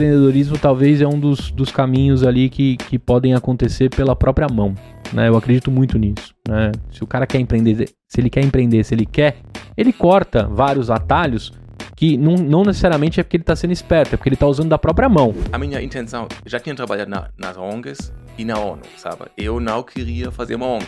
empreendedorismo 0.00 0.58
talvez 0.58 1.00
é 1.00 1.06
um 1.06 1.18
dos, 1.18 1.50
dos 1.50 1.70
caminhos 1.70 2.24
ali 2.24 2.48
que, 2.48 2.76
que 2.76 2.98
podem 2.98 3.34
acontecer 3.34 3.90
pela 3.90 4.16
própria 4.16 4.46
mão. 4.48 4.74
Né? 5.12 5.28
Eu 5.28 5.36
acredito 5.36 5.70
muito 5.70 5.98
nisso. 5.98 6.34
Né? 6.48 6.72
Se 6.90 7.04
o 7.04 7.06
cara 7.06 7.26
quer 7.26 7.38
empreender, 7.38 7.90
se 8.08 8.20
ele 8.20 8.30
quer 8.30 8.42
empreender, 8.42 8.82
se 8.84 8.94
ele 8.94 9.04
quer, 9.04 9.36
ele 9.76 9.92
corta 9.92 10.46
vários 10.46 10.90
atalhos 10.90 11.52
que 11.94 12.16
não, 12.16 12.34
não 12.34 12.62
necessariamente 12.62 13.20
é 13.20 13.22
porque 13.22 13.36
ele 13.36 13.42
está 13.42 13.54
sendo 13.54 13.72
esperto, 13.72 14.14
é 14.14 14.16
porque 14.16 14.30
ele 14.30 14.34
está 14.34 14.46
usando 14.46 14.70
da 14.70 14.78
própria 14.78 15.08
mão. 15.08 15.34
A 15.52 15.58
minha 15.58 15.82
intenção, 15.82 16.26
já 16.46 16.58
tinha 16.58 16.74
trabalhado 16.74 17.10
na, 17.10 17.28
nas 17.36 17.58
ONGs 17.58 18.10
e 18.38 18.44
na 18.44 18.58
ONU, 18.58 18.82
sabe? 18.96 19.24
Eu 19.36 19.60
não 19.60 19.82
queria 19.82 20.30
fazer 20.30 20.54
uma 20.54 20.66
ONG. 20.66 20.86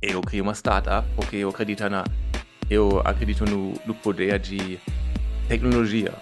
Eu 0.00 0.22
criei 0.22 0.40
uma 0.40 0.54
startup 0.54 1.06
porque 1.14 1.36
eu 1.36 1.50
acredito 1.50 1.86
na, 1.90 2.04
eu 2.70 3.02
acredito 3.04 3.44
no, 3.44 3.74
no 3.84 3.94
poder 3.94 4.38
de 4.38 4.78
tecnologia. 5.48 6.12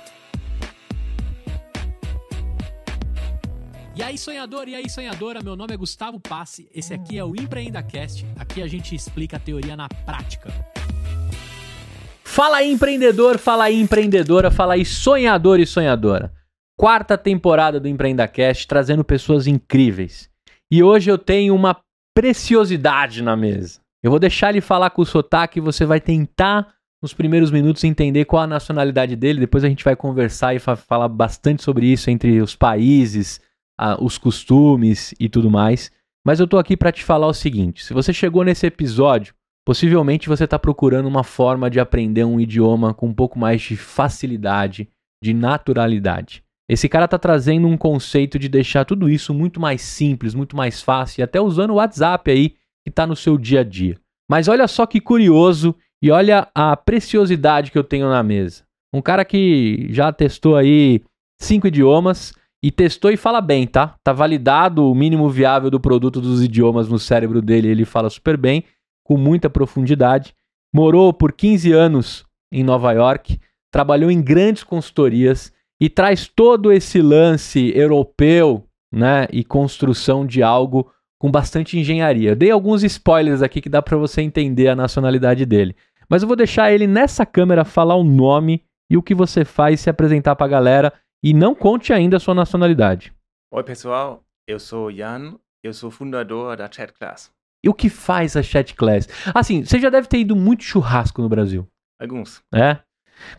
E 3.97 4.03
aí, 4.03 4.19
sonhador, 4.19 4.69
e 4.69 4.75
aí, 4.75 4.91
sonhadora, 4.91 5.41
meu 5.41 5.55
nome 5.55 5.73
é 5.73 5.77
Gustavo 5.77 6.19
Passe, 6.19 6.69
esse 6.75 6.93
aqui 6.93 7.17
é 7.17 7.25
o 7.25 7.29
EmpreendaCast, 7.29 8.27
aqui 8.37 8.61
a 8.61 8.67
gente 8.67 8.93
explica 8.93 9.37
a 9.37 9.39
teoria 9.39 9.77
na 9.77 9.89
prática. 9.89 10.53
Fala 12.25 12.57
aí, 12.57 12.73
empreendedor, 12.73 13.39
fala 13.39 13.65
aí, 13.65 13.81
empreendedora, 13.81 14.51
fala 14.51 14.75
aí, 14.75 14.85
sonhador 14.85 15.61
e 15.61 15.67
sonhadora. 15.67 16.33
Quarta 16.77 17.17
temporada 17.17 17.79
do 17.79 17.87
EmpreendaCast, 17.87 18.67
trazendo 18.67 19.05
pessoas 19.05 19.47
incríveis. 19.47 20.29
E 20.69 20.83
hoje 20.83 21.09
eu 21.09 21.17
tenho 21.17 21.55
uma 21.55 21.77
preciosidade 22.13 23.23
na 23.23 23.37
mesa. 23.37 23.79
Eu 24.03 24.11
vou 24.11 24.19
deixar 24.19 24.51
ele 24.51 24.61
falar 24.61 24.91
com 24.91 25.03
o 25.03 25.07
sotaque 25.07 25.61
e 25.61 25.63
você 25.63 25.87
vai 25.87 26.01
tentar, 26.01 26.67
nos 27.01 27.15
primeiros 27.15 27.53
minutos, 27.53 27.85
entender 27.85 28.25
qual 28.25 28.43
a 28.43 28.47
nacionalidade 28.49 29.15
dele. 29.15 29.39
Depois 29.39 29.63
a 29.63 29.69
gente 29.69 29.85
vai 29.85 29.95
conversar 29.95 30.53
e 30.53 30.59
falar 30.59 31.09
bastante 31.09 31.63
sobre 31.63 31.87
isso 31.87 32.11
entre 32.11 32.43
os 32.43 32.57
países, 32.57 33.41
os 34.01 34.19
costumes 34.19 35.15
e 35.19 35.29
tudo 35.29 35.51
mais. 35.51 35.91
Mas 36.27 36.41
eu 36.41 36.47
tô 36.47 36.59
aqui 36.59 36.77
para 36.77 36.93
te 36.93 37.05
falar 37.05 37.27
o 37.27 37.35
seguinte: 37.35 37.85
se 37.85 37.93
você 37.93 38.13
chegou 38.13 38.45
nesse 38.45 38.67
episódio, 38.67 39.35
possivelmente 39.67 40.29
você 40.29 40.45
está 40.45 40.59
procurando 40.59 41.07
uma 41.07 41.25
forma 41.25 41.71
de 41.71 41.81
aprender 41.81 42.25
um 42.25 42.41
idioma 42.41 42.95
com 42.95 43.09
um 43.09 43.15
pouco 43.15 43.39
mais 43.39 43.61
de 43.63 43.77
facilidade, 43.77 44.89
de 45.23 45.35
naturalidade. 45.35 46.43
Esse 46.69 46.89
cara 46.89 47.07
tá 47.07 47.19
trazendo 47.19 47.69
um 47.69 47.77
conceito 47.77 48.39
de 48.39 48.49
deixar 48.49 48.85
tudo 48.85 49.09
isso 49.09 49.35
muito 49.35 49.61
mais 49.61 49.83
simples, 49.83 50.35
muito 50.35 50.57
mais 50.57 50.81
fácil, 50.81 51.23
até 51.23 51.41
usando 51.41 51.71
o 51.71 51.75
WhatsApp 51.75 52.31
aí, 52.31 52.51
que 52.83 52.89
está 52.89 53.07
no 53.07 53.15
seu 53.15 53.37
dia 53.37 53.61
a 53.61 53.65
dia. 53.65 53.99
Mas 54.31 54.49
olha 54.49 54.67
só 54.67 54.87
que 54.87 55.01
curioso 55.01 55.75
e 56.03 56.11
olha 56.11 56.49
a 56.55 56.75
preciosidade 56.75 57.71
que 57.71 57.77
eu 57.79 57.85
tenho 57.85 58.09
na 58.09 58.23
mesa. 58.23 58.65
Um 58.95 59.03
cara 59.03 59.25
que 59.25 59.89
já 59.91 60.11
testou 60.13 60.57
aí 60.57 61.03
cinco 61.41 61.67
idiomas, 61.67 62.33
e 62.65 62.71
testou 62.71 63.11
e 63.11 63.17
fala 63.19 63.43
bem, 63.43 63.67
tá? 63.67 63.95
Tá 64.03 64.11
validado 64.11 64.91
o 64.91 64.95
mínimo 64.95 65.29
viável 65.29 65.71
do 65.71 65.79
produto 65.79 66.19
dos 66.19 66.43
idiomas 66.43 66.89
no 66.89 66.99
cérebro 66.99 67.43
dele, 67.43 67.69
ele 67.69 67.85
fala 67.85 68.09
super 68.09 68.39
bem, 68.39 68.65
com 69.05 69.19
muita 69.19 69.51
profundidade. 69.51 70.35
Morou 70.75 71.13
por 71.13 71.31
15 71.31 71.71
anos 71.73 72.25
em 72.51 72.65
Nova 72.65 72.91
York, 72.93 73.39
trabalhou 73.71 74.11
em 74.11 74.23
grandes 74.23 74.65
consultorias 74.65 75.53
e 75.79 75.91
traz 75.91 76.27
todo 76.27 76.73
esse 76.73 77.03
lance 77.03 77.71
europeu, 77.77 78.65
né, 78.91 79.29
e 79.31 79.45
construção 79.45 80.25
de 80.27 80.43
algo 80.43 80.91
com 81.21 81.31
bastante 81.31 81.79
engenharia. 81.79 82.31
Eu 82.31 82.37
dei 82.37 82.51
alguns 82.51 82.83
spoilers 82.83 83.43
aqui 83.43 83.61
que 83.61 83.69
dá 83.69 83.83
para 83.83 83.99
você 83.99 84.23
entender 84.23 84.69
a 84.69 84.75
nacionalidade 84.75 85.45
dele. 85.45 85.77
Mas 86.09 86.23
eu 86.23 86.29
vou 86.29 86.37
deixar 86.37 86.73
ele 86.73 86.87
nessa 86.87 87.27
câmera 87.27 87.63
falar 87.63 87.97
o 87.97 88.05
nome 88.05 88.63
e 88.89 88.97
o 88.97 89.03
que 89.03 89.15
você 89.15 89.45
faz 89.45 89.81
se 89.81 89.91
apresentar 89.91 90.35
para 90.35 90.47
a 90.47 90.49
galera 90.49 90.93
e 91.25 91.33
não 91.33 91.55
conte 91.55 91.91
ainda 91.91 92.19
a 92.19 92.21
sua 92.21 92.35
nacionalidade. 92.35 93.11
Oi, 93.51 93.65
pessoal. 93.65 94.23
Eu 94.47 94.61
sou 94.61 94.93
Jan. 94.93 95.39
Eu 95.63 95.73
sou 95.73 95.91
fundador 95.91 96.55
da 96.55 96.71
Chat 96.71 96.93
Class. 96.93 97.33
E 97.65 97.69
o 97.71 97.73
que 97.73 97.89
faz 97.89 98.37
a 98.37 98.43
Chat 98.43 98.75
Class? 98.75 99.09
Assim, 99.35 99.65
você 99.65 99.81
já 99.81 99.89
deve 99.89 100.07
ter 100.07 100.19
ido 100.19 100.37
muito 100.37 100.63
churrasco 100.63 101.23
no 101.23 101.29
Brasil. 101.31 101.67
Alguns. 101.99 102.43
É? 102.55 102.79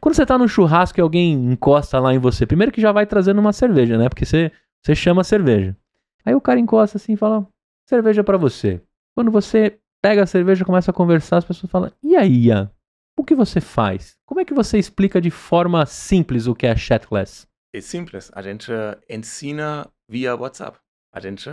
Quando 0.02 0.16
você 0.16 0.26
tá 0.26 0.36
no 0.36 0.48
churrasco 0.48 1.00
e 1.00 1.02
alguém 1.02 1.34
encosta 1.34 2.00
lá 2.00 2.12
em 2.12 2.18
você, 2.18 2.48
primeiro 2.48 2.72
que 2.72 2.82
já 2.82 2.92
vai 2.92 3.06
trazendo 3.06 3.40
uma 3.40 3.54
cerveja, 3.54 4.00
né? 4.00 4.10
Porque 4.10 4.26
você, 4.26 4.52
você 4.84 4.96
chama 4.96 5.24
cerveja. 5.24 5.78
Aí 6.26 6.34
o 6.34 6.42
cara 6.42 6.60
encosta 6.60 6.98
assim 6.98 7.14
e 7.14 7.18
fala: 7.18 7.48
cerveja 7.88 8.24
para 8.24 8.38
você. 8.38 8.82
Quando 9.14 9.30
você 9.30 9.78
pega 10.02 10.24
a 10.24 10.26
cerveja, 10.26 10.66
começa 10.66 10.90
a 10.90 10.94
conversar, 10.94 11.38
as 11.38 11.46
pessoas 11.46 11.70
falam: 11.70 11.92
e 12.02 12.16
aí, 12.16 12.46
Ian? 12.46 12.72
O 13.16 13.24
que 13.24 13.36
você 13.36 13.62
faz? 13.62 14.18
Como 14.26 14.42
é 14.42 14.46
que 14.46 14.56
você 14.56 14.80
explica 14.80 15.22
de 15.22 15.30
forma 15.30 15.86
simples 15.86 16.48
o 16.48 16.56
que 16.56 16.66
é 16.66 16.72
a 16.72 16.76
Chat 16.76 17.06
Class? 17.06 17.48
É 17.76 17.82
simples. 17.82 18.32
A 18.34 18.42
gente 18.42 18.72
ensina 19.10 19.86
via 20.10 20.34
WhatsApp. 20.34 20.80
A 21.14 21.20
gente 21.20 21.50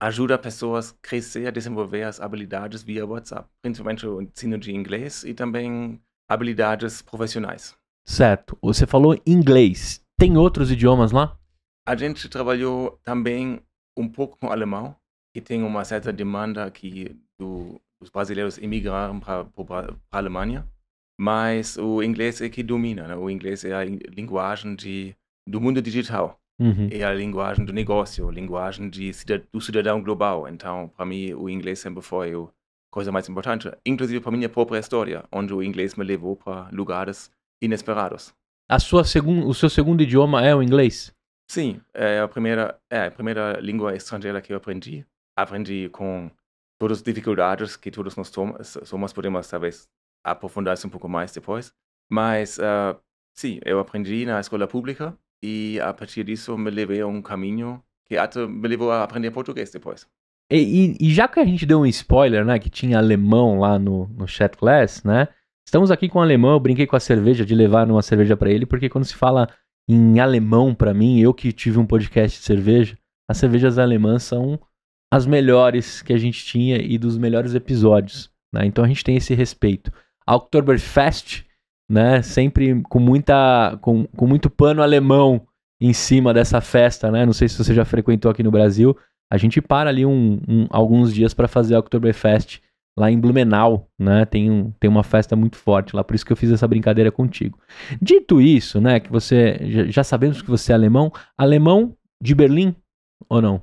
ajuda 0.00 0.38
pessoas 0.38 0.92
a 0.92 0.94
crescer, 1.02 1.46
a 1.46 1.50
desenvolver 1.50 2.04
as 2.04 2.18
habilidades 2.18 2.82
via 2.82 3.04
WhatsApp. 3.04 3.46
Principalmente 3.60 4.06
o 4.06 4.22
ensino 4.22 4.56
de 4.56 4.74
inglês 4.74 5.22
e 5.22 5.34
também 5.34 6.00
habilidades 6.26 7.02
profissionais. 7.02 7.76
Certo. 8.08 8.56
Você 8.62 8.86
falou 8.86 9.20
inglês. 9.26 10.02
Tem 10.18 10.38
outros 10.38 10.70
idiomas 10.70 11.12
lá? 11.12 11.38
A 11.86 11.94
gente 11.94 12.26
trabalhou 12.30 12.98
também 13.04 13.60
um 13.94 14.08
pouco 14.08 14.38
com 14.38 14.50
alemão, 14.50 14.96
que 15.34 15.42
tem 15.42 15.62
uma 15.62 15.84
certa 15.84 16.10
demanda 16.10 16.64
aqui 16.64 17.20
do, 17.38 17.78
dos 18.00 18.08
brasileiros 18.08 18.56
emigraram 18.56 19.20
para 19.20 19.46
a 20.10 20.16
Alemanha. 20.16 20.66
Mas 21.20 21.76
o 21.76 22.02
inglês 22.02 22.40
é 22.40 22.48
que 22.48 22.62
domina. 22.62 23.08
Né? 23.08 23.14
O 23.14 23.28
inglês 23.28 23.62
é 23.62 23.74
a 23.74 23.84
linguagem 23.84 24.74
de 24.74 25.14
do 25.46 25.60
mundo 25.60 25.80
digital. 25.82 26.40
Uhum. 26.60 26.88
É 26.92 27.02
a 27.02 27.14
linguagem 27.14 27.64
do 27.64 27.72
negócio, 27.72 28.28
a 28.28 28.32
linguagem 28.32 28.90
de, 28.90 29.12
do 29.50 29.60
cidadão 29.60 30.02
global. 30.02 30.46
Então, 30.46 30.88
para 30.94 31.06
mim, 31.06 31.32
o 31.32 31.48
inglês 31.48 31.78
sempre 31.78 32.02
foi 32.02 32.34
a 32.34 32.46
coisa 32.90 33.10
mais 33.10 33.26
importante. 33.28 33.70
Inclusive 33.86 34.20
para 34.20 34.30
minha 34.30 34.48
própria 34.48 34.78
história, 34.78 35.24
onde 35.32 35.54
o 35.54 35.62
inglês 35.62 35.94
me 35.94 36.04
levou 36.04 36.36
para 36.36 36.68
lugares 36.70 37.30
inesperados. 37.62 38.34
A 38.68 38.78
sua 38.78 39.04
segun, 39.04 39.46
o 39.46 39.54
seu 39.54 39.70
segundo 39.70 40.02
idioma 40.02 40.44
é 40.44 40.54
o 40.54 40.62
inglês? 40.62 41.12
Sim, 41.50 41.80
é 41.94 42.20
a 42.20 42.28
primeira, 42.28 42.78
é 42.90 43.06
a 43.06 43.10
primeira 43.10 43.58
língua 43.58 43.96
estrangeira 43.96 44.40
que 44.42 44.52
eu 44.52 44.58
aprendi. 44.58 45.04
Aprendi 45.36 45.88
com 45.88 46.30
todas 46.78 46.98
as 46.98 47.02
dificuldades 47.02 47.74
que 47.74 47.90
todos 47.90 48.14
nós 48.16 48.30
somos, 48.84 49.12
podemos 49.12 49.48
talvez 49.48 49.88
aprofundar 50.22 50.76
um 50.84 50.90
pouco 50.90 51.08
mais 51.08 51.32
depois. 51.32 51.72
Mas, 52.08 52.58
uh, 52.58 53.00
sim, 53.34 53.60
eu 53.64 53.80
aprendi 53.80 54.26
na 54.26 54.40
escola 54.40 54.68
pública 54.68 55.16
e 55.42 55.78
a 55.80 55.92
partir 55.92 56.24
disso 56.24 56.56
me 56.56 56.70
levei 56.70 57.00
a 57.00 57.06
um 57.06 57.22
caminho 57.22 57.82
que 58.06 58.16
até 58.16 58.46
me 58.46 58.66
levou 58.66 58.90
a 58.90 59.04
aprender 59.04 59.30
português 59.30 59.70
depois. 59.70 60.06
E, 60.50 60.96
e, 61.00 61.08
e, 61.08 61.14
já 61.14 61.28
que 61.28 61.38
a 61.38 61.44
gente 61.44 61.64
deu 61.64 61.80
um 61.80 61.86
spoiler, 61.86 62.44
né, 62.44 62.58
que 62.58 62.68
tinha 62.68 62.98
alemão 62.98 63.60
lá 63.60 63.78
no, 63.78 64.08
no 64.08 64.26
chat 64.26 64.56
class, 64.56 65.04
né, 65.04 65.28
estamos 65.64 65.92
aqui 65.92 66.08
com 66.08 66.18
o 66.18 66.22
alemão, 66.22 66.50
eu 66.50 66.60
brinquei 66.60 66.88
com 66.88 66.96
a 66.96 67.00
cerveja, 67.00 67.46
de 67.46 67.54
levar 67.54 67.88
uma 67.88 68.02
cerveja 68.02 68.36
para 68.36 68.50
ele, 68.50 68.66
porque 68.66 68.88
quando 68.88 69.04
se 69.04 69.14
fala 69.14 69.48
em 69.88 70.18
alemão 70.18 70.74
para 70.74 70.92
mim, 70.92 71.20
eu 71.20 71.32
que 71.32 71.52
tive 71.52 71.78
um 71.78 71.86
podcast 71.86 72.36
de 72.40 72.44
cerveja, 72.44 72.98
as 73.28 73.36
cervejas 73.36 73.78
alemãs 73.78 74.24
são 74.24 74.58
as 75.12 75.24
melhores 75.24 76.02
que 76.02 76.12
a 76.12 76.18
gente 76.18 76.44
tinha 76.44 76.78
e 76.78 76.98
dos 76.98 77.16
melhores 77.16 77.54
episódios, 77.54 78.28
né, 78.52 78.66
então 78.66 78.84
a 78.84 78.88
gente 78.88 79.04
tem 79.04 79.16
esse 79.16 79.34
respeito. 79.34 79.92
A 80.26 80.34
Oktoberfest 80.34 81.44
né? 81.90 82.22
Sempre 82.22 82.80
com 82.82 83.00
muita 83.00 83.76
com, 83.82 84.06
com 84.16 84.26
muito 84.26 84.48
pano 84.48 84.80
alemão 84.80 85.44
em 85.80 85.92
cima 85.92 86.32
dessa 86.32 86.60
festa, 86.60 87.10
né? 87.10 87.26
Não 87.26 87.32
sei 87.32 87.48
se 87.48 87.58
você 87.58 87.74
já 87.74 87.84
frequentou 87.84 88.30
aqui 88.30 88.44
no 88.44 88.50
Brasil. 88.50 88.96
A 89.32 89.36
gente 89.36 89.60
para 89.60 89.90
ali 89.90 90.06
um, 90.06 90.40
um, 90.48 90.66
alguns 90.70 91.12
dias 91.12 91.34
para 91.34 91.48
fazer 91.48 91.74
a 91.74 91.80
Oktoberfest 91.80 92.60
lá 92.96 93.10
em 93.10 93.18
Blumenau, 93.18 93.88
né? 93.98 94.24
Tem, 94.24 94.50
um, 94.50 94.70
tem 94.78 94.88
uma 94.88 95.02
festa 95.02 95.34
muito 95.34 95.56
forte 95.56 95.96
lá, 95.96 96.04
por 96.04 96.14
isso 96.14 96.24
que 96.24 96.32
eu 96.32 96.36
fiz 96.36 96.50
essa 96.52 96.68
brincadeira 96.68 97.10
contigo. 97.10 97.58
Dito 98.00 98.40
isso, 98.40 98.80
né? 98.80 99.00
Que 99.00 99.10
você 99.10 99.58
já, 99.62 99.84
já 99.86 100.04
sabemos 100.04 100.42
que 100.42 100.50
você 100.50 100.72
é 100.72 100.74
alemão, 100.74 101.12
alemão 101.36 101.96
de 102.22 102.34
Berlim 102.34 102.74
ou 103.28 103.42
não? 103.42 103.62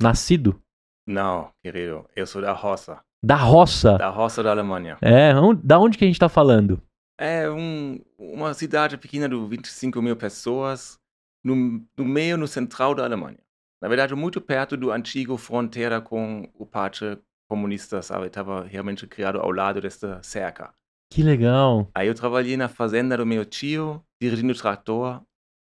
Nascido? 0.00 0.60
Não, 1.06 1.50
querido, 1.62 2.04
eu 2.14 2.26
sou 2.26 2.40
da 2.40 2.52
roça. 2.52 3.00
Da 3.24 3.36
roça? 3.36 3.96
Da 3.96 4.10
roça 4.10 4.42
da 4.42 4.50
Alemanha. 4.50 4.98
É, 5.00 5.32
da 5.62 5.78
onde 5.78 5.96
que 5.96 6.04
a 6.04 6.06
gente 6.06 6.18
tá 6.18 6.28
falando? 6.28 6.80
É 7.18 7.48
um, 7.48 8.00
uma 8.18 8.52
cidade 8.54 8.98
pequena 8.98 9.28
de 9.28 9.36
25 9.36 10.02
mil 10.02 10.16
pessoas, 10.16 10.98
no, 11.44 11.86
no 11.96 12.04
meio, 12.04 12.36
no 12.36 12.48
central 12.48 12.94
da 12.94 13.04
Alemanha. 13.04 13.38
Na 13.80 13.88
verdade, 13.88 14.14
muito 14.14 14.40
perto 14.40 14.76
do 14.76 14.90
antigo 14.90 15.36
fronteira 15.36 16.00
com 16.00 16.50
o 16.54 16.66
Partido 16.66 17.22
Comunista, 17.48 18.00
sabe? 18.02 18.26
Estava 18.26 18.64
realmente 18.64 19.06
criado 19.06 19.38
ao 19.38 19.50
lado 19.50 19.80
desta 19.80 20.22
cerca. 20.22 20.74
Que 21.12 21.22
legal! 21.22 21.88
Aí 21.94 22.08
eu 22.08 22.14
trabalhei 22.14 22.56
na 22.56 22.68
fazenda 22.68 23.16
do 23.16 23.26
meu 23.26 23.44
tio, 23.44 24.02
dirigindo 24.20 24.52
o 24.52 24.56
trator. 24.56 25.22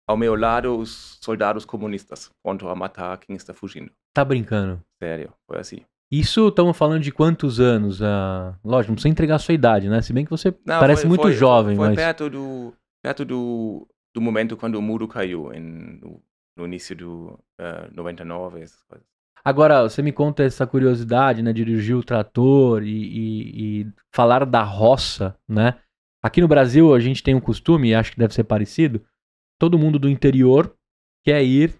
Ao 0.07 0.17
meu 0.17 0.35
lado, 0.35 0.77
os 0.77 1.17
soldados 1.21 1.65
comunistas, 1.65 2.29
pronto 2.43 2.67
a 2.67 2.75
matar 2.75 3.17
quem 3.19 3.35
está 3.35 3.53
fugindo. 3.53 3.91
Tá 4.13 4.25
brincando? 4.25 4.83
Sério, 5.01 5.33
foi 5.47 5.59
assim. 5.59 5.85
Isso 6.11 6.47
estamos 6.47 6.75
falando 6.75 7.03
de 7.03 7.11
quantos 7.11 7.59
anos? 7.59 8.01
Ah, 8.01 8.57
lógico, 8.63 8.91
não 8.91 8.95
precisa 8.95 9.11
entregar 9.11 9.35
a 9.35 9.39
sua 9.39 9.53
idade, 9.53 9.89
né? 9.89 10.01
Se 10.01 10.11
bem 10.11 10.25
que 10.25 10.31
você 10.31 10.53
não, 10.65 10.79
parece 10.79 11.01
foi, 11.03 11.09
muito 11.09 11.21
foi, 11.21 11.33
jovem. 11.33 11.75
Foi, 11.75 11.89
mas... 11.89 11.95
perto, 11.95 12.29
do, 12.29 12.73
perto 13.01 13.23
do, 13.23 13.87
do 14.13 14.19
momento 14.19 14.57
quando 14.57 14.75
o 14.75 14.81
muro 14.81 15.07
caiu, 15.07 15.53
em, 15.53 15.61
no, 16.01 16.21
no 16.57 16.65
início 16.65 16.95
do 16.95 17.39
uh, 17.59 17.93
99, 17.93 18.61
essas 18.61 18.81
coisas. 18.83 19.07
Agora, 19.45 19.83
você 19.83 20.01
me 20.01 20.11
conta 20.11 20.43
essa 20.43 20.67
curiosidade, 20.67 21.41
né? 21.41 21.53
Dirigir 21.53 21.95
o 21.95 22.03
trator 22.03 22.83
e, 22.83 22.87
e, 22.89 23.81
e, 23.81 23.87
falar 24.13 24.45
da 24.45 24.63
roça, 24.63 25.37
né? 25.47 25.79
Aqui 26.21 26.41
no 26.41 26.47
Brasil 26.47 26.93
a 26.93 26.99
gente 26.99 27.23
tem 27.23 27.35
um 27.35 27.39
costume, 27.39 27.95
acho 27.95 28.11
que 28.11 28.19
deve 28.19 28.33
ser 28.33 28.43
parecido. 28.43 29.01
Todo 29.57 29.79
mundo 29.79 29.97
do 29.97 30.09
interior 30.09 30.75
quer 31.23 31.43
ir 31.43 31.73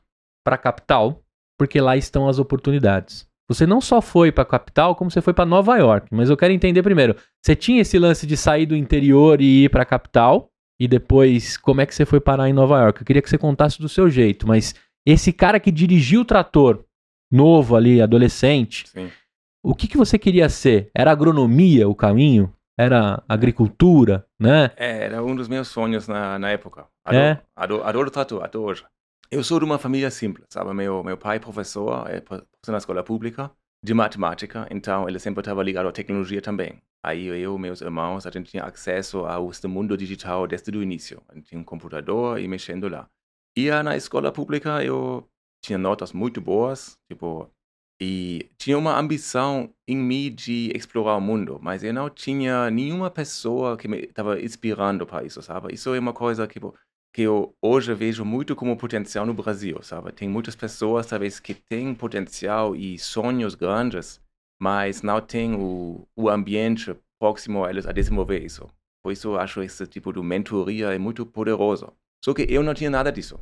para 0.45 0.55
a 0.55 0.59
capital, 0.59 1.21
porque 1.57 1.81
lá 1.81 1.97
estão 1.97 2.29
as 2.29 2.39
oportunidades. 2.39 3.28
Você 3.49 3.65
não 3.65 3.81
só 3.81 3.99
foi 4.01 4.31
para 4.31 4.43
a 4.43 4.45
capital, 4.45 4.95
como 4.95 5.09
você 5.09 5.21
foi 5.21 5.33
para 5.33 5.43
Nova 5.45 5.75
York. 5.77 6.07
Mas 6.11 6.29
eu 6.29 6.37
quero 6.37 6.53
entender 6.53 6.83
primeiro, 6.83 7.15
você 7.43 7.55
tinha 7.55 7.81
esse 7.81 7.97
lance 7.97 8.27
de 8.27 8.37
sair 8.37 8.65
do 8.67 8.75
interior 8.75 9.41
e 9.41 9.63
ir 9.65 9.69
para 9.69 9.81
a 9.81 9.85
capital? 9.85 10.51
E 10.79 10.87
depois, 10.87 11.57
como 11.57 11.81
é 11.81 11.85
que 11.85 11.93
você 11.93 12.05
foi 12.05 12.21
parar 12.21 12.47
em 12.47 12.53
Nova 12.53 12.79
York? 12.79 13.01
Eu 13.01 13.05
queria 13.05 13.21
que 13.21 13.29
você 13.29 13.37
contasse 13.37 13.81
do 13.81 13.89
seu 13.89 14.09
jeito, 14.09 14.47
mas 14.47 14.75
esse 15.05 15.33
cara 15.33 15.59
que 15.59 15.71
dirigiu 15.71 16.21
o 16.21 16.25
trator, 16.25 16.85
novo 17.31 17.75
ali, 17.75 18.01
adolescente, 18.01 18.87
Sim. 18.87 19.09
o 19.63 19.73
que, 19.75 19.87
que 19.87 19.97
você 19.97 20.17
queria 20.17 20.47
ser? 20.47 20.89
Era 20.95 21.11
agronomia 21.11 21.89
o 21.89 21.95
caminho? 21.95 22.53
Era 22.77 23.21
agricultura, 23.27 24.25
né? 24.39 24.71
É, 24.77 25.05
era 25.05 25.21
um 25.23 25.35
dos 25.35 25.49
meus 25.49 25.67
sonhos 25.67 26.07
na, 26.07 26.39
na 26.39 26.49
época. 26.49 26.85
Adoro, 27.03 27.23
É? 27.25 27.41
adoro, 27.55 27.83
adoro 27.83 28.11
trator, 28.11 28.41
hoje. 28.55 28.85
Eu 29.31 29.43
sou 29.43 29.59
de 29.59 29.65
uma 29.65 29.77
família 29.77 30.09
simples, 30.09 30.47
sabe? 30.49 30.73
Meu, 30.73 31.03
meu 31.03 31.15
pai 31.15 31.37
é 31.37 31.39
professor, 31.39 32.09
é 32.09 32.19
professor 32.19 32.71
na 32.71 32.79
escola 32.79 33.03
pública 33.03 33.51
de 33.83 33.93
matemática, 33.93 34.67
então 34.71 35.07
ele 35.07 35.19
sempre 35.19 35.41
estava 35.41 35.61
ligado 35.61 35.87
à 35.87 35.91
tecnologia 35.91 36.41
também. 36.41 36.81
Aí 37.03 37.27
eu 37.27 37.55
e 37.55 37.59
meus 37.59 37.79
irmãos, 37.79 38.25
a 38.25 38.31
gente 38.31 38.49
tinha 38.49 38.63
acesso 38.63 39.19
ao 39.25 39.51
mundo 39.65 39.95
digital 39.95 40.47
desde 40.47 40.75
o 40.75 40.81
início. 40.81 41.21
A 41.29 41.35
gente 41.35 41.49
tinha 41.49 41.61
um 41.61 41.63
computador 41.63 42.39
e 42.39 42.47
mexendo 42.47 42.89
lá. 42.89 43.07
E 43.55 43.69
ah, 43.69 43.83
na 43.83 43.95
escola 43.95 44.31
pública 44.31 44.83
eu 44.83 45.29
tinha 45.63 45.77
notas 45.77 46.11
muito 46.11 46.41
boas, 46.41 46.97
tipo, 47.07 47.47
e 48.01 48.49
tinha 48.57 48.77
uma 48.77 48.97
ambição 48.97 49.71
em 49.87 49.97
mim 49.97 50.33
de 50.33 50.71
explorar 50.75 51.17
o 51.17 51.21
mundo, 51.21 51.59
mas 51.61 51.83
eu 51.83 51.93
não 51.93 52.09
tinha 52.09 52.71
nenhuma 52.71 53.11
pessoa 53.11 53.77
que 53.77 53.87
me 53.87 53.99
estava 53.99 54.41
inspirando 54.41 55.05
para 55.05 55.23
isso, 55.23 55.41
sabe? 55.41 55.73
Isso 55.73 55.93
é 55.93 55.99
uma 55.99 56.13
coisa 56.13 56.47
que, 56.47 56.53
tipo, 56.53 56.73
que 57.13 57.23
eu 57.23 57.55
hoje 57.61 57.93
vejo 57.93 58.23
muito 58.23 58.55
como 58.55 58.77
potencial 58.77 59.25
no 59.25 59.33
Brasil, 59.33 59.81
sabe? 59.81 60.11
Tem 60.11 60.29
muitas 60.29 60.55
pessoas, 60.55 61.07
talvez, 61.07 61.39
que 61.39 61.53
têm 61.53 61.93
potencial 61.95 62.75
e 62.75 62.97
sonhos 62.99 63.55
grandes, 63.55 64.21
mas 64.61 65.01
não 65.01 65.19
têm 65.19 65.55
o, 65.55 66.07
o 66.15 66.29
ambiente 66.29 66.95
próximo 67.19 67.65
a 67.65 67.69
eles 67.69 67.87
a 67.87 67.91
desenvolver 67.91 68.43
isso. 68.43 68.67
Por 69.03 69.11
isso, 69.11 69.29
eu 69.29 69.39
acho 69.39 69.61
esse 69.63 69.87
tipo 69.87 70.13
de 70.13 70.21
mentoria 70.21 70.93
é 70.93 70.97
muito 70.97 71.25
poderoso. 71.25 71.93
Só 72.23 72.33
que 72.33 72.45
eu 72.49 72.61
não 72.61 72.73
tinha 72.73 72.89
nada 72.89 73.11
disso. 73.11 73.39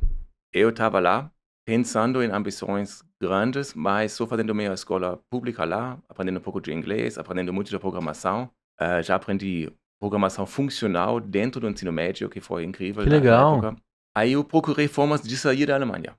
Eu 0.52 0.70
estava 0.70 1.00
lá, 1.00 1.30
pensando 1.66 2.22
em 2.22 2.30
ambições 2.30 3.02
grandes, 3.20 3.74
mas 3.74 4.12
só 4.12 4.26
fazendo 4.26 4.54
minha 4.54 4.72
escola 4.72 5.20
pública 5.30 5.64
lá, 5.64 5.98
aprendendo 6.08 6.38
um 6.38 6.42
pouco 6.42 6.60
de 6.60 6.72
inglês, 6.72 7.18
aprendendo 7.18 7.52
muito 7.52 7.70
de 7.70 7.78
programação. 7.78 8.50
Eh, 8.80 9.02
já 9.02 9.16
aprendi 9.16 9.70
programação 10.00 10.46
funcional 10.46 11.20
dentro 11.20 11.60
do 11.60 11.68
ensino 11.68 11.92
médio, 11.92 12.28
que 12.28 12.40
foi 12.40 12.64
incrível. 12.64 13.02
Que 13.04 13.10
legal. 13.10 13.58
época. 13.58 13.76
Aí 14.16 14.32
eu 14.32 14.44
procurei 14.44 14.88
formas 14.88 15.20
de 15.22 15.36
sair 15.36 15.66
da 15.66 15.74
Alemanha. 15.74 16.16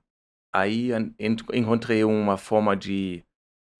Aí 0.52 0.92
en- 0.92 1.14
en- 1.18 1.36
encontrei 1.54 2.02
uma 2.04 2.36
forma 2.36 2.76
de 2.76 3.22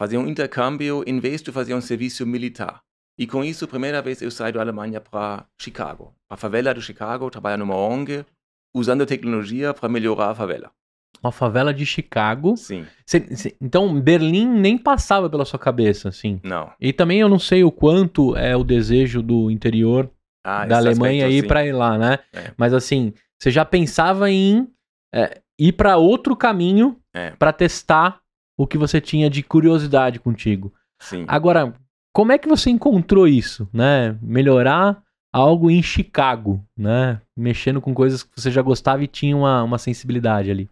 fazer 0.00 0.16
um 0.18 0.26
intercâmbio 0.26 1.02
em 1.06 1.18
vez 1.18 1.42
de 1.42 1.50
fazer 1.52 1.74
um 1.74 1.80
serviço 1.80 2.26
militar. 2.26 2.80
E 3.18 3.26
com 3.26 3.44
isso, 3.44 3.68
primeira 3.68 4.00
vez 4.00 4.22
eu 4.22 4.30
saí 4.30 4.52
da 4.52 4.60
Alemanha 4.60 5.00
para 5.00 5.46
Chicago. 5.60 6.14
Para 6.28 6.36
a 6.36 6.38
favela 6.38 6.72
de 6.74 6.80
Chicago, 6.80 7.30
trabalhar 7.30 7.58
numa 7.58 7.76
ONG, 7.76 8.24
usando 8.74 9.04
tecnologia 9.04 9.74
para 9.74 9.88
melhorar 9.88 10.30
a 10.30 10.34
favela. 10.34 10.70
Uma 11.22 11.32
favela 11.32 11.74
de 11.74 11.84
Chicago. 11.84 12.56
Sim, 12.56 12.86
Cê- 13.04 13.36
cê- 13.36 13.56
então, 13.60 14.00
Berlim 14.00 14.46
nem 14.46 14.78
passava 14.78 15.28
pela 15.28 15.44
sua 15.44 15.58
cabeça, 15.58 16.08
assim. 16.08 16.40
não. 16.42 16.70
E 16.80 16.92
também 16.92 17.20
eu 17.20 17.28
não 17.28 17.38
sei 17.38 17.62
o 17.62 17.70
quanto 17.70 18.34
é 18.36 18.56
o 18.56 18.64
desejo 18.64 19.20
do 19.22 19.50
interior 19.50 20.10
Ah, 20.44 20.64
da 20.64 20.78
Alemanha 20.78 21.26
aspecto, 21.26 21.38
ir 21.38 21.42
sim. 21.42 21.48
pra 21.48 21.66
ir 21.66 21.72
lá, 21.72 21.98
né? 21.98 22.18
É. 22.32 22.52
Mas 22.56 22.72
assim, 22.72 23.12
você 23.38 23.50
já 23.50 23.64
pensava 23.64 24.30
em 24.30 24.66
é, 25.14 25.40
ir 25.58 25.72
pra 25.72 25.96
outro 25.98 26.34
caminho 26.36 26.96
É. 27.14 27.30
pra 27.32 27.52
testar 27.52 28.20
o 28.58 28.66
que 28.66 28.78
você 28.78 29.00
tinha 29.00 29.28
de 29.28 29.42
curiosidade 29.42 30.18
contigo. 30.20 30.72
Sim. 31.02 31.24
Agora, 31.28 31.74
como 32.14 32.32
é 32.32 32.38
que 32.38 32.48
você 32.48 32.70
encontrou 32.70 33.26
isso, 33.28 33.68
né? 33.72 34.16
Melhorar 34.22 35.02
algo 35.32 35.70
em 35.70 35.82
Chicago, 35.82 36.64
né? 36.76 37.20
Mexendo 37.36 37.80
com 37.80 37.92
coisas 37.92 38.22
que 38.22 38.30
você 38.40 38.50
já 38.50 38.62
gostava 38.62 39.02
e 39.04 39.06
tinha 39.06 39.36
uma, 39.36 39.62
uma 39.62 39.78
sensibilidade 39.78 40.50
ali. 40.50 40.68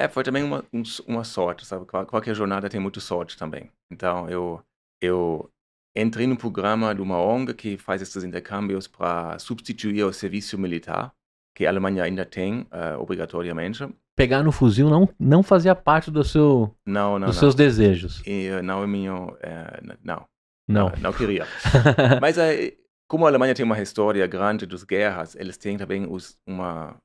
É, 0.00 0.08
foi 0.08 0.22
também 0.24 0.42
uma, 0.42 0.64
um- 0.72 0.82
uma 1.06 1.24
sorte, 1.24 1.66
sabe? 1.66 1.84
Qual- 1.86 2.06
Qualquer 2.06 2.34
jornada 2.34 2.68
tem 2.70 2.80
muito 2.80 3.00
sorte 3.00 3.36
também. 3.36 3.70
Então, 3.92 4.28
eu, 4.30 4.60
eu 5.02 5.50
entrei 5.96 6.26
no 6.26 6.36
programa 6.36 6.94
de 6.94 7.02
uma 7.02 7.20
ONG 7.20 7.52
que 7.54 7.76
faz 7.76 8.00
esses 8.00 8.24
intercâmbios 8.24 8.86
para 8.86 9.38
substituir 9.38 10.02
o 10.04 10.12
serviço 10.12 10.56
militar, 10.58 11.12
que 11.54 11.66
a 11.66 11.68
Alemanha 11.68 12.04
ainda 12.04 12.24
tem, 12.24 12.66
eh, 12.70 12.96
obrigatoriamente. 12.96 13.86
Pegar 14.16 14.42
no 14.42 14.52
fuzil 14.52 14.88
não, 14.88 15.08
não 15.18 15.42
fazia 15.42 15.74
parte 15.74 16.10
do 16.10 16.22
seu, 16.24 16.74
Não, 16.86 17.18
não, 17.18 17.26
dos 17.26 17.36
não. 17.36 17.40
seus 17.40 17.54
desejos. 17.54 18.22
E, 18.26 18.46
eh, 18.46 18.62
não 18.62 18.82
é 18.82 18.86
meu... 18.86 19.36
eh, 19.42 19.80
n- 19.82 19.98
não, 20.02 20.24
Não. 20.68 20.92
não 21.00 21.12
queria. 21.12 21.46
Mas 22.22 22.38
eh, 22.38 22.74
como 23.08 23.26
a 23.26 23.28
Alemanha 23.28 23.54
tem 23.54 23.64
uma 23.64 23.80
história 23.82 24.26
grande 24.26 24.64
das 24.64 24.84
guerras, 24.84 25.34
eles 25.36 25.56
têm 25.58 25.76
também 25.76 26.06
os, 26.08 26.38
uma, 26.46 26.96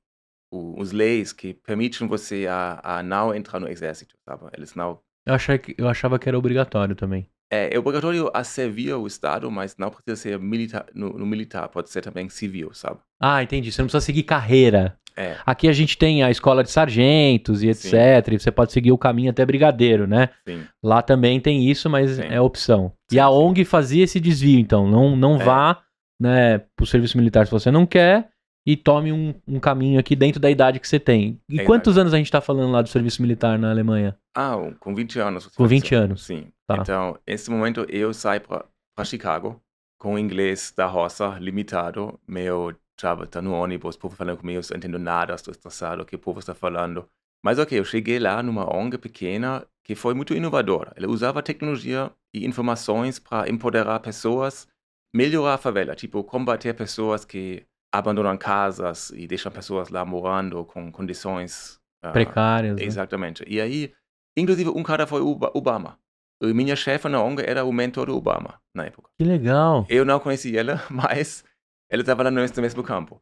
o- 0.51 0.79
os 0.81 0.91
leis 0.91 1.31
que 1.33 1.53
permitem 1.53 2.07
você 2.07 2.47
a, 2.47 2.79
a 2.83 3.03
não 3.03 3.33
entrar 3.33 3.59
no 3.59 3.67
exército, 3.67 4.15
sabe? 4.27 4.43
Eles 4.55 4.75
não 4.75 4.99
eu, 5.27 5.33
achei 5.33 5.57
que, 5.57 5.73
eu 5.77 5.87
achava 5.87 6.19
que 6.19 6.29
era 6.29 6.37
obrigatório 6.37 6.95
também. 6.95 7.27
É, 7.51 7.75
é 7.75 7.79
obrigatório 7.79 8.29
a 8.33 8.43
servir 8.43 8.93
o 8.93 9.07
Estado, 9.07 9.49
mas 9.51 9.75
não 9.77 9.89
precisa 9.89 10.15
ser 10.15 10.39
militar, 10.39 10.85
no, 10.93 11.09
no 11.17 11.25
militar, 11.25 11.67
pode 11.69 11.89
ser 11.89 12.01
também 12.01 12.27
civil, 12.29 12.71
sabe? 12.73 12.99
Ah, 13.19 13.41
entendi. 13.41 13.71
Você 13.71 13.81
não 13.81 13.87
precisa 13.87 14.05
seguir 14.05 14.23
carreira. 14.23 14.97
É, 15.17 15.37
Aqui 15.45 15.69
a 15.69 15.73
gente 15.73 15.97
tem 15.97 16.23
a 16.23 16.29
escola 16.29 16.61
de 16.63 16.69
sargentos 16.69 17.63
e 17.63 17.69
etc. 17.69 17.85
Sim. 18.27 18.35
E 18.35 18.39
você 18.39 18.51
pode 18.51 18.71
seguir 18.73 18.91
o 18.91 18.97
caminho 18.97 19.31
até 19.31 19.45
brigadeiro, 19.45 20.05
né? 20.05 20.29
sim. 20.47 20.63
Lá 20.83 21.01
também 21.01 21.39
tem 21.39 21.69
isso, 21.69 21.89
mas 21.89 22.17
Sim. 22.17 22.23
é 22.29 22.41
opção. 22.41 22.91
Sim, 23.09 23.15
e 23.17 23.19
a. 23.19 23.29
ONG 23.29 23.63
fazia 23.63 24.03
esse 24.03 24.19
desvio, 24.19 24.59
então. 24.59 24.87
Não, 24.89 25.15
não 25.15 25.35
É. 25.39 25.43
vá 25.43 25.81
né, 26.19 26.59
pro 26.75 26.85
serviço 26.85 27.17
militar 27.17 27.45
se 27.45 27.51
você 27.51 27.71
não 27.71 27.85
quer 27.85 28.29
e 28.65 28.75
tome 28.75 29.11
um, 29.11 29.33
um 29.47 29.59
caminho 29.59 29.99
aqui 29.99 30.15
dentro 30.15 30.39
da 30.39 30.49
idade 30.49 30.79
que 30.79 30.87
você 30.87 30.99
tem. 30.99 31.39
E 31.47 31.59
É 31.59 31.63
quantos 31.63 31.97
anos 31.97 32.13
a 32.13 32.17
gente 32.17 32.31
tá 32.31 32.41
falando 32.41 32.71
lá 32.71 32.81
do 32.81 32.89
serviço 32.89 33.21
militar 33.21 33.59
na 33.59 33.69
Alemanha? 33.69 34.17
Ah, 34.35 34.55
com 34.79 34.95
20 34.95 35.19
anos. 35.19 35.47
Com 35.47 35.67
20 35.67 35.93
anos. 35.93 36.25
Sim. 36.25 36.47
Tá. 36.67 36.77
Então, 36.81 37.17
nesse 37.27 37.51
momento, 37.51 37.85
eu 37.89 38.13
saio 38.13 38.41
para 38.41 39.05
Chicago 39.05 39.61
com 39.99 40.15
o 40.15 40.19
inglês 40.19 40.73
da 40.75 40.87
roça 40.87 41.37
limitado. 41.39 42.19
Meu 42.27 42.75
trabalho 42.97 43.27
tá 43.27 43.41
no 43.41 43.53
ônibus, 43.53 43.95
o 43.95 43.99
povo 43.99 44.15
falando 44.15 44.37
comigo, 44.37 44.59
eu 44.59 44.65
não 44.71 44.77
entendo 44.77 44.97
nada, 44.97 45.35
estou 45.35 45.51
estressado, 45.51 46.01
o 46.01 46.05
que 46.05 46.15
o 46.15 46.19
povo 46.19 46.39
está 46.39 46.55
falando. 46.55 47.07
Mas 47.43 47.59
ok, 47.59 47.77
eu 47.77 47.85
cheguei 47.85 48.17
lá 48.17 48.41
numa 48.41 48.75
ONG 48.75 48.97
pequena 48.97 49.63
que 49.83 49.93
foi 49.93 50.15
muito 50.15 50.33
inovadora. 50.33 50.91
Ela 50.95 51.07
usava 51.07 51.43
tecnologia 51.43 52.11
e 52.33 52.45
informações 52.45 53.19
para 53.19 53.47
empoderar 53.47 53.99
pessoas, 53.99 54.67
melhorar 55.13 55.53
a 55.53 55.57
favela, 55.59 55.93
tipo 55.93 56.23
combater 56.23 56.73
pessoas 56.73 57.23
que 57.23 57.63
abandonam 57.97 58.37
casas 58.37 59.09
e 59.11 59.27
deixam 59.27 59.51
pessoas 59.51 59.89
lá 59.89 60.03
morando 60.05 60.65
com 60.65 60.91
condições 60.91 61.79
ah, 62.03 62.11
Precárias. 62.11 62.75
né? 62.77 62.83
Exatamente. 62.83 63.43
E 63.47 63.59
aí, 63.61 63.93
inclusive, 64.37 64.69
um 64.69 64.83
cara 64.83 65.05
foi 65.07 65.21
o 65.21 65.29
Oba- 65.29 65.51
Obama. 65.53 65.97
E 66.43 66.53
minha 66.53 66.75
chefe 66.75 67.07
na 67.07 67.21
ONG 67.21 67.41
era 67.45 67.63
o 67.63 67.71
mentor 67.71 68.07
do 68.07 68.15
Obama 68.17 68.59
na 68.75 68.85
época. 68.85 69.09
Que 69.17 69.23
legal. 69.25 69.85
Eu 69.89 70.03
não 70.05 70.19
conheci 70.19 70.55
ela, 70.57 70.83
mas 70.91 71.43
ela 71.89 72.01
estava 72.01 72.23
lá 72.23 72.31
no 72.31 72.41
mesmo- 72.41 72.83
campo. 72.83 73.21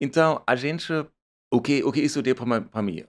Então, 0.00 0.42
a 0.46 0.54
gente, 0.54 0.92
o 1.52 1.60
que, 1.60 1.82
o 1.82 1.90
que 1.90 2.00
isso 2.00 2.20
deu 2.22 2.34
para 2.34 2.82
mim? 2.82 3.04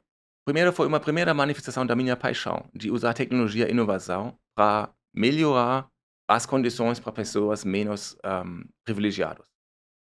Primeiro, 0.46 0.72
foi 0.74 0.88
uma 0.88 1.00
primeira 1.00 1.34
manifestação 1.34 1.86
da 1.86 1.96
minha 1.96 2.16
paixão 2.18 2.66
de 2.74 2.90
usar 2.90 3.14
tecnologia 3.14 3.68
e 3.68 3.72
inovação 3.72 4.36
para 4.56 4.90
melhorar 5.14 5.88
as 6.30 6.46
condições 6.46 7.00
para 7.00 7.12
pessoas 7.12 7.64
menos 7.66 8.18
ahm, 8.24 8.64
privilegiadas. 8.86 9.46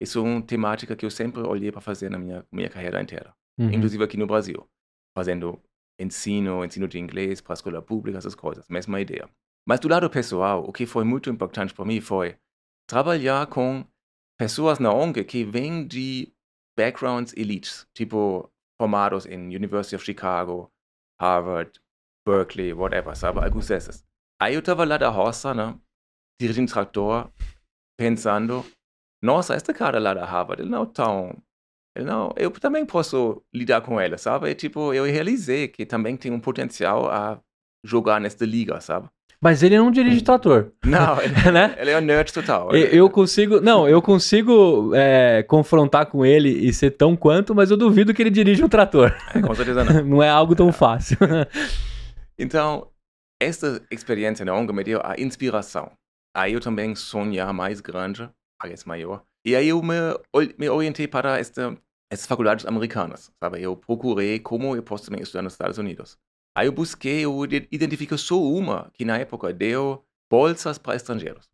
Isso 0.02 0.20
é 0.20 0.22
uma 0.22 0.42
temática 0.42 0.96
que 0.96 1.06
eu 1.06 1.12
sempre 1.12 1.42
olhei 1.42 1.72
para 1.72 1.82
fazer 1.82 2.10
na 2.10 2.18
minha, 2.18 2.46
minha 2.52 2.70
carreira 2.70 3.02
inteira 3.02 3.34
Uhum. 3.60 3.72
inclusive 3.74 4.02
aqui 4.02 4.16
no 4.16 4.26
Brasil, 4.26 4.66
fazendo 5.14 5.62
ensino, 6.00 6.64
ensino 6.64 6.88
de 6.88 6.98
inglês 6.98 7.42
para 7.42 7.52
a 7.52 7.56
escola 7.56 7.82
pública, 7.82 8.18
essas 8.18 8.34
coisas, 8.34 8.66
mesma 8.70 9.02
ideia. 9.02 9.30
Mas 9.68 9.82
do 9.82 9.90
lado 9.90 10.10
pessoal, 10.10 10.64
o 10.64 10.72
que 10.72 10.86
foi 10.86 11.04
muito 11.04 11.30
importante 11.30 11.74
para 11.74 11.84
mim 11.84 12.00
foi 12.00 12.38
trabalhar 12.90 13.46
com 13.48 13.86
pessoas 14.40 14.80
na 14.80 14.94
ONG 14.94 15.26
que 15.26 15.44
vêm 15.44 15.86
de 15.86 16.32
backgrounds 16.78 17.34
elites, 17.36 17.86
tipo 17.94 18.50
formados 18.82 19.26
em 19.26 19.54
University 19.54 19.96
of 19.96 20.06
Chicago, 20.06 20.72
Harvard, 21.20 21.78
Berkeley, 22.26 22.72
whatever, 22.72 23.14
sabe? 23.14 23.44
Alguns 23.44 23.68
desses. 23.68 24.06
Aí 24.42 24.54
eu 24.54 24.62
estava 24.62 24.86
lá 24.86 24.98
da 24.98 25.10
roça, 25.10 25.54
né? 25.54 25.78
Dirigindo 26.40 26.72
trator, 26.72 27.30
pensando, 28.00 28.66
nossa, 29.22 29.56
este 29.56 29.74
cara 29.74 30.00
lá 30.00 30.14
da 30.14 30.26
Harvard, 30.26 30.62
ele 30.62 30.72
não 30.72 30.84
é 30.84 30.86
tão 30.86 31.36
Ele, 31.96 32.06
não, 32.06 32.34
eu 32.38 32.52
também 32.52 32.86
posso 32.86 33.42
lidar 33.54 33.82
com 33.82 34.00
ela, 34.00 34.18
sabe? 34.18 34.50
E, 34.50 34.56
tipo, 34.56 34.94
eu 34.94 35.06
realizei 35.06 35.68
que 35.68 35.86
também 35.86 36.16
tem 36.16 36.32
um 36.32 36.40
potencial 36.40 37.10
a 37.10 37.40
jogar 37.84 38.20
nesta 38.20 38.46
liga, 38.46 38.80
sabe? 38.80 39.10
Mas 39.42 39.64
ele 39.64 39.78
não 39.78 39.90
dirige 39.90 40.22
trator. 40.22 40.72
Não, 40.84 41.20
ele, 41.24 41.52
né? 41.52 41.76
ele 41.78 41.92
é 41.92 41.98
um 41.98 42.02
nerd 42.02 42.32
total. 42.34 42.76
Eu, 42.76 42.88
eu 42.88 43.10
consigo. 43.10 43.62
Não, 43.62 43.88
eu 43.88 44.02
consigo 44.02 44.94
é, 44.94 45.44
confrontar 45.44 46.08
com 46.08 46.26
ele 46.26 46.50
e 46.50 46.74
ser 46.74 46.92
tão 46.92 47.16
quanto, 47.16 47.56
mas 47.56 47.72
eu 47.72 47.78
duvido 47.78 48.14
que 48.14 48.22
ele 48.22 48.30
dirija 48.30 48.66
um 48.66 48.70
trator. 48.70 49.16
É, 49.34 49.42
com 49.42 49.56
certeza 49.56 49.84
não. 49.86 50.04
Não 50.20 50.24
é 50.24 50.30
algo 50.30 50.56
tão 50.56 50.72
fácil. 50.72 51.18
Então, 52.42 52.88
esta 53.38 53.82
experiência 53.92 54.46
na 54.46 54.56
ONG 54.56 54.72
me 54.72 54.82
deu 54.82 55.02
a 55.04 55.20
inspiração. 55.20 55.92
Aí 56.34 56.54
eu 56.54 56.62
também 56.62 56.96
sonhar 56.96 57.54
mais 57.54 57.82
grande, 57.82 58.30
parece 58.60 58.88
maior. 58.88 59.24
E 59.46 59.56
aí 59.56 59.70
eu 59.70 59.82
me, 59.82 59.96
me 60.58 60.70
orientei 60.70 61.08
para 61.08 61.40
esta, 61.40 61.78
estas 62.12 62.28
faculdades 62.28 62.66
americanas, 62.66 63.32
sabe? 63.42 63.62
Eu 63.62 63.76
procurei 63.76 64.40
como 64.40 64.76
eu 64.76 64.84
posso 64.84 65.06
também 65.06 65.22
estudar 65.22 65.42
nos 65.42 65.54
Estados 65.54 65.78
Unidos. 65.78 66.18
Aí 66.58 66.68
eu 66.68 66.72
busquei, 66.72 67.24
eu 67.24 67.46
ide- 67.46 67.68
identifiquei 67.72 68.18
só 68.18 68.42
uma 68.42 68.92
que 68.94 69.06
na 69.06 69.18
época 69.18 69.54
deu 69.54 70.04
bolsas 70.30 70.78
para 70.78 70.96
estrangeiros. 70.96 71.50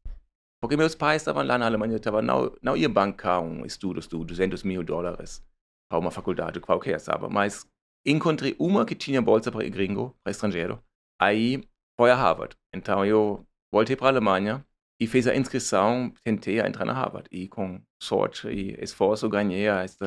Porque 0.62 0.75
meus 0.75 0.95
pais 0.95 1.21
estavam 1.21 1.43
lá 1.43 1.57
na 1.57 1.65
Alemanha, 1.67 1.97
estavam, 1.97 2.21
não, 2.21 2.51
não 2.62 2.75
iam 2.75 2.91
bancar 2.91 3.41
um 3.41 3.65
estudo 3.65 4.00
de 4.00 4.25
200 4.25 4.63
mil 4.63 4.83
dólares 4.83 5.43
para 5.89 6.00
uma 6.00 6.09
faculdade 6.09 6.59
qualquer, 6.59 7.00
sabe? 7.00 7.27
Mas 7.29 7.67
encontrei 8.05 8.55
uma 8.57 8.85
que 8.85 8.95
tinha 8.95 9.21
bolsa 9.21 9.51
para 9.51 9.67
gringo, 9.69 10.15
para 10.24 10.31
estrangeiro. 10.31 10.83
Aí 11.21 11.63
foi 12.00 12.09
a 12.09 12.15
Harvard. 12.15 12.55
Então 12.74 13.05
eu 13.05 13.45
voltei 13.71 13.95
para 13.95 14.07
a 14.07 14.09
Alemanha 14.09 14.65
e 14.99 15.07
fiz 15.07 15.27
a 15.27 15.35
inscrição, 15.35 16.11
tentei 16.23 16.59
entrar 16.59 16.85
na 16.85 16.93
Harvard. 16.93 17.27
E 17.31 17.47
com 17.47 17.81
sorte 18.01 18.47
e 18.47 18.75
esforço 18.81 19.27
ganhei 19.29 19.67
esta, 19.67 20.05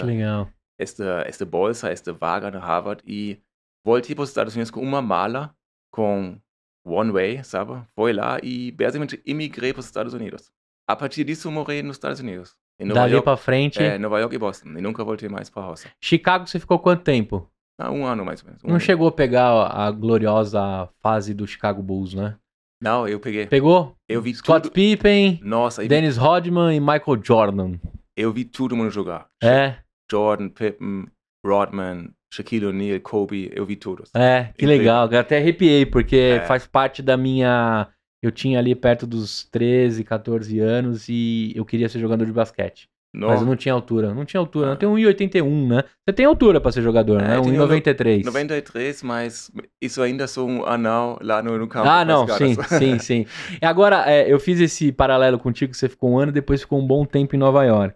esta, 0.78 1.25
esta 1.26 1.45
bolsa, 1.45 1.90
esta 1.90 2.12
vaga 2.12 2.50
na 2.50 2.59
Harvard. 2.59 3.02
E 3.07 3.40
voltei 3.85 4.14
para 4.14 4.23
os 4.23 4.30
Estados 4.30 4.54
Unidos 4.54 4.71
com 4.71 4.80
uma 4.80 5.02
mala, 5.02 5.54
com 5.92 6.38
One 6.87 7.11
Way, 7.11 7.45
sabe? 7.45 7.83
Foi 7.95 8.12
lá 8.12 8.38
e 8.42 8.73
basicamente 8.73 9.21
imigrei 9.26 9.73
para 9.73 9.80
os 9.80 9.87
Estados 9.87 10.14
Unidos. 10.14 10.50
A 10.88 10.97
partir 10.97 11.25
disso, 11.25 11.50
morei 11.50 11.83
nos 11.83 11.97
Estados 11.97 12.21
Unidos. 12.21 12.57
Em 12.80 12.87
Nova 12.87 13.00
Dali 13.00 13.12
York, 13.14 13.25
pra 13.25 13.37
frente. 13.37 13.83
é, 13.83 13.99
Nova 13.99 14.18
York 14.21 14.35
e 14.35 14.38
Boston. 14.38 14.68
E 14.71 14.80
nunca 14.80 15.04
voltei 15.04 15.28
mais 15.28 15.50
para 15.50 15.62
a 15.64 15.66
roça. 15.66 15.90
Chicago, 16.02 16.47
você 16.47 16.59
ficou 16.59 16.78
quanto 16.78 17.02
tempo? 17.02 17.50
Ah, 17.78 17.90
um 17.90 18.07
ano 18.07 18.25
mais 18.25 18.40
ou 18.40 18.47
menos. 18.47 18.64
um 18.64 18.68
Não 18.68 18.75
ano. 18.76 18.80
chegou 18.80 19.09
a 19.09 19.12
pegar 19.12 19.50
a 19.66 19.90
gloriosa 19.90 20.88
fase 21.00 21.35
do 21.35 21.47
Chicago 21.47 21.83
Bulls, 21.83 22.14
né? 22.14 22.37
Não, 22.81 23.07
eu 23.09 23.19
peguei. 23.19 23.47
Pegou? 23.47 23.97
Eu 24.09 24.23
vi 24.23 24.35
Scott 24.35 24.63
tudo. 24.63 24.73
Pippen, 24.73 25.41
Nossa, 25.43 25.81
eu 25.81 25.85
vi, 25.85 25.89
Dennis 25.89 26.17
Rodman 26.17 26.75
e 26.77 26.81
Michael 26.81 27.21
Jordan. 27.23 27.75
eu 28.17 28.33
vi 28.33 28.45
todo 28.45 28.77
mundo 28.77 28.91
jogar. 28.91 29.27
É, 29.43 29.77
Jordan, 30.11 30.49
Pippen, 30.49 31.07
Rodman, 31.45 32.11
Shaquille 32.33 32.67
O'Neal, 32.67 33.01
Kobe, 33.01 33.51
eu 33.55 33.65
vi 33.67 33.77
todos. 33.77 34.11
é, 34.15 34.45
que 34.57 34.65
Incrível. 34.65 34.79
legal. 34.79 35.11
Eu 35.11 35.19
até 35.19 35.39
arrepiei, 35.39 35.85
porque 35.87 36.17
É. 36.17 36.41
faz 36.47 36.67
parte 36.67 37.03
da 37.03 37.17
minha. 37.17 37.89
Eu 38.23 38.33
tinha 38.33 38.59
ali 38.59 38.75
perto 38.75 39.07
dos 39.07 39.45
13, 39.51 40.03
14 40.05 40.59
anos 40.59 41.09
e 41.09 41.53
eu 41.55 41.65
queria 41.65 41.89
ser 41.89 42.01
jogador 42.01 42.25
de 42.27 42.33
basquete. 42.33 42.89
No, 43.15 43.29
Mas 43.29 43.41
eu 43.41 43.47
não 43.47 43.57
tinha 43.57 43.73
altura. 43.73 44.12
Não 44.12 44.25
tinha 44.25 44.38
altura. 44.38 44.69
Ah. 44.69 44.73
Eu 44.73 44.77
tenho 44.77 44.93
1,81, 44.93 45.67
né? 45.69 45.83
Você 46.07 46.12
tem 46.12 46.27
altura 46.27 46.61
pra 46.61 46.71
ser 46.71 46.83
jogador, 46.83 47.21
É, 47.21 47.29
né? 47.29 47.37
eu 47.38 47.43
tenho 47.43 47.55
1,93. 47.57 48.25
93, 48.25 49.03
mas 49.03 49.50
isso 49.81 50.03
ainda 50.03 50.27
sou 50.27 50.49
um 50.49 50.67
anão 50.67 51.19
lá 51.23 51.43
no, 51.43 51.67
campo. 51.67 51.88
Ah, 51.88 52.05
não, 52.05 52.29
sim, 52.29 52.55
sim, 52.79 52.99
sim. 53.00 53.27
E 53.61 53.65
Agora, 53.65 54.05
é, 54.07 54.31
eu 54.31 54.38
fiz 54.38 54.61
esse 54.61 54.93
paralelo 54.93 55.38
contigo, 55.38 55.75
você 55.75 55.88
ficou 55.88 56.11
um 56.11 56.19
ano, 56.19 56.31
depois 56.33 56.61
ficou 56.61 56.79
um 56.79 56.87
bom 56.87 57.05
tempo 57.07 57.35
em 57.35 57.38
Nova 57.38 57.65
York. 57.65 57.95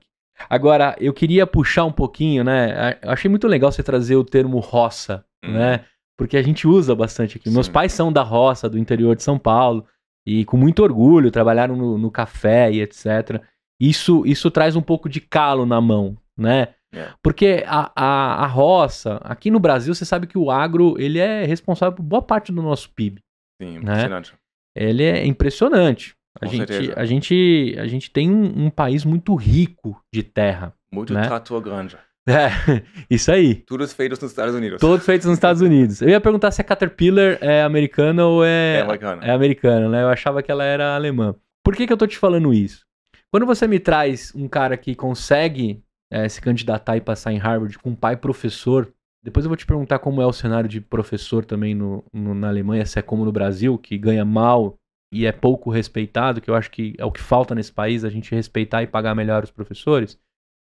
Agora, 0.48 0.96
eu 0.98 1.12
queria 1.12 1.46
puxar 1.46 1.84
um 1.84 1.92
pouquinho, 1.92 2.42
né? 2.42 2.98
Eu 3.02 3.10
achei 3.10 3.28
muito 3.28 3.46
legal 3.46 3.70
você 3.70 3.82
trazer 3.82 4.16
o 4.16 4.24
termo 4.24 4.58
roça, 4.60 5.24
Uhum. 5.44 5.52
né? 5.52 5.84
Porque 6.16 6.36
a 6.36 6.42
gente 6.42 6.66
usa 6.66 6.94
bastante 6.94 7.36
aqui. 7.36 7.50
Meus 7.50 7.66
Sim. 7.66 7.72
pais 7.72 7.92
são 7.92 8.12
da 8.12 8.22
roça, 8.22 8.68
do 8.68 8.78
interior 8.78 9.14
de 9.16 9.22
São 9.22 9.38
Paulo, 9.38 9.84
e 10.26 10.44
com 10.44 10.56
muito 10.56 10.82
orgulho 10.82 11.30
trabalharam 11.30 11.76
no, 11.76 11.98
no 11.98 12.10
café 12.10 12.70
e 12.72 12.80
etc. 12.80 13.40
Isso, 13.82 14.22
isso 14.24 14.50
traz 14.50 14.76
um 14.76 14.82
pouco 14.82 15.08
de 15.08 15.20
calo 15.20 15.66
na 15.66 15.80
mão, 15.80 16.16
né? 16.38 16.68
É. 16.94 17.08
Porque 17.22 17.64
a, 17.66 17.90
a, 17.96 18.44
a 18.44 18.46
roça, 18.46 19.16
aqui 19.24 19.50
no 19.50 19.58
Brasil, 19.58 19.94
você 19.94 20.04
sabe 20.04 20.26
que 20.26 20.36
o 20.38 20.50
agro, 20.50 20.94
ele 20.98 21.18
é 21.18 21.44
responsável 21.44 21.96
por 21.96 22.02
boa 22.02 22.20
parte 22.22 22.52
do 22.52 22.62
nosso 22.62 22.90
PIB 22.90 23.18
Sim, 23.60 23.78
Né? 23.78 23.78
impressionante. 23.78 24.34
ele 24.76 25.02
é 25.02 25.26
impressionante. 25.26 26.14
A 26.40 26.46
Com 26.46 26.52
gente, 26.52 26.68
certeza. 26.72 26.92
a, 27.00 27.04
gente, 27.04 27.76
a 27.78 27.86
gente 27.86 28.10
tem 28.10 28.30
um, 28.30 28.66
um 28.66 28.70
país 28.70 29.04
muito 29.04 29.34
rico 29.34 30.00
de 30.14 30.22
terra. 30.22 30.72
Muito 30.94 31.12
né? 31.12 31.26
trator 31.26 31.60
grande. 31.60 31.96
É, 32.24 32.84
isso 33.10 33.32
aí. 33.32 33.56
Todos 33.56 33.92
feitos 33.92 34.20
nos 34.20 34.30
Estados 34.30 34.54
Unidos. 34.54 34.80
Todos 34.80 35.04
feitos 35.04 35.26
nos 35.26 35.34
Estados 35.36 35.60
Unidos. 35.60 36.00
Eu 36.00 36.08
ia 36.10 36.20
perguntar 36.20 36.52
se 36.52 36.60
a 36.60 36.64
Caterpillar 36.64 37.36
é 37.40 37.64
americana 37.64 38.24
ou 38.24 38.44
é, 38.44 38.76
É 38.76 38.80
americano. 38.82 39.22
é 39.24 39.30
americana, 39.32 39.88
né? 39.88 40.02
Eu 40.04 40.08
achava 40.08 40.40
que 40.40 40.48
ela 40.52 40.62
era 40.62 40.94
alemã. 40.94 41.34
Por 41.64 41.74
que, 41.74 41.84
que 41.84 41.92
eu 41.92 41.96
tô 41.96 42.06
te 42.06 42.16
falando 42.16 42.54
isso? 42.54 42.84
Quando 43.32 43.46
você 43.46 43.66
me 43.66 43.80
traz 43.80 44.30
um 44.34 44.46
cara 44.46 44.76
que 44.76 44.94
consegue 44.94 45.82
é, 46.12 46.28
se 46.28 46.38
candidatar 46.38 46.98
e 46.98 47.00
passar 47.00 47.32
em 47.32 47.38
Harvard 47.38 47.78
com 47.78 47.88
um 47.90 47.96
pai 47.96 48.14
professor, 48.14 48.92
depois 49.24 49.46
eu 49.46 49.48
vou 49.48 49.56
te 49.56 49.64
perguntar 49.64 50.00
como 50.00 50.20
é 50.20 50.26
o 50.26 50.32
cenário 50.34 50.68
de 50.68 50.82
professor 50.82 51.42
também 51.42 51.74
no, 51.74 52.04
no- 52.12 52.34
na 52.34 52.48
Alemanha, 52.48 52.84
se 52.84 52.98
é 52.98 53.02
como 53.02 53.24
no 53.24 53.32
Brasil, 53.32 53.78
que 53.78 53.96
ganha 53.96 54.22
mal 54.22 54.76
e 55.10 55.24
é 55.24 55.32
pouco 55.32 55.70
respeitado, 55.70 56.42
que 56.42 56.50
eu 56.50 56.54
acho 56.54 56.70
que 56.70 56.94
é 56.98 57.06
o 57.06 57.10
que 57.10 57.22
falta 57.22 57.54
nesse 57.54 57.72
país, 57.72 58.04
a 58.04 58.10
gente 58.10 58.34
respeitar 58.34 58.82
e 58.82 58.86
pagar 58.86 59.14
melhor 59.14 59.42
os 59.42 59.50
professores. 59.50 60.18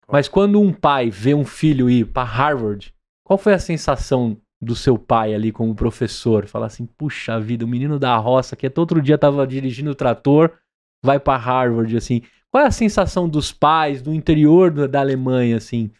Mas 0.06 0.28
quando 0.28 0.60
um 0.60 0.70
pai 0.72 1.08
vê 1.08 1.32
um 1.32 1.46
filho 1.46 1.88
ir 1.88 2.04
para 2.12 2.24
Harvard, 2.24 2.92
qual 3.24 3.38
foi 3.38 3.54
a 3.54 3.58
sensação 3.58 4.36
do 4.60 4.74
seu 4.74 4.98
pai 4.98 5.34
ali 5.34 5.50
como 5.50 5.74
professor? 5.74 6.46
Falar 6.46 6.66
assim, 6.66 6.84
puxa 6.84 7.40
vida, 7.40 7.64
o 7.64 7.68
menino 7.68 7.98
da 7.98 8.14
roça 8.18 8.54
que 8.54 8.66
até 8.66 8.78
outro 8.78 9.00
dia 9.00 9.16
tava 9.16 9.46
dirigindo 9.46 9.92
o 9.92 9.94
trator, 9.94 10.58
vai 11.02 11.18
para 11.18 11.38
Harvard, 11.38 11.96
assim. 11.96 12.22
Qual 12.50 12.64
é 12.64 12.66
a 12.66 12.72
sensação 12.72 13.28
dos 13.28 13.52
pais 13.52 14.02
do 14.02 14.12
interior 14.12 14.88
da, 14.88 15.00
Alemanha, 15.00 15.56
assim? 15.56 15.92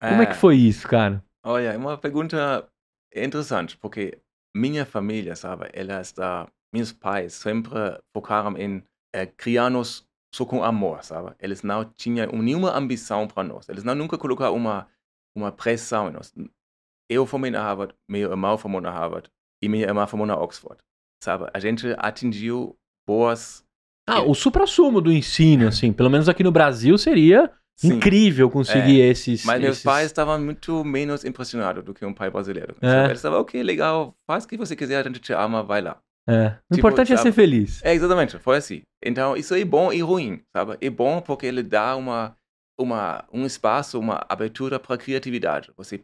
Como 0.00 0.22
é 0.22 0.26
que 0.26 0.36
foi 0.36 0.56
isso, 0.56 0.86
cara? 0.86 1.22
Olha, 1.44 1.72
é 1.72 1.76
uma 1.76 1.98
pergunta 1.98 2.68
interessante, 3.14 3.76
porque 3.76 4.20
minha 4.54 4.86
família, 4.86 5.34
sabe, 5.34 5.68
ela 5.72 6.00
está, 6.00 6.48
meus 6.72 6.92
pais 6.92 7.34
sempre 7.34 7.70
focaram 8.14 8.56
em 8.56 8.82
eh, 9.12 9.26
criar-nos 9.26 10.06
só 10.34 10.44
com 10.44 10.62
amor, 10.62 11.02
sabe? 11.02 11.34
Eles 11.40 11.62
não 11.62 11.84
tinham 11.84 12.30
nenhuma 12.32 12.76
ambição 12.76 13.26
para 13.26 13.42
nós. 13.42 13.68
Eles 13.68 13.84
não 13.84 13.94
nunca 13.94 14.18
colocaram 14.18 14.54
uma, 14.54 14.88
uma 15.34 15.50
pressão 15.50 16.08
em 16.08 16.12
nós. 16.12 16.32
Eu 17.10 17.26
formei 17.26 17.50
na 17.50 17.62
Harvard, 17.62 17.94
meu 18.08 18.30
irmão 18.30 18.58
formou 18.58 18.80
na 18.80 18.90
Harvard 18.90 19.30
e 19.62 19.68
minha 19.68 19.86
irmã 19.86 20.06
formou 20.06 20.26
na 20.26 20.36
Oxford, 20.36 20.78
sabe? 21.22 21.48
A 21.52 21.58
gente 21.58 21.86
atingiu 21.98 22.78
boas... 23.06 23.65
Ah, 24.08 24.22
o 24.22 24.34
supra-sumo 24.34 25.00
do 25.00 25.12
ensino, 25.12 25.66
assim, 25.68 25.92
pelo 25.92 26.08
menos 26.10 26.28
aqui 26.28 26.42
no 26.44 26.52
Brasil 26.52 26.96
seria 26.96 27.50
Sim, 27.76 27.94
incrível 27.94 28.48
conseguir 28.48 29.00
esses... 29.00 29.44
Mas 29.44 29.60
meus 29.60 29.72
esses- 29.72 29.84
pais 29.84 30.06
estavam 30.06 30.40
muito 30.40 30.84
menos 30.84 31.24
impressionados 31.24 31.84
do 31.84 31.92
que 31.92 32.06
um 32.06 32.14
pai 32.14 32.30
brasileiro. 32.30 32.76
É. 32.80 33.06
Eles 33.06 33.18
estavam, 33.18 33.40
ok, 33.40 33.60
legal, 33.62 34.14
faz 34.26 34.44
o 34.44 34.48
que 34.48 34.56
você 34.56 34.76
quiser, 34.76 35.00
a 35.00 35.02
gente 35.08 35.20
te 35.20 35.32
ama, 35.32 35.62
vai 35.62 35.82
lá. 35.82 35.98
É. 36.28 36.46
O 36.70 36.74
Tipo, 36.74 36.78
importante 36.78 37.12
é 37.12 37.16
sabe? 37.16 37.28
ser 37.28 37.32
feliz. 37.32 37.80
É, 37.84 37.94
exatamente, 37.94 38.38
foi 38.38 38.56
assim. 38.56 38.82
Então, 39.04 39.36
isso 39.36 39.54
é 39.54 39.64
bom 39.64 39.92
e 39.92 40.00
ruim, 40.00 40.40
sabe? 40.56 40.76
É 40.80 40.90
bom 40.90 41.20
porque 41.20 41.46
ele 41.46 41.62
dá 41.62 41.94
uma, 41.96 42.36
uma, 42.78 43.24
um 43.32 43.44
espaço, 43.44 43.98
uma 43.98 44.24
abertura 44.28 44.78
para 44.80 44.96
criatividade. 44.96 45.72
Você, 45.76 46.00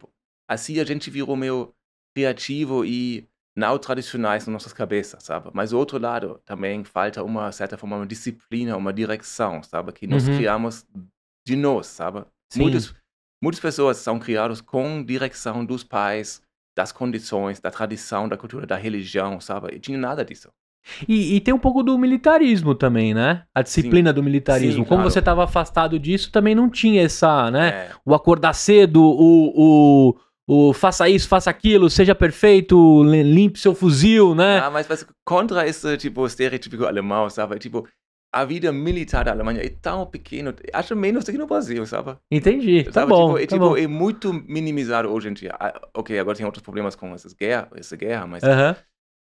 assim 0.49 0.79
a 0.81 0.85
gente 0.85 1.11
virou 1.11 1.37
meio 1.37 1.73
criativo 2.17 2.85
e 2.85 3.27
não 3.57 3.79
tradicionais 3.79 4.47
nas 4.47 4.53
nossas 4.53 4.73
cabeças, 4.73 5.23
sabe? 5.23 5.51
Mas 5.53 5.71
do 5.71 5.79
outro 5.79 5.99
lado, 5.99 6.41
também 6.45 6.83
falta 6.85 7.23
uma 7.23 7.51
certa 7.53 7.77
forma, 7.77 7.97
uma 7.97 8.07
disciplina, 8.07 8.77
uma 8.77 8.93
direção, 8.93 9.63
sabe? 9.63 9.93
Que 9.93 10.07
nós 10.07 10.27
Uhum. 10.27 10.37
criamos 10.37 10.87
de 11.47 11.57
nós, 11.57 11.87
sabe? 11.87 12.25
Sim. 12.51 12.63
Muitas, 12.63 12.95
muitas 13.43 13.61
pessoas 13.61 13.99
são 13.99 14.19
criadas 14.19 14.61
com 14.61 15.03
direção 15.05 15.65
dos 15.65 15.85
pais, 15.85 16.41
das 16.75 16.91
condições, 16.93 17.61
da 17.61 17.71
tradição, 17.71 18.27
da 18.29 18.37
cultura, 18.37 18.67
da 18.67 18.77
religião, 18.77 19.39
sabe? 19.41 19.75
E 19.75 19.79
tinha 19.79 19.99
nada 19.99 20.25
disso. 20.25 20.49
E, 21.07 21.37
e 21.37 21.41
tem 21.41 21.53
um 21.55 21.59
pouco 21.59 21.83
do 21.83 21.97
militarismo 21.99 22.75
também, 22.75 23.15
né? 23.15 23.45
A 23.55 23.63
disciplina 23.63 24.13
do 24.13 24.23
militarismo. 24.23 24.83
Sim, 24.83 24.89
Como 24.89 24.97
claro. 25.03 25.11
você 25.11 25.19
estava 25.21 25.45
afastado 25.45 25.97
disso, 25.99 26.33
também 26.33 26.55
não 26.55 26.69
tinha 26.69 27.03
essa, 27.03 27.51
né? 27.51 27.69
É. 27.69 27.91
O 28.05 28.15
acordar 28.15 28.53
cedo, 28.55 29.01
o, 29.01 29.53
o, 30.11 30.17
o 30.49 30.73
faça 30.73 31.09
isso, 31.09 31.29
faça 31.29 31.51
aquilo, 31.51 31.89
seja 31.89 32.15
perfeito, 32.15 33.03
li- 33.05 33.23
limpe 33.23 33.59
seu 33.59 33.75
fuzil, 33.75 34.35
né? 34.35 34.59
Ah, 34.59 34.71
mas, 34.71 34.87
mas 34.89 35.07
contra 35.25 35.67
esse 35.67 35.97
tipo 35.97 36.27
estereotipo 36.27 36.85
alemão, 36.85 37.31
sabe? 37.31 37.59
Tipo, 37.59 37.87
a 38.35 38.45
vida 38.45 38.73
militar 38.73 39.25
da 39.27 39.31
Alemanha 39.31 39.61
é 39.63 39.69
tão 39.69 40.07
pequena, 40.07 40.55
acho 40.73 40.97
menos 40.97 41.25
do 41.25 41.31
que 41.33 41.39
no 41.39 41.47
Brasil, 41.47 41.85
sabe? 41.87 42.17
Entendi. 42.31 42.83
Tá 42.85 42.93
Sabe, 42.93 43.11
bom. 43.11 43.27
tipo, 43.27 43.39
é, 43.39 43.41
tá 43.43 43.55
tipo, 43.55 43.69
bom. 43.69 43.77
é 43.77 43.87
muito 43.87 44.33
minimizado 44.33 45.13
hoje 45.13 45.29
em 45.29 45.35
dia. 45.35 45.55
Ah, 45.61 45.79
ok, 45.95 46.19
agora 46.19 46.37
tem 46.37 46.47
outros 46.47 46.63
problemas 46.63 46.97
com 46.97 47.15
essas 47.15 47.35
guerra, 47.35 47.69
essa 47.77 47.95
guerra, 47.95 48.27
mas 48.27 48.43
Aham. 48.43 48.75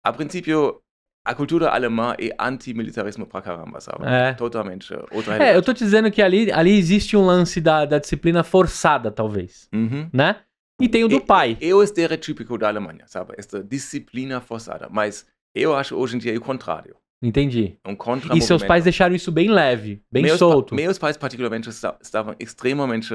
a 0.03 0.13
princípio 0.13 0.81
a 1.27 1.33
cultura 1.33 1.69
alemã 1.71 2.15
é 2.19 2.29
antimilitarismo 2.39 3.25
pra 3.25 3.41
caramba, 3.41 3.81
sabe? 3.81 4.05
É. 4.05 4.33
Totalmente 4.35 4.93
outra 5.11 5.43
É, 5.43 5.55
eu 5.55 5.61
tô 5.61 5.73
te 5.73 5.83
dizendo 5.83 6.09
que 6.11 6.21
ali, 6.21 6.51
ali 6.51 6.77
existe 6.77 7.17
um 7.17 7.25
lance 7.25 7.59
da, 7.59 7.83
da 7.85 7.97
disciplina 7.99 8.43
forçada, 8.43 9.09
talvez, 9.11 9.67
Uhum. 9.73 10.07
né? 10.13 10.37
E 10.81 10.89
tem 10.89 11.03
o 11.03 11.07
do 11.07 11.15
E- 11.15 11.21
pai. 11.25 11.57
Eu 11.61 11.81
estereotípico 11.81 12.57
da 12.57 12.67
Alemanha, 12.67 13.07
sabe? 13.07 13.33
Esta 13.37 13.63
disciplina 13.63 14.41
forçada. 14.41 14.89
Mas 14.89 15.25
eu 15.53 15.75
acho 15.75 15.95
hoje 15.95 16.15
em 16.15 16.19
dia 16.19 16.33
é 16.33 16.37
o 16.37 16.41
contrário. 16.41 16.95
Entendi. 17.23 17.79
Um 17.87 17.95
contra 17.95 18.35
E 18.37 18.41
seus 18.41 18.61
pais 18.63 18.83
deixaram 18.83 19.15
isso 19.15 19.31
bem 19.31 19.49
leve, 19.49 20.03
bem 20.11 20.23
meus, 20.23 20.37
solto, 20.37 20.71
Pa, 20.71 20.75
meus 20.75 20.97
pais, 20.99 21.15
particularmente, 21.17 21.69
esta- 21.69 21.97
estavam 22.01 22.35
extremamente, 22.39 23.13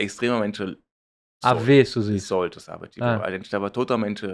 extremamente 0.00 0.62
avessos 1.44 2.08
isso. 2.08 2.26
soltos, 2.28 2.64
sabe? 2.64 2.88
Tipo, 2.88 3.04
Ah. 3.04 3.24
A 3.24 3.30
gente 3.30 3.44
estava 3.44 3.70
totalmente... 3.70 4.26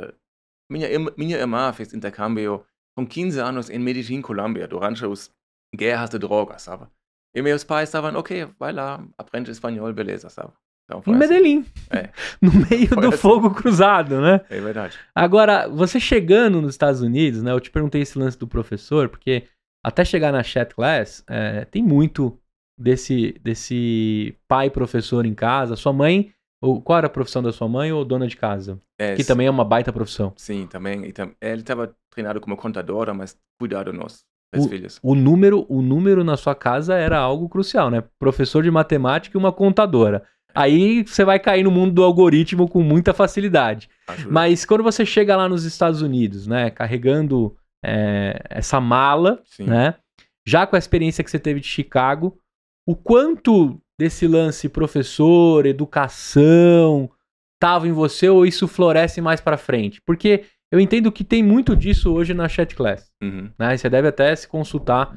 Minha, 0.70 0.88
minha 1.16 1.36
irmã 1.36 1.72
fez 1.72 1.92
intercâmbio 1.92 2.64
com 2.96 3.06
15 3.06 3.38
anos 3.38 3.70
em 3.70 3.78
Medellín, 3.78 4.22
Colômbia, 4.22 4.66
durante 4.66 5.04
as 5.04 5.30
guerras 5.74 6.10
de 6.10 6.18
drogas, 6.18 6.62
sabe? 6.62 6.86
E 7.34 7.42
meus 7.42 7.62
pais 7.64 7.88
estavam, 7.88 8.14
ok, 8.16 8.46
vai 8.58 8.72
lá, 8.72 9.04
aprende 9.18 9.50
espanhol, 9.50 9.92
beleza, 9.92 10.28
sabe? 10.30 10.52
Então, 10.88 11.02
Em 11.06 11.10
assim. 11.10 11.18
Medellín. 11.18 11.66
É. 11.90 12.10
No 12.40 12.52
meio 12.52 12.88
Foi 12.88 13.02
do 13.02 13.08
assim. 13.08 13.16
fogo 13.18 13.50
cruzado, 13.50 14.20
né? 14.20 14.40
É 14.48 14.60
verdade. 14.60 14.96
Agora, 15.14 15.68
você 15.68 15.98
chegando 15.98 16.62
nos 16.62 16.70
Estados 16.74 17.00
Unidos, 17.00 17.42
né? 17.42 17.50
Eu 17.52 17.60
te 17.60 17.70
perguntei 17.70 18.02
esse 18.02 18.18
lance 18.18 18.38
do 18.38 18.46
professor, 18.46 19.08
porque 19.08 19.44
até 19.84 20.04
chegar 20.04 20.32
na 20.32 20.42
chat 20.42 20.74
class, 20.74 21.24
é, 21.28 21.64
tem 21.64 21.82
muito 21.82 22.38
desse, 22.78 23.32
desse 23.42 24.36
pai 24.48 24.70
professor 24.70 25.26
em 25.26 25.34
casa. 25.34 25.76
Sua 25.76 25.92
mãe, 25.92 26.32
ou, 26.62 26.80
qual 26.80 26.98
era 26.98 27.06
a 27.06 27.10
profissão 27.10 27.42
da 27.42 27.52
sua 27.52 27.68
mãe 27.68 27.92
ou 27.92 28.04
dona 28.04 28.26
de 28.28 28.36
casa? 28.36 28.80
É, 28.98 29.14
Que 29.14 29.24
também 29.24 29.46
é 29.46 29.50
uma 29.50 29.64
baita 29.64 29.92
profissão. 29.92 30.32
Sim, 30.36 30.66
também. 30.66 31.10
Tam- 31.12 31.32
Ele 31.40 31.60
estava 31.62 31.94
treinado 32.12 32.40
como 32.40 32.56
contadora, 32.56 33.12
mas 33.12 33.36
cuidado 33.60 33.92
nós, 33.92 34.24
filhos. 34.68 34.98
O 35.02 35.14
número, 35.14 35.66
o 35.68 35.82
número 35.82 36.22
na 36.24 36.36
sua 36.36 36.54
casa 36.54 36.94
era 36.94 37.18
algo 37.18 37.48
crucial, 37.48 37.90
né? 37.90 38.02
Professor 38.18 38.62
de 38.62 38.70
matemática 38.70 39.36
e 39.36 39.38
uma 39.40 39.52
contadora. 39.52 40.24
Aí 40.56 41.02
você 41.04 41.24
vai 41.24 41.38
cair 41.38 41.62
no 41.62 41.70
mundo 41.70 41.92
do 41.92 42.02
algoritmo 42.02 42.68
com 42.68 42.82
muita 42.82 43.12
facilidade. 43.12 43.88
Ajuda. 44.08 44.32
Mas 44.32 44.64
quando 44.64 44.82
você 44.82 45.04
chega 45.04 45.36
lá 45.36 45.48
nos 45.48 45.64
Estados 45.64 46.00
Unidos, 46.02 46.46
né, 46.46 46.70
carregando 46.70 47.56
é, 47.84 48.40
essa 48.48 48.80
mala, 48.80 49.40
Sim. 49.44 49.64
né, 49.64 49.94
já 50.46 50.66
com 50.66 50.76
a 50.76 50.78
experiência 50.78 51.22
que 51.22 51.30
você 51.30 51.38
teve 51.38 51.60
de 51.60 51.66
Chicago, 51.66 52.38
o 52.88 52.94
quanto 52.96 53.80
desse 54.00 54.26
lance 54.26 54.68
professor, 54.68 55.66
educação, 55.66 57.10
tava 57.60 57.88
em 57.88 57.92
você 57.92 58.28
ou 58.28 58.44
isso 58.46 58.68
floresce 58.68 59.20
mais 59.20 59.40
pra 59.40 59.56
frente? 59.56 60.00
Porque 60.06 60.44
eu 60.72 60.80
entendo 60.80 61.12
que 61.12 61.24
tem 61.24 61.42
muito 61.42 61.74
disso 61.76 62.12
hoje 62.12 62.34
na 62.34 62.48
chat 62.48 62.74
class, 62.74 63.10
Uhum. 63.22 63.50
né? 63.58 63.76
Você 63.76 63.88
deve 63.88 64.08
até 64.08 64.34
se 64.34 64.46
consultar 64.48 65.14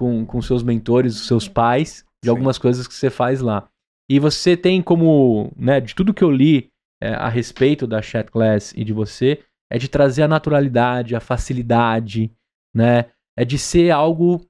com, 0.00 0.24
com 0.24 0.40
seus 0.42 0.62
mentores, 0.62 1.14
os 1.16 1.26
seus 1.26 1.48
pais, 1.48 2.04
de 2.22 2.26
Sim. 2.28 2.30
algumas 2.30 2.58
coisas 2.58 2.86
que 2.86 2.94
você 2.94 3.10
faz 3.10 3.40
lá. 3.40 3.68
E 4.10 4.18
você 4.18 4.56
tem 4.56 4.82
como, 4.82 5.52
né, 5.56 5.80
de 5.80 5.94
tudo 5.94 6.12
que 6.12 6.24
eu 6.24 6.32
li 6.32 6.68
é, 7.00 7.14
a 7.14 7.28
respeito 7.28 7.86
da 7.86 8.02
chat 8.02 8.28
class 8.28 8.74
e 8.76 8.82
de 8.82 8.92
você, 8.92 9.38
é 9.70 9.78
de 9.78 9.88
trazer 9.88 10.24
a 10.24 10.28
naturalidade, 10.28 11.14
a 11.14 11.20
facilidade, 11.20 12.32
né? 12.74 13.06
É 13.38 13.44
de 13.44 13.56
ser 13.56 13.92
algo 13.92 14.44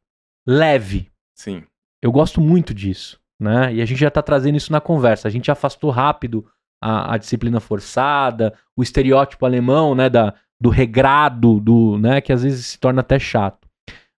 leve. 0.49 1.11
Sim. 1.37 1.62
Eu 2.02 2.11
gosto 2.11 2.40
muito 2.40 2.73
disso, 2.73 3.21
né? 3.38 3.75
E 3.75 3.83
a 3.83 3.85
gente 3.85 4.00
já 4.00 4.11
tá 4.11 4.23
trazendo 4.23 4.57
isso 4.57 4.73
na 4.73 4.81
conversa. 4.81 5.29
A 5.29 5.31
gente 5.31 5.50
afastou 5.50 5.90
rápido 5.90 6.47
a, 6.83 7.14
a 7.14 7.19
disciplina 7.19 7.61
forçada, 7.61 8.55
o 8.75 8.83
estereótipo 8.83 9.45
alemão, 9.45 9.95
né? 9.95 10.09
Da, 10.09 10.35
do 10.59 10.71
regrado, 10.71 11.61
do, 11.61 11.99
né? 11.99 12.23
Que 12.23 12.33
às 12.33 12.43
vezes 12.43 12.64
se 12.64 12.79
torna 12.79 13.02
até 13.02 13.19
chato. 13.19 13.69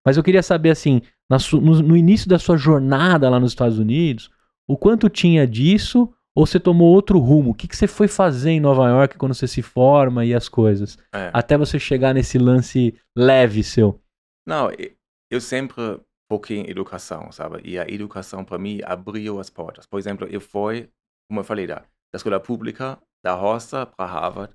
Mas 0.06 0.16
eu 0.16 0.22
queria 0.22 0.42
saber, 0.42 0.70
assim, 0.70 1.02
no, 1.28 1.82
no 1.82 1.96
início 1.96 2.28
da 2.28 2.38
sua 2.38 2.56
jornada 2.56 3.28
lá 3.28 3.40
nos 3.40 3.50
Estados 3.50 3.80
Unidos, 3.80 4.30
o 4.68 4.76
quanto 4.76 5.08
tinha 5.08 5.46
disso 5.46 6.12
ou 6.34 6.46
você 6.46 6.58
tomou 6.58 6.92
outro 6.92 7.18
rumo? 7.18 7.50
O 7.50 7.54
que, 7.54 7.68
que 7.68 7.76
você 7.76 7.86
foi 7.86 8.08
fazer 8.08 8.50
em 8.50 8.60
Nova 8.60 8.88
York 8.88 9.18
quando 9.18 9.34
você 9.34 9.46
se 9.46 9.62
forma 9.62 10.24
e 10.24 10.34
as 10.34 10.48
coisas? 10.48 10.96
É. 11.12 11.30
Até 11.32 11.58
você 11.58 11.78
chegar 11.78 12.14
nesse 12.14 12.38
lance 12.38 12.98
leve 13.16 13.62
seu. 13.62 14.00
Não, 14.46 14.70
eu 15.30 15.40
sempre 15.40 16.00
foquei 16.30 16.58
em 16.58 16.70
educação, 16.70 17.30
sabe? 17.30 17.60
E 17.64 17.78
a 17.78 17.86
educação, 17.88 18.44
para 18.44 18.58
mim, 18.58 18.80
abriu 18.84 19.38
as 19.38 19.50
portas. 19.50 19.86
Por 19.86 19.98
exemplo, 19.98 20.26
eu 20.28 20.40
fui, 20.40 20.88
como 21.28 21.40
eu 21.40 21.44
falei, 21.44 21.66
da, 21.66 21.76
da 21.76 22.16
escola 22.16 22.40
pública, 22.40 22.98
da 23.22 23.34
roça 23.34 23.84
para 23.84 24.10
Harvard. 24.10 24.54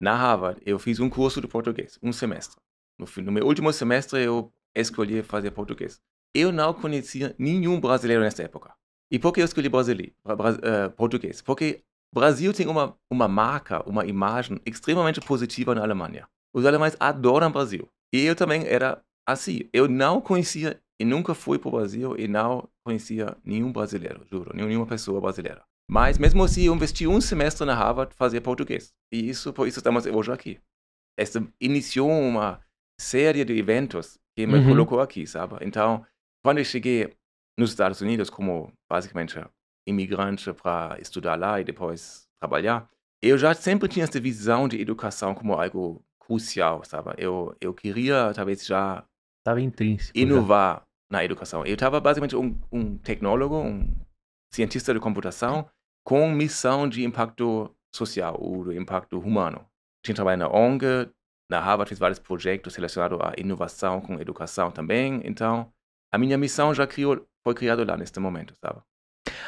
Na 0.00 0.14
Harvard, 0.14 0.60
eu 0.64 0.78
fiz 0.78 1.00
um 1.00 1.10
curso 1.10 1.40
de 1.40 1.48
português, 1.48 1.98
um 2.02 2.12
semestre. 2.12 2.56
No, 2.98 3.06
no 3.24 3.32
meu 3.32 3.46
último 3.46 3.72
semestre, 3.72 4.22
eu 4.22 4.52
escolhi 4.74 5.22
fazer 5.22 5.50
português. 5.50 6.00
Eu 6.34 6.52
não 6.52 6.72
conhecia 6.72 7.34
nenhum 7.38 7.80
brasileiro 7.80 8.22
nessa 8.22 8.42
época. 8.42 8.74
E 9.10 9.18
por 9.18 9.32
que 9.32 9.40
eu 9.40 9.44
escolhi 9.44 9.68
brasileiro, 9.68 10.12
eh, 10.62 10.88
português? 10.90 11.40
Porque 11.40 11.82
Brasil 12.14 12.52
tem 12.52 12.66
uma, 12.66 12.96
uma 13.10 13.28
marca, 13.28 13.82
uma 13.88 14.06
imagem 14.06 14.60
extremamente 14.64 15.20
positiva 15.20 15.74
na 15.74 15.82
Alemanha. 15.82 16.28
Os 16.54 16.64
alemães 16.64 16.96
adoram 16.98 17.50
Brasil. 17.50 17.88
E 18.12 18.24
eu 18.24 18.34
também 18.34 18.66
era 18.66 19.02
assim. 19.28 19.68
Eu 19.72 19.86
não 19.88 20.20
conhecia, 20.20 20.80
e 20.98 21.04
nunca 21.04 21.34
fui 21.34 21.58
para 21.58 21.68
o 21.68 21.72
Brasil, 21.72 22.16
e 22.18 22.26
não 22.26 22.68
conhecia 22.84 23.36
nenhum 23.44 23.72
brasileiro, 23.72 24.24
juro, 24.30 24.50
nenhuma 24.54 24.86
pessoa 24.86 25.20
brasileira. 25.20 25.62
Mas 25.88 26.18
mesmo 26.18 26.42
assim, 26.42 26.62
eu 26.62 26.74
investi 26.74 27.06
um 27.06 27.20
semestre 27.20 27.64
na 27.66 27.74
Harvard 27.74 28.14
fazer 28.14 28.40
português. 28.40 28.92
E 29.12 29.28
isso, 29.28 29.52
por 29.52 29.68
isso 29.68 29.78
estamos 29.78 30.06
hoje 30.06 30.32
aqui. 30.32 30.58
Essa 31.18 31.46
iniciou 31.60 32.10
uma 32.10 32.60
série 33.00 33.44
de 33.44 33.56
eventos 33.56 34.18
que 34.36 34.46
me 34.46 34.58
Uhum. 34.58 34.68
colocou 34.70 35.00
aqui, 35.00 35.26
sabe? 35.26 35.56
Então, 35.60 36.04
quando 36.44 36.58
eu 36.58 36.64
cheguei 36.64 37.14
nos 37.58 37.70
Estados 37.70 38.00
Unidos 38.00 38.28
como 38.30 38.72
basicamente 38.90 39.38
imigrante 39.86 40.52
para 40.52 40.98
estudar 41.00 41.38
lá 41.38 41.60
e 41.60 41.64
depois 41.64 42.26
trabalhar, 42.40 42.88
eu 43.22 43.38
já 43.38 43.54
sempre 43.54 43.88
tinha 43.88 44.04
essa 44.04 44.20
visão 44.20 44.68
de 44.68 44.80
educação 44.80 45.34
como 45.34 45.54
algo 45.54 46.04
crucial, 46.20 46.84
sabe? 46.84 47.14
Eu, 47.18 47.56
eu 47.60 47.72
queria 47.72 48.32
talvez 48.34 48.64
já 48.66 49.04
Tava 49.44 49.60
intrínseco. 49.60 50.16
já. 50.18 50.22
inovar 50.22 50.82
na 51.10 51.24
educação. 51.24 51.64
Eu 51.64 51.74
estava 51.74 52.00
basicamente 52.00 52.36
um, 52.36 52.58
um 52.70 52.98
tecnólogo, 52.98 53.56
um 53.56 53.88
cientista 54.52 54.92
de 54.92 55.00
computação 55.00 55.68
com 56.04 56.28
missão 56.30 56.88
de 56.88 57.04
impacto 57.04 57.72
social 57.94 58.36
ou 58.40 58.64
de 58.64 58.76
impacto 58.76 59.18
humano. 59.18 59.64
Tinha 60.04 60.14
trabalhado 60.14 60.50
na 60.50 60.58
ONG, 60.58 60.84
na 61.50 61.60
Harvard 61.60 61.88
fiz 61.88 61.98
vários 61.98 62.18
projetos 62.18 62.74
relacionados 62.74 63.18
à 63.20 63.32
inovação 63.38 64.00
com 64.00 64.20
educação 64.20 64.70
também. 64.70 65.20
Então, 65.24 65.72
a 66.12 66.18
minha 66.18 66.36
missão 66.38 66.72
já 66.74 66.86
criou, 66.86 67.24
foi 67.44 67.54
criada 67.54 67.84
lá 67.84 67.96
neste 67.96 68.18
momento, 68.20 68.54
sabe? 68.64 68.80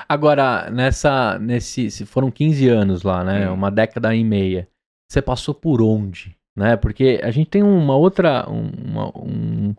Agora, 0.09 0.71
nessa, 0.71 1.39
nesse, 1.39 1.91
se 1.91 2.05
foram 2.07 2.31
15 2.31 2.69
anos 2.69 3.03
lá, 3.03 3.23
né? 3.25 3.49
Uma 3.51 3.71
década 3.71 4.15
e 4.15 4.25
meia. 4.25 4.69
Você 5.11 5.21
passou 5.23 5.55
por 5.55 5.81
onde, 5.83 6.37
né? 6.57 6.77
Porque 6.77 7.21
a 7.23 7.31
gente 7.31 7.49
tem 7.51 7.63
uma 7.63 7.97
outra, 7.97 8.47
uma, 8.49 9.09
um- 9.19 9.75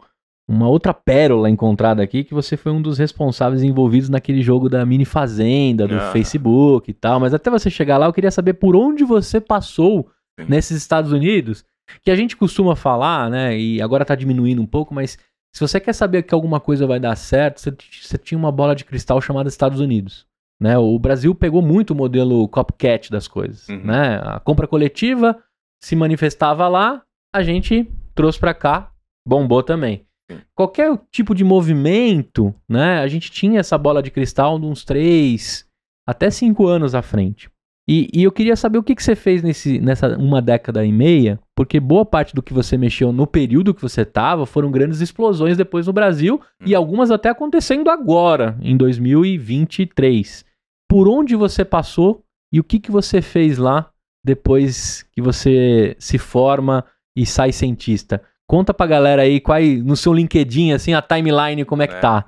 uma 0.48 0.68
outra 0.68 0.94
pérola 0.94 1.50
encontrada 1.50 2.02
aqui 2.02 2.24
que 2.24 2.34
você 2.34 2.58
foi 2.58 2.72
um 2.72 2.82
dos 2.82 2.98
responsáveis 2.98 3.62
envolvidos 3.62 4.10
naquele 4.10 4.42
jogo 4.42 4.68
da 4.68 4.84
mini 4.86 5.06
fazenda 5.06 5.88
do 5.88 5.96
Ah. 5.96 6.12
Facebook 6.12 6.89
e 6.89 6.94
tal. 6.94 7.20
Mas 7.20 7.34
até 7.34 7.50
você 7.52 7.70
chegar 7.70 7.98
lá, 7.98 8.08
eu 8.08 8.13
queria 8.13 8.32
saber 8.32 8.54
por 8.54 8.76
onde 8.76 9.04
você 9.04 9.39
passou 9.39 10.10
Sim. 10.39 10.48
nesses 10.50 10.78
Estados 10.78 11.12
Unidos, 11.12 11.63
que 12.04 12.10
a 12.10 12.15
gente 12.15 12.36
costuma 12.36 12.76
falar, 12.76 13.30
né? 13.30 13.58
E 13.58 13.80
agora 13.82 14.04
tá 14.06 14.15
diminuindo 14.15 14.62
um 14.62 14.65
pouco, 14.65 14.94
mas 14.94 15.18
se 15.54 15.62
você 15.62 15.80
quer 15.80 15.94
saber 15.94 16.24
que 16.24 16.34
alguma 16.34 16.60
coisa 16.60 16.86
vai 16.86 17.00
dar 17.00 17.16
certo, 17.16 17.60
você, 17.60 17.76
você 18.02 18.18
tinha 18.18 18.38
uma 18.38 18.52
bola 18.52 18.76
de 18.76 18.86
cristal 18.86 19.20
chamada 19.22 19.50
Estados 19.50 19.80
Unidos. 19.80 20.28
Né? 20.60 20.78
O 20.78 20.98
Brasil 21.00 21.34
pegou 21.34 21.62
muito 21.62 21.92
o 21.92 21.96
modelo 21.96 22.48
copycat 22.50 23.10
das 23.10 23.28
coisas. 23.28 23.68
Uhum. 23.70 23.84
Né? 23.86 24.20
A 24.24 24.40
compra 24.40 24.68
coletiva 24.68 25.42
se 25.82 25.96
manifestava 25.96 26.68
lá, 26.68 27.02
a 27.34 27.42
gente 27.42 27.90
trouxe 28.14 28.40
pra 28.40 28.54
cá, 28.54 28.92
bombou 29.28 29.64
também. 29.64 30.06
Qualquer 30.54 30.96
tipo 31.12 31.34
de 31.34 31.44
movimento, 31.44 32.54
né? 32.68 33.00
A 33.00 33.08
gente 33.08 33.32
tinha 33.32 33.60
essa 33.60 33.78
bola 33.78 34.04
de 34.04 34.12
cristal 34.12 34.60
de 34.60 34.66
uns 34.66 34.86
três 34.86 35.68
até 36.08 36.30
cinco 36.30 36.68
anos 36.68 36.94
à 36.94 37.02
frente. 37.02 37.50
E, 37.91 38.08
e 38.13 38.23
eu 38.23 38.32
queria 38.32 38.56
saber 38.56 38.78
o 38.78 38.84
que, 38.84 38.93
que 38.93 39.02
você 39.02 39.15
fez 39.15 39.41
nesse, 39.41 39.80
nessa 39.80 40.15
uma 40.15 40.39
década 40.43 40.86
e 40.86 40.91
meia, 40.91 41.39
porque 41.56 41.80
boa 41.80 42.06
parte 42.06 42.36
do 42.36 42.43
que 42.43 42.54
você 42.54 42.78
mexeu 42.78 43.12
no 43.12 43.25
período 43.25 43.73
que 43.73 43.82
você 43.82 44.02
estava 44.02 44.45
foram 44.45 44.69
grandes 44.69 45.02
explosões 45.02 45.58
depois 45.58 45.88
no 45.88 45.93
Brasil 45.93 46.39
e 46.63 46.75
Hum. 46.75 46.78
algumas 46.78 47.10
até 47.10 47.30
acontecendo 47.30 47.89
agora, 47.89 48.56
em 48.62 48.78
2023. 48.78 50.45
Por 50.88 51.08
onde 51.08 51.36
você 51.36 51.65
passou 51.65 52.23
e 52.54 52.60
o 52.60 52.63
que, 52.63 52.80
que 52.80 52.91
você 52.91 53.21
fez 53.23 53.58
lá 53.58 53.89
depois 54.23 55.04
que 55.12 55.21
você 55.21 55.95
se 55.97 56.17
forma 56.19 56.86
e 57.17 57.25
sai 57.25 57.52
cientista? 57.52 58.21
Conta 58.47 58.71
pra 58.73 58.86
galera 58.88 59.21
aí 59.23 59.39
qual, 59.39 59.60
no 59.84 59.95
seu 59.95 60.13
LinkedIn, 60.13 60.73
assim, 60.73 60.93
a 60.93 61.02
timeline, 61.02 61.65
como 61.65 61.82
é 61.84 61.88
que 61.88 61.95
É. 61.95 61.99
tá. 61.99 62.25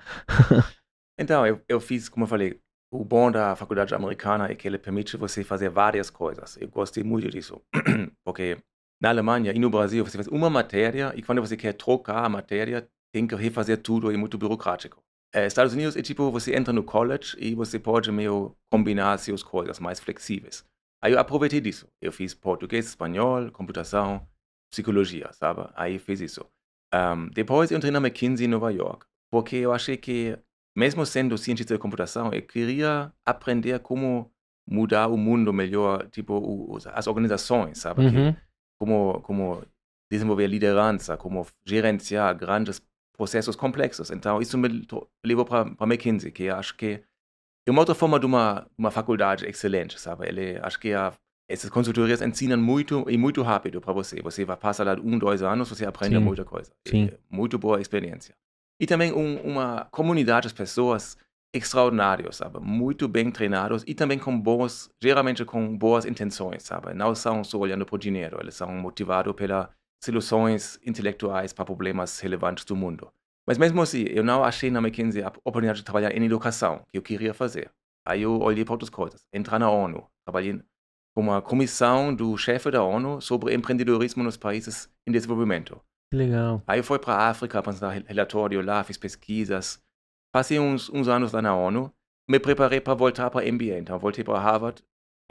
Então, 1.19 1.45
eu, 1.45 1.59
eu 1.69 1.79
fiz, 1.79 2.09
como 2.09 2.23
eu 2.23 2.27
falei, 2.27 2.57
o 2.91 3.05
bom 3.05 3.31
da 3.31 3.55
faculdade 3.55 3.95
americana 3.95 4.51
é 4.51 4.55
que 4.55 4.67
ele 4.67 4.77
permite 4.77 5.15
você 5.17 5.43
fazer 5.43 5.69
várias 5.69 6.09
coisas. 6.09 6.57
Eu 6.59 6.67
gostei 6.67 7.03
muito 7.03 7.29
disso, 7.29 7.61
porque 8.25 8.57
na 9.01 9.09
Alemanha 9.09 9.51
e 9.51 9.59
no 9.59 9.69
Brasil 9.69 10.05
você 10.05 10.17
faz 10.17 10.27
uma 10.27 10.49
matéria 10.49 11.13
e 11.15 11.21
quando 11.21 11.41
você 11.41 11.55
quer 11.55 11.73
trocar 11.73 12.25
a 12.25 12.29
matéria, 12.29 12.87
tem 13.13 13.25
que 13.25 13.35
refazer 13.35 13.77
tudo, 13.81 14.11
é 14.11 14.17
muito 14.17 14.37
burocrático. 14.37 15.01
É, 15.33 15.45
Estados 15.45 15.73
Unidos 15.73 15.95
é 15.95 16.01
tipo, 16.01 16.29
você 16.29 16.53
entra 16.55 16.73
no 16.73 16.83
college 16.83 17.35
e 17.39 17.55
você 17.55 17.79
pode 17.79 18.11
meio 18.11 18.55
combinar 18.69 19.17
suas 19.17 19.41
coisas 19.41 19.79
mais 19.79 19.99
flexíveis. 19.99 20.65
Aí 21.01 21.13
eu 21.13 21.19
aproveitei 21.19 21.61
disso. 21.61 21.87
Eu 22.01 22.11
fiz 22.11 22.33
português, 22.33 22.85
espanhol, 22.85 23.49
computação, 23.51 24.27
psicologia, 24.71 25.31
sabe? 25.33 25.69
Aí 25.73 25.97
fiz 25.97 26.19
isso. 26.19 26.45
Um, 26.93 27.27
depois 27.29 27.71
eu 27.71 27.77
entrei 27.77 27.91
na 27.91 27.99
McKinsey 27.99 28.45
em 28.45 28.49
Nova 28.49 28.69
York, 28.71 29.05
porque 29.31 29.55
eu 29.55 29.71
achei 29.71 29.95
que, 29.95 30.37
mesmo 30.75 31.05
sendo 31.05 31.37
cientista 31.37 31.73
de 31.73 31.79
computação, 31.79 32.33
eu 32.33 32.41
queria 32.41 33.11
aprender 33.25 33.79
como 33.79 34.31
mudar 34.67 35.07
o 35.07 35.17
mundo 35.17 35.51
melhor, 35.51 36.07
tipo, 36.09 36.77
as 36.93 37.07
organizações, 37.07 37.79
sabe? 37.79 38.05
Uhum. 38.05 38.33
Que, 38.33 38.39
como, 38.79 39.21
como 39.21 39.63
desenvolver 40.09 40.47
liderança, 40.47 41.17
como 41.17 41.45
gerenciar 41.65 42.35
grandes 42.35 42.81
processos 43.17 43.55
complexos. 43.55 44.11
Então, 44.11 44.41
isso 44.41 44.57
me 44.57 44.85
levou 45.23 45.45
para 45.45 45.71
a 45.77 45.85
McKinsey, 45.85 46.31
que 46.31 46.49
acho 46.49 46.75
que 46.75 47.03
é 47.67 47.71
uma 47.71 47.81
outra 47.81 47.93
forma 47.93 48.19
de 48.19 48.25
uma, 48.25 48.67
uma 48.77 48.89
faculdade 48.89 49.45
excelente, 49.45 49.99
sabe? 49.99 50.27
Ele, 50.27 50.57
acho 50.61 50.79
que 50.79 50.93
a, 50.93 51.13
essas 51.47 51.69
consultorias 51.69 52.21
ensinam 52.21 52.57
muito 52.57 53.05
e 53.09 53.17
muito 53.17 53.41
rápido 53.41 53.79
para 53.79 53.93
você. 53.93 54.21
Você 54.21 54.43
vai 54.45 54.57
passar 54.57 54.85
lá 54.85 54.93
um, 54.93 55.19
dois 55.19 55.43
anos, 55.43 55.69
você 55.69 55.85
aprende 55.85 56.15
Sim. 56.15 56.23
muita 56.23 56.45
coisa. 56.45 56.71
Sim. 56.87 57.09
É 57.11 57.17
muito 57.29 57.59
boa 57.59 57.79
experiência. 57.79 58.35
E 58.81 58.87
também 58.87 59.13
um, 59.13 59.39
uma 59.41 59.87
comunidade 59.91 60.47
de 60.47 60.55
pessoas 60.55 61.15
extraordinárias, 61.53 62.37
sabe? 62.37 62.59
Muito 62.59 63.07
bem 63.07 63.29
treinados 63.29 63.83
e 63.85 63.93
também 63.93 64.17
com 64.17 64.39
boas, 64.39 64.89
geralmente 64.99 65.45
com 65.45 65.77
boas 65.77 66.03
intenções, 66.03 66.63
sabe? 66.63 66.91
Não 66.95 67.13
são 67.13 67.43
só 67.43 67.59
olhando 67.59 67.85
por 67.85 67.99
dinheiro, 67.99 68.39
eles 68.41 68.55
são 68.55 68.71
motivados 68.71 69.35
pelas 69.35 69.69
soluções 70.03 70.79
intelectuais 70.83 71.53
para 71.53 71.63
problemas 71.63 72.19
relevantes 72.19 72.65
do 72.65 72.75
mundo. 72.75 73.07
Mas 73.47 73.59
mesmo 73.59 73.83
assim, 73.83 74.03
eu 74.09 74.23
não 74.23 74.43
achei 74.43 74.71
na 74.71 74.79
McKinsey 74.79 75.21
a 75.21 75.27
oportunidade 75.27 75.79
de 75.79 75.85
trabalhar 75.85 76.17
em 76.17 76.25
educação, 76.25 76.81
que 76.89 76.97
eu 76.97 77.03
queria 77.03 77.35
fazer. 77.35 77.69
Aí 78.03 78.23
eu 78.23 78.39
olhei 78.39 78.65
para 78.65 78.73
outras 78.73 78.89
coisas. 78.89 79.21
Entrar 79.31 79.59
na 79.59 79.69
ONU, 79.69 80.07
trabalhei 80.25 80.59
com 81.13 81.21
uma 81.21 81.39
comissão 81.39 82.15
do 82.15 82.35
chefe 82.35 82.71
da 82.71 82.83
ONU 82.83 83.21
sobre 83.21 83.53
empreendedorismo 83.53 84.23
nos 84.23 84.37
países 84.37 84.89
em 85.07 85.11
desenvolvimento. 85.11 85.79
Legal. 86.13 86.61
Aí 86.67 86.83
fui 86.83 86.99
para 86.99 87.15
a 87.15 87.29
África, 87.29 87.59
apresentar 87.59 87.91
relatório 88.05 88.61
lá, 88.61 88.83
fiz 88.83 88.97
pesquisas. 88.97 89.81
Passei 90.33 90.59
uns, 90.59 90.89
uns 90.89 91.07
anos 91.07 91.31
lá 91.31 91.41
na 91.41 91.55
ONU, 91.55 91.93
me 92.29 92.39
preparei 92.39 92.81
para 92.81 92.93
voltar 92.93 93.29
para 93.29 93.49
MBA. 93.49 93.77
Então, 93.79 93.97
voltei 93.97 94.23
para 94.23 94.39
Harvard 94.39 94.81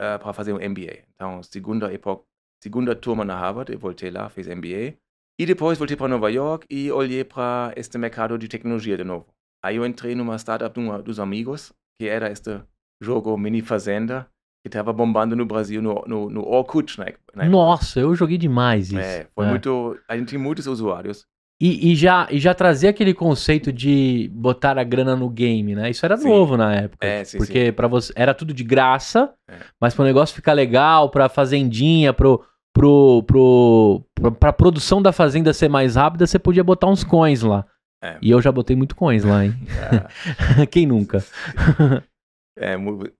uh, 0.01 0.19
para 0.19 0.33
fazer 0.33 0.53
um 0.53 0.57
MBA. 0.57 1.03
Então, 1.15 1.41
segunda 1.43 1.91
época, 1.91 2.23
segunda 2.61 2.95
turma 2.95 3.23
na 3.23 3.35
Harvard, 3.35 3.71
eu 3.71 3.79
voltei 3.79 4.09
lá, 4.09 4.29
fiz 4.29 4.47
MBA. 4.47 4.97
E 5.39 5.45
depois 5.45 5.77
voltei 5.77 5.97
para 5.97 6.07
Nova 6.07 6.29
York 6.29 6.67
e 6.69 6.91
olhei 6.91 7.23
para 7.23 7.73
este 7.75 7.97
mercado 7.97 8.37
de 8.37 8.47
tecnologia 8.47 8.97
de 8.97 9.03
novo. 9.03 9.27
Aí 9.63 9.75
eu 9.75 9.85
entrei 9.85 10.15
numa 10.15 10.35
startup 10.37 10.79
dos 11.03 11.19
amigos, 11.19 11.71
que 11.99 12.07
era 12.07 12.31
este 12.31 12.61
jogo 13.01 13.35
Mini 13.37 13.61
Fazenda, 13.61 14.29
que 14.63 14.67
estava 14.67 14.93
bombando 14.93 15.35
no 15.35 15.45
Brasil, 15.45 15.81
no, 15.81 16.03
no, 16.07 16.29
no 16.29 16.47
Orkut, 16.47 16.99
né? 16.99 17.07
Nossa, 17.47 17.99
eu 17.99 18.13
joguei 18.15 18.37
demais 18.37 18.87
isso. 18.87 18.99
É, 18.99 19.25
foi 19.33 19.45
É. 19.45 19.49
muito. 19.49 19.97
A 20.07 20.15
gente 20.15 20.29
tinha 20.29 20.39
muitos 20.39 20.67
usuários. 20.67 21.25
E, 21.59 21.91
e 21.91 21.95
já, 21.95 22.27
e 22.31 22.39
já 22.39 22.55
trazia 22.55 22.89
aquele 22.89 23.13
conceito 23.13 23.71
de 23.71 24.31
botar 24.33 24.79
a 24.79 24.83
grana 24.83 25.15
no 25.15 25.29
game, 25.29 25.75
né? 25.75 25.91
Isso 25.91 26.03
era 26.03 26.17
Sim. 26.17 26.27
novo 26.27 26.57
na 26.57 26.73
época. 26.75 27.05
É, 27.05 27.23
sim, 27.23 27.37
porque 27.37 27.71
para 27.71 27.87
você 27.87 28.11
era 28.15 28.33
tudo 28.33 28.51
de 28.51 28.63
graça, 28.63 29.31
É. 29.47 29.57
mas 29.79 29.93
para 29.93 30.01
o 30.01 30.05
negócio 30.07 30.35
ficar 30.35 30.53
legal, 30.53 31.09
pra 31.11 31.29
fazendinha, 31.29 32.13
pro, 32.13 32.43
pro, 32.73 33.23
pro, 33.27 34.03
pra, 34.15 34.31
pra 34.31 34.53
produção 34.53 35.01
da 35.03 35.11
fazenda 35.11 35.53
ser 35.53 35.69
mais 35.69 35.95
rápida, 35.95 36.25
você 36.25 36.39
podia 36.39 36.63
botar 36.63 36.87
uns 36.87 37.03
coins 37.03 37.43
lá. 37.43 37.63
É. 38.03 38.17
E 38.23 38.31
eu 38.31 38.41
já 38.41 38.51
botei 38.51 38.75
muito 38.75 38.95
coins 38.95 39.23
lá, 39.23 39.45
hein? 39.45 39.53
É, 40.59 40.65
Quem 40.65 40.87
nunca? 40.87 41.23
é, 42.57 42.75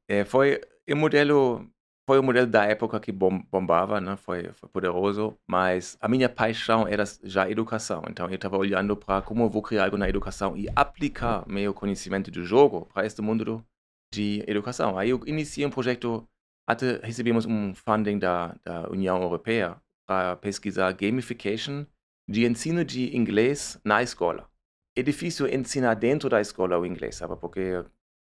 é, 0.10 0.23
foi 0.25 0.60
o 0.93 0.97
modelo. 0.97 1.67
Foi 2.08 2.17
o 2.19 2.23
modelo 2.23 2.47
da 2.47 2.65
época 2.65 2.99
que 2.99 3.12
bom- 3.12 3.41
bombava, 3.51 4.01
né? 4.01 4.17
Foi, 4.17 4.51
foi 4.54 4.67
poderoso, 4.69 5.38
mas 5.47 5.97
a 6.01 6.08
minha 6.10 6.27
paixão 6.27 6.88
era 6.88 7.04
já 7.23 7.49
educação. 7.49 8.04
Então 8.10 8.27
eu 8.27 8.36
estava 8.36 8.58
olhando 8.58 8.97
para 8.97 9.21
como 9.21 9.43
eu 9.43 9.49
vou 9.49 9.62
criar 9.62 9.86
algo 9.86 9.97
na 9.97 10.10
educação 10.10 10.58
e 10.58 10.67
aplicar 10.75 11.47
meu 11.47 11.73
conhecimento 11.73 12.32
do 12.32 12.43
jogo 12.43 12.88
para 12.93 13.06
este 13.06 13.21
mundo 13.21 13.45
do- 13.45 13.65
de 14.13 14.43
educação. 14.47 14.97
Aí 14.97 15.12
eu 15.12 15.21
iniciei 15.25 15.65
um 15.65 15.69
projeto, 15.69 16.27
até 16.67 16.97
recebemos 17.06 17.45
um 17.45 17.73
funding 17.75 18.17
da, 18.19 18.56
da 18.63 18.89
União 18.89 19.21
Europeia 19.21 19.77
para 20.08 20.36
pesquisar 20.38 20.91
gamification 20.93 21.86
de 22.27 22.45
ensino 22.45 22.84
de 22.84 23.15
inglês 23.15 23.80
na 23.86 24.01
escola. 24.04 24.49
É 24.97 25.04
difícil 25.04 25.47
ensinar 25.47 25.93
dentro 25.93 26.30
da 26.30 26.41
escola 26.41 26.77
o 26.77 26.86
inglês, 26.86 27.15
sabe? 27.15 27.36
Porque 27.38 27.84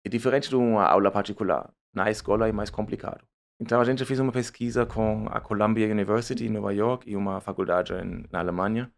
é 0.05 0.09
diferente 0.09 0.49
de 0.49 0.55
uma 0.55 0.83
aula 0.85 1.11
particular. 1.11 1.71
Na 1.93 2.09
escola 2.09 2.47
é 2.47 2.51
mais 2.51 2.69
complicado. 2.69 3.23
Então 3.59 3.81
a 3.81 3.83
gente 3.83 4.05
fez 4.05 4.19
uma 4.19 4.31
pesquisa 4.31 4.85
com 4.85 5.27
a 5.29 5.41
Columbia 5.41 5.91
University 5.91 6.45
em 6.45 6.49
Nova 6.49 6.73
York 6.73 7.09
e 7.09 7.15
uma 7.15 7.41
faculdade 7.41 7.93
na 8.31 8.39
Alemanha, 8.39 8.91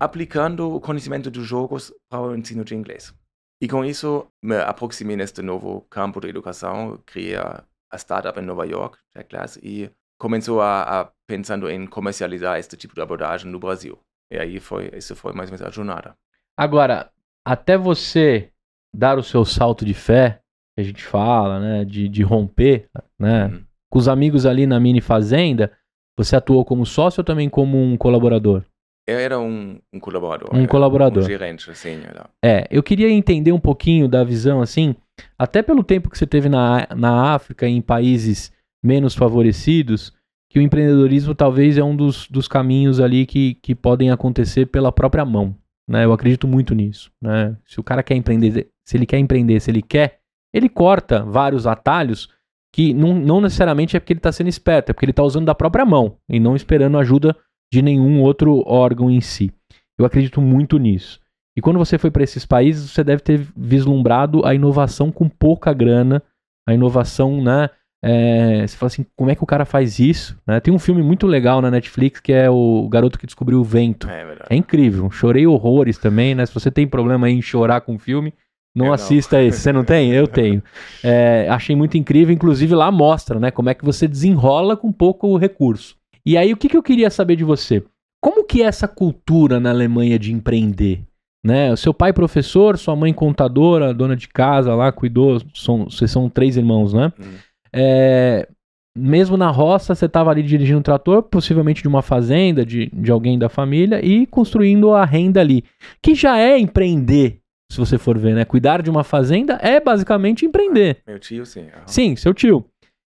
aplicando 0.00 0.74
o 0.74 0.80
conhecimento 0.80 1.30
dos 1.30 1.46
jogos 1.46 1.92
para 2.08 2.20
o 2.20 2.34
ensino 2.34 2.64
de 2.64 2.74
inglês. 2.74 3.14
E 3.60 3.68
com 3.68 3.84
isso 3.84 4.26
me 4.42 4.56
aproximei 4.56 5.16
neste 5.16 5.42
novo 5.42 5.82
campo 5.82 6.20
de 6.20 6.28
educação, 6.28 7.00
criei 7.06 7.36
a, 7.36 7.64
startup 7.96 8.38
em 8.38 8.44
Nova 8.44 8.66
York, 8.66 8.98
Glass, 9.30 9.58
e 9.62 9.90
começou 10.18 10.60
a, 10.60 11.00
a 11.00 11.12
pensando 11.26 11.70
em 11.70 11.86
comercializar 11.86 12.58
este 12.58 12.76
tipo 12.76 12.94
de 12.94 13.00
abordagem 13.00 13.50
no 13.50 13.58
Brasil. 13.58 13.98
E 14.30 14.38
aí 14.38 14.60
foi, 14.60 14.90
isso 14.94 15.16
foi 15.16 15.32
mais 15.32 15.50
ou 15.50 15.56
menos 15.56 15.66
a 15.66 15.70
jornada. 15.70 16.16
Agora, 16.56 17.10
até 17.44 17.78
você 17.78 18.52
dar 18.94 19.18
o 19.18 19.22
seu 19.22 19.44
salto 19.44 19.84
de 19.84 19.94
fé, 19.94 20.42
que 20.78 20.82
a 20.82 20.84
gente 20.84 21.02
fala, 21.02 21.58
né? 21.58 21.84
De, 21.84 22.08
de 22.08 22.22
romper, 22.22 22.88
né? 23.18 23.46
Uhum. 23.46 23.60
Com 23.90 23.98
os 23.98 24.06
amigos 24.06 24.46
ali 24.46 24.66
na 24.66 24.78
mini 24.78 25.00
fazenda, 25.00 25.72
você 26.16 26.36
atuou 26.36 26.64
como 26.64 26.86
sócio 26.86 27.20
ou 27.20 27.24
também 27.24 27.48
como 27.48 27.76
um 27.82 27.96
colaborador? 27.96 28.62
Eu 29.06 29.18
era 29.18 29.40
um, 29.40 29.78
um 29.92 29.98
colaborador. 29.98 30.54
Um 30.54 30.66
colaborador. 30.66 31.24
Um 31.24 31.26
gerente, 31.26 31.70
assim. 31.70 32.00
Era. 32.04 32.30
É, 32.44 32.68
eu 32.70 32.82
queria 32.82 33.10
entender 33.10 33.50
um 33.50 33.58
pouquinho 33.58 34.06
da 34.06 34.22
visão, 34.22 34.60
assim, 34.60 34.94
até 35.36 35.62
pelo 35.62 35.82
tempo 35.82 36.10
que 36.10 36.18
você 36.18 36.26
teve 36.26 36.48
na, 36.48 36.86
na 36.94 37.34
África, 37.34 37.66
em 37.66 37.80
países 37.80 38.52
menos 38.84 39.14
favorecidos, 39.14 40.12
que 40.48 40.58
o 40.58 40.62
empreendedorismo 40.62 41.34
talvez 41.34 41.76
é 41.76 41.82
um 41.82 41.96
dos, 41.96 42.28
dos 42.28 42.46
caminhos 42.46 43.00
ali 43.00 43.26
que, 43.26 43.54
que 43.54 43.74
podem 43.74 44.10
acontecer 44.10 44.66
pela 44.66 44.92
própria 44.92 45.24
mão. 45.24 45.56
Né? 45.88 46.04
Eu 46.04 46.12
acredito 46.12 46.46
muito 46.46 46.74
nisso. 46.74 47.10
Né? 47.20 47.56
Se 47.66 47.80
o 47.80 47.82
cara 47.82 48.02
quer 48.02 48.14
empreender, 48.14 48.68
se 48.84 48.96
ele 48.96 49.06
quer 49.06 49.18
empreender, 49.18 49.58
se 49.58 49.70
ele 49.70 49.82
quer, 49.82 50.17
ele 50.58 50.68
corta 50.68 51.22
vários 51.24 51.66
atalhos 51.66 52.28
que 52.72 52.92
não, 52.92 53.14
não 53.14 53.40
necessariamente 53.40 53.96
é 53.96 54.00
porque 54.00 54.12
ele 54.12 54.18
está 54.18 54.30
sendo 54.30 54.48
esperto, 54.48 54.90
é 54.90 54.92
porque 54.92 55.04
ele 55.04 55.12
está 55.12 55.22
usando 55.22 55.46
da 55.46 55.54
própria 55.54 55.86
mão 55.86 56.16
e 56.28 56.38
não 56.38 56.54
esperando 56.54 56.98
ajuda 56.98 57.36
de 57.72 57.82
nenhum 57.82 58.20
outro 58.22 58.62
órgão 58.66 59.10
em 59.10 59.20
si. 59.20 59.50
Eu 59.98 60.04
acredito 60.04 60.40
muito 60.40 60.78
nisso. 60.78 61.20
E 61.56 61.60
quando 61.60 61.78
você 61.78 61.98
foi 61.98 62.10
para 62.10 62.22
esses 62.22 62.46
países, 62.46 62.90
você 62.90 63.02
deve 63.02 63.22
ter 63.22 63.46
vislumbrado 63.56 64.46
a 64.46 64.54
inovação 64.54 65.10
com 65.10 65.28
pouca 65.28 65.72
grana, 65.72 66.22
a 66.68 66.74
inovação, 66.74 67.42
né? 67.42 67.70
é, 68.02 68.64
você 68.66 68.76
fala 68.76 68.88
assim, 68.88 69.04
como 69.16 69.30
é 69.30 69.34
que 69.34 69.42
o 69.42 69.46
cara 69.46 69.64
faz 69.64 69.98
isso? 69.98 70.38
né? 70.46 70.60
Tem 70.60 70.72
um 70.72 70.78
filme 70.78 71.02
muito 71.02 71.26
legal 71.26 71.60
na 71.60 71.70
Netflix 71.70 72.20
que 72.20 72.32
é 72.32 72.48
o 72.48 72.88
Garoto 72.88 73.18
que 73.18 73.26
Descobriu 73.26 73.60
o 73.60 73.64
Vento. 73.64 74.08
É. 74.08 74.36
É 74.50 74.56
incrível. 74.56 75.10
Chorei 75.10 75.46
horrores 75.46 75.98
também, 75.98 76.34
né? 76.34 76.46
Se 76.46 76.54
você 76.54 76.70
tem 76.70 76.86
problema 76.86 77.26
aí 77.26 77.34
em 77.34 77.42
chorar 77.42 77.80
com 77.80 77.98
filme, 77.98 78.32
não 78.74 78.86
Eu 78.86 78.88
não. 78.88 78.94
assista 78.94 79.42
esse. 79.42 79.60
Você 79.60 79.72
não 79.72 79.84
tem? 79.84 80.12
Eu 80.12 80.26
tenho. 80.26 80.62
É, 81.02 81.48
achei 81.48 81.74
muito 81.74 81.96
incrível. 81.96 82.34
Inclusive 82.34 82.74
lá 82.74 82.90
mostra, 82.90 83.40
né? 83.40 83.50
Como 83.50 83.68
é 83.70 83.74
que 83.74 83.84
você 83.84 84.06
desenrola 84.06 84.76
com 84.76 84.92
pouco 84.92 85.36
recurso. 85.36 85.96
E 86.24 86.36
aí, 86.36 86.52
o 86.52 86.56
que, 86.56 86.68
que 86.68 86.76
eu 86.76 86.82
queria 86.82 87.10
saber 87.10 87.36
de 87.36 87.44
você? 87.44 87.82
Como 88.22 88.44
que 88.44 88.62
é 88.62 88.66
essa 88.66 88.86
cultura 88.86 89.58
na 89.58 89.70
Alemanha 89.70 90.18
de 90.18 90.32
empreender? 90.32 91.04
Né? 91.44 91.72
O 91.72 91.76
seu 91.76 91.94
pai 91.94 92.12
professor, 92.12 92.76
sua 92.76 92.96
mãe 92.96 93.12
contadora, 93.12 93.94
dona 93.94 94.16
de 94.16 94.28
casa 94.28 94.74
lá, 94.74 94.92
cuidou. 94.92 95.40
São, 95.54 95.84
vocês 95.84 96.10
são 96.10 96.28
três 96.28 96.56
irmãos, 96.56 96.92
né? 96.92 97.12
Uhum. 97.18 97.34
É, 97.72 98.48
mesmo 98.96 99.36
na 99.36 99.48
roça, 99.50 99.94
você 99.94 100.06
estava 100.06 100.30
ali 100.30 100.42
dirigindo 100.42 100.80
um 100.80 100.82
trator, 100.82 101.22
possivelmente 101.22 101.80
de 101.80 101.88
uma 101.88 102.02
fazenda, 102.02 102.66
de, 102.66 102.90
de 102.92 103.10
alguém 103.10 103.38
da 103.38 103.48
família, 103.48 104.04
e 104.04 104.26
construindo 104.26 104.92
a 104.92 105.04
renda 105.04 105.40
ali. 105.40 105.64
Que 106.02 106.14
já 106.14 106.38
é 106.38 106.58
empreender, 106.58 107.37
se 107.70 107.78
você 107.78 107.98
for 107.98 108.18
ver, 108.18 108.34
né? 108.34 108.44
Cuidar 108.44 108.82
de 108.82 108.90
uma 108.90 109.04
fazenda 109.04 109.58
é 109.62 109.80
basicamente 109.80 110.44
empreender. 110.46 111.02
Meu 111.06 111.18
tio, 111.18 111.44
sim. 111.44 111.68
aham. 111.68 111.86
Sim, 111.86 112.16
seu 112.16 112.32
tio. 112.32 112.64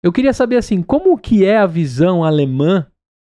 Eu 0.02 0.12
queria 0.12 0.32
saber, 0.32 0.56
assim, 0.56 0.82
como 0.82 1.16
que 1.16 1.44
é 1.44 1.56
a 1.56 1.66
visão 1.66 2.24
alemã 2.24 2.86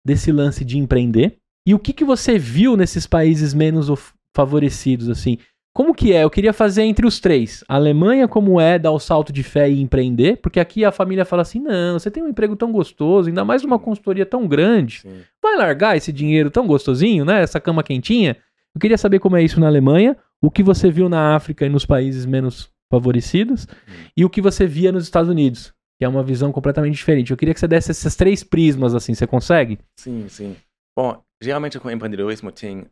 desse 0.05 0.31
lance 0.31 0.63
de 0.63 0.77
empreender? 0.77 1.37
E 1.67 1.73
o 1.73 1.79
que, 1.79 1.93
que 1.93 2.03
você 2.03 2.37
viu 2.37 2.75
nesses 2.75 3.05
países 3.05 3.53
menos 3.53 3.89
favorecidos, 4.35 5.09
assim? 5.09 5.37
como 5.73 5.95
que 5.95 6.13
é? 6.13 6.23
Eu 6.23 6.29
queria 6.29 6.53
fazer 6.53 6.83
entre 6.83 7.05
os 7.05 7.19
três. 7.19 7.63
A 7.67 7.75
Alemanha, 7.75 8.27
como 8.27 8.61
é 8.61 8.77
dar 8.77 8.91
o 8.91 8.99
salto 8.99 9.33
de 9.33 9.41
fé 9.41 9.69
e 9.69 9.81
empreender, 9.81 10.37
porque 10.37 10.59
aqui 10.59 10.85
a 10.85 10.91
família 10.91 11.25
fala 11.25 11.41
assim: 11.41 11.59
não, 11.59 11.97
você 11.97 12.11
tem 12.11 12.21
um 12.21 12.27
emprego 12.29 12.55
tão 12.55 12.71
gostoso, 12.71 13.27
ainda 13.27 13.43
mais 13.43 13.63
numa 13.63 13.79
consultoria 13.79 14.25
tão 14.25 14.47
grande. 14.47 14.99
Sim. 14.99 15.21
Vai 15.41 15.57
largar 15.57 15.97
esse 15.97 16.11
dinheiro 16.13 16.51
tão 16.51 16.67
gostosinho, 16.67 17.25
né? 17.25 17.41
Essa 17.41 17.59
cama 17.59 17.81
quentinha. 17.81 18.37
Eu 18.75 18.81
queria 18.81 18.97
saber 18.97 19.19
como 19.19 19.37
é 19.37 19.43
isso 19.43 19.59
na 19.59 19.67
Alemanha, 19.67 20.17
o 20.41 20.49
que 20.49 20.63
você 20.63 20.89
viu 20.89 21.07
na 21.07 21.35
África 21.35 21.65
e 21.65 21.69
nos 21.69 21.85
países 21.85 22.25
menos 22.25 22.71
favorecidos, 22.91 23.67
e 24.15 24.25
o 24.25 24.29
que 24.29 24.41
você 24.41 24.67
via 24.67 24.91
nos 24.91 25.03
Estados 25.03 25.29
Unidos, 25.29 25.73
que 25.97 26.05
é 26.05 26.07
uma 26.07 26.23
visão 26.23 26.51
completamente 26.51 26.95
diferente. 26.95 27.31
Eu 27.31 27.37
queria 27.37 27.53
que 27.53 27.59
você 27.59 27.67
desse 27.67 27.91
esses 27.91 28.15
três 28.15 28.43
prismas 28.43 28.93
assim, 28.93 29.13
você 29.13 29.25
consegue? 29.25 29.79
Sim, 29.99 30.27
sim. 30.27 30.55
Bom, 30.95 31.23
geralmente 31.41 31.79
com 31.79 31.89
empreendedorismo 31.89 32.51
tem 32.51 32.85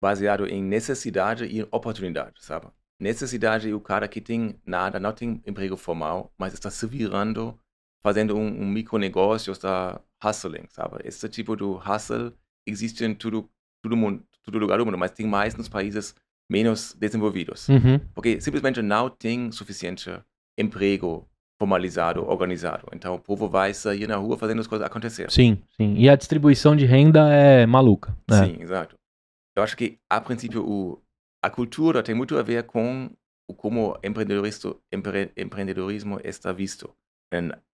baseado 0.00 0.46
em 0.46 0.62
necessidade 0.62 1.44
e 1.44 1.62
oportunidade, 1.70 2.36
sabe? 2.40 2.68
Necessidade 3.00 3.70
é 3.70 3.74
o 3.74 3.80
cara 3.80 4.08
que 4.08 4.20
tem 4.20 4.56
nada, 4.66 4.98
não 4.98 5.12
tem 5.12 5.40
emprego 5.46 5.76
formal, 5.76 6.32
mas 6.36 6.52
está 6.52 6.70
se 6.70 6.86
virando, 6.86 7.58
fazendo 8.02 8.36
um, 8.36 8.46
um 8.46 8.66
micronegócio, 8.66 9.52
está 9.52 10.00
hustling, 10.24 10.66
sabe? 10.68 10.98
Esse 11.04 11.28
tipo 11.28 11.56
de 11.56 11.64
hustle 11.64 12.32
existe 12.66 13.04
em 13.04 13.14
todo, 13.14 13.48
todo, 13.82 13.96
mundo, 13.96 14.24
todo 14.50 14.60
lugar 14.60 14.78
do 14.78 14.86
mundo, 14.86 14.98
mas 14.98 15.10
tem 15.10 15.26
mais 15.26 15.54
nos 15.54 15.68
países 15.68 16.14
menos 16.50 16.94
desenvolvidos. 16.98 17.68
Uhum. 17.68 17.98
Porque 18.14 18.40
simplesmente 18.40 18.80
não 18.80 19.10
tem 19.10 19.52
suficiente 19.52 20.10
emprego 20.58 21.28
formalizado, 21.60 22.24
organizado. 22.26 22.86
Então 22.94 23.14
o 23.14 23.18
povo 23.18 23.48
vai 23.48 23.74
sair 23.74 24.06
na 24.06 24.16
rua 24.16 24.38
fazendo 24.38 24.60
as 24.60 24.66
coisas 24.66 24.86
acontecer. 24.86 25.30
Sim, 25.30 25.58
sim. 25.76 25.94
E 25.96 26.08
a 26.08 26.16
distribuição 26.16 26.74
de 26.74 26.86
renda 26.86 27.32
é 27.32 27.66
maluca. 27.66 28.16
né? 28.30 28.46
Sim, 28.46 28.62
exato. 28.62 28.96
Eu 29.56 29.62
acho 29.62 29.76
que, 29.76 29.98
a 30.08 30.20
princípio, 30.20 30.64
o, 30.64 31.02
a 31.44 31.50
cultura 31.50 32.02
tem 32.02 32.14
muito 32.14 32.38
a 32.38 32.42
ver 32.42 32.62
com 32.62 33.10
o 33.50 33.54
como 33.54 33.98
empreendedorismo, 34.04 34.80
empre, 34.92 35.32
empreendedorismo 35.36 36.20
está 36.22 36.52
visto. 36.52 36.94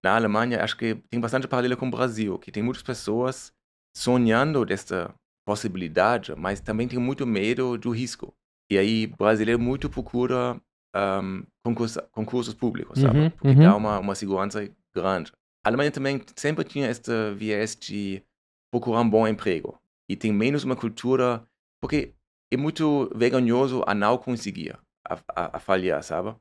Na 0.02 0.16
Alemanha, 0.16 0.64
acho 0.64 0.76
que 0.76 0.96
tem 1.10 1.20
bastante 1.20 1.46
paralelo 1.46 1.76
com 1.76 1.86
o 1.86 1.90
Brasil, 1.90 2.38
que 2.38 2.50
tem 2.50 2.62
muitas 2.62 2.82
pessoas 2.82 3.52
sonhando 3.94 4.64
desta 4.64 5.14
possibilidade, 5.44 6.34
mas 6.36 6.60
também 6.60 6.88
tem 6.88 6.98
muito 6.98 7.26
medo 7.26 7.76
do 7.76 7.90
risco. 7.90 8.34
E 8.70 8.78
aí, 8.78 9.06
brasileiro 9.06 9.60
muito 9.60 9.90
procura 9.90 10.60
um, 10.94 11.44
concurso, 11.62 12.02
concursos 12.12 12.54
públicos, 12.54 13.00
sabe? 13.00 13.18
Uhum, 13.18 13.30
Porque 13.30 13.48
uhum. 13.48 13.62
dá 13.62 13.76
uma, 13.76 13.98
uma 13.98 14.14
segurança 14.14 14.68
grande. 14.94 15.32
A 15.64 15.68
Alemanha 15.68 15.90
também 15.90 16.20
sempre 16.36 16.64
tinha 16.64 16.88
este 16.88 17.12
viés 17.34 17.76
de 17.76 18.22
procurar 18.70 19.00
um 19.00 19.08
bom 19.08 19.26
emprego. 19.26 19.78
E 20.08 20.16
tem 20.16 20.32
menos 20.32 20.64
uma 20.64 20.76
cultura, 20.76 21.42
porque 21.80 22.14
é 22.52 22.56
muito 22.56 23.10
vergonhoso 23.14 23.82
a 23.86 23.94
não 23.94 24.18
conseguir, 24.18 24.78
a, 25.08 25.18
a, 25.34 25.56
a 25.56 25.60
falhar, 25.60 26.02
sabe? 26.02 26.34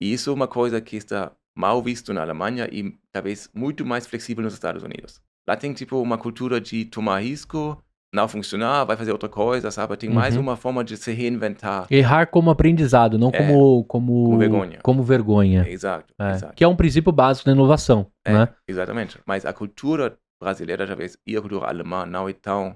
E 0.00 0.12
isso 0.12 0.30
é 0.30 0.32
uma 0.32 0.48
coisa 0.48 0.80
que 0.80 0.96
está 0.96 1.32
mal 1.56 1.82
visto 1.82 2.12
na 2.14 2.22
Alemanha 2.22 2.68
e 2.72 2.96
talvez 3.12 3.50
muito 3.54 3.84
mais 3.84 4.06
flexível 4.06 4.42
nos 4.42 4.54
Estados 4.54 4.82
Unidos. 4.82 5.20
Lá 5.46 5.56
tem 5.56 5.72
tipo 5.74 6.00
uma 6.00 6.16
cultura 6.16 6.60
de 6.60 6.84
tomar 6.86 7.20
risco, 7.20 7.82
não 8.12 8.26
funcionar, 8.28 8.84
vai 8.84 8.96
fazer 8.96 9.12
outra 9.12 9.28
coisa, 9.28 9.70
sabe? 9.70 9.96
Tem 9.96 10.10
mais 10.10 10.34
Uhum. 10.34 10.42
uma 10.42 10.56
forma 10.56 10.82
de 10.82 10.96
se 10.96 11.12
reinventar. 11.12 11.86
Errar 11.90 12.26
como 12.26 12.50
aprendizado, 12.50 13.18
não 13.18 13.30
É, 13.32 13.46
como, 13.48 13.84
como, 13.84 14.24
como 14.24 14.38
vergonha. 14.38 14.78
como 14.82 15.02
vergonha. 15.02 15.68
Exato, 15.68 16.12
É, 16.18 16.30
exato. 16.32 16.54
Que 16.54 16.64
é 16.64 16.68
um 16.68 16.74
princípio 16.76 17.12
básico 17.12 17.46
da 17.46 17.52
inovação, 17.52 18.10
É, 18.24 18.32
né? 18.32 18.48
exatamente. 18.66 19.18
Mas 19.26 19.46
a 19.46 19.52
cultura 19.52 20.18
brasileira, 20.42 20.86
talvez, 20.86 21.16
e 21.26 21.36
a 21.36 21.40
cultura 21.40 21.68
alemã 21.68 22.04
não 22.06 22.28
é 22.28 22.32
tão... 22.32 22.74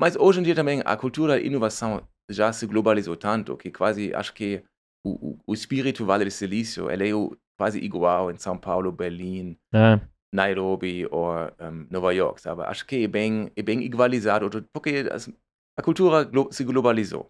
Mas 0.00 0.16
hoje 0.16 0.40
em 0.40 0.42
dia 0.42 0.54
também 0.54 0.80
a 0.84 0.96
cultura 0.96 1.38
e 1.40 1.46
inovação 1.46 2.02
já 2.30 2.52
se 2.52 2.66
globalizou 2.66 3.16
tanto 3.16 3.56
que 3.56 3.70
quase 3.70 4.14
acho 4.14 4.32
que 4.32 4.62
o, 5.04 5.32
o, 5.32 5.38
o 5.48 5.54
espírito 5.54 6.06
Vale 6.06 6.24
do 6.24 6.30
Silício 6.30 6.90
ele 6.90 7.08
é 7.08 7.14
o- 7.14 7.36
quase 7.58 7.78
igual 7.80 8.30
em 8.30 8.36
São 8.38 8.56
Paulo, 8.56 8.90
Berlim, 8.92 9.56
É. 9.74 10.00
Nairobi 10.32 11.06
ou 11.10 11.28
um, 11.32 11.86
Nova 11.90 12.12
York, 12.12 12.40
sabe? 12.40 12.62
Acho 12.62 12.86
que 12.86 13.04
é 13.04 13.08
bem, 13.08 13.50
é 13.56 13.62
bem 13.62 13.82
igualizado 13.82 14.48
porque 14.72 15.06
as- 15.10 15.30
a 15.78 15.82
cultura 15.82 16.24
glo- 16.24 16.48
se 16.50 16.64
globalizou. 16.64 17.28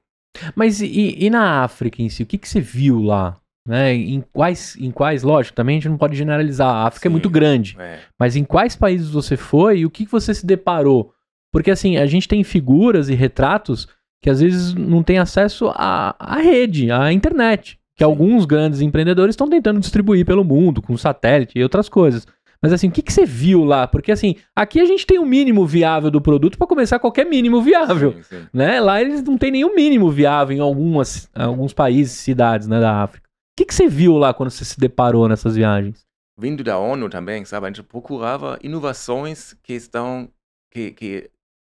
Mas 0.54 0.80
e, 0.80 1.16
e 1.18 1.30
na 1.30 1.62
África 1.64 2.02
em 2.02 2.08
si, 2.08 2.22
o 2.22 2.26
que, 2.26 2.38
que 2.38 2.48
você 2.48 2.60
viu 2.60 3.00
lá? 3.02 3.36
Né? 3.66 3.94
Em 3.94 4.20
quais, 4.32 4.76
em 4.76 4.90
quais, 4.90 5.22
lógico, 5.22 5.54
também 5.54 5.76
a 5.76 5.80
gente 5.80 5.88
não 5.90 5.98
pode 5.98 6.16
generalizar. 6.16 6.68
A 6.68 6.86
África 6.86 7.08
é 7.08 7.10
Sim. 7.10 7.12
muito 7.12 7.28
grande. 7.30 7.76
É, 7.78 8.00
Mas 8.18 8.36
em 8.36 8.44
quais 8.44 8.74
países 8.76 9.10
você 9.10 9.36
foi 9.36 9.80
e 9.80 9.86
o 9.86 9.90
que, 9.90 10.04
que 10.06 10.10
você 10.12 10.32
se 10.34 10.46
deparou? 10.46 11.12
Porque 11.52 11.70
assim, 11.70 11.96
a 11.96 12.06
gente 12.06 12.28
tem 12.28 12.42
figuras 12.44 13.08
e 13.08 13.14
retratos 13.14 13.88
que 14.22 14.30
às 14.30 14.40
vezes 14.40 14.74
não 14.74 15.02
tem 15.02 15.18
acesso 15.18 15.68
à, 15.74 16.14
à 16.18 16.36
rede, 16.36 16.90
à 16.90 17.12
internet. 17.12 17.78
Que 17.96 18.04
Sim. 18.04 18.10
alguns 18.10 18.44
grandes 18.46 18.80
empreendedores 18.80 19.34
estão 19.34 19.48
tentando 19.48 19.80
distribuir 19.80 20.24
pelo 20.24 20.44
mundo, 20.44 20.80
com 20.80 20.96
satélite 20.96 21.58
e 21.58 21.62
outras 21.62 21.88
coisas. 21.88 22.26
Mas 22.62 22.72
assim, 22.72 22.88
o 22.88 22.92
que, 22.92 23.02
que 23.02 23.12
você 23.12 23.24
viu 23.24 23.64
lá? 23.64 23.86
Porque 23.86 24.12
assim, 24.12 24.36
aqui 24.54 24.80
a 24.80 24.84
gente 24.84 25.06
tem 25.06 25.18
o 25.18 25.24
mínimo 25.24 25.66
viável 25.66 26.10
do 26.10 26.20
produto 26.20 26.58
para 26.58 26.66
começar 26.66 26.98
qualquer 26.98 27.24
mínimo 27.24 27.62
viável. 27.62 28.12
sim, 28.12 28.22
sim. 28.22 28.46
Né? 28.52 28.80
Lá 28.80 29.00
eles 29.00 29.22
não 29.22 29.38
têm 29.38 29.50
nenhum 29.50 29.74
mínimo 29.74 30.10
viável 30.10 30.56
em 30.56 30.60
algumas, 30.60 31.30
alguns 31.34 31.72
países, 31.72 32.12
cidades 32.12 32.68
né, 32.68 32.78
da 32.78 33.02
África. 33.02 33.26
O 33.26 33.56
que, 33.56 33.64
que 33.64 33.74
você 33.74 33.88
viu 33.88 34.16
lá 34.16 34.34
quando 34.34 34.50
você 34.50 34.64
se 34.64 34.78
deparou 34.78 35.28
nessas 35.28 35.56
viagens? 35.56 36.04
vindo 36.40 36.64
da 36.64 36.78
ONU 36.78 37.10
também, 37.10 37.44
sabe? 37.44 37.66
A 37.66 37.68
gente 37.68 37.82
procurava 37.82 38.58
inovações 38.62 39.52
que 39.62 39.74
estão, 39.74 40.32
que, 40.70 40.92
que 40.92 41.30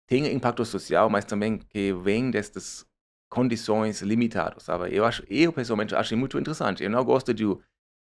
têm 0.08 0.26
impacto 0.34 0.64
social, 0.64 1.08
mas 1.08 1.24
também 1.24 1.56
que 1.56 1.92
vêm 1.92 2.30
destas 2.30 2.84
condições 3.30 4.02
limitadas, 4.02 4.64
sabe? 4.64 4.94
Eu 4.94 5.04
acho, 5.04 5.22
eu 5.30 5.52
pessoalmente 5.52 5.94
achei 5.94 6.18
muito 6.18 6.36
interessante. 6.38 6.82
Eu 6.82 6.90
não 6.90 7.04
gosto 7.04 7.32
de 7.32 7.44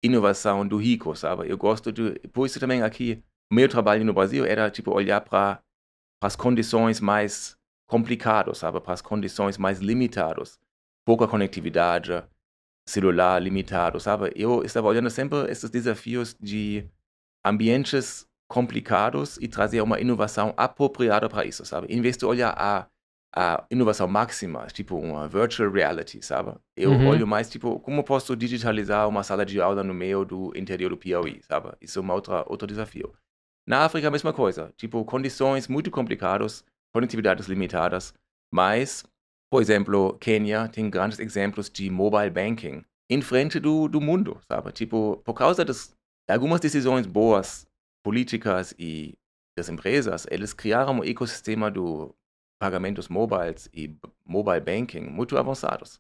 inovação 0.03 0.67
do 0.67 0.77
rico, 0.77 1.15
sabe? 1.15 1.49
Eu 1.51 1.59
gosto 1.59 1.93
de, 1.93 2.19
por 2.33 2.47
isso 2.47 2.59
também 2.59 2.83
aqui, 2.83 3.23
meu 3.53 3.69
trabalho 3.69 4.05
no 4.05 4.13
Brasil 4.13 4.45
era 4.45 4.71
tipo 4.71 4.93
olhar 4.93 5.21
para 5.21 5.63
as 6.23 6.37
condições 6.37 7.01
mais 7.01 7.57
complicadas, 7.89 8.59
sabe? 8.59 8.81
Para 8.81 8.95
as 8.95 9.03
condições 9.03 9.59
mais 9.59 9.81
limitadas, 9.81 10.59
pouca 11.05 11.27
conectividade, 11.27 12.23
celular 12.89 13.41
limitado, 13.41 13.99
sabe? 14.01 14.33
Eu 14.37 14.63
estava 14.63 14.89
olhando 14.89 15.11
sempre 15.11 15.51
esses 15.51 15.69
desafios 15.71 16.37
de 16.41 16.89
ambientes 17.45 18.27
complicados 18.49 19.37
e 19.41 19.49
trazer 19.49 19.81
uma 19.81 20.01
inovação 20.01 20.53
apropriada 20.57 21.29
para 21.29 21.45
isso, 21.45 21.65
sabe? 21.65 21.87
Em 21.89 22.01
vez 22.01 22.17
de 22.17 22.25
olhar 22.25 22.55
a, 22.57 22.87
a 23.35 23.64
inovação 23.71 24.09
máxima, 24.09 24.66
tipo 24.66 24.97
uma 24.97 25.29
virtual 25.29 25.71
reality, 25.71 26.21
sabe? 26.25 26.53
Eu 26.77 26.93
Uhum. 26.93 27.07
olho 27.09 27.27
mais, 27.27 27.49
tipo, 27.49 27.79
como 27.81 28.03
posso 28.03 28.35
digitalizar 28.37 29.09
uma 29.09 29.23
sala 29.23 29.47
de 29.47 29.61
aula 29.61 29.85
no 29.85 29.95
meio 29.95 30.25
do 30.25 30.53
interior 30.57 30.90
do 30.90 30.97
Piauí, 30.97 31.40
sabe? 31.43 31.73
Isso 31.81 31.99
é 31.99 32.03
uma 32.03 32.14
outra, 32.14 32.45
outro 32.49 32.66
desafio. 32.66 33.12
Na 33.69 33.85
África, 33.85 34.09
a 34.09 34.11
mesma 34.11 34.33
coisa. 34.33 34.73
Tipo, 34.77 35.05
condições 35.05 35.69
muito 35.69 35.90
complicadas, 35.90 36.64
conectividades 36.93 37.47
limitadas, 37.47 38.12
mas, 38.53 39.05
por 39.51 39.62
exemplo, 39.62 40.16
Quênia 40.19 40.69
tem 40.69 40.90
grandes 40.90 41.21
exemplos 41.21 41.71
de 41.71 41.88
mobile 41.88 42.31
banking 42.31 42.85
em 43.09 43.23
frente 43.23 43.61
do, 43.61 43.87
do 43.87 44.01
mundo, 44.01 44.40
sabe? 44.51 44.73
Tipo, 44.73 45.19
por 45.25 45.35
causa 45.35 45.64
das, 45.64 45.95
de 46.29 46.35
algumas 46.35 46.61
decisões 46.61 47.07
boas 47.07 47.64
políticas 48.05 48.75
e 48.79 49.14
das 49.57 49.69
empresas, 49.69 50.27
eles 50.31 50.53
criaram 50.53 50.95
um 50.99 51.05
ecossistema 51.05 51.71
do 51.71 52.12
pagamentos 52.61 53.09
mobiles 53.09 53.68
e 53.75 53.96
mobile 54.27 54.61
banking 54.61 55.01
muito 55.01 55.37
avançados. 55.38 55.99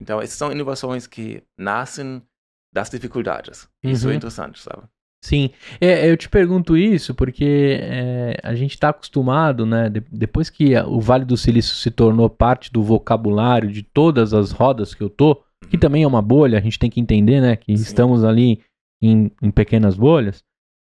Então, 0.00 0.20
essas 0.20 0.36
são 0.36 0.52
inovações 0.52 1.06
que 1.06 1.42
nascem 1.58 2.22
das 2.72 2.88
dificuldades. 2.90 3.68
Isso 3.82 4.06
Uhum. 4.06 4.12
é 4.12 4.16
interessante, 4.16 4.60
sabe? 4.60 4.82
Sim, 5.24 5.50
é, 5.80 6.08
eu 6.08 6.16
te 6.16 6.28
pergunto 6.28 6.76
isso 6.76 7.12
porque 7.14 7.78
é, 7.82 8.36
a 8.44 8.54
gente 8.54 8.72
está 8.74 8.90
acostumado, 8.90 9.66
né? 9.66 9.88
de- 9.88 10.04
depois 10.12 10.48
que 10.48 10.76
o 10.78 11.00
Vale 11.00 11.24
do 11.24 11.36
Silício 11.36 11.74
se 11.74 11.90
tornou 11.90 12.30
parte 12.30 12.70
do 12.72 12.82
vocabulário 12.82 13.72
de 13.72 13.82
todas 13.82 14.32
as 14.32 14.52
rodas 14.52 14.94
que 14.94 15.02
eu 15.02 15.08
tô, 15.10 15.42
que 15.68 15.78
também 15.78 16.04
é 16.04 16.06
uma 16.06 16.22
bolha, 16.22 16.58
a 16.58 16.60
gente 16.60 16.78
tem 16.78 16.90
que 16.90 17.00
entender, 17.00 17.40
né? 17.40 17.56
Que 17.56 17.76
Sim. 17.76 17.82
estamos 17.82 18.22
ali 18.22 18.62
em, 19.02 19.32
em 19.42 19.50
pequenas 19.50 19.96
bolhas. 19.96 20.44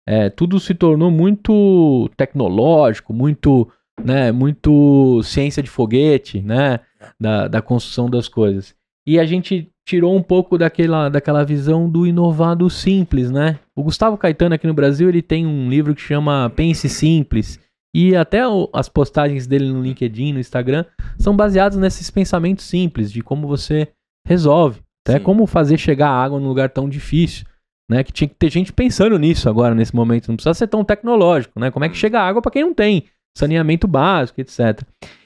É, 0.07 0.29
tudo 0.29 0.59
se 0.59 0.73
tornou 0.73 1.11
muito 1.11 2.09
tecnológico, 2.15 3.13
muito, 3.13 3.69
né? 4.03 4.31
Muito 4.31 5.21
ciência 5.23 5.61
de 5.63 5.69
foguete, 5.69 6.41
né? 6.41 6.79
Da, 7.19 7.47
da 7.47 7.61
construção 7.61 8.09
das 8.09 8.27
coisas. 8.27 8.75
E 9.07 9.19
a 9.19 9.25
gente 9.25 9.69
tirou 9.87 10.15
um 10.15 10.21
pouco 10.21 10.57
daquela, 10.57 11.09
daquela 11.09 11.43
visão 11.43 11.89
do 11.89 12.05
inovado 12.05 12.69
simples, 12.69 13.31
né? 13.31 13.57
O 13.75 13.81
Gustavo 13.83 14.17
Caetano 14.17 14.53
aqui 14.55 14.67
no 14.67 14.73
Brasil, 14.73 15.09
ele 15.09 15.21
tem 15.21 15.47
um 15.47 15.69
livro 15.69 15.95
que 15.95 16.01
chama 16.01 16.51
Pense 16.55 16.87
Simples. 16.89 17.59
E 17.95 18.15
até 18.15 18.47
o- 18.47 18.69
as 18.71 18.87
postagens 18.87 19.47
dele 19.47 19.71
no 19.71 19.81
LinkedIn, 19.81 20.33
no 20.33 20.39
Instagram, 20.39 20.85
são 21.17 21.35
baseadas 21.35 21.77
nesses 21.77 22.11
pensamentos 22.11 22.65
simples 22.65 23.11
de 23.11 23.23
como 23.23 23.47
você 23.47 23.87
resolve. 24.27 24.81
Até 25.07 25.17
Sim. 25.17 25.23
como 25.23 25.47
fazer 25.47 25.77
chegar 25.79 26.09
a 26.09 26.23
água 26.23 26.39
num 26.39 26.47
lugar 26.47 26.69
tão 26.69 26.87
difícil. 26.87 27.45
Né, 27.89 28.03
que 28.03 28.11
tinha 28.13 28.27
que 28.27 28.35
ter 28.35 28.51
gente 28.51 28.71
pensando 28.71 29.17
nisso 29.17 29.49
agora, 29.49 29.73
nesse 29.73 29.95
momento. 29.95 30.27
Não 30.27 30.35
precisa 30.35 30.53
ser 30.53 30.67
tão 30.67 30.83
tecnológico, 30.83 31.59
né? 31.59 31.71
Como 31.71 31.83
é 31.83 31.89
que 31.89 31.95
Hum. 31.95 31.97
chega 31.97 32.19
a 32.19 32.27
água 32.27 32.39
para 32.39 32.51
quem 32.51 32.61
não 32.63 32.71
tem? 32.75 33.05
Saneamento 33.37 33.87
básico, 33.87 34.41
etc. 34.41 34.81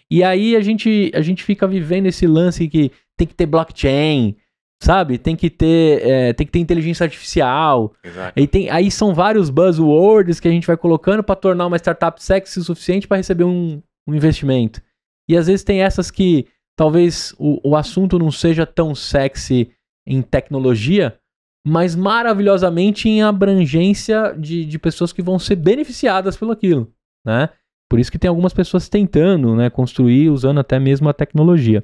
E 0.10 0.24
aí 0.24 0.56
a 0.56 0.62
gente, 0.62 1.12
a 1.16 1.22
gente 1.22 1.44
fica 1.44 1.68
vivendo 1.68 2.06
esse 2.06 2.28
lance 2.28 2.68
que 2.68 2.92
tem 3.18 3.28
que 3.28 3.34
ter 3.34 3.46
blockchain, 3.46 4.36
sabe? 4.82 5.18
Tem 5.18 5.36
que 5.36 5.50
ter, 5.50 6.06
é, 6.06 6.34
tem 6.34 6.46
que 6.46 6.52
ter 6.52 6.60
inteligência 6.60 7.04
artificial. 7.04 7.94
Exato. 8.04 8.40
E 8.40 8.46
tem, 8.46 8.70
aí 8.70 8.92
são 8.92 9.14
vários 9.14 9.50
buzzwords 9.50 10.40
que 10.40 10.48
a 10.48 10.52
gente 10.52 10.68
vai 10.68 10.78
colocando 10.78 11.24
para 11.24 11.36
tornar 11.36 11.66
uma 11.66 11.78
startup 11.78 12.22
sexy 12.22 12.60
o 12.60 12.64
suficiente 12.64 13.08
para 13.08 13.18
receber 13.18 13.46
um, 13.46 13.82
um 14.08 14.14
investimento. 14.14 14.82
E 15.28 15.38
às 15.38 15.48
vezes 15.48 15.64
tem 15.64 15.82
essas 15.82 16.12
que 16.12 16.48
talvez 16.76 17.34
o, 17.40 17.60
o 17.64 17.76
assunto 17.76 18.20
não 18.20 18.32
seja 18.32 18.66
tão 18.66 18.94
sexy 18.94 19.72
em 20.06 20.22
tecnologia, 20.22 21.18
mas 21.66 21.96
maravilhosamente 21.96 23.08
em 23.08 23.24
abrangência 23.24 24.36
de, 24.38 24.66
de 24.66 24.78
pessoas 24.78 25.14
que 25.14 25.22
vão 25.22 25.40
ser 25.40 25.56
beneficiadas 25.56 26.36
pelo 26.36 26.52
aquilo, 26.52 26.92
né? 27.26 27.50
Por 27.94 28.00
isso 28.00 28.12
que 28.12 28.18
tem 28.18 28.28
algumas 28.28 28.56
pessoas 28.56 28.90
tentando, 28.90 29.56
né, 29.56 29.70
construir 29.70 30.28
usando 30.32 30.60
até 30.60 30.80
mesmo 30.80 31.08
a 31.08 31.14
tecnologia. 31.14 31.84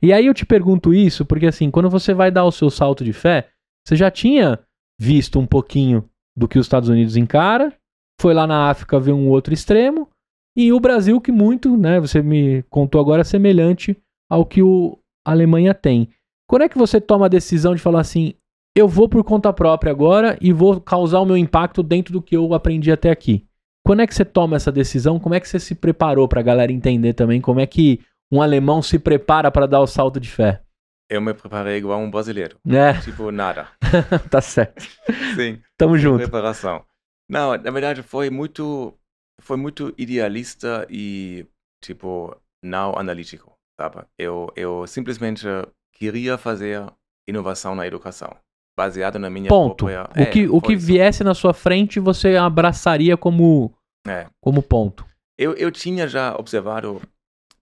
E 0.00 0.10
aí 0.10 0.24
eu 0.24 0.32
te 0.32 0.46
pergunto 0.46 0.94
isso 0.94 1.22
porque 1.26 1.46
assim, 1.46 1.70
quando 1.70 1.90
você 1.90 2.14
vai 2.14 2.30
dar 2.30 2.46
o 2.46 2.50
seu 2.50 2.70
salto 2.70 3.04
de 3.04 3.12
fé, 3.12 3.50
você 3.86 3.94
já 3.94 4.10
tinha 4.10 4.58
visto 4.98 5.38
um 5.38 5.46
pouquinho 5.46 6.08
do 6.34 6.48
que 6.48 6.58
os 6.58 6.64
Estados 6.64 6.88
Unidos 6.88 7.14
encara, 7.14 7.74
foi 8.18 8.32
lá 8.32 8.46
na 8.46 8.70
África 8.70 8.98
ver 8.98 9.12
um 9.12 9.28
outro 9.28 9.52
extremo, 9.52 10.08
e 10.56 10.72
o 10.72 10.80
Brasil 10.80 11.20
que 11.20 11.30
muito, 11.30 11.76
né, 11.76 12.00
você 12.00 12.22
me 12.22 12.62
contou 12.70 12.98
agora 12.98 13.22
semelhante 13.22 13.94
ao 14.30 14.46
que 14.46 14.62
o 14.62 14.98
a 15.26 15.32
Alemanha 15.32 15.74
tem. 15.74 16.08
Quando 16.48 16.62
é 16.62 16.70
que 16.70 16.78
você 16.78 16.98
toma 17.02 17.26
a 17.26 17.28
decisão 17.28 17.74
de 17.74 17.82
falar 17.82 18.00
assim, 18.00 18.32
eu 18.74 18.88
vou 18.88 19.10
por 19.10 19.22
conta 19.24 19.52
própria 19.52 19.92
agora 19.92 20.38
e 20.40 20.54
vou 20.54 20.80
causar 20.80 21.20
o 21.20 21.26
meu 21.26 21.36
impacto 21.36 21.82
dentro 21.82 22.14
do 22.14 22.22
que 22.22 22.34
eu 22.34 22.54
aprendi 22.54 22.90
até 22.90 23.10
aqui? 23.10 23.44
Quando 23.84 24.00
é 24.02 24.06
que 24.06 24.14
você 24.14 24.24
toma 24.24 24.56
essa 24.56 24.70
decisão? 24.70 25.18
Como 25.18 25.34
é 25.34 25.40
que 25.40 25.48
você 25.48 25.58
se 25.58 25.74
preparou 25.74 26.28
para 26.28 26.40
a 26.40 26.44
galera 26.44 26.72
entender 26.72 27.14
também 27.14 27.40
como 27.40 27.60
é 27.60 27.66
que 27.66 28.00
um 28.30 28.40
alemão 28.40 28.80
se 28.82 28.98
prepara 28.98 29.50
para 29.50 29.66
dar 29.66 29.80
o 29.80 29.86
salto 29.86 30.20
de 30.20 30.30
fé? 30.30 30.62
Eu 31.08 31.20
me 31.20 31.34
preparei 31.34 31.78
igual 31.78 31.98
um 31.98 32.10
brasileiro. 32.10 32.56
É, 32.68 32.92
Tipo, 33.00 33.32
nada. 33.32 33.68
tá 34.30 34.40
certo. 34.40 34.86
Sim. 35.34 35.60
Tamo 35.76 35.98
junto. 35.98 36.18
Preparação. 36.18 36.84
Não, 37.28 37.56
na 37.56 37.70
verdade 37.70 38.02
foi 38.02 38.30
muito, 38.30 38.96
foi 39.40 39.56
muito 39.56 39.92
idealista 39.98 40.86
e, 40.88 41.46
tipo, 41.82 42.36
não 42.62 42.96
analítico, 42.96 43.56
sabe? 43.80 44.04
Eu, 44.16 44.52
eu 44.54 44.86
simplesmente 44.86 45.46
queria 45.92 46.38
fazer 46.38 46.84
inovação 47.28 47.74
na 47.74 47.86
educação, 47.86 48.36
baseado 48.76 49.18
na 49.18 49.28
minha 49.30 49.48
Ponto. 49.48 49.86
própria... 49.86 50.24
O 50.26 50.30
que, 50.30 50.48
o 50.48 50.60
que 50.60 50.76
viesse 50.76 51.22
na 51.24 51.34
sua 51.34 51.52
frente 51.52 52.00
você 52.00 52.36
abraçaria 52.36 53.16
como, 53.16 53.72
É. 54.06 54.26
como 54.40 54.62
ponto. 54.62 55.04
Eu, 55.38 55.54
eu 55.54 55.70
tinha 55.70 56.06
já 56.06 56.34
observado 56.36 57.00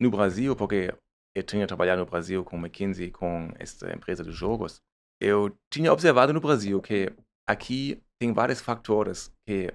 no 0.00 0.10
Brasil, 0.10 0.54
porque 0.54 0.92
eu 1.36 1.42
tinha 1.42 1.66
trabalhado 1.66 2.00
no 2.00 2.06
Brasil 2.10 2.44
com 2.44 2.56
McKinsey, 2.56 3.10
com 3.10 3.50
essa 3.58 3.92
empresa 3.94 4.24
de 4.24 4.32
jogos. 4.32 4.80
Eu 5.20 5.54
tinha 5.72 5.92
observado 5.92 6.32
no 6.32 6.40
Brasil 6.40 6.80
que 6.80 7.12
aqui 7.48 8.00
tem 8.20 8.32
vários 8.32 8.60
fatores 8.60 9.32
que 9.46 9.72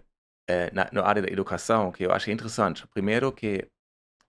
eh, 0.49 0.69
na, 0.73 0.89
na 0.91 1.03
área 1.05 1.21
da 1.21 1.29
educação 1.29 1.91
que 1.91 2.05
eu 2.05 2.11
achei 2.11 2.33
interessante. 2.33 2.85
Primeiro 2.93 3.31
que 3.31 3.65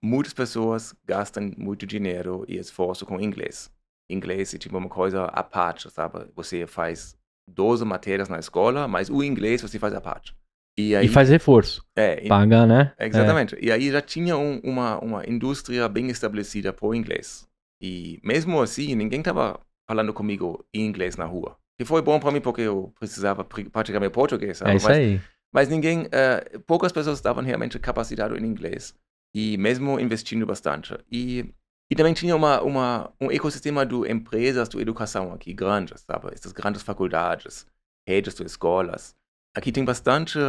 muitas 0.01 0.33
pessoas 0.33 0.93
gastam 1.05 1.51
muito 1.57 1.85
dinheiro 1.85 2.45
e 2.47 2.57
esforço 2.57 3.05
com 3.05 3.19
inglês. 3.19 3.69
Inglês 4.09 4.53
é 4.53 4.57
tipo 4.57 4.77
uma 4.77 4.89
coisa 4.89 5.25
à 5.25 5.43
parte, 5.43 5.89
sabe? 5.89 6.27
Você 6.35 6.67
faz 6.67 7.17
12 7.47 7.83
matérias 7.85 8.29
na 8.29 8.39
escola, 8.39 8.87
mas 8.87 9.09
o 9.09 9.23
inglês 9.23 9.61
você 9.61 9.79
faz 9.79 9.93
à 9.93 10.01
parte. 10.01 10.35
E 10.77 10.95
aí, 10.95 11.05
E 11.05 11.09
faz 11.09 11.29
reforço. 11.29 11.83
é, 11.95 12.27
Paga, 12.27 12.65
né? 12.65 12.93
Exatamente. 12.99 13.57
E 13.61 13.71
aí 13.71 13.89
já 13.89 14.01
tinha 14.01 14.37
um- 14.37 14.59
uma, 14.63 14.99
uma 14.99 15.23
indústria 15.29 15.87
bem 15.87 16.07
estabelecida 16.09 16.75
o 16.81 16.93
inglês. 16.93 17.47
E 17.81 18.19
mesmo 18.23 18.61
assim, 18.61 18.93
ninguém 18.95 19.19
estava 19.19 19.59
falando 19.87 20.13
comigo 20.13 20.65
em 20.73 20.85
inglês 20.85 21.15
na 21.15 21.25
rua. 21.25 21.57
E 21.79 21.85
foi 21.85 22.01
bom 22.01 22.19
para 22.19 22.31
mim 22.31 22.41
porque 22.41 22.61
eu 22.61 22.93
precisava 22.99 23.43
praticar 23.43 24.01
meu 24.01 24.11
português. 24.11 24.51
É, 24.51 24.53
sabe? 24.53 24.71
é 24.71 24.75
isso 24.75 24.87
mas, 24.87 24.97
aí. 24.97 25.21
mas 25.53 25.69
ninguém, 25.69 26.07
eh, 26.11 26.59
poucas 26.65 26.91
pessoas 26.91 27.17
estavam 27.17 27.43
realmente 27.43 27.77
capacitadas 27.79 28.37
em 28.41 28.45
inglês. 28.45 28.93
E 29.33 29.57
mesmo 29.57 29.99
investindo 29.99 30.45
bastante. 30.45 30.97
E, 31.11 31.53
e 31.89 31.95
também 31.95 32.13
tinha 32.13 32.35
uma, 32.35 32.61
uma, 32.61 33.13
um 33.21 33.31
ecossistema 33.31 33.85
de 33.85 33.95
empresas 34.11 34.67
de 34.67 34.79
educação 34.79 35.31
aqui, 35.33 35.53
grandes, 35.53 36.01
sabe? 36.01 36.33
Essas 36.33 36.51
grandes 36.51 36.81
faculdades, 36.81 37.67
redes 38.07 38.33
de 38.33 38.43
escolas. 38.43 39.15
Aqui 39.55 39.71
tem 39.71 39.85
bastante 39.85 40.39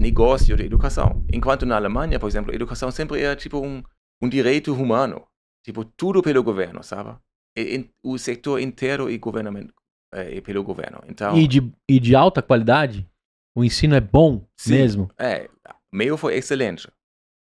negócio 0.00 0.56
de 0.56 0.64
educação. 0.64 1.24
Enquanto 1.32 1.64
na 1.64 1.76
Alemanha, 1.76 2.18
por 2.18 2.28
exemplo, 2.28 2.50
a 2.50 2.54
educação 2.54 2.90
sempre 2.90 3.22
é 3.22 3.36
tipo 3.36 3.58
um, 3.60 3.82
um 4.20 4.28
direito 4.28 4.74
humano. 4.74 5.26
Tipo, 5.64 5.84
tudo 5.84 6.22
pelo 6.22 6.42
governo, 6.42 6.82
sabe? 6.82 7.16
E, 7.56 7.76
e, 7.78 7.90
o 8.02 8.18
setor 8.18 8.60
inteiro 8.60 9.10
é, 9.10 9.16
governamento, 9.16 9.72
é, 10.12 10.36
é 10.36 10.40
pelo 10.40 10.62
governo. 10.62 11.00
Então, 11.08 11.36
E 11.36 11.46
de, 11.46 11.72
e 11.88 12.00
de 12.00 12.14
alta 12.14 12.42
qualidade? 12.42 13.08
O 13.56 13.64
ensino 13.64 13.94
é 13.94 14.00
bom 14.00 14.44
Sim. 14.58 14.72
mesmo? 14.72 15.10
é, 15.18 15.48
meu 15.92 16.18
foi 16.18 16.34
excelente, 16.34 16.90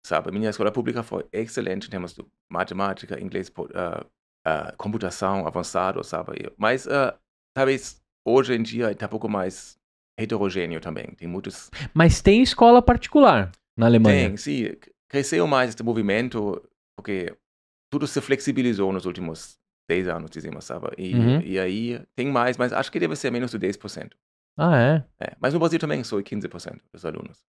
sabe? 0.10 0.32
Minha 0.32 0.50
escola 0.50 0.72
pública 0.72 1.04
foi 1.04 1.24
excelente 1.32 1.86
em 1.88 1.89
termos 1.91 2.13
de 2.13 2.26
matemática, 2.52 3.22
inglês, 3.22 3.52
ah, 3.76 4.06
ah, 4.45 4.74
computação 4.76 5.45
avançado, 5.48 6.04
sabe? 6.04 6.52
Mas 6.58 6.88
ah, 6.88 7.15
talvez 7.56 8.02
hoje 8.26 8.56
em 8.56 8.63
dia 8.63 8.91
está 8.91 9.06
um 9.06 9.10
pouco 9.10 9.30
mais 9.30 9.78
heterogêneo 10.17 10.82
também. 10.82 11.06
Tem 11.15 11.28
muitos 11.28 11.69
Mas 11.93 12.22
tem 12.22 12.41
escola 12.41 12.82
particular 12.82 13.52
na 13.78 13.86
Alemanha. 13.86 14.30
Tem, 14.30 14.38
sim. 14.38 14.76
Cresceu 15.08 15.45
mais 15.48 15.69
este 15.69 15.84
movimento 15.84 16.62
porque 16.98 17.34
tudo 17.91 18.08
se 18.08 18.19
flexibilizou 18.19 18.91
nos 18.91 19.06
últimos 19.06 19.58
10 19.88 20.08
anos, 20.08 20.30
dizemos, 20.32 20.65
sabe? 20.65 20.88
E, 20.98 21.15
Uhum. 21.15 21.41
e 21.41 21.60
aí 21.60 22.02
tem 22.15 22.28
mais, 22.28 22.58
mas 22.58 22.74
acho 22.74 22.91
que 22.91 23.00
deve 23.00 23.15
ser 23.15 23.32
menos 23.32 23.52
de 23.52 23.60
10%. 23.60 24.12
Ah, 24.58 24.78
é? 24.78 25.04
É. 25.19 25.36
Mas 25.39 25.54
no 25.54 25.60
Brasil 25.60 25.80
também 25.80 26.04
sou 26.04 26.22
15% 26.22 26.80
dos 26.93 27.06
alunos. 27.06 27.39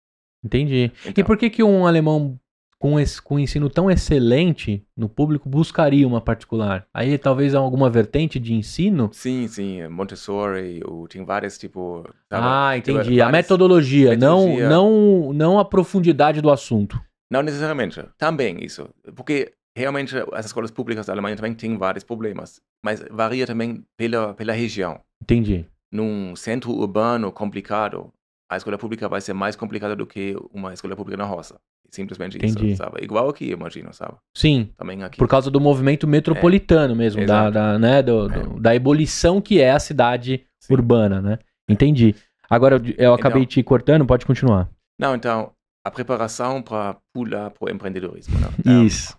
Entendi. 0.42 0.90
E 1.04 1.08
Então, 1.10 1.24
por 1.24 1.36
que, 1.36 1.50
que 1.50 1.62
um 1.62 1.86
alemão 1.86 2.38
com, 2.80 2.98
esse, 2.98 3.20
com 3.20 3.34
um 3.34 3.38
ensino 3.38 3.68
tão 3.68 3.90
excelente 3.90 4.82
no 4.96 5.06
público 5.06 5.48
buscaria 5.50 6.08
uma 6.08 6.20
particular? 6.20 6.86
Aí 6.94 7.18
talvez 7.18 7.54
alguma 7.54 7.90
vertente 7.90 8.40
de 8.40 8.54
ensino? 8.54 9.10
Sim, 9.12 9.46
sim. 9.46 9.86
Montessori, 9.88 10.80
o, 10.86 11.06
tem 11.06 11.22
vários, 11.24 11.58
tipo... 11.58 12.02
sabe? 12.28 12.46
Ah, 12.46 12.76
entendi. 12.78 13.20
A 13.20 13.26
várias- 13.26 13.30
metodologia, 13.32 14.10
metodologia. 14.10 14.68
Não, 14.68 15.26
não, 15.26 15.32
não 15.34 15.58
a 15.58 15.64
profundidade 15.64 16.40
do 16.40 16.50
assunto. 16.50 16.98
Não 17.30 17.42
necessariamente. 17.42 18.02
Também 18.16 18.64
isso. 18.64 18.88
Porque 19.14 19.52
realmente 19.76 20.16
as 20.32 20.46
escolas 20.46 20.70
públicas 20.70 21.06
da 21.06 21.12
Alemanha 21.12 21.36
também 21.36 21.54
têm 21.54 21.76
vários 21.76 22.02
problemas. 22.02 22.60
Mas 22.82 23.04
varia 23.10 23.46
também 23.46 23.84
pela, 23.96 24.32
pela 24.34 24.52
região. 24.54 24.98
Entendi. 25.22 25.66
num 25.92 26.34
centro 26.34 26.70
urbano 26.72 27.30
complicado, 27.30 28.10
a 28.50 28.56
escola 28.56 28.78
pública 28.78 29.06
vai 29.08 29.20
ser 29.20 29.34
mais 29.34 29.54
complicada 29.54 29.94
do 29.94 30.06
que 30.06 30.34
uma 30.52 30.72
escola 30.72 30.96
pública 30.96 31.16
na 31.18 31.24
roça. 31.24 31.60
Simplesmente 31.90 32.36
Entendi. 32.36 32.68
isso, 32.68 32.76
sabe? 32.76 33.02
Igual 33.02 33.28
aqui, 33.28 33.50
imagino, 33.50 33.92
sabe? 33.92 34.14
Sim, 34.36 34.70
Também 34.76 35.02
aqui. 35.02 35.18
por 35.18 35.26
causa 35.28 35.50
do 35.50 35.60
movimento 35.60 36.06
metropolitano 36.06 36.94
mesmo, 36.94 37.20
da, 37.26 37.48
exato. 37.48 37.50
da, 37.52 37.78
né, 37.78 38.02
do- 38.02 38.28
do- 38.28 38.60
da 38.60 38.74
ebulição 38.74 39.40
que 39.40 39.60
é 39.60 39.72
a 39.72 39.80
cidade 39.80 40.46
Sim. 40.60 40.74
urbana, 40.74 41.20
né? 41.20 41.38
Entendi. 41.68 42.14
Agora, 42.48 42.76
eu, 42.76 42.94
eu 43.06 43.14
acabei 43.14 43.44
te 43.46 43.62
cortando, 43.62 44.06
pode 44.06 44.24
continuar. 44.26 44.68
Não, 44.98 45.14
então, 45.14 45.52
a 45.84 45.90
preparação 45.90 46.62
para 46.62 46.96
pular 47.12 47.50
para 47.50 47.66
o 47.66 47.74
empreendedorismo. 47.74 48.38
Né? 48.38 48.46
Então, 48.60 48.84
Isso. 48.86 49.18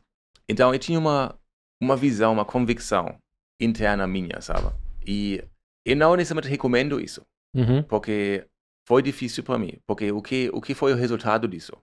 Então, 0.50 0.74
eu 0.74 0.80
tinha 0.80 1.00
uma, 1.00 1.36
uma 1.82 1.96
visão, 1.96 2.34
uma 2.34 2.46
convicção 2.46 3.16
interna 3.60 4.06
minha, 4.08 4.42
sabe? 4.42 4.68
E 5.06 5.44
eu 5.86 5.96
não 5.96 6.16
necessariamente 6.16 6.50
recomendo 6.50 7.00
isso, 7.00 7.22
Uhum. 7.56 7.84
porque 7.84 8.46
foi 8.88 9.02
difícil 9.02 9.44
para 9.44 9.58
mim. 9.58 9.74
Porque 9.88 10.12
o 10.12 10.22
que, 10.22 10.50
o 10.54 10.62
que 10.62 10.74
foi 10.74 10.94
o 10.94 10.96
resultado 10.96 11.48
disso? 11.48 11.74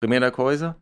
Primeira 0.00 0.30
coisa, 0.30 0.74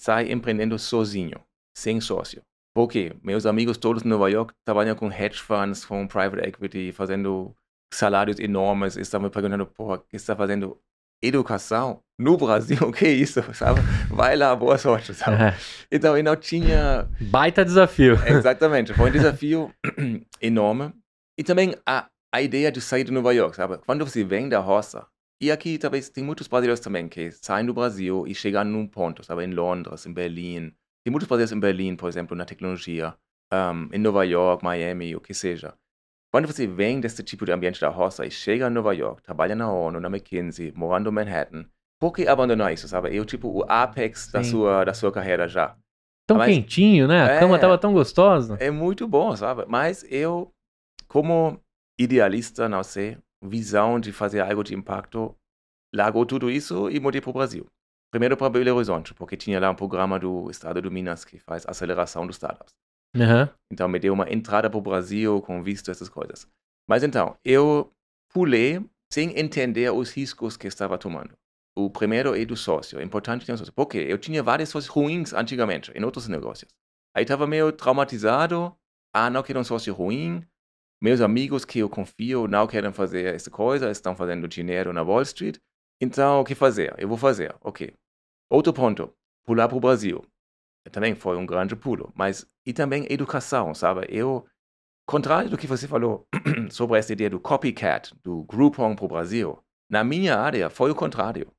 sai 0.00 0.30
empreendendo 0.30 0.78
sozinho, 0.78 1.40
sem 1.76 2.00
sócio. 2.00 2.40
Por 2.72 2.86
quê? 2.88 3.12
Meus 3.22 3.46
amigos 3.46 3.76
todos 3.76 4.04
em 4.04 4.08
Nova 4.08 4.30
York 4.30 4.54
trabalham 4.64 4.94
com 4.94 5.10
hedge 5.10 5.40
funds, 5.40 5.84
com 5.84 6.06
private 6.06 6.48
equity, 6.48 6.92
fazendo 6.92 7.52
salários 7.92 8.38
enormes. 8.38 8.96
e 8.96 9.00
Estavam 9.00 9.26
me 9.26 9.32
perguntando, 9.32 9.66
porra, 9.66 10.00
está 10.12 10.36
fazendo? 10.36 10.78
Educação? 11.22 12.00
No 12.18 12.36
Brasil? 12.36 12.78
O 12.80 12.92
que 12.92 13.04
é 13.04 13.10
isso? 13.10 13.42
Sabe? 13.52 13.80
Vai 14.08 14.36
lá, 14.36 14.54
boa 14.56 14.78
sorte, 14.78 15.12
sabe? 15.12 15.42
É. 15.42 15.56
Então, 15.90 16.16
eu 16.16 16.22
não 16.24 16.36
tinha 16.36 17.08
Baita 17.20 17.64
desafio. 17.64 18.14
Exatamente, 18.24 18.94
foi 18.94 19.10
um 19.10 19.12
desafio 19.12 19.74
enorme. 20.40 20.94
E 21.36 21.42
também 21.42 21.74
a, 21.84 22.06
a 22.32 22.40
ideia 22.40 22.70
de 22.72 22.80
sair 22.80 23.04
de 23.04 23.12
Nova 23.12 23.34
York, 23.34 23.56
sabe? 23.56 23.78
Quando 23.84 24.06
você 24.06 24.24
vem 24.24 24.48
da 24.48 24.60
roça, 24.60 25.06
e 25.40 25.50
aqui 25.50 25.78
talvez 25.78 26.08
tem 26.08 26.22
muitos 26.22 26.46
brasileiros 26.46 26.80
também 26.80 27.08
que 27.08 27.30
saem 27.32 27.66
do 27.66 27.74
Brasil 27.74 28.26
e 28.26 28.34
chegam 28.34 28.64
num 28.64 28.86
ponto, 28.86 29.24
sabe? 29.24 29.44
Em 29.44 29.52
Londres, 29.52 30.04
em 30.06 30.12
Berlim. 30.12 30.72
Tem 31.04 31.10
muitos 31.10 31.26
brasileiros 31.28 31.52
em 31.52 31.60
Berlim, 31.60 31.96
por 31.96 32.08
exemplo, 32.08 32.36
na 32.36 32.44
tecnologia, 32.44 33.14
um, 33.52 33.88
em 33.94 33.98
Nova 33.98 34.24
York, 34.24 34.62
Miami, 34.64 35.16
o 35.16 35.20
que 35.20 35.32
seja. 35.32 35.74
Quando 36.32 36.46
você 36.46 36.66
vem 36.66 37.00
desse 37.00 37.22
tipo 37.24 37.44
de 37.44 37.52
ambiente 37.52 37.80
da 37.80 37.88
roça 37.88 38.24
e 38.26 38.30
chega 38.30 38.68
em 38.68 38.70
Nova 38.70 38.92
York, 38.94 39.22
trabalha 39.22 39.56
na 39.56 39.72
ONU, 39.72 39.98
na 39.98 40.08
McKinsey, 40.08 40.72
morando 40.76 41.08
em 41.10 41.12
Manhattan, 41.12 41.64
por 42.00 42.12
que 42.12 42.26
abandonar 42.28 42.72
isso, 42.72 42.86
sabe? 42.86 43.14
Eu, 43.16 43.24
tipo, 43.24 43.48
o 43.48 43.64
apex 43.68 44.30
da 44.30 44.44
sua, 44.44 44.84
da 44.84 44.94
sua 44.94 45.10
carreira 45.10 45.48
já. 45.48 45.76
Tão 46.28 46.38
Mas- 46.38 46.54
quentinho, 46.54 47.08
né? 47.08 47.22
A 47.22 47.28
É. 47.32 47.38
cama 47.40 47.58
tava 47.58 47.76
tão 47.76 47.92
gostosa. 47.92 48.56
É 48.60 48.70
muito 48.70 49.08
bom, 49.08 49.34
sabe? 49.34 49.64
Mas 49.66 50.04
eu, 50.08 50.52
como 51.08 51.60
idealista, 51.98 52.68
não 52.68 52.82
sei, 52.84 53.18
visão 53.42 53.98
de 53.98 54.12
fazer 54.12 54.40
algo 54.40 54.62
de 54.62 54.74
impacto, 54.74 55.34
largou 55.94 56.26
tudo 56.26 56.50
isso 56.50 56.90
e 56.90 57.00
mudei 57.00 57.20
para 57.20 57.30
o 57.30 57.34
Brasil. 57.34 57.66
Primeiro 58.10 58.36
para 58.36 58.50
Belo 58.50 58.74
Horizonte, 58.74 59.14
porque 59.14 59.36
tinha 59.36 59.60
lá 59.60 59.70
um 59.70 59.74
programa 59.74 60.18
do 60.18 60.50
Estado 60.50 60.82
do 60.82 60.90
Minas 60.90 61.24
que 61.24 61.38
faz 61.38 61.64
aceleração 61.66 62.26
dos 62.26 62.36
startups. 62.36 62.72
Aham. 63.14 63.50
Então 63.72 63.88
me 63.88 63.98
deu 63.98 64.12
uma 64.12 64.30
entrada 64.32 64.68
para 64.68 64.78
o 64.78 64.82
Brasil 64.82 65.40
com 65.42 65.62
visto, 65.62 65.90
essas 65.90 66.08
coisas. 66.08 66.46
Mas 66.88 67.04
então, 67.04 67.36
eu 67.44 67.92
pulei 68.32 68.84
sem 69.12 69.38
entender 69.38 69.92
os 69.92 70.10
riscos 70.10 70.56
que 70.56 70.66
estava 70.66 70.98
tomando. 70.98 71.32
O 71.76 71.88
primeiro 71.88 72.34
é 72.34 72.44
do 72.44 72.56
sócio. 72.56 72.98
É 72.98 73.02
importante 73.04 73.46
ter 73.46 73.52
um 73.52 73.56
sócio. 73.56 73.72
Porque 73.72 73.98
eu 73.98 74.18
tinha 74.18 74.42
vários 74.42 74.68
sócios 74.68 74.92
ruins 74.92 75.32
antigamente, 75.32 75.92
em 75.94 76.04
outros 76.04 76.28
negócios. 76.28 76.70
Aí 77.14 77.22
estava 77.22 77.46
meio 77.46 77.72
traumatizado. 77.72 78.74
Ah, 79.14 79.30
não 79.30 79.42
quero 79.42 79.60
um 79.60 79.64
sócio 79.64 79.94
ruim. 79.94 80.44
Meus 81.02 81.22
amigos 81.22 81.64
que 81.64 81.78
eu 81.78 81.88
confio 81.88 82.46
não 82.46 82.66
querem 82.66 82.92
fazer 82.92 83.34
essa 83.34 83.50
coisa, 83.50 83.90
estão 83.90 84.14
fazendo 84.14 84.46
dinheiro 84.46 84.92
na 84.92 85.00
Wall 85.00 85.22
Street. 85.22 85.56
Então, 85.98 86.40
o 86.40 86.44
que 86.44 86.54
fazer? 86.54 86.94
Eu 86.98 87.08
vou 87.08 87.16
fazer. 87.16 87.56
Ok. 87.62 87.94
Outro 88.50 88.70
ponto. 88.72 89.10
Pular 89.46 89.66
para 89.66 89.78
o 89.78 89.80
Brasil. 89.80 90.22
Também 90.92 91.14
foi 91.14 91.38
um 91.38 91.46
grande 91.46 91.74
pulo. 91.74 92.12
Mas, 92.14 92.46
e 92.66 92.74
também 92.74 93.06
educação, 93.08 93.74
sabe? 93.74 94.06
Eu, 94.10 94.46
contrário 95.06 95.48
do 95.48 95.56
que 95.56 95.66
você 95.66 95.88
falou 95.88 96.26
sobre 96.70 96.98
essa 96.98 97.14
ideia 97.14 97.30
do 97.30 97.40
copycat, 97.40 98.14
do 98.22 98.44
Groupon 98.44 98.94
para 98.94 99.04
o 99.04 99.08
Brasil, 99.08 99.58
na 99.90 100.04
minha 100.04 100.36
área 100.36 100.68
foi 100.68 100.90
o 100.90 100.94
contrário. 100.94 101.50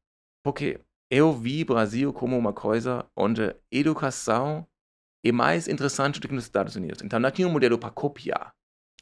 Porque 0.44 0.80
eu 1.10 1.34
vi 1.34 1.64
Brasil 1.64 2.14
como 2.14 2.38
uma 2.38 2.54
coisa 2.54 3.08
onde 3.18 3.56
educação 3.72 4.68
é 5.26 5.32
mais 5.32 5.68
interessante 5.68 6.20
do 6.20 6.28
que 6.28 6.34
nos 6.34 6.44
Estados 6.44 6.76
Unidos. 6.76 7.02
Então, 7.02 7.20
não 7.20 7.32
tinha 7.32 7.48
um 7.48 7.52
modelo 7.52 7.80
para 7.80 7.90
copiar. 7.90 8.54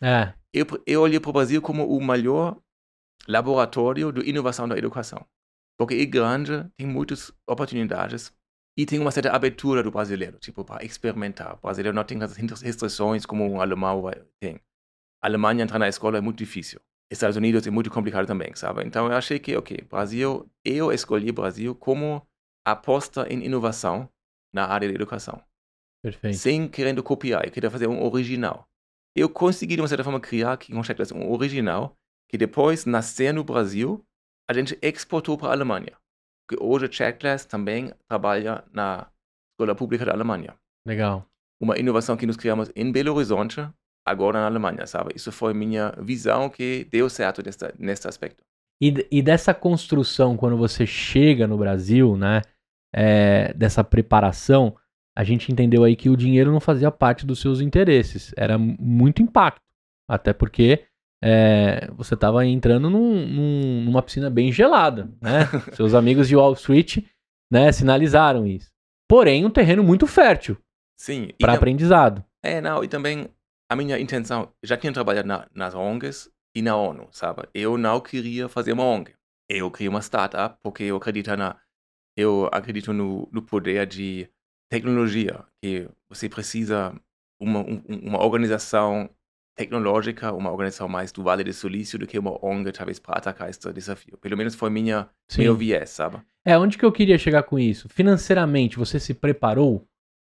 É. 0.01 0.33
Eu, 0.53 0.65
eu 0.85 1.01
olhei 1.01 1.19
para 1.19 1.29
o 1.29 1.33
Brasil 1.33 1.61
como 1.61 1.85
o 1.85 2.03
melhor 2.03 2.59
laboratório 3.27 4.11
de 4.11 4.29
inovação 4.29 4.67
da 4.67 4.77
educação. 4.77 5.25
Porque 5.77 5.95
é 5.95 6.05
grande, 6.05 6.69
tem 6.77 6.87
muitas 6.87 7.31
oportunidades 7.47 8.33
e 8.77 8.85
tem 8.85 8.99
uma 8.99 9.11
certa 9.11 9.31
abertura 9.31 9.83
do 9.83 9.91
brasileiro, 9.91 10.37
tipo, 10.39 10.63
para 10.63 10.83
experimentar. 10.83 11.55
O 11.55 11.61
brasileiro 11.61 11.95
não 11.95 12.03
tem 12.03 12.19
tantas 12.19 12.61
restrições 12.61 13.25
como 13.25 13.45
um 13.45 13.61
alemão 13.61 14.03
tem. 14.41 14.59
A 15.21 15.27
Alemanha 15.27 15.63
entrar 15.63 15.79
na 15.79 15.87
escola 15.87 16.17
é 16.17 16.21
muito 16.21 16.37
difícil. 16.37 16.79
Estados 17.11 17.35
Unidos 17.35 17.65
é 17.65 17.71
muito 17.71 17.89
complicado 17.89 18.25
também, 18.27 18.55
sabe? 18.55 18.83
Então 18.85 19.07
eu 19.07 19.17
achei 19.17 19.39
que, 19.39 19.55
ok, 19.55 19.85
Brasil, 19.89 20.49
eu 20.63 20.91
escolhi 20.91 21.31
Brasil 21.31 21.75
como 21.75 22.25
aposta 22.65 23.27
em 23.31 23.43
inovação 23.43 24.09
na 24.53 24.67
área 24.67 24.87
da 24.87 24.93
educação 24.93 25.41
Perfeito. 26.03 26.37
sem 26.37 26.67
querendo 26.67 27.03
copiar, 27.03 27.45
eu 27.45 27.51
queria 27.51 27.71
fazer 27.71 27.87
um 27.87 28.03
original. 28.03 28.68
Eu 29.15 29.29
consegui, 29.29 29.75
de 29.75 29.81
uma 29.81 29.87
certa 29.87 30.03
forma, 30.03 30.19
criar 30.19 30.53
aqui 30.53 30.71
com 30.71 30.83
Checklist 30.83 31.11
um 31.13 31.31
original 31.31 31.95
que 32.29 32.37
depois, 32.37 32.85
nascer 32.85 33.33
no 33.33 33.43
Brasil, 33.43 34.05
a 34.49 34.53
gente 34.53 34.77
exportou 34.81 35.37
para 35.37 35.49
a 35.49 35.51
Alemanha. 35.51 35.93
Porque 36.47 36.63
hoje 36.63 36.91
Checklist 36.91 37.47
também 37.47 37.91
trabalha 38.07 38.63
na 38.71 39.07
Escola 39.53 39.75
Pública 39.75 40.05
da 40.05 40.13
Alemanha. 40.13 40.55
Legal. 40.87 41.25
Uma 41.61 41.77
inovação 41.77 42.15
que 42.15 42.25
nós 42.25 42.37
criamos 42.37 42.71
em 42.75 42.91
Belo 42.91 43.13
Horizonte, 43.13 43.67
agora 44.05 44.39
na 44.39 44.45
Alemanha, 44.45 44.85
sabe? 44.85 45.13
Isso 45.15 45.31
foi 45.31 45.53
minha 45.53 45.91
visão 45.99 46.49
que 46.49 46.87
deu 46.91 47.09
certo 47.09 47.43
nesta, 47.43 47.73
neste 47.77 48.07
aspecto. 48.07 48.43
E, 48.81 49.07
e 49.11 49.21
dessa 49.21 49.53
construção, 49.53 50.37
quando 50.37 50.55
você 50.55 50.85
chega 50.85 51.47
no 51.47 51.57
Brasil, 51.57 52.15
né? 52.15 52.41
é, 52.93 53.53
dessa 53.53 53.83
preparação, 53.83 54.75
a 55.19 55.23
gente 55.25 55.51
entendeu 55.51 55.83
aí 55.83 55.97
que 55.97 56.09
o 56.09 56.15
dinheiro 56.15 56.49
não 56.49 56.61
fazia 56.61 56.89
parte 56.89 57.25
dos 57.25 57.41
seus 57.41 57.59
interesses. 57.59 58.31
Era 58.37 58.57
muito 58.57 59.21
impacto. 59.21 59.61
Até 60.07 60.31
porque 60.31 60.85
é, 61.21 61.89
você 61.91 62.13
estava 62.13 62.45
entrando 62.45 62.89
num- 62.89 63.27
num- 63.27 63.81
numa 63.83 64.01
piscina 64.01 64.29
bem 64.29 64.49
gelada, 64.49 65.11
né? 65.21 65.39
Seus 65.75 65.93
amigos 65.93 66.29
de 66.29 66.37
Wall 66.37 66.53
Street 66.53 66.99
né, 67.51 67.69
sinalizaram 67.73 68.47
isso. 68.47 68.71
Porém, 69.09 69.45
um 69.45 69.49
terreno 69.49 69.83
muito 69.83 70.07
fértil 70.07 70.57
Sim. 70.97 71.31
para 71.37 71.51
aprendizado. 71.53 72.23
É, 72.41 72.61
não, 72.61 72.81
e 72.81 72.87
também 72.87 73.27
a 73.69 73.75
minha 73.75 73.99
intenção, 73.99 74.53
já 74.63 74.77
tinha 74.77 74.93
trabalhado 74.93 75.27
na, 75.27 75.45
nas 75.53 75.75
ONGs 75.75 76.31
e 76.55 76.61
na 76.61 76.77
ONU, 76.77 77.09
sabe? 77.11 77.43
Eu 77.53 77.77
não 77.77 77.99
queria 77.99 78.47
fazer 78.47 78.71
uma 78.71 78.85
ONG. 78.85 79.11
Eu 79.49 79.69
queria 79.69 79.89
uma 79.89 80.01
startup 80.01 80.57
porque 80.63 80.83
eu 80.83 80.95
acredito 80.95 81.35
na, 81.35 81.57
eu 82.15 82.49
acredito 82.53 82.93
no, 82.93 83.27
no 83.33 83.41
poder 83.41 83.85
de 83.85 84.29
tecnologia, 84.69 85.39
que 85.61 85.87
você 86.07 86.29
precisa 86.29 86.93
uma, 87.39 87.59
um- 87.59 87.81
uma 87.87 88.23
organização 88.23 89.09
tecnológica, 89.55 90.31
uma 90.33 90.51
organização 90.51 90.87
mais 90.87 91.11
do 91.11 91.21
Vale 91.23 91.43
do 91.43 91.51
Silício 91.51 91.99
do 91.99 92.07
que 92.07 92.17
uma 92.17 92.37
ONG, 92.45 92.71
talvez, 92.71 92.97
para 92.99 93.17
atacar 93.17 93.49
esse 93.49 93.59
desafio. 93.73 94.17
Pelo 94.17 94.37
menos 94.37 94.55
foi 94.55 94.69
minha, 94.69 95.09
Sim. 95.27 95.41
meu 95.43 95.55
viés, 95.55 95.89
sabe? 95.89 96.17
É, 96.45 96.57
onde 96.57 96.77
que 96.77 96.85
eu 96.85 96.91
queria 96.91 97.17
chegar 97.17 97.43
com 97.43 97.59
isso? 97.59 97.89
Financeiramente, 97.89 98.77
você 98.77 98.99
se 98.99 99.13
preparou? 99.13 99.85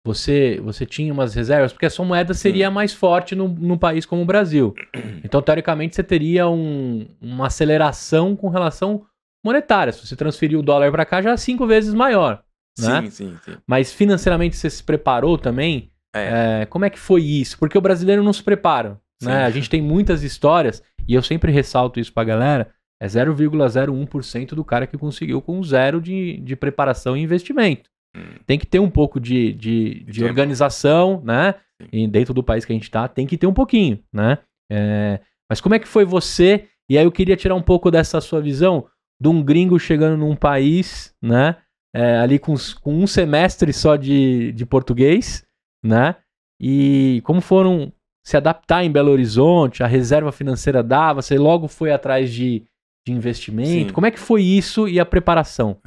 Você, 0.07 0.61
você 0.63 0.85
tinha 0.85 1.11
umas 1.15 1.35
reservas? 1.35 1.73
Porque 1.73 1.87
a 1.87 1.91
sua 1.91 2.05
moeda 2.05 2.35
seria 2.35 2.71
mais 2.71 2.93
forte 2.93 3.35
num, 3.35 3.49
num 3.49 3.79
país 3.79 4.05
como 4.05 4.21
o 4.23 4.27
Brasil. 4.27 4.75
Então, 5.25 5.41
teoricamente, 5.41 5.95
você 5.95 6.03
teria 6.05 6.47
um- 6.51 7.07
uma 7.19 7.47
aceleração 7.47 8.37
com 8.37 8.51
relação 8.51 9.07
monetária. 9.43 9.91
Se 9.91 10.07
você 10.07 10.15
transferir 10.15 10.59
o 10.59 10.63
dólar 10.63 10.93
para 10.93 11.07
cá, 11.07 11.23
já 11.23 11.31
é 11.33 11.37
cinco 11.39 11.67
vezes 11.67 11.95
maior. 11.95 12.44
Né? 12.79 13.03
Sim, 13.03 13.11
sim, 13.11 13.37
sim. 13.45 13.57
Mas 13.67 13.93
financeiramente, 13.93 14.57
você 14.57 14.69
se 14.69 14.83
preparou 14.83 15.39
também? 15.39 15.91
É. 16.15 16.63
É, 16.63 16.67
como 16.67 16.85
é 16.85 16.91
que 16.91 16.99
foi 16.99 17.23
isso? 17.23 17.59
Porque 17.59 17.79
o 17.79 17.81
brasileiro 17.81 18.23
não 18.23 18.33
se 18.33 18.43
prepara. 18.43 19.01
Sim. 19.23 19.29
Né? 19.29 19.45
A 19.45 19.51
gente 19.51 19.71
tem 19.71 19.83
muitas 19.83 20.23
histórias, 20.23 20.83
e 21.07 21.15
eu 21.15 21.23
sempre 21.23 21.53
ressalto 21.53 22.01
isso 22.01 22.13
pra 22.13 22.25
galera, 22.25 22.71
é 23.01 23.07
0,01% 23.07 24.55
do 24.55 24.65
cara 24.65 24.87
que 24.87 24.97
conseguiu 24.97 25.43
com 25.43 25.63
zero 25.63 26.01
de, 26.01 26.39
de 26.39 26.57
preparação 26.57 27.17
e 27.17 27.23
investimento. 27.23 27.91
Hum. 28.17 28.39
Tem 28.47 28.59
que 28.59 28.67
ter 28.67 28.79
um 28.79 28.91
pouco 28.91 29.21
de, 29.21 29.53
de, 29.53 30.05
de 30.05 30.25
organização, 30.25 31.21
né? 31.25 31.55
Sim. 31.81 31.89
E 31.93 32.09
dentro 32.09 32.33
do 32.33 32.43
país 32.43 32.65
que 32.65 32.73
a 32.73 32.77
gente 32.77 32.91
tá, 32.91 33.09
tem 33.09 33.27
que 33.27 33.37
ter 33.37 33.47
um 33.47 33.53
pouquinho, 33.53 33.99
né? 34.13 34.39
É, 34.71 35.21
mas 35.51 35.61
como 35.61 35.75
é 35.75 35.79
que 35.79 35.89
foi 35.89 36.05
você? 36.05 36.69
E 36.89 36.97
aí 36.97 37.05
eu 37.05 37.13
queria 37.13 37.37
tirar 37.37 37.55
um 37.55 37.63
pouco 37.63 37.91
dessa 37.91 38.21
sua 38.21 38.41
visão 38.41 38.87
de 39.21 39.29
um 39.29 39.43
gringo 39.43 39.79
chegando 39.79 40.17
num 40.17 40.37
país, 40.37 41.15
né? 41.21 41.57
É, 41.95 42.19
ali 42.19 42.39
com, 42.39 42.55
com 42.81 42.95
um 42.95 43.07
semestre 43.07 43.73
só 43.73 43.95
de, 43.95 44.53
de 44.53 44.67
português, 44.67 45.47
né? 45.83 46.17
E 46.61 47.23
como 47.25 47.41
foram 47.41 47.93
se 48.25 48.37
adaptar 48.37 48.83
em 48.83 48.91
Belo 48.91 49.13
Horizonte, 49.13 49.83
a 49.83 49.87
reserva 49.87 50.33
financeira 50.33 50.83
dava, 50.83 51.23
você 51.23 51.39
logo 51.39 51.69
foi 51.69 51.93
atrás 51.93 52.33
de, 52.33 52.65
de 53.07 53.13
investimento. 53.13 53.89
Sim. 53.89 53.93
Como 53.93 54.07
é 54.07 54.11
que 54.11 54.19
foi 54.19 54.43
isso 54.43 54.89
e 54.89 54.99
a 54.99 55.05
preparação? 55.05 55.81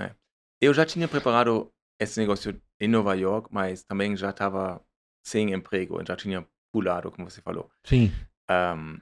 Eu 0.62 0.74
já 0.74 0.86
tinha 0.86 1.08
preparado 1.08 1.70
esse 2.00 2.20
negócio 2.20 2.60
em 2.80 2.88
Nova 2.88 3.16
York, 3.16 3.50
mas 3.52 3.84
também 3.84 4.16
já 4.16 4.30
estava 4.30 4.82
sem 5.26 5.52
emprego, 5.52 6.02
já 6.08 6.16
tinha 6.16 6.48
pulado, 6.72 7.12
como 7.12 7.30
você 7.30 7.42
falou. 7.42 7.70
Sim. 7.84 8.12
Ahm, 8.50 9.00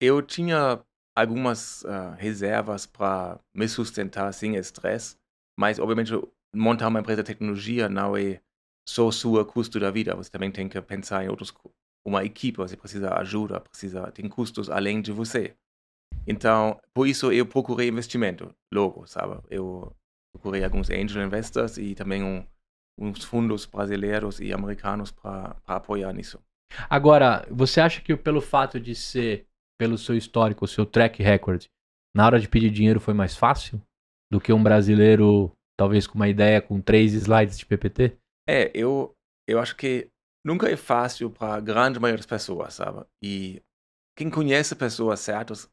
eu 0.00 0.20
tinha 0.20 0.84
algumas 1.16 1.84
ah, 1.84 2.14
reservas 2.18 2.86
para 2.86 3.38
me 3.54 3.68
sustentar 3.68 4.32
sem 4.32 4.56
estresse, 4.56 5.16
mas 5.56 5.78
obviamente 5.78 6.12
montar 6.54 6.88
uma 6.88 7.00
empresa 7.00 7.22
de 7.22 7.26
tecnologia 7.26 7.88
não 7.88 8.16
é 8.16 8.40
só 8.88 9.10
sua 9.10 9.44
custo 9.44 9.80
da 9.80 9.90
vida, 9.90 10.14
você 10.14 10.30
também 10.30 10.50
tem 10.50 10.68
que 10.68 10.80
pensar 10.82 11.24
em 11.24 11.28
outros, 11.28 11.52
uma 12.06 12.24
equipe, 12.24 12.58
você 12.58 12.76
precisa 12.76 13.14
ajuda, 13.14 13.60
precisa, 13.60 14.10
tem 14.12 14.28
custos 14.28 14.68
além 14.68 15.00
de 15.00 15.10
você. 15.10 15.56
Então, 16.26 16.78
por 16.94 17.06
isso 17.06 17.32
eu 17.32 17.46
procurei 17.46 17.88
investimento, 17.88 18.54
logo, 18.72 19.06
sabe? 19.06 19.42
Eu 19.50 19.94
procurei 20.32 20.64
alguns 20.64 20.90
angel 20.90 21.24
investors 21.24 21.76
e 21.78 21.94
também 21.94 22.22
um, 22.22 22.46
uns 22.98 23.24
fundos 23.24 23.66
brasileiros 23.66 24.40
e 24.40 24.52
americanos 24.52 25.10
para 25.10 25.56
apoiar 25.66 26.12
nisso. 26.12 26.38
Agora, 26.88 27.46
você 27.50 27.80
acha 27.80 28.00
que 28.00 28.16
pelo 28.16 28.40
fato 28.40 28.80
de 28.80 28.94
ser, 28.94 29.46
pelo 29.78 29.98
seu 29.98 30.16
histórico, 30.16 30.66
seu 30.66 30.84
track 30.84 31.22
record, 31.22 31.66
na 32.14 32.26
hora 32.26 32.40
de 32.40 32.48
pedir 32.48 32.70
dinheiro 32.70 33.00
foi 33.00 33.14
mais 33.14 33.36
fácil 33.36 33.80
do 34.30 34.40
que 34.40 34.52
um 34.52 34.62
brasileiro, 34.62 35.52
talvez 35.76 36.06
com 36.06 36.16
uma 36.16 36.28
ideia 36.28 36.60
com 36.60 36.80
três 36.80 37.12
slides 37.12 37.58
de 37.58 37.66
PPT? 37.66 38.16
É, 38.48 38.70
eu, 38.74 39.14
eu 39.46 39.58
acho 39.58 39.76
que 39.76 40.08
nunca 40.44 40.68
é 40.68 40.76
fácil 40.76 41.30
para 41.30 41.54
a 41.54 41.60
grande 41.60 41.98
maioria 41.98 42.18
das 42.18 42.26
pessoas, 42.26 42.74
sabe? 42.74 43.04
E 43.22 43.62
quem 44.16 44.30
conhece 44.30 44.74
pessoas 44.74 45.20
certas 45.20 45.68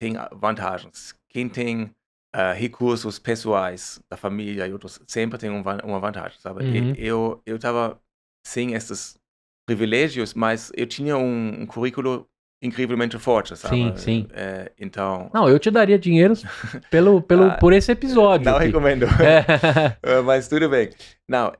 tem 0.00 0.14
vantagens. 0.32 1.14
Quem 1.28 1.48
tem 1.48 1.94
ah, 2.32 2.52
recursos 2.52 3.18
pessoais 3.18 4.00
da 4.10 4.16
família 4.16 4.66
e 4.66 4.72
outros 4.72 5.00
sempre 5.06 5.38
tem 5.38 5.50
um 5.50 5.62
uma 5.84 6.00
vantagem, 6.00 6.38
sabe? 6.40 6.64
Uhum. 6.64 6.94
eu 6.96 7.42
eu 7.46 7.56
estava 7.56 8.00
sem 8.46 8.74
esses 8.74 9.18
privilégios, 9.66 10.34
mas 10.34 10.72
eu 10.74 10.86
tinha 10.86 11.16
um, 11.16 11.62
um 11.62 11.66
currículo 11.66 12.28
incrivelmente 12.60 13.18
forte, 13.18 13.56
sabe? 13.56 13.76
Sim, 13.76 13.96
sim. 13.96 14.26
É, 14.32 14.72
então 14.78 15.30
Não, 15.32 15.48
eu 15.48 15.58
te 15.58 15.70
daria 15.70 15.98
dinheiro 15.98 16.34
pelo, 16.90 17.22
pelo, 17.22 17.44
Ah, 17.44 17.56
por 17.58 17.72
esse 17.72 17.92
episódio. 17.92 18.46
não 18.46 18.56
aqui. 18.56 18.66
recomendo. 18.66 19.04
É. 19.04 20.20
Uh, 20.20 20.22
mas 20.26 20.48
tudo 20.48 20.68
bem. 20.68 20.90
Não, 21.28 21.52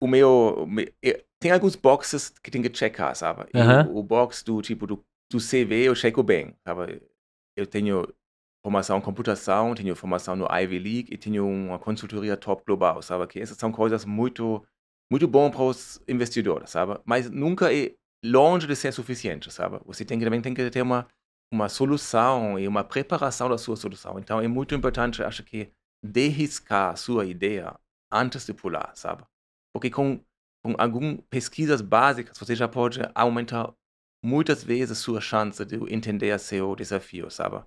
o 0.00 0.06
meu. 0.06 0.66
tem 1.40 1.50
alguns 1.50 1.76
boxes 1.76 2.30
que 2.42 2.50
tem 2.50 2.62
que 2.62 2.76
checar, 2.76 3.14
sabe? 3.16 3.46
Aham. 3.54 3.88
o, 3.90 3.98
o 3.98 4.02
box 4.02 4.42
do 4.44 4.60
tipo 4.62 4.86
do, 4.86 5.04
do 5.30 5.38
CV 5.38 5.84
eu 5.84 5.94
checo 5.94 6.22
bem, 6.22 6.54
sabe? 6.66 7.02
Eu 7.56 7.66
tenho 7.66 8.06
formação 8.64 8.98
em 8.98 9.00
computação, 9.00 9.74
tenho 9.74 9.94
formação 9.94 10.34
no 10.34 10.46
Ivy 10.50 10.78
League 10.78 11.08
e 11.14 11.18
tenho 11.18 11.46
uma 11.46 11.78
consultoria 11.78 12.36
top 12.36 12.62
global, 12.66 13.02
sabe? 13.02 13.26
Que 13.26 13.40
essas 13.40 13.58
são 13.58 13.70
coisas 13.70 14.04
muito, 14.04 14.64
muito 15.10 15.28
bom 15.28 15.50
para 15.50 15.62
os 15.62 16.00
investidores, 16.08 16.70
sabe? 16.70 16.98
Mas 17.04 17.30
nunca 17.30 17.72
é 17.72 17.94
longe 18.24 18.66
de 18.66 18.74
ser 18.74 18.92
suficiente, 18.92 19.52
sabe? 19.52 19.78
Você 19.84 20.04
tem 20.04 20.18
também 20.18 20.40
tem 20.40 20.54
que 20.54 20.70
ter 20.70 20.82
uma, 20.82 21.06
uma 21.52 21.68
solução 21.68 22.58
e 22.58 22.66
uma 22.66 22.82
preparação 22.82 23.48
da 23.48 23.58
sua 23.58 23.76
solução. 23.76 24.18
Então 24.18 24.40
é 24.40 24.48
muito 24.48 24.74
importante, 24.74 25.22
acho 25.22 25.42
que, 25.42 25.70
derriscar 26.02 26.92
a 26.92 26.96
sua 26.96 27.24
ideia 27.24 27.74
antes 28.10 28.46
de 28.46 28.52
pular, 28.52 28.92
sabe? 28.94 29.24
Porque 29.72 29.90
com, 29.90 30.20
com 30.62 30.74
algumas 30.78 31.20
pesquisas 31.28 31.80
básicas 31.80 32.38
você 32.38 32.54
já 32.54 32.68
pode 32.68 33.00
aumentar 33.14 33.74
muitas 34.22 34.64
vezes 34.64 34.98
sua 34.98 35.20
chance 35.20 35.62
de 35.64 35.76
entender 35.92 36.38
seu 36.38 36.74
desafio, 36.74 37.30
sabe? 37.30 37.62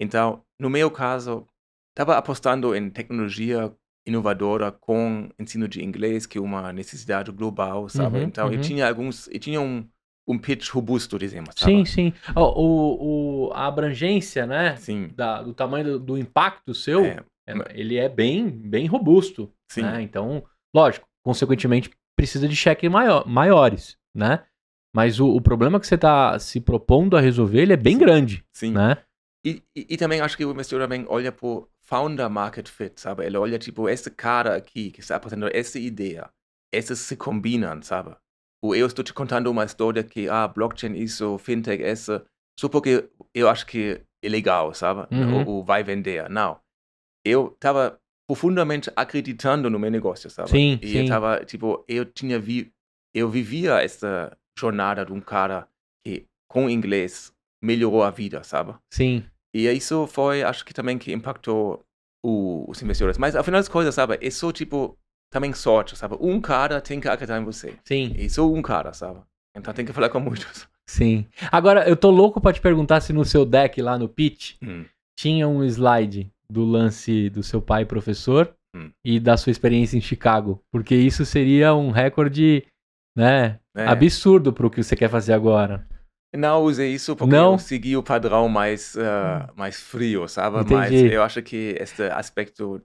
Então, 0.00 0.44
no 0.58 0.70
meu 0.70 0.90
caso, 0.90 1.46
estava 1.90 2.16
apostando 2.16 2.74
em 2.74 2.88
tecnologia 2.88 3.74
inovadora 4.06 4.72
com 4.72 5.28
ensino 5.38 5.68
de 5.68 5.84
inglês, 5.84 6.24
que 6.24 6.38
é 6.38 6.40
uma 6.40 6.72
necessidade 6.72 7.30
global, 7.30 7.88
sabe? 7.88 8.18
Uhum, 8.18 8.24
então, 8.24 8.46
uhum. 8.46 8.54
eu 8.54 8.60
tinha 8.60 8.88
alguns, 8.88 9.28
eu 9.28 9.38
tinha 9.38 9.60
um, 9.60 9.86
um 10.28 10.38
pitch 10.38 10.68
robusto, 10.70 11.18
dizemos, 11.18 11.54
sabe? 11.56 11.72
Sim, 11.72 11.84
sim. 11.86 12.12
Ó, 12.36 12.60
o, 12.60 13.46
o, 13.48 13.52
a 13.52 13.66
abrangência, 13.66 14.46
né? 14.46 14.76
Sim, 14.76 15.08
Da, 15.16 15.42
do 15.42 15.54
tamanho 15.54 15.84
do, 15.84 15.98
do 15.98 16.18
impacto 16.18 16.74
seu, 16.74 17.04
É, 17.04 17.24
é- 17.46 17.54
ele 17.74 17.96
é 17.96 18.08
bem, 18.08 18.48
bem 18.48 18.86
robusto. 18.86 19.50
sim, 19.70 19.82
né? 19.82 20.02
Então, 20.02 20.44
lógico, 20.74 21.08
consequentemente, 21.24 21.90
precisa 22.14 22.46
de 22.46 22.54
cheques 22.54 22.90
maior, 22.90 23.26
maiores, 23.26 23.96
né? 24.14 24.44
Mas 24.94 25.20
o, 25.20 25.28
o 25.28 25.40
problema 25.40 25.78
que 25.80 25.86
você 25.86 25.94
está 25.94 26.38
se 26.38 26.60
propondo 26.60 27.16
a 27.16 27.20
resolver, 27.20 27.60
ele 27.62 27.72
é 27.72 27.76
bem 27.76 27.94
Sim. 27.94 28.00
grande, 28.00 28.44
sim. 28.52 28.72
né? 28.72 28.98
E, 29.44 29.62
e, 29.74 29.86
e 29.90 29.96
também 29.96 30.20
acho 30.20 30.36
que 30.36 30.44
o 30.44 30.50
investidor 30.50 30.82
também 30.82 31.06
olha 31.08 31.30
por 31.30 31.68
founder 31.82 32.28
market 32.28 32.68
fit, 32.68 33.00
sabe? 33.00 33.24
Ele 33.24 33.36
olha, 33.36 33.58
tipo, 33.58 33.88
esse 33.88 34.10
cara 34.10 34.56
aqui 34.56 34.90
que 34.90 35.00
está 35.00 35.16
apresentando 35.16 35.50
essa 35.54 35.78
ideia, 35.78 36.28
essas 36.72 36.98
se 36.98 37.16
combinam, 37.16 37.80
sabe? 37.82 38.14
Eu 38.62 38.86
estou 38.86 39.04
te 39.04 39.14
contando 39.14 39.50
uma 39.50 39.64
história 39.64 40.02
que, 40.02 40.28
ah, 40.28 40.48
blockchain 40.48 40.94
isso, 40.96 41.38
fintech 41.38 41.82
essa, 41.82 42.24
só 42.58 42.68
porque 42.68 43.08
eu 43.34 43.48
acho 43.48 43.64
que 43.66 44.00
é 44.22 44.28
legal, 44.28 44.74
sabe? 44.74 45.06
Uhum. 45.14 45.34
Ou, 45.34 45.48
ou 45.48 45.64
vai 45.64 45.82
vender. 45.84 46.28
Não. 46.28 46.58
Eu 47.24 47.52
estava 47.54 48.00
profundamente 48.28 48.90
acreditando 48.96 49.70
no 49.70 49.78
meu 49.78 49.90
negócio, 49.90 50.28
sabe? 50.28 50.50
Sim, 50.50 50.78
e 50.82 50.88
sim. 50.88 50.96
eu 50.98 51.02
estava, 51.04 51.44
tipo, 51.44 51.84
eu 51.88 52.04
tinha 52.04 52.38
vi, 52.38 52.72
eu 53.14 53.28
vivia 53.28 53.80
essa 53.80 54.36
jornada 54.58 55.04
de 55.04 55.12
um 55.12 55.20
cara 55.20 55.68
que, 56.04 56.26
com 56.50 56.68
inglês, 56.68 57.32
melhorou 57.62 58.02
a 58.02 58.10
vida, 58.10 58.42
sabe? 58.42 58.74
Sim, 58.92 59.24
E 59.54 59.70
isso 59.72 60.06
foi, 60.06 60.42
acho 60.42 60.64
que 60.64 60.74
também 60.74 60.98
que 60.98 61.12
impactou 61.12 61.82
o- 62.24 62.68
os 62.68 62.82
investidores. 62.82 63.16
Mas, 63.18 63.34
afinal 63.34 63.60
das 63.60 63.68
coisas, 63.68 63.94
sabe, 63.94 64.18
é 64.20 64.30
só, 64.30 64.52
tipo, 64.52 64.98
também 65.30 65.52
sorte, 65.52 65.96
sabe? 65.96 66.16
Um 66.20 66.40
cara 66.40 66.80
tem 66.80 67.00
que 67.00 67.08
acreditar 67.08 67.40
em 67.40 67.44
você. 67.44 67.74
sim, 67.84 68.14
E 68.16 68.28
só 68.30 68.46
um 68.50 68.62
cara, 68.62 68.92
sabe? 68.92 69.20
Então 69.56 69.72
tem 69.74 69.84
que 69.84 69.92
falar 69.92 70.08
com 70.08 70.20
muitos. 70.20 70.68
sim. 70.88 71.26
Agora, 71.52 71.88
eu 71.88 71.96
tô 71.96 72.10
louco 72.10 72.40
pra 72.40 72.52
te 72.52 72.60
perguntar 72.60 73.00
se 73.00 73.12
no 73.12 73.24
seu 73.24 73.44
deck 73.44 73.80
lá 73.82 73.98
no 73.98 74.08
pitch 74.08 74.54
Hum. 74.62 74.84
tinha 75.18 75.46
um 75.48 75.62
slide 75.64 76.30
do 76.50 76.64
lance 76.64 77.28
do 77.30 77.42
seu 77.42 77.60
pai 77.60 77.84
professor 77.84 78.54
Hum. 78.74 78.90
e 79.04 79.18
da 79.18 79.36
sua 79.36 79.50
experiência 79.50 79.96
em 79.96 80.00
Chicago. 80.00 80.62
Porque 80.70 80.94
isso 80.94 81.24
seria 81.24 81.74
um 81.74 81.90
recorde, 81.90 82.64
né? 83.16 83.58
É. 83.76 83.86
Absurdo 83.86 84.52
pro 84.52 84.70
que 84.70 84.82
você 84.82 84.94
quer 84.96 85.08
fazer 85.10 85.32
agora. 85.32 85.86
Não 86.36 86.62
usei 86.62 86.92
isso 86.92 87.16
porque 87.16 87.34
Não? 87.34 87.52
eu 87.52 87.58
segui 87.58 87.96
o 87.96 88.02
padrão 88.02 88.48
mais, 88.48 88.94
eh, 88.96 89.48
mais 89.56 89.80
frio, 89.80 90.28
sabe? 90.28 90.58
Entendi. 90.58 90.74
Mas 90.74 90.92
eu 91.12 91.22
acho 91.22 91.40
que 91.42 91.74
esse 91.80 92.02
aspecto 92.10 92.82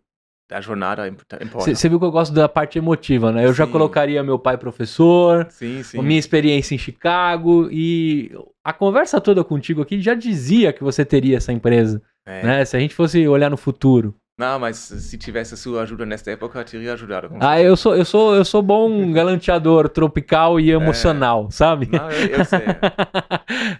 da 0.54 0.62
jornada 0.62 1.08
imp- 1.08 1.22
importa. 1.42 1.74
Você 1.74 1.90
viu 1.90 1.98
que 2.00 2.06
eu 2.06 2.12
gosto 2.12 2.32
da 2.32 2.48
parte 2.48 2.78
emotiva, 2.78 3.32
né? 3.32 3.44
Eu 3.44 3.54
já 3.54 3.66
Sim. 3.66 3.72
colocaria 3.72 4.22
meu 4.24 4.38
pai 4.38 4.56
professor, 4.56 5.48
Sim, 5.50 5.82
sim. 5.82 5.98
a 5.98 6.02
minha 6.04 6.20
experiência 6.20 6.76
em 6.76 6.78
Chicago 6.78 7.68
e 7.72 8.32
a 8.64 8.72
conversa 8.72 9.20
toda 9.20 9.44
contigo 9.44 9.82
aqui 9.82 10.00
já 10.00 10.14
dizia 10.14 10.72
que 10.72 10.84
você 10.84 11.04
teria 11.04 11.38
essa 11.38 11.52
empresa, 11.52 12.00
É. 12.24 12.44
né? 12.46 12.66
Se 12.66 12.78
a 12.78 12.80
gente 12.80 12.94
fosse 12.94 13.28
olhar 13.28 13.50
no 13.50 13.58
futuro. 13.58 14.14
Não, 14.38 14.58
mas 14.58 14.78
se 14.78 15.16
tivesse 15.18 15.56
sua 15.56 15.84
ajuda 15.84 16.06
nesta 16.06 16.32
época, 16.32 16.60
eu 16.60 16.66
teria 16.66 16.94
ajudado. 16.94 17.30
Ah, 17.40 17.62
eu 17.62 17.78
sou, 17.78 17.96
eu 17.96 18.04
sou, 18.04 18.36
eu 18.36 18.44
sou 18.44 18.64
bom 18.64 19.12
galanteador 19.14 19.88
tropical 19.88 20.60
e 20.60 20.72
emocional, 20.72 21.52
sabe? 21.52 21.88
Não, 21.92 22.10
eu, 22.10 22.28
eu 22.38 22.46
sei. 22.46 22.60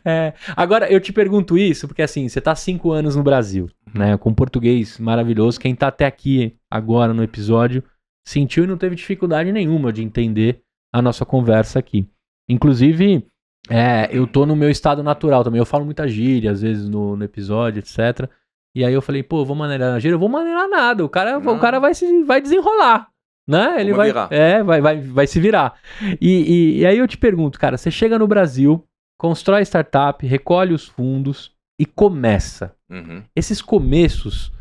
É, 0.06 0.34
agora, 0.56 0.92
eu 0.92 1.00
te 1.00 1.12
pergunto 1.12 1.58
isso, 1.58 1.88
porque 1.88 2.02
assim, 2.02 2.28
você 2.28 2.40
tá 2.40 2.52
há 2.52 2.56
cinco 2.56 2.92
anos 2.92 3.16
no 3.16 3.24
Brasil, 3.24 3.70
né? 3.94 4.18
Com 4.18 4.34
português 4.34 5.00
maravilhoso. 5.00 5.60
Quem 5.60 5.74
tá 5.74 5.88
até 5.88 6.06
aqui 6.06 6.56
agora 6.70 7.14
no 7.14 7.24
episódio 7.24 7.84
sentiu 8.26 8.66
e 8.66 8.68
não 8.68 8.78
teve 8.78 8.96
dificuldade 8.96 9.52
nenhuma 9.52 9.92
de 9.92 10.04
entender 10.04 10.62
a 10.92 11.02
nossa 11.02 11.26
conversa 11.26 11.80
aqui. 11.80 12.08
Inclusive, 12.48 13.26
é, 13.70 14.10
eu 14.12 14.28
tô 14.28 14.46
no 14.46 14.56
meu 14.56 14.70
estado 14.70 15.02
natural 15.02 15.44
também. 15.44 15.60
Eu 15.60 15.66
falo 15.66 15.86
muita 15.86 16.08
gíria, 16.08 16.52
às 16.52 16.62
vezes, 16.62 16.88
no, 16.88 17.16
no 17.16 17.24
episódio, 17.24 17.80
etc. 17.80 18.30
E 18.76 18.84
aí 18.84 18.94
eu 18.94 19.02
falei, 19.02 19.22
pô, 19.22 19.42
eu 19.42 19.46
vou 19.46 19.56
maneirar 19.56 19.92
na 19.92 20.00
gíria, 20.00 20.16
eu 20.16 20.20
vou 20.20 20.30
maneirar 20.30 20.68
nada. 20.68 21.06
O 21.06 21.10
cara, 21.10 21.38
o 21.38 21.60
cara 21.60 21.80
vai, 21.80 21.94
se, 21.94 22.24
vai 22.24 22.42
desenrolar. 22.42 23.08
Né? 23.48 23.82
Ele 23.82 23.94
vai, 23.94 24.08
virar. 24.08 24.28
é, 24.32 24.64
vai, 24.64 24.82
vai, 24.82 25.02
vai 25.02 25.28
se 25.28 25.40
virar. 25.40 25.76
E, 26.22 26.30
e, 26.30 26.80
e 26.80 26.86
aí 26.86 26.98
eu 26.98 27.08
te 27.08 27.18
pergunto, 27.18 27.60
cara, 27.60 27.78
você 27.78 27.92
chega 27.92 28.18
no 28.18 28.26
Brasil, 28.26 28.84
constrói 29.18 29.62
startup, 29.64 30.26
recolhe 30.26 30.74
os 30.74 30.88
fundos 30.88 31.52
e 31.78 31.86
começa. 31.86 32.74
Uhum. 32.90 33.22
Esses 33.36 33.62
começos, 33.62 34.52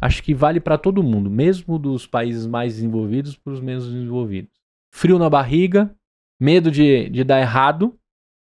acho 0.00 0.22
que 0.22 0.34
vale 0.34 0.58
para 0.60 0.76
todo 0.76 1.02
mundo, 1.02 1.30
mesmo 1.30 1.78
dos 1.78 2.06
países 2.06 2.46
mais 2.46 2.74
desenvolvidos 2.74 3.36
para 3.36 3.52
os 3.52 3.60
menos 3.60 3.86
desenvolvidos. 3.90 4.50
Frio 4.92 5.18
na 5.18 5.30
barriga, 5.30 5.94
medo 6.40 6.70
de, 6.70 7.08
de 7.08 7.22
dar 7.24 7.40
errado. 7.40 7.94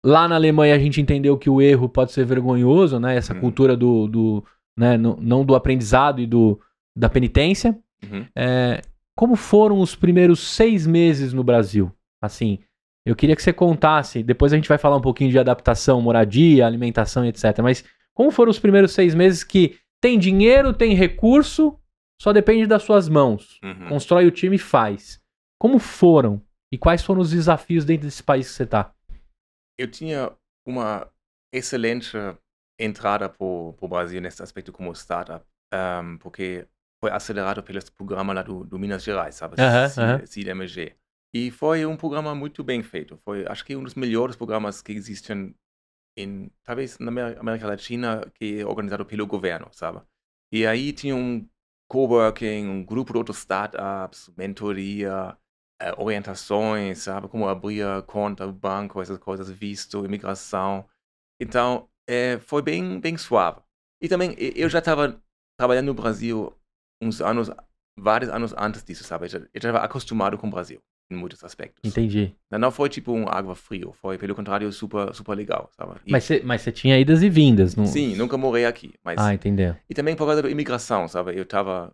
Lá 0.03 0.27
na 0.27 0.35
Alemanha 0.35 0.73
a 0.73 0.79
gente 0.79 0.99
entendeu 1.01 1.37
que 1.37 1.49
o 1.49 1.61
erro 1.61 1.87
pode 1.89 2.11
ser 2.11 2.25
vergonhoso, 2.25 2.99
né? 2.99 3.15
Essa 3.17 3.33
Uhum. 3.35 3.41
cultura 3.41 3.75
do, 3.77 4.07
do 4.07 4.43
né? 4.77 4.97
não, 4.97 5.15
não 5.17 5.45
do 5.45 5.55
aprendizado 5.55 6.21
e 6.21 6.27
do, 6.27 6.59
da 6.95 7.09
penitência. 7.09 7.77
Uhum. 8.03 8.25
É, 8.35 8.81
como 9.15 9.35
foram 9.35 9.79
os 9.79 9.95
primeiros 9.95 10.39
seis 10.39 10.87
meses 10.87 11.33
no 11.33 11.43
Brasil? 11.43 11.91
Assim, 12.21 12.59
eu 13.05 13.15
queria 13.15 13.35
que 13.35 13.43
você 13.43 13.53
contasse. 13.53 14.23
Depois 14.23 14.53
a 14.53 14.55
gente 14.55 14.69
vai 14.69 14.77
falar 14.77 14.97
um 14.97 15.01
pouquinho 15.01 15.31
de 15.31 15.39
adaptação, 15.39 16.01
moradia, 16.01 16.65
alimentação, 16.65 17.25
etc. 17.25 17.59
Mas 17.61 17.83
como 18.13 18.31
foram 18.31 18.49
os 18.49 18.59
primeiros 18.59 18.91
seis 18.91 19.15
meses 19.15 19.43
que 19.43 19.77
tem 20.01 20.17
dinheiro, 20.17 20.73
tem 20.73 20.95
recurso, 20.95 21.77
só 22.19 22.33
depende 22.33 22.65
das 22.65 22.83
suas 22.83 23.07
mãos. 23.07 23.59
Uhum. 23.63 23.89
Constrói 23.89 24.25
o 24.25 24.31
time 24.31 24.55
e 24.55 24.59
faz. 24.59 25.21
Como 25.59 25.77
foram? 25.77 26.41
E 26.73 26.77
quais 26.77 27.03
foram 27.03 27.21
os 27.21 27.31
desafios 27.31 27.85
dentro 27.85 28.05
desse 28.05 28.23
país 28.23 28.47
que 28.47 28.53
você 28.53 28.65
tá? 28.65 28.93
eu 29.81 29.89
tinha 29.89 30.31
uma 30.65 31.11
excelente 31.51 32.15
entrada 32.83 33.29
para 33.29 33.45
o 33.45 33.87
Brasil 33.87 34.21
nesse 34.21 34.41
aspecto 34.43 34.71
como 34.71 34.91
startup, 34.93 35.45
um, 35.73 36.17
porque 36.17 36.67
foi 36.99 37.11
acelerado 37.11 37.63
pelo 37.63 37.79
programa 37.97 38.33
lá 38.33 38.41
do, 38.43 38.63
do 38.65 38.79
Minas 38.79 39.03
Gerais, 39.03 39.35
sabe? 39.35 39.57
C- 39.57 39.71
aham. 39.97 40.25
CIDMG. 40.25 40.95
E 41.33 41.51
foi 41.51 41.85
um 41.85 41.95
programa 41.97 42.35
muito 42.35 42.63
bem 42.63 42.83
feito. 42.83 43.17
Foi, 43.23 43.45
acho 43.47 43.63
que 43.65 43.75
um 43.75 43.83
dos 43.83 43.95
melhores 43.95 44.35
programas 44.35 44.81
que 44.81 44.91
existem 44.91 45.55
em, 46.17 46.51
talvez 46.63 46.97
na 46.99 47.09
Amé- 47.09 47.37
América 47.39 47.67
Latina, 47.67 48.29
que 48.35 48.59
é 48.61 48.65
organizado 48.65 49.05
pelo 49.05 49.25
governo, 49.27 49.67
sabe? 49.71 50.01
E 50.51 50.65
aí 50.65 50.91
tinha 50.93 51.15
um 51.15 51.47
coworking, 51.87 52.67
um 52.67 52.83
grupo 52.85 53.11
de 53.13 53.17
outros 53.19 53.39
startups, 53.39 54.29
mentoria, 54.37 55.37
eh, 55.81 55.93
orientações, 55.97 56.99
sabe? 56.99 57.27
Como 57.27 57.47
abrir 57.47 57.85
conta, 58.07 58.47
banco, 58.51 59.01
essas 59.01 59.17
coisas, 59.17 59.49
visto, 59.49 60.05
imigração. 60.05 60.87
Então, 61.39 61.89
eh, 62.11 62.39
foi 62.39 62.61
bem, 62.61 62.99
bem 62.99 63.17
suave. 63.17 63.61
E 64.01 64.07
também, 64.09 64.35
eu 64.37 64.67
já 64.69 64.79
estava 64.79 65.21
trabalhando 65.57 65.87
no 65.87 65.93
Brasil 65.93 66.53
uns 67.01 67.21
anos, 67.21 67.49
vários 67.97 68.29
anos 68.31 68.53
antes 68.57 68.83
disso, 68.83 69.03
sabe? 69.03 69.25
Eu 69.25 69.29
já 69.29 69.39
estava 69.53 69.79
acostumado 69.79 70.37
com 70.37 70.47
o 70.47 70.51
Brasil, 70.51 70.81
em 71.09 71.15
muitos 71.15 71.43
aspectos. 71.43 71.89
Entendi. 71.89 72.35
Não 72.51 72.71
foi 72.71 72.89
tipo 72.89 73.13
um 73.13 73.27
água 73.27 73.55
frio, 73.55 73.93
foi, 73.93 74.17
pelo 74.17 74.35
contrário, 74.35 74.71
super, 74.71 75.13
super 75.13 75.35
legal, 75.35 75.69
sabe? 75.77 75.99
E- 76.05 76.11
Mas 76.11 76.23
você, 76.23 76.41
mas 76.43 76.61
você 76.61 76.71
tinha 76.71 76.99
idas 76.99 77.21
e 77.23 77.29
vindas, 77.29 77.75
não? 77.75 77.85
Sim, 77.85 78.15
nunca 78.15 78.37
morei 78.37 78.65
aqui, 78.65 78.93
mas... 79.03 79.19
Ah, 79.19 79.33
entendeu. 79.33 79.75
E 79.89 79.93
também 79.93 80.15
por 80.15 80.25
causa 80.25 80.41
da 80.41 80.49
imigração, 80.49 81.07
sabe? 81.07 81.37
Eu 81.37 81.45
tava... 81.45 81.93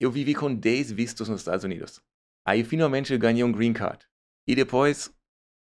Eu 0.00 0.10
vivi 0.12 0.34
com 0.34 0.54
10 0.54 0.92
vistos 0.92 1.28
nos 1.28 1.40
Estados 1.40 1.64
Unidos. 1.64 2.00
Aí, 2.46 2.62
finalmente, 2.62 3.12
eu 3.12 3.18
ganhei 3.18 3.42
um 3.42 3.50
green 3.50 3.72
card. 3.72 3.98
E 4.46 4.54
depois, 4.54 5.12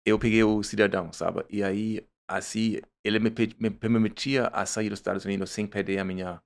eu 0.05 0.19
peguei 0.19 0.43
o 0.43 0.61
cidadão, 0.61 1.11
sabe? 1.13 1.45
E 1.49 1.63
aí, 1.63 2.05
assim, 2.27 2.79
ele 3.03 3.19
me, 3.19 3.31
me 3.59 3.69
permitia 3.69 4.47
a 4.47 4.65
sair 4.65 4.89
dos 4.89 4.99
Estados 4.99 5.25
Unidos 5.25 5.49
sem 5.49 5.67
perder 5.67 5.99
a 5.99 6.05
minha, 6.05 6.41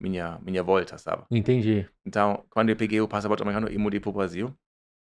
minha, 0.00 0.38
minha 0.40 0.62
volta, 0.62 0.98
sabe? 0.98 1.24
Entendi. 1.30 1.88
Então, 2.06 2.44
quando 2.50 2.70
eu 2.70 2.76
peguei 2.76 3.00
o 3.00 3.08
passaporte 3.08 3.42
americano 3.42 3.70
e 3.70 3.78
mudei 3.78 4.00
para 4.00 4.10
o 4.10 4.12
Brasil, 4.12 4.56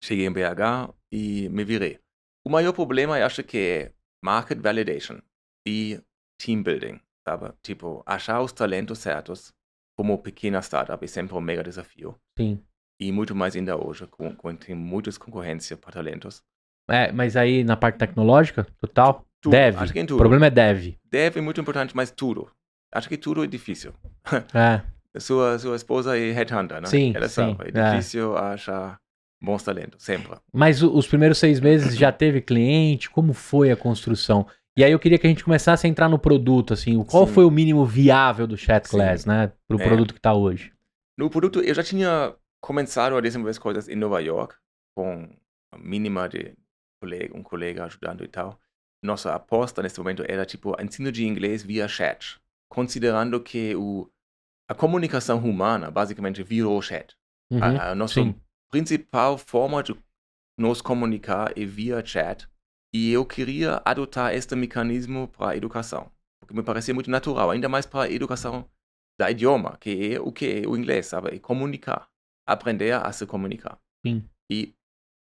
cheguei 0.03 0.27
em 0.27 0.33
BH 0.33 0.95
e 1.12 1.49
me 1.49 1.64
virei. 1.64 2.01
O 2.45 2.51
maior 2.51 2.73
problema, 2.73 3.19
eu 3.19 3.27
acho 3.27 3.43
que 3.45 3.59
é 3.59 3.93
market 4.23 4.59
validation. 4.61 5.21
E 5.66 6.01
team 6.39 6.62
building, 6.62 7.01
sabe? 7.27 7.53
Tipo, 7.62 8.03
achar 8.07 8.41
os 8.41 8.53
talentos 8.53 8.99
certos 8.99 9.53
como 9.97 10.19
pequena 10.19 10.62
startup 10.62 11.05
é 11.05 11.09
sempre 11.09 11.35
um 11.35 11.41
mega 11.41 11.62
desafio. 11.62 12.19
Sim. 12.39 12.64
E 13.01 13.12
muito 13.12 13.35
mais 13.35 13.55
ainda 13.55 13.77
hoje, 13.77 14.07
com, 14.07 14.35
com 14.35 14.57
tem 14.57 14.75
muitas 14.75 15.19
concorrência 15.19 15.77
para 15.77 15.93
talentos. 15.93 16.43
É, 16.89 17.12
mas 17.12 17.37
aí 17.37 17.62
na 17.62 17.77
parte 17.77 17.99
tecnológica, 17.99 18.64
total, 18.81 19.28
Tudo, 19.41 19.53
dev. 19.53 19.76
acho 19.78 19.93
que 19.93 20.01
em 20.01 20.05
O 20.05 20.07
tudo. 20.07 20.18
problema 20.18 20.47
é 20.47 20.51
dev. 20.51 20.95
Deve 21.11 21.39
é 21.39 21.43
muito 21.43 21.61
importante, 21.61 21.95
mas 21.97 22.11
tudo. 22.11 22.51
Acho 22.93 23.09
que 23.09 23.16
tudo 23.16 23.45
é 23.45 23.47
difícil. 23.47 23.93
É, 25.14 25.20
Sua, 25.20 25.59
sua 25.59 25.74
esposa 25.76 26.16
é 26.18 26.32
headhunter, 26.32 26.80
né? 26.82 26.86
Sim, 26.86 27.12
Ela 27.14 27.28
sim, 27.28 27.34
sabe. 27.57 27.72
É 27.74 27.80
é. 27.80 27.91
difícil 27.91 28.36
achar 28.36 28.99
bons 29.43 29.62
talentos, 29.62 30.03
sempre. 30.05 30.36
mas 30.53 30.82
o- 30.82 30.93
os 30.95 31.07
primeiros 31.07 31.39
seis 31.39 31.61
meses 31.61 31.97
já 31.97 32.12
teve 32.12 32.41
cliente? 32.43 33.09
Como 33.11 33.32
foi 33.32 33.70
a 33.70 33.76
construção? 33.76 34.47
E 34.76 34.84
aí 34.84 34.93
eu 34.93 34.99
queria 34.99 35.18
que 35.18 35.26
a 35.26 35.30
gente 35.30 35.43
começasse 35.45 35.86
a 35.86 35.91
entrar 35.91 36.09
no 36.09 36.18
produto, 36.18 36.72
assim, 36.74 36.97
o- 36.97 37.05
qual 37.05 37.26
Sim. 37.26 37.32
foi 37.32 37.45
o 37.45 37.51
mínimo 37.51 37.84
viável 37.86 38.47
do 38.47 38.57
Chat 38.57 38.89
Class, 38.89 39.24
né? 39.24 39.51
Pro 39.66 39.80
É. 39.80 39.84
produto 39.84 40.12
que 40.14 40.20
tá 40.20 40.34
hoje. 40.34 40.72
No 41.16 41.28
produto, 41.30 41.61
eu 41.61 41.74
já 41.74 41.82
tinha 41.82 42.34
começado 42.61 43.16
a 43.16 43.20
desenvolver 43.20 43.59
coisas 43.59 43.89
em 43.89 43.97
Nova 43.97 44.20
York, 44.20 44.55
com 44.97 45.28
a 45.72 45.78
mínima 45.78 46.28
de 46.28 46.53
colega, 47.03 47.36
um 47.36 47.43
colega 47.43 47.84
ajudando 47.86 48.22
e 48.24 48.28
tal. 48.28 48.59
Nossa 49.03 49.34
aposta 49.34 49.82
nesse 49.82 49.99
momento 49.99 50.24
era, 50.26 50.44
tipo, 50.44 50.74
ensino 50.82 51.12
de 51.12 51.24
inglês 51.26 51.62
via 51.62 51.86
chat, 51.86 52.40
considerando 52.68 53.40
que 53.40 53.74
o, 53.76 54.11
a 54.68 54.74
comunicação 54.74 55.38
humana 55.38 55.90
basicamente 55.90 56.42
virou 56.42 56.80
chat. 56.82 57.16
Uhum, 57.51 57.62
A, 57.62 57.90
a 57.90 57.94
nossa 57.94 58.22
sim. 58.22 58.34
principal 58.70 59.38
forma 59.38 59.82
de 59.82 59.96
nos 60.59 60.82
comunicar 60.82 61.57
é 61.57 61.64
via 61.64 62.05
chat. 62.05 62.49
E 62.92 63.12
eu 63.12 63.24
queria 63.24 63.80
adotar 63.84 64.34
este 64.34 64.57
mecanismo 64.57 65.28
para 65.28 65.51
a 65.53 65.57
educação, 65.57 66.11
porque 66.40 66.55
me 66.55 66.62
parecia 66.62 66.94
muito 66.94 67.11
natural, 67.11 67.51
ainda 67.51 67.68
mais 67.68 67.86
para 67.86 68.09
a 68.09 68.11
educação 68.11 68.68
da 69.20 69.30
idioma, 69.30 69.76
que 69.78 70.14
é 70.14 70.20
o 70.20 70.32
que 70.32 70.62
é 70.62 70.66
o 70.66 70.76
inglês, 70.76 71.07
sabe? 71.07 71.34
É 71.34 71.38
comunicar, 71.38 72.09
aprender 72.46 72.92
a 72.92 73.12
se 73.12 73.26
comunicar. 73.26 73.78
Sim. 74.07 74.28
E 74.51 74.74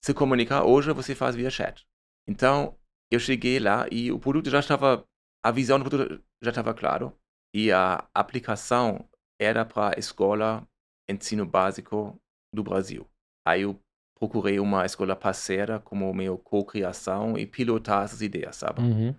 se 0.02 0.14
comunicar 0.14 0.64
hoje 0.64 0.92
você 0.92 1.14
faz 1.14 1.36
via 1.36 1.50
chat. 1.50 1.86
Então, 2.26 2.78
eu 3.10 3.18
cheguei 3.18 3.58
lá 3.58 3.86
e 3.90 4.12
o 4.12 4.18
produto 4.18 4.48
já 4.48 4.60
estava, 4.60 5.04
a 5.44 5.50
visão 5.50 5.78
do 5.78 5.84
produto 5.84 6.22
já 6.42 6.50
estava 6.50 6.72
claro 6.72 7.12
e 7.54 7.72
a 7.72 8.08
aplicação 8.14 9.08
era 9.40 9.64
para 9.64 9.96
a 9.96 9.98
escola 9.98 10.66
ensino 11.08 11.44
básico 11.44 12.20
do 12.54 12.62
Brasil. 12.62 13.06
Aí 13.46 13.62
eu 13.62 13.78
procurei 14.18 14.60
uma 14.60 14.84
escola 14.84 15.16
parceira 15.16 15.80
como 15.80 16.12
meu 16.12 16.38
co-criação 16.38 17.38
e 17.38 17.46
pilotar 17.46 18.04
essas 18.04 18.20
ideias, 18.20 18.56
sabe? 18.56 18.82
Uhum. 18.82 19.14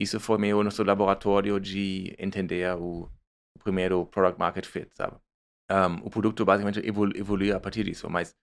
Isso 0.00 0.20
foi 0.20 0.38
meu 0.38 0.62
nosso 0.62 0.82
laboratório 0.82 1.58
de 1.58 2.14
entender 2.18 2.74
o, 2.76 3.08
o 3.56 3.58
primeiro 3.62 4.04
product 4.06 4.38
market 4.38 4.66
fit, 4.66 4.90
sabe? 4.94 5.16
Um, 5.70 6.06
o 6.06 6.10
produto 6.10 6.44
basicamente 6.44 6.86
evolu 6.86 7.16
evoluiu 7.16 7.56
a 7.56 7.60
partir 7.60 7.84
disso, 7.84 8.10
mas 8.10 8.34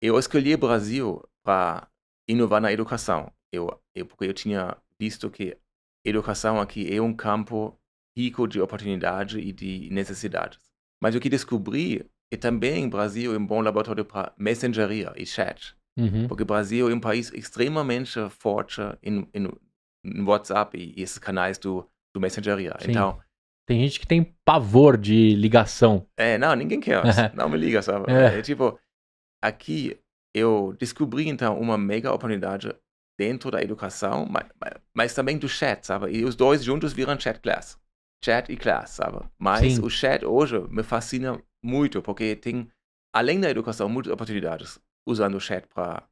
eu 0.00 0.18
escolhi 0.18 0.54
o 0.54 0.58
Brasil 0.58 1.22
para 1.44 1.88
inovar 2.26 2.60
na 2.62 2.72
educação, 2.72 3.30
eu, 3.52 3.80
eu, 3.94 4.06
porque 4.06 4.24
eu 4.24 4.34
tinha 4.34 4.76
visto 4.98 5.30
que 5.30 5.56
educação 6.04 6.60
aqui 6.60 6.92
é 6.94 7.00
um 7.00 7.14
campo 7.14 7.78
rico 8.16 8.46
de 8.46 8.60
oportunidade 8.60 9.38
e 9.38 9.52
de 9.52 9.88
necessidades. 9.90 10.58
Mas 11.00 11.14
o 11.14 11.20
que 11.20 11.28
descobri 11.28 12.04
é 12.32 12.36
também 12.36 12.86
o 12.86 12.90
Brasil 12.90 13.34
é 13.34 13.38
um 13.38 13.46
bom 13.46 13.60
laboratório 13.60 14.04
para 14.04 14.32
mensageria 14.36 15.12
e 15.16 15.24
chat. 15.24 15.76
Uhum. 15.98 16.28
Porque 16.28 16.42
o 16.42 16.46
Brasil 16.46 16.90
é 16.90 16.94
um 16.94 17.00
país 17.00 17.32
extremamente 17.32 18.18
forte 18.30 18.80
em, 19.02 19.26
em, 19.34 19.48
em 20.04 20.22
WhatsApp 20.22 20.76
e 20.78 21.00
esses 21.00 21.18
canais 21.18 21.58
do, 21.58 21.88
do 22.14 22.20
mensageria. 22.20 22.74
Sim. 22.80 22.90
Então, 22.90 23.20
Tem 23.66 23.80
gente 23.80 24.00
que 24.00 24.06
tem 24.06 24.34
pavor 24.44 24.96
de 24.96 25.34
ligação. 25.34 26.06
é, 26.16 26.38
não, 26.38 26.54
ninguém 26.54 26.80
quer. 26.80 27.02
não 27.34 27.48
me 27.48 27.56
liga, 27.56 27.82
sabe? 27.82 28.10
É. 28.12 28.38
É, 28.38 28.42
tipo, 28.42 28.78
aqui 29.42 29.98
eu 30.34 30.74
descobri 30.78 31.28
então 31.28 31.58
uma 31.58 31.78
mega 31.78 32.12
oportunidade 32.12 32.72
dentro 33.18 33.50
da 33.50 33.60
educação, 33.60 34.26
mas, 34.30 34.46
mas 34.94 35.14
também 35.14 35.36
do 35.36 35.48
chat, 35.48 35.84
sabe? 35.84 36.12
E 36.12 36.24
os 36.24 36.36
dois 36.36 36.62
juntos 36.62 36.92
viram 36.92 37.18
chat 37.18 37.40
class. 37.40 37.76
Chat 38.24 38.50
e 38.52 38.56
class, 38.56 38.90
sabe? 38.90 39.18
Mas 39.38 39.74
Sim. 39.74 39.82
o 39.82 39.90
chat 39.90 40.24
hoje 40.24 40.58
me 40.70 40.82
fascina 40.82 41.40
muito, 41.62 42.00
porque 42.00 42.36
tem, 42.36 42.68
além 43.12 43.40
da 43.40 43.50
educação, 43.50 43.88
muitas 43.88 44.12
oportunidades 44.12 44.78
usando 45.06 45.34
o 45.34 45.40
chat 45.40 45.66
para 45.66 46.04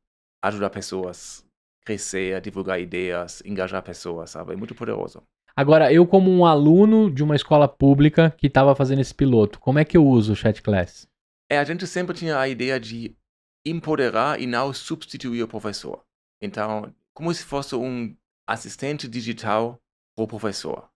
ajudar 0.45 0.71
pessoas 0.71 1.45
a 1.83 1.87
crescer, 1.87 2.41
divulgar 2.41 2.81
ideias, 2.81 3.43
engajar 3.45 3.83
pessoas, 3.83 4.31
sabe? 4.31 4.55
É 4.55 4.57
muito 4.57 4.75
poderoso. 4.75 5.23
Agora, 5.55 5.93
eu 5.93 6.07
como 6.07 6.31
um 6.31 6.45
aluno 6.45 7.11
de 7.11 7.23
uma 7.23 7.35
escola 7.37 7.67
pública 7.67 8.31
que 8.37 8.47
estava 8.47 8.75
fazendo 8.75 9.01
esse 9.01 9.15
piloto, 9.15 9.59
como 9.59 9.79
é 9.79 9.85
que 9.85 9.97
eu 9.97 10.07
uso 10.07 10.33
o 10.33 10.37
Chat 10.37 10.61
Class? 10.61 11.09
É, 11.51 11.59
a 11.59 11.65
gente 11.65 11.87
sempre 11.87 12.15
tinha 12.15 12.39
a 12.39 12.47
ideia 12.47 12.79
de 12.79 13.17
empoderar 13.65 14.39
e 14.41 14.47
não 14.47 14.73
substituir 14.75 15.43
o 15.43 15.49
professor. 15.49 16.06
Então, 16.43 16.95
como 17.15 17.33
se 17.33 17.45
fosse 17.45 17.75
um 17.75 18.17
assistente 18.49 19.09
digital 19.09 19.81
para 20.17 20.25
o 20.25 20.29
professor. 20.29 20.91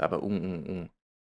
Sabe? 0.00 0.16
Um, 0.16 0.34
um, 0.34 0.72
um, 0.72 0.88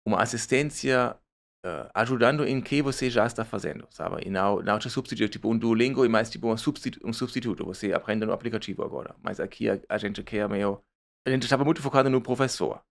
uma 0.07 0.23
assistência 0.23 1.17
uh, 1.65 1.91
ajudando 1.95 2.47
em 2.47 2.61
que 2.61 2.83
você 2.83 3.09
já 3.09 3.27
está 3.27 3.45
fazendo, 3.45 3.87
sabe? 3.91 4.27
E 4.27 4.31
não, 4.31 4.61
não 4.61 4.79
te 4.79 4.91
substituir. 4.91 5.29
Tipo, 5.29 5.51
um 5.51 5.59
Duolingo 5.59 6.05
é 6.05 6.09
mais 6.09 6.31
tipo 6.31 6.49
um 6.49 6.57
substituto, 6.57 7.07
um 7.07 7.13
substituto. 7.13 7.65
Você 7.65 7.93
aprende 7.93 8.27
no 8.27 8.33
aplicativo 8.33 8.85
agora. 8.85 9.15
Mas 9.23 9.41
aqui 9.41 9.69
a, 9.69 9.81
a 9.89 9.99
gente 9.99 10.23
quer 10.23 10.49
meio... 10.49 10.83
A 11.27 11.31
gente 11.31 11.45
estava 11.45 11.65
muito 11.65 11.81
focado 11.81 12.11
no 12.11 12.21
professor. 12.21 12.83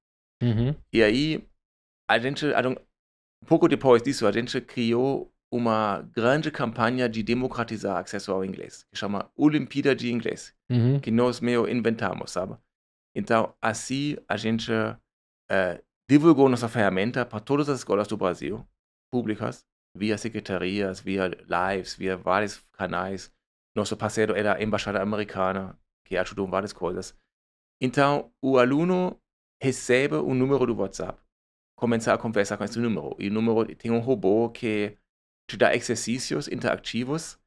Uhum. 0.42 0.74
E 0.92 1.04
aí, 1.04 1.48
a 2.10 2.18
gente, 2.18 2.48
gente- 2.48 2.82
pouco 3.46 3.68
depois 3.68 4.02
disso, 4.02 4.26
a 4.26 4.32
gente 4.32 4.60
criou 4.62 5.32
uma 5.52 6.02
grande 6.14 6.50
campanha 6.50 7.10
de 7.10 7.22
democratizar 7.22 7.98
acesso 7.98 8.32
ao 8.32 8.46
inglês, 8.46 8.84
que 8.90 8.98
chama 8.98 9.30
Olimpíada 9.36 9.94
de 9.96 10.12
Inglês, 10.12 10.56
Uhum. 10.72 11.00
que 11.00 11.12
nós 11.12 11.40
meio 11.42 11.68
inventamos, 11.70 12.32
sabe? 12.32 12.56
Então, 13.16 13.54
assim, 13.62 14.16
a 14.28 14.38
gente 14.38 14.72
eh, 15.52 15.84
divulgou 16.10 16.48
nossa 16.48 16.70
ferramenta 16.70 17.26
para 17.26 17.42
todas 17.42 17.68
as 17.68 17.80
escolas 17.80 18.08
do 18.08 18.16
Brasil, 18.16 18.66
públicas, 19.12 19.66
via 19.94 20.18
secretarias, 20.18 21.02
via 21.02 21.28
lives, 21.28 21.96
via 21.96 22.16
vários 22.16 22.64
canais. 22.72 23.30
Nosso 23.76 23.98
parceiro 23.98 24.34
era 24.34 24.56
a 24.56 24.64
Embaixada 24.64 25.02
Americana, 25.02 25.78
que 26.06 26.16
ajudou 26.16 26.48
em 26.48 26.50
várias 26.50 26.72
coisas. 26.72 27.14
Então, 27.82 28.32
o 28.42 28.58
aluno 28.58 29.20
recebe 29.62 30.16
um 30.16 30.34
número 30.34 30.66
do 30.66 30.76
WhatsApp, 30.76 31.20
começa 31.78 32.14
a 32.14 32.18
conversar 32.18 32.56
com 32.58 32.64
esse 32.64 32.80
número. 32.80 33.14
E 33.20 33.28
o 33.28 33.34
número 33.34 33.76
tem 33.76 33.92
um 33.92 34.00
robô 34.00 34.50
que 34.50 34.98
te 35.52 35.58
dá 35.58 35.76
exercícios 35.76 36.48
interativos, 36.48 37.38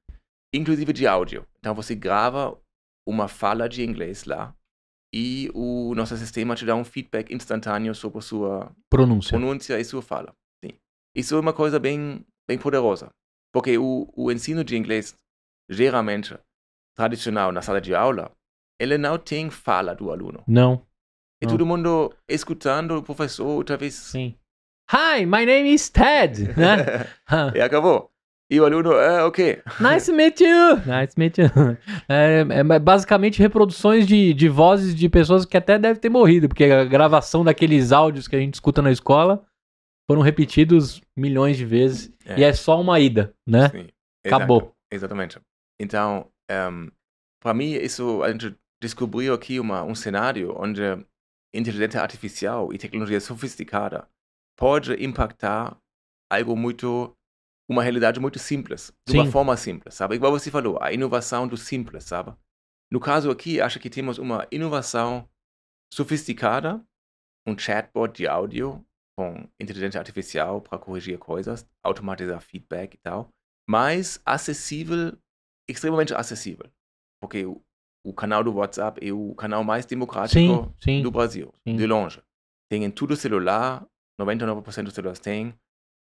inclusive 0.55 0.93
de 0.93 1.07
áudio. 1.07 1.47
Então, 1.59 1.75
você 1.75 1.95
grava 1.95 2.59
uma 3.07 3.29
fala 3.29 3.69
de 3.69 3.83
inglês 3.83 4.25
lá 4.25 4.55
e 5.13 5.51
o 5.55 5.95
nosso 5.95 6.17
sistema 6.17 6.55
te 6.55 6.67
dá 6.67 6.75
um 6.75 6.85
feedback 6.85 7.33
instantâneo 7.35 7.95
sobre 7.95 8.21
sua 8.21 8.71
Pronúncia. 8.91 9.31
pronúncia 9.37 9.79
e 9.81 9.85
sua 9.85 10.03
fala. 10.03 10.35
Sim. 10.63 10.73
Isso 11.15 11.35
é 11.35 11.41
uma 11.41 11.53
coisa 11.53 11.79
bem, 11.79 12.25
bem 12.49 12.59
poderosa. 12.59 13.11
Porque 13.53 13.79
o, 13.79 14.13
o 14.17 14.31
ensino 14.33 14.63
de 14.65 14.77
inglês, 14.77 15.17
geralmente, 15.71 16.37
tradicional 16.97 17.53
na 17.53 17.63
sala 17.63 17.81
de 17.81 17.95
aula, 17.95 18.31
ele 18.79 18.99
não 18.99 19.17
tem 19.19 19.49
fala 19.51 19.95
do 19.95 20.11
aluno. 20.11 20.43
Não. 20.47 20.85
É 21.41 21.47
Não. 21.47 21.53
todo 21.53 21.65
mundo 21.67 22.13
escutando 22.29 22.97
o 22.97 23.03
professor, 23.03 23.47
outra 23.47 23.77
vez. 23.77 23.95
Sim. 23.95 24.37
Hi, 24.91 25.24
my 25.24 25.45
name 25.47 25.72
is 25.72 25.89
Ted. 25.89 26.55
né? 26.57 27.07
e 27.55 27.61
acabou. 27.61 28.11
E 28.51 28.61
o 28.61 28.64
aluno, 28.66 28.93
é, 28.93 29.24
ok. 29.24 29.62
nice 29.80 30.11
to 30.11 30.16
meet 30.16 30.41
you. 30.41 30.76
Nice 30.87 31.14
to 31.14 31.20
meet 31.20 31.39
you. 31.39 31.47
É, 32.09 32.41
é 32.41 32.78
basicamente 32.78 33.41
reproduções 33.41 34.07
de, 34.07 34.35
de 34.35 34.49
vozes 34.49 34.95
de 34.95 35.09
pessoas 35.09 35.47
que 35.47 35.57
até 35.57 35.78
devem 35.78 35.99
ter 36.01 36.11
morrido, 36.11 36.49
porque 36.49 36.64
a 36.64 36.85
gravação 36.85 37.43
daqueles 37.43 37.91
áudios 37.91 38.28
que 38.28 38.37
a 38.37 38.39
gente 38.39 38.55
escuta 38.55 38.82
na 38.82 38.93
escola 38.93 39.45
foram 40.07 40.20
repetidos 40.20 41.01
milhões 41.16 41.57
de 41.57 41.64
vezes. 41.64 42.12
É. 42.26 42.41
E 42.41 42.45
é 42.45 42.53
só 42.53 42.78
uma 42.78 43.01
ida, 43.01 43.35
né? 43.47 43.70
Sim. 43.70 43.89
Acabou. 44.26 44.59
Exato. 44.59 44.74
Exatamente. 44.93 45.41
Então, 45.80 46.28
para 47.43 47.55
mim, 47.55 47.72
isso 47.72 48.22
a 48.22 48.30
gente 48.30 48.55
descobriu 48.80 49.32
aqui 49.32 49.59
uma, 49.59 49.82
um 49.82 49.95
cenário 49.95 50.55
onde 50.59 50.82
inteligência 51.55 52.01
artificial 52.01 52.72
e 52.72 52.78
tecnologia 52.78 53.20
sofisticada 53.20 54.07
pode 54.57 54.93
impactar 55.05 55.77
algo 56.31 56.57
muito 56.57 57.17
uma 57.69 57.83
realidade 57.83 58.21
muito 58.21 58.39
simples, 58.39 58.93
de 59.07 59.13
Sim. 59.13 59.21
uma 59.21 59.31
forma 59.31 59.57
simples, 59.57 59.95
sabe? 59.95 60.15
Igual 60.15 60.33
você 60.33 60.51
falou, 60.51 60.79
a 60.83 60.93
inovação 60.93 61.49
do 61.49 61.57
simples, 61.57 62.05
sabe? 62.05 62.35
No 62.93 63.01
caso 63.01 63.31
aqui, 63.31 63.61
acho 63.61 63.81
que 63.81 63.89
temos 63.89 64.19
uma 64.19 64.47
inovação 64.53 65.29
sofisticada, 65.93 66.85
um 67.47 67.57
chatbot 67.57 68.15
de 68.15 68.27
áudio 68.27 68.85
com 69.17 69.49
inteligência 69.61 69.99
artificial 69.99 70.61
para 70.61 70.79
corrigir 70.79 71.19
coisas, 71.19 71.67
automatizar 71.83 72.41
feedback 72.41 72.95
e 72.95 72.99
tal, 72.99 73.29
mas 73.69 74.21
acessível, 74.27 75.17
extremamente 75.69 76.13
acessível, 76.15 76.71
porque 77.23 77.47
o, 77.47 77.63
o 78.05 78.13
canal 78.13 78.45
do 78.45 78.53
WhatsApp 78.53 79.07
é 79.07 79.13
o 79.13 79.35
canal 79.35 79.65
mais 79.65 79.87
democrático 79.87 80.39
Sim, 80.39 80.75
sim. 80.81 81.03
do 81.03 81.11
Brasil, 81.11 81.55
sim. 81.67 81.77
de 81.77 81.87
longe. 81.87 82.21
tem 82.71 82.85
em 82.85 82.91
tudo 82.91 83.17
celular, 83.17 83.87
99% 84.21 84.85
dos 84.85 84.95
celulares 84.95 85.19
tem, 85.19 85.55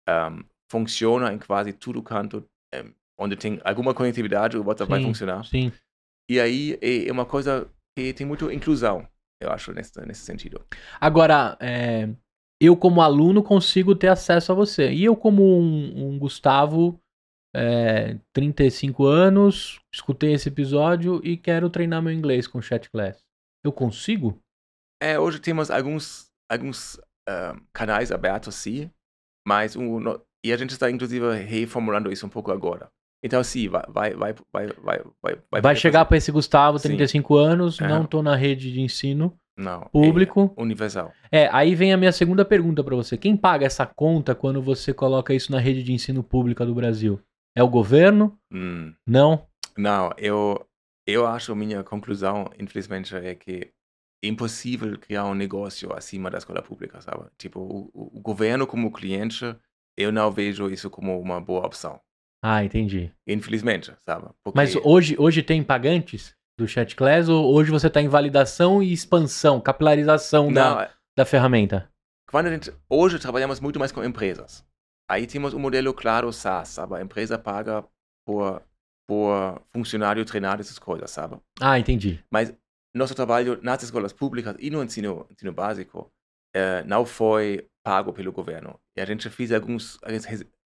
um, 0.08 0.44
funciona 0.72 1.34
em 1.34 1.40
quase 1.40 1.74
tudo 1.74 2.02
canto, 2.02 2.46
um, 2.74 2.94
onde 3.20 3.36
tem 3.36 3.60
alguma 3.64 3.94
conectividade, 3.94 4.58
o 4.58 4.66
WhatsApp 4.66 4.90
vai 4.90 5.00
Sim, 5.00 5.08
funcionar. 5.08 5.46
Sim. 5.46 5.72
E 6.30 6.40
aí 6.40 6.78
é, 6.82 7.08
é 7.08 7.12
uma 7.12 7.26
coisa 7.26 7.70
que 7.98 8.14
tem 8.14 8.26
muita 8.26 8.54
inclusão, 8.54 9.08
eu 9.42 9.52
acho, 9.52 9.74
nesse, 9.74 10.00
nesse 10.06 10.22
sentido. 10.22 10.64
Agora, 11.02 11.58
é, 11.60 12.10
eu 12.62 12.76
como 12.76 13.02
aluno 13.02 13.42
consigo 13.42 13.96
ter 13.96 14.10
acesso 14.10 14.52
a 14.52 14.56
você. 14.56 14.92
E 14.92 15.06
eu 15.06 15.16
como 15.16 15.44
um, 15.44 16.10
um 16.10 16.20
Gustavo, 16.20 17.00
é, 17.56 18.20
35 18.34 19.06
anos, 19.06 19.80
escutei 19.94 20.34
esse 20.34 20.50
episódio 20.50 21.20
e 21.24 21.38
quero 21.38 21.70
treinar 21.70 22.02
meu 22.02 22.14
inglês 22.14 22.48
com 22.48 22.62
Chat 22.62 22.90
Class. 22.90 23.24
Eu 23.64 23.72
consigo? 23.72 24.40
É, 25.02 25.18
hoje 25.18 25.40
temos 25.40 25.72
alguns, 25.72 26.30
alguns 26.50 27.00
canais 27.74 28.12
abertos, 28.12 28.56
sim, 28.56 28.90
mas 29.48 29.76
um, 29.76 30.00
no- 30.00 30.22
e 30.44 30.54
a 30.54 30.58
gente 30.58 30.72
está 30.72 30.90
inclusive 30.90 31.34
reformulando 31.44 32.12
isso 32.12 32.26
um 32.26 32.30
pouco 32.30 32.52
agora. 32.52 32.90
Então, 33.24 33.44
sim, 33.44 33.68
vai, 33.68 33.84
vai, 33.90 34.14
vai, 34.14 34.34
vai, 34.52 34.68
vai, 34.82 35.38
vai, 35.52 35.62
Vai 35.62 35.76
chegar 35.76 36.06
para 36.06 36.16
esse 36.16 36.32
Gustavo, 36.32 36.80
Sim. 36.80 36.90
35 36.90 37.36
anos, 37.36 37.82
Aham. 37.82 37.90
não 37.90 38.06
tô 38.06 38.24
na 38.24 38.34
rede 38.34 38.72
de 38.72 38.80
ensino 38.80 39.38
não, 39.58 39.82
público. 39.92 40.54
é 40.58 40.62
universal. 40.62 41.12
É, 41.30 41.50
aí 41.52 41.76
vem 41.76 41.92
a 41.92 41.98
minha 41.98 42.14
segunda 42.14 42.46
pergunta 42.46 42.82
para 42.82 42.96
você. 42.96 43.18
Quem 43.18 43.36
paga 43.36 43.66
essa 43.66 43.86
conta 43.86 44.34
quando 44.34 44.62
você 44.62 44.94
coloca 44.94 45.34
isso 45.34 45.52
na 45.52 45.60
rede 45.60 45.84
de 45.84 45.92
ensino 45.92 46.24
pública 46.24 46.66
do 46.66 46.74
Brasil? 46.74 47.20
É 47.54 47.62
o 47.62 47.68
governo? 47.68 48.38
Hum. 48.50 48.94
Não? 49.06 49.46
Não, 49.78 50.12
eu, 50.18 50.66
eu 51.06 51.28
acho, 51.28 51.54
minha 51.54 51.84
conclusão, 51.84 52.50
infelizmente, 52.58 53.14
é 53.14 53.36
que 53.36 53.70
é 54.24 54.28
impossível 54.28 54.98
criar 54.98 55.26
um 55.26 55.34
negócio 55.34 55.94
acima 55.94 56.30
da 56.30 56.38
escola 56.38 56.62
pública, 56.62 57.02
sabe? 57.02 57.26
Tipo, 57.38 57.60
o, 57.60 57.90
o- 58.18 58.22
governo 58.22 58.68
como 58.68 58.92
cliente, 58.92 59.56
eu 59.98 60.12
não 60.12 60.32
vejo 60.32 60.70
isso 60.70 60.90
como 60.90 61.20
uma 61.20 61.40
boa 61.40 61.66
opção. 61.66 62.00
Ah, 62.42 62.64
entendi. 62.64 63.12
Infelizmente, 63.28 63.94
sabe? 64.06 64.30
Porque, 64.44 64.58
Mas 64.58 64.76
hoje, 64.76 65.16
hoje 65.20 65.44
tem 65.44 65.64
pagantes 65.64 66.34
do 66.58 66.68
Chat 66.68 66.96
Class 66.96 67.30
ou 67.30 67.54
hoje 67.54 67.72
você 67.72 67.88
está 67.88 68.02
em 68.02 68.08
validação 68.08 68.82
e 68.84 68.92
expansão, 68.92 69.60
capilarização 69.62 70.52
da, 70.52 70.76
não, 70.76 70.88
da 71.18 71.26
ferramenta? 71.26 71.90
quando 72.30 72.48
a 72.48 72.52
gente, 72.52 72.72
hoje 72.90 73.20
trabalhamos 73.20 73.60
muito 73.60 73.80
mais 73.80 73.92
com 73.92 74.04
empresas. 74.04 74.66
Aí 75.10 75.26
temos 75.26 75.54
um 75.54 75.60
modelo 75.60 75.94
claro 75.94 76.32
SaaS, 76.32 76.70
sabe? 76.70 76.96
A 76.96 77.02
empresa 77.02 77.38
paga 77.40 77.84
por, 78.26 78.62
por 79.08 79.62
funcionário 79.74 80.24
treinar 80.24 80.60
essas 80.60 80.78
coisas, 80.78 81.10
sabe? 81.10 81.38
Ah, 81.60 81.80
entendi. 81.80 82.24
Mas 82.32 82.54
nosso 82.96 83.14
trabalho 83.16 83.60
nas 83.62 83.84
escolas 83.84 84.12
públicas 84.14 84.56
e 84.60 84.70
no 84.70 84.84
ensino, 84.84 85.26
ensino 85.32 85.52
básico 85.54 86.10
eh, 86.56 86.84
não 86.84 87.06
foi 87.06 87.66
pago 87.84 88.12
pelo 88.14 88.32
governo. 88.32 88.80
E 88.98 89.02
a 89.02 89.06
gente 89.06 89.30
fez 89.30 89.52
alguns, 89.52 90.00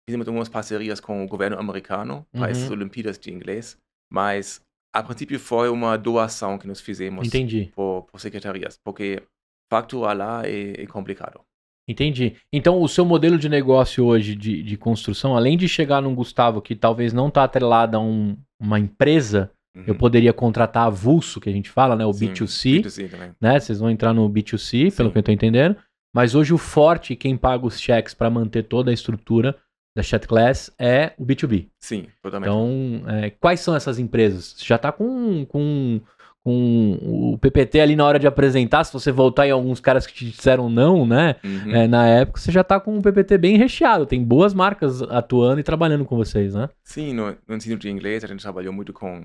fizemos 0.07 0.27
algumas 0.27 0.49
parcerias 0.49 0.99
com 0.99 1.23
o 1.23 1.27
governo 1.27 1.57
americano 1.59 2.25
para 2.31 2.41
Uhum. 2.41 2.47
essas 2.47 2.69
Olimpíadas 2.71 3.17
de 3.17 3.31
inglês, 3.31 3.77
mas 4.11 4.61
a 4.93 5.01
princípio 5.01 5.39
foi 5.39 5.69
uma 5.69 5.97
doação 5.97 6.57
que 6.57 6.67
nós 6.67 6.81
fizemos 6.81 7.27
Entendi. 7.27 7.71
por, 7.73 8.03
por 8.03 8.19
secretarias, 8.19 8.77
porque 8.83 9.23
facturar 9.71 10.15
lá 10.17 10.45
é, 10.45 10.81
é 10.83 10.85
complicado. 10.87 11.39
Entendi. 11.87 12.35
Então, 12.53 12.81
o 12.81 12.87
seu 12.87 13.03
modelo 13.05 13.37
de 13.37 13.49
negócio 13.49 14.05
hoje 14.05 14.35
de, 14.35 14.61
de 14.61 14.77
construção, 14.77 15.35
além 15.35 15.57
de 15.57 15.67
chegar 15.67 16.01
num 16.01 16.13
Gustavo 16.13 16.61
que 16.61 16.75
talvez 16.75 17.11
não 17.13 17.27
está 17.29 17.43
atrelado 17.43 17.97
a 17.97 17.99
um- 17.99 18.37
uma 18.61 18.79
empresa, 18.79 19.51
eu 19.75 19.93
Uhum. 19.93 19.97
poderia 19.99 20.33
contratar 20.33 20.87
avulso, 20.87 21.39
que 21.39 21.49
a 21.49 21.53
gente 21.53 21.69
fala, 21.69 21.95
né? 21.95 22.05
O 22.05 22.11
Sim, 22.13 22.27
B2C, 22.33 22.81
B2C 22.83 23.09
também. 23.09 23.31
né? 23.39 23.59
Vocês 23.59 23.79
vão 23.79 23.89
entrar 23.89 24.13
no 24.13 24.29
B2C, 24.29 24.95
pelo 24.95 25.09
Sim. 25.09 25.13
que 25.13 25.17
eu 25.19 25.23
tô 25.23 25.31
entendendo. 25.31 25.75
Mas 26.13 26.35
hoje 26.35 26.53
o 26.53 26.57
forte, 26.57 27.15
quem 27.15 27.37
paga 27.37 27.65
os 27.65 27.79
cheques 27.79 28.13
para 28.13 28.29
manter 28.29 28.63
toda 28.63 28.91
a 28.91 28.93
estrutura 28.93 29.55
da 29.95 30.03
Chat 30.03 30.27
Class 30.27 30.71
é 30.79 31.13
o 31.17 31.25
B2B. 31.25 31.67
Sim, 31.79 32.07
totalmente. 32.21 32.49
Então, 32.49 33.03
é, 33.09 33.29
quais 33.29 33.59
são 33.61 33.75
essas 33.75 33.97
empresas? 33.97 34.55
Você 34.57 34.65
já 34.65 34.75
está 34.75 34.91
com, 34.91 35.45
com, 35.45 36.01
com 36.43 36.97
o 37.33 37.37
PPT 37.37 37.79
ali 37.79 37.95
na 37.95 38.05
hora 38.05 38.19
de 38.19 38.27
apresentar, 38.27 38.83
se 38.83 38.91
você 38.91 39.11
voltar 39.11 39.47
em 39.47 39.51
alguns 39.51 39.79
caras 39.79 40.05
que 40.07 40.13
te 40.13 40.25
disseram 40.25 40.69
não, 40.69 41.05
né? 41.05 41.35
Uhum. 41.43 41.75
É, 41.75 41.87
na 41.87 42.07
época 42.07 42.39
você 42.39 42.51
já 42.51 42.61
está 42.61 42.79
com 42.79 42.95
um 42.97 43.01
PPT 43.01 43.37
bem 43.37 43.57
recheado, 43.57 44.05
tem 44.05 44.23
boas 44.23 44.53
marcas 44.53 45.01
atuando 45.03 45.59
e 45.59 45.63
trabalhando 45.63 46.03
com 46.05 46.15
vocês, 46.17 46.53
né? 46.55 46.67
Sim, 46.83 47.13
no, 47.13 47.35
no 47.47 47.55
ensino 47.55 47.77
de 47.77 47.89
inglês 47.89 48.23
a 48.23 48.27
gente 48.27 48.41
trabalhou 48.41 48.73
muito 48.73 48.91
com 48.91 49.23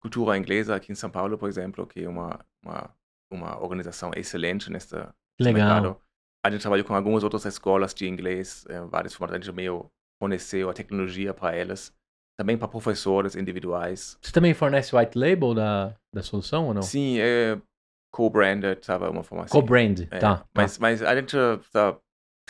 cultura 0.00 0.36
inglesa 0.36 0.74
aqui 0.74 0.92
em 0.92 0.94
São 0.94 1.10
Paulo, 1.10 1.36
por 1.38 1.48
exemplo, 1.48 1.86
que 1.86 2.04
é 2.04 2.08
uma, 2.08 2.40
uma, 2.64 2.90
uma 3.30 3.62
organização 3.62 4.10
excelente 4.16 4.70
nesse 4.70 4.96
Legal. 5.38 5.52
mercado. 5.52 6.00
A 6.44 6.50
gente 6.50 6.62
trabalhou 6.62 6.86
com 6.86 6.94
algumas 6.94 7.22
outras 7.22 7.44
escolas 7.44 7.92
de 7.92 8.08
inglês, 8.08 8.64
eh, 8.68 8.80
vários 8.82 9.14
formatos, 9.14 9.36
a 9.36 9.44
gente 9.44 9.54
meio 9.54 9.90
forneceu 10.18 10.70
a 10.70 10.72
tecnologia 10.72 11.32
para 11.34 11.54
elas, 11.54 11.92
também 12.38 12.56
para 12.56 12.68
professores 12.68 13.36
individuais. 13.36 14.18
Você 14.22 14.32
também 14.32 14.54
fornece 14.54 14.96
white 14.96 15.18
label 15.18 15.54
da, 15.54 15.94
da 16.14 16.22
solução 16.22 16.66
ou 16.66 16.74
não? 16.74 16.82
Sim, 16.82 17.18
é 17.18 17.60
co-branded, 18.12 18.84
sabe, 18.84 19.06
uma 19.06 19.22
forma 19.22 19.44
assim. 19.44 19.52
Co-brand, 19.52 20.00
É, 20.10 20.18
tá. 20.18 20.44
Mas, 20.54 20.78
mas 20.78 21.02
a 21.02 21.14
gente 21.14 21.36
está 21.36 21.96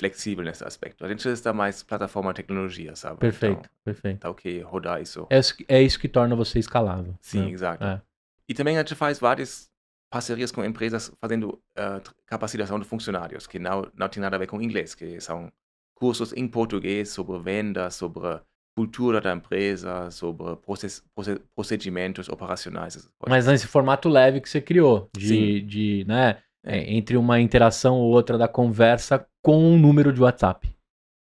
flexível 0.01 0.45
nesse 0.45 0.65
aspecto. 0.65 1.05
A 1.05 1.09
gente 1.09 1.29
está 1.29 1.53
mais 1.53 1.83
plataforma 1.83 2.35
tecnologia, 2.35 2.97
sabe? 2.97 3.19
Perfeito, 3.19 3.61
Então, 3.61 3.71
perfeito. 3.85 4.19
tá 4.21 4.31
ok 4.31 4.61
rodar 4.63 5.01
isso. 5.01 5.27
É 5.31 5.39
é 5.69 5.83
isso 5.83 5.99
que 6.01 6.09
torna 6.09 6.35
você 6.35 6.59
escalável. 6.59 7.15
Sim, 7.21 7.45
né? 7.45 7.51
exato. 7.51 7.85
É. 7.85 8.01
E 8.49 8.55
também 8.55 8.77
a 8.77 8.81
gente 8.81 8.95
faz 8.97 9.19
várias 9.21 9.71
parcerias 10.11 10.51
com 10.51 10.65
empresas 10.65 11.13
fazendo 11.21 11.63
tr- 12.03 12.13
capacitação 12.27 12.81
de 12.81 12.85
funcionários, 12.85 13.47
que 13.47 13.59
não, 13.61 13.87
não 13.95 14.09
tem 14.09 14.21
nada 14.21 14.35
a 14.37 14.39
ver 14.39 14.49
com 14.49 14.61
inglês, 14.61 14.95
que 14.95 15.21
são 15.21 15.53
cursos 15.95 16.33
em 16.33 16.49
português 16.49 17.11
sobre 17.11 17.39
venda, 17.39 17.91
sobre 17.91 18.41
cultura 18.77 19.21
da 19.21 19.33
empresa, 19.35 20.11
sobre 20.11 20.57
process, 20.57 21.05
proce- 21.15 21.41
procedimentos 21.55 22.29
operacionais. 22.29 23.09
Mas 23.29 23.47
nesse 23.47 23.67
formato 23.67 24.09
leve 24.09 24.41
que 24.41 24.49
você 24.49 24.61
criou, 24.61 25.11
de, 25.17 25.29
Sim. 25.29 25.67
de 25.67 26.05
né, 26.09 26.39
É. 26.65 26.79
é, 26.79 26.93
entre 26.93 27.17
uma 27.17 27.41
interação 27.41 27.97
ou 27.97 28.11
outra 28.13 28.37
da 28.37 28.49
conversa 28.49 29.27
com 29.43 29.57
um 29.59 29.79
número 29.79 30.13
de 30.13 30.21
WhatsApp. 30.21 30.75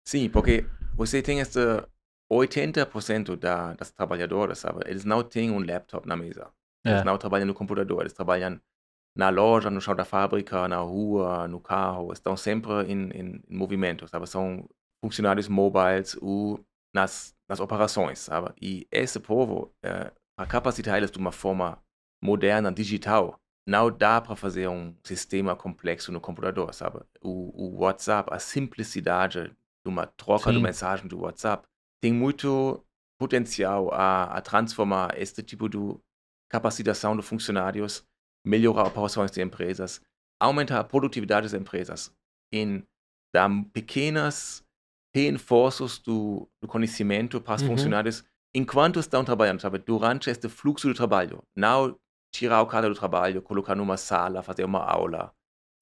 Sim, 0.07 0.29
porque 0.29 0.65
você 0.95 1.21
tem 1.21 1.39
esse 1.39 1.59
80% 2.31 3.35
da, 3.35 3.73
das 3.73 3.91
trabalhadoras, 3.91 4.59
sabe? 4.59 4.81
Eles 4.87 5.05
não 5.05 5.23
têm 5.23 5.51
um 5.51 5.59
laptop 5.59 6.07
na 6.07 6.15
mesa. 6.15 6.51
Eles 6.85 7.01
É. 7.01 7.03
não 7.03 7.17
trabalham 7.17 7.47
no 7.47 7.53
computador, 7.53 8.01
eles 8.01 8.13
trabalham 8.13 8.59
na 9.15 9.29
loja, 9.29 9.69
no 9.69 9.79
chão 9.81 9.95
da 9.95 10.05
fábrica, 10.05 10.67
na 10.67 10.77
rua, 10.77 11.47
no 11.47 11.59
carro, 11.59 12.11
estão 12.13 12.35
sempre 12.35 12.71
em, 12.91 13.09
em, 13.11 13.41
em 13.49 13.57
movimento, 13.57 14.07
sabe? 14.07 14.27
São 14.27 14.67
funcionários 15.03 15.47
mobiles 15.47 16.17
ou 16.21 16.59
nas, 16.93 17.35
nas 17.49 17.59
operações, 17.59 18.19
sabe? 18.19 18.53
E 18.61 18.87
esse 18.91 19.19
povo, 19.19 19.71
eh, 19.83 20.11
para 20.37 20.47
capacitar 20.47 20.97
eles 20.97 21.11
de 21.11 21.17
uma 21.19 21.31
forma 21.31 21.79
moderna, 22.23 22.71
digital, 22.71 23.39
não 23.67 23.89
dá 23.89 24.19
para 24.21 24.35
fazer 24.35 24.67
um 24.67 24.95
sistema 25.03 25.55
complexo 25.55 26.11
no 26.11 26.19
computador, 26.19 26.73
sabe? 26.73 26.99
O, 27.21 27.75
o 27.77 27.81
WhatsApp, 27.81 28.29
a 28.33 28.39
simplicidade 28.39 29.49
de 29.49 29.89
uma 29.89 30.05
troca 30.05 30.51
de 30.51 30.59
Sim. 30.59 30.63
mensagem 30.63 31.07
do 31.07 31.19
WhatsApp 31.21 31.67
tem 32.01 32.13
muito 32.13 32.83
potencial 33.19 33.93
a, 33.93 34.25
a 34.37 34.41
transformar 34.41 35.17
este 35.17 35.41
tipo 35.41 35.69
de 35.69 35.77
capacitação 36.49 37.15
de 37.15 37.23
funcionários, 37.23 38.05
melhorar 38.45 38.87
operações 38.87 39.31
de 39.31 39.41
empresas, 39.41 40.01
aumentar 40.41 40.79
a 40.79 40.83
produtividade 40.83 41.45
das 41.49 41.59
empresas 41.59 42.13
em 42.51 42.83
dar 43.33 43.49
pequenas 43.71 44.63
reforços 45.15 45.99
do, 45.99 46.49
do 46.61 46.67
conhecimento 46.67 47.39
para 47.39 47.55
os 47.55 47.61
Uhum. 47.61 47.67
funcionários 47.69 48.23
enquanto 48.53 48.99
estão 48.99 49.23
trabalhando, 49.23 49.61
sabe? 49.61 49.79
Durante 49.79 50.29
este 50.29 50.49
fluxo 50.49 50.87
de 50.87 50.93
trabalho. 50.95 51.41
Não 51.55 51.97
tirar 52.33 52.61
o 52.61 52.67
cara 52.67 52.89
do 52.89 52.95
trabalho, 52.95 53.41
colocar 53.41 53.75
numa 53.75 53.97
sala, 53.97 54.41
fazer 54.43 54.65
uma 54.65 54.79
aula, 54.83 55.33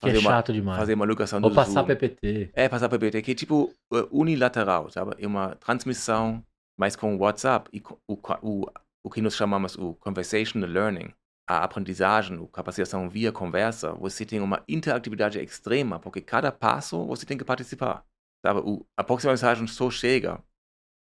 Que 0.02 0.10
é 0.10 0.14
fazer, 0.14 0.18
uma, 0.20 0.32
chato 0.32 0.54
demais. 0.54 0.78
fazer 0.78 0.94
uma 0.96 1.06
locação 1.06 1.42
Ou 1.42 1.52
passar 1.54 1.82
Zoom. 1.82 1.86
PPT. 1.86 2.52
É, 2.54 2.68
passar 2.70 2.90
PPT, 2.90 3.22
que 3.22 3.32
é 3.32 3.36
tipo 3.36 3.74
eh, 3.94 4.08
unilateral, 4.12 4.90
sabe? 4.90 5.16
É 5.18 5.26
uma 5.28 5.56
transmissão, 5.56 6.44
mas 6.78 6.96
com 6.96 7.16
WhatsApp 7.18 7.70
e 7.74 7.82
o, 8.08 8.18
o, 8.42 8.66
o 9.06 9.10
que 9.10 9.22
nós 9.22 9.36
chamamos 9.36 9.76
o 9.78 9.94
conversational 9.96 10.70
learning, 10.70 11.14
a 11.50 11.64
aprendizagem, 11.64 12.38
a 12.44 12.48
capacitação 12.48 13.10
via 13.10 13.32
conversa, 13.32 13.94
você 13.94 14.26
tem 14.26 14.40
uma 14.42 14.64
interatividade 14.68 15.40
extrema, 15.40 16.00
porque 16.00 16.22
cada 16.22 16.52
passo 16.52 17.06
você 17.06 17.26
tem 17.26 17.38
que 17.38 17.46
participar, 17.46 18.06
sabe? 18.46 18.60
O, 18.62 18.86
a 18.98 19.04
próxima 19.04 19.32
mensagem 19.34 19.68
só 19.68 19.90
chega 19.90 20.44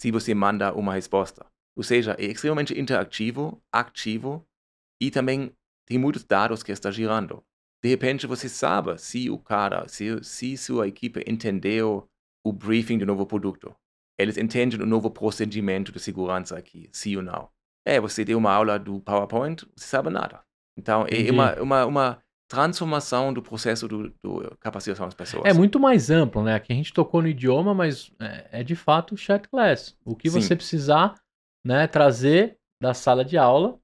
se 0.01 0.11
você 0.11 0.33
manda 0.33 0.73
uma 0.73 0.93
resposta. 0.93 1.45
Ou 1.75 1.83
seja, 1.83 2.15
é 2.19 2.25
extremamente 2.25 2.77
interativo, 2.77 3.61
ativo 3.73 4.45
e 5.01 5.09
também 5.09 5.51
tem 5.87 5.97
muitos 5.97 6.23
dados 6.23 6.63
que 6.63 6.71
está 6.71 6.91
girando 6.91 7.43
de 7.81 7.89
repente 7.89 8.27
você 8.27 8.49
sabe 8.49 8.97
se 8.97 9.29
o 9.29 9.37
cara, 9.37 9.87
se, 9.87 10.21
se 10.23 10.57
sua 10.57 10.87
equipe 10.87 11.23
entendeu 11.27 12.07
o 12.45 12.51
briefing 12.51 12.97
do 12.97 13.05
novo 13.05 13.25
produto. 13.25 13.73
Eles 14.17 14.37
entendem 14.37 14.81
o 14.81 14.85
novo 14.85 15.09
procedimento 15.09 15.91
de 15.91 15.99
segurança 15.99 16.57
aqui, 16.57 16.89
sim 16.91 17.15
ou 17.15 17.23
não. 17.23 17.49
É, 17.85 17.99
você 17.99 18.25
deu 18.25 18.37
uma 18.37 18.51
aula 18.51 18.77
do 18.77 18.99
PowerPoint, 18.99 19.65
você 19.75 19.87
sabe 19.87 20.09
nada. 20.09 20.41
Então, 20.77 21.05
é 21.09 21.31
uma, 21.31 21.55
uma, 21.61 21.85
uma 21.85 22.23
transformação 22.49 23.31
do 23.33 23.41
processo 23.41 23.87
do, 23.87 24.13
do 24.21 24.57
capacitação 24.59 25.05
das 25.05 25.13
pessoas. 25.13 25.45
É 25.45 25.53
muito 25.53 25.79
mais 25.79 26.09
amplo, 26.09 26.43
né? 26.43 26.55
Aqui 26.55 26.73
a 26.73 26.75
gente 26.75 26.93
tocou 26.93 27.21
no 27.21 27.29
idioma, 27.29 27.73
mas 27.73 28.11
é, 28.19 28.59
é 28.59 28.63
de 28.63 28.75
fato 28.75 29.13
o 29.13 29.17
chat 29.17 29.47
class. 29.47 29.97
O 30.03 30.15
que 30.15 30.29
Sim. 30.29 30.41
você 30.41 30.55
precisar 30.55 31.15
né, 31.65 31.87
trazer 31.87 32.57
da 32.81 32.93
sala 32.93 33.23
de 33.23 33.37
aula 33.37 33.79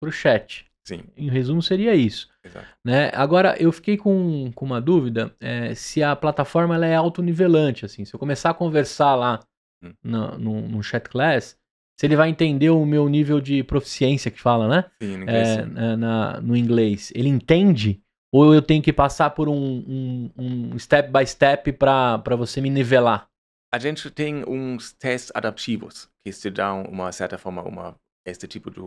para 0.00 0.08
o 0.08 0.12
chat. 0.12 0.66
Sim, 0.86 1.02
Em 1.16 1.28
resumo, 1.28 1.62
seria 1.62 1.94
isso. 1.94 2.28
exato. 2.42 2.66
Né? 2.84 3.10
Agora, 3.14 3.54
eu 3.60 3.70
fiquei 3.70 3.96
com, 3.96 4.50
com 4.54 4.64
uma 4.64 4.80
dúvida 4.80 5.32
é, 5.40 5.74
se 5.74 6.02
a 6.02 6.16
plataforma 6.16 6.74
ela 6.74 6.86
é 6.86 6.94
autonivelante. 6.96 7.84
Assim. 7.84 8.04
Se 8.04 8.14
eu 8.14 8.18
começar 8.18 8.50
a 8.50 8.54
conversar 8.54 9.14
lá 9.14 9.40
Hum. 9.82 9.94
no, 10.02 10.38
no, 10.38 10.60
no 10.68 10.82
chat 10.82 11.08
class, 11.08 11.56
se 11.98 12.06
ele 12.06 12.14
vai 12.16 12.28
entender 12.28 12.68
o 12.70 12.84
meu 12.84 13.08
nível 13.08 13.40
de 13.40 13.62
proficiência 13.62 14.30
que 14.30 14.38
fala, 14.40 14.68
né? 14.68 14.90
Sim, 15.02 15.12
em 15.14 15.22
inglês, 15.22 15.48
É, 15.48 15.64
na- 15.64 15.96
na- 15.96 16.40
no 16.40 16.56
inglês. 16.56 17.10
Ele 17.14 17.28
entende? 17.28 18.02
Ou 18.32 18.54
eu 18.54 18.60
tenho 18.62 18.82
que 18.82 18.92
passar 18.92 19.30
por 19.30 19.48
um, 19.48 20.30
um, 20.36 20.70
um 20.74 20.78
step 20.78 21.10
by 21.12 21.26
step 21.26 21.72
para 21.72 22.36
você 22.36 22.60
me 22.60 22.68
nivelar? 22.70 23.26
A 23.72 23.78
gente 23.78 24.10
tem 24.10 24.44
uns 24.46 24.92
testes 24.92 25.30
adaptivos 25.34 26.08
que 26.24 26.30
te 26.32 26.50
dão 26.50 26.82
uma 26.84 27.10
certa 27.12 27.38
forma 27.38 27.62
uma 27.62 27.94
este 28.26 28.46
tipo 28.46 28.70
de 28.70 28.80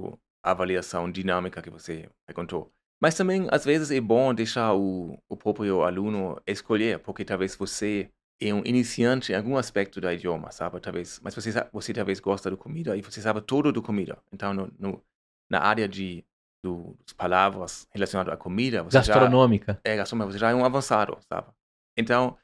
avaliação 0.43 1.09
dinâmica 1.11 1.61
que 1.61 1.69
você 1.69 2.09
perguntou. 2.25 2.71
Mas 3.01 3.15
também 3.15 3.47
às 3.51 3.65
vezes 3.65 3.91
é 3.91 3.99
bom 3.99 4.33
deixar 4.33 4.73
o, 4.73 5.17
o 5.29 5.35
próprio 5.37 5.83
aluno 5.83 6.39
escolher, 6.47 6.99
porque 6.99 7.25
talvez 7.25 7.55
você 7.55 8.09
é 8.41 8.53
um 8.53 8.61
iniciante 8.65 9.31
em 9.31 9.35
algum 9.35 9.57
aspecto 9.57 10.01
do 10.01 10.11
idioma, 10.11 10.51
sabe? 10.51 10.79
Talvez, 10.79 11.19
mas 11.23 11.35
você 11.35 11.51
você 11.71 11.93
talvez 11.93 12.19
gosta 12.19 12.49
da 12.51 12.57
comida 12.57 12.95
e 12.97 13.01
você 13.01 13.21
sabe 13.21 13.41
tudo 13.41 13.71
da 13.71 13.81
comida. 13.81 14.17
Então 14.31 14.53
no, 14.53 14.71
no- 14.79 15.03
na 15.49 15.59
área 15.59 15.87
de 15.87 16.25
do, 16.63 16.95
das 17.05 17.13
palavras 17.13 17.87
relacionadas 17.91 18.33
à 18.33 18.37
comida, 18.37 18.83
você 18.83 19.01
já 19.03 19.15
Gastronômica. 19.15 19.81
é, 19.83 19.95
gastronomia, 19.97 20.31
você 20.33 20.39
já 20.39 20.49
é 20.51 20.55
um 20.55 20.63
avançado, 20.65 21.17
sabe? 21.29 21.51
Então, 21.97 22.37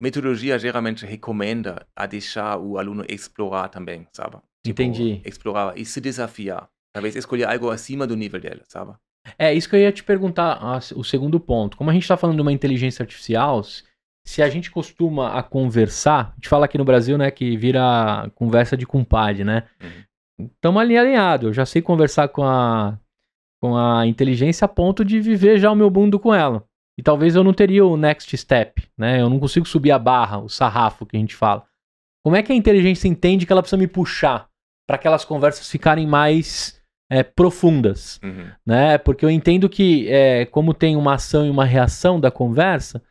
metodologia 0.00 0.58
geralmente 0.58 1.04
recomenda 1.06 1.86
a 1.94 2.06
deixar 2.06 2.58
o 2.58 2.78
aluno 2.78 3.04
explorar 3.08 3.68
também, 3.68 4.06
sabe? 4.12 4.36
Tipo, 4.64 4.82
Entendi. 4.82 5.20
Explorar 5.24 5.76
e 5.78 5.84
se 5.84 6.00
desafiar. 6.00 6.70
Talvez 6.96 7.14
escolher 7.14 7.44
algo 7.44 7.68
acima 7.68 8.06
do 8.06 8.16
nível 8.16 8.40
dele, 8.40 8.62
sabe? 8.66 8.94
É 9.38 9.52
isso 9.52 9.68
que 9.68 9.76
eu 9.76 9.80
ia 9.80 9.92
te 9.92 10.02
perguntar, 10.02 10.80
o 10.94 11.04
segundo 11.04 11.38
ponto. 11.38 11.76
Como 11.76 11.90
a 11.90 11.92
gente 11.92 12.04
está 12.04 12.16
falando 12.16 12.36
de 12.36 12.40
uma 12.40 12.52
inteligência 12.52 13.02
artificial, 13.02 13.62
se 14.24 14.42
a 14.42 14.48
gente 14.48 14.70
costuma 14.70 15.38
a 15.38 15.42
conversar, 15.42 16.30
a 16.32 16.34
gente 16.36 16.48
fala 16.48 16.64
aqui 16.64 16.78
no 16.78 16.86
Brasil, 16.86 17.18
né, 17.18 17.30
que 17.30 17.54
vira 17.54 18.30
conversa 18.34 18.78
de 18.78 18.86
compadre, 18.86 19.44
né? 19.44 19.64
Estamos 20.40 20.80
ali 20.80 20.96
alinhado. 20.96 21.48
Eu 21.48 21.52
já 21.52 21.66
sei 21.66 21.82
conversar 21.82 22.28
com 22.28 22.42
a, 22.42 22.98
com 23.60 23.76
a 23.76 24.06
inteligência 24.06 24.64
a 24.64 24.68
ponto 24.68 25.04
de 25.04 25.20
viver 25.20 25.58
já 25.58 25.70
o 25.70 25.76
meu 25.76 25.90
mundo 25.90 26.18
com 26.18 26.34
ela. 26.34 26.64
E 26.98 27.02
talvez 27.02 27.36
eu 27.36 27.44
não 27.44 27.52
teria 27.52 27.84
o 27.84 27.98
next 27.98 28.34
step, 28.34 28.88
né? 28.96 29.20
Eu 29.20 29.28
não 29.28 29.38
consigo 29.38 29.68
subir 29.68 29.90
a 29.90 29.98
barra, 29.98 30.38
o 30.38 30.48
sarrafo 30.48 31.04
que 31.04 31.14
a 31.14 31.20
gente 31.20 31.36
fala. 31.36 31.62
Como 32.24 32.36
é 32.36 32.42
que 32.42 32.54
a 32.54 32.56
inteligência 32.56 33.06
entende 33.06 33.44
que 33.44 33.52
ela 33.52 33.60
precisa 33.60 33.76
me 33.76 33.86
puxar 33.86 34.48
para 34.88 34.96
aquelas 34.96 35.26
conversas 35.26 35.70
ficarem 35.70 36.06
mais 36.06 36.74
é, 37.10 37.22
profundas? 37.22 38.20
Uhum. 38.22 38.50
né? 38.66 38.98
Porque 38.98 39.24
eu 39.24 39.30
entendo 39.30 39.68
que, 39.68 40.08
é, 40.08 40.44
como 40.46 40.74
tem 40.74 40.96
uma 40.96 41.14
ação 41.14 41.46
e 41.46 41.50
uma 41.50 41.64
reação 41.64 42.18
da 42.20 42.30
conversa, 42.30 43.02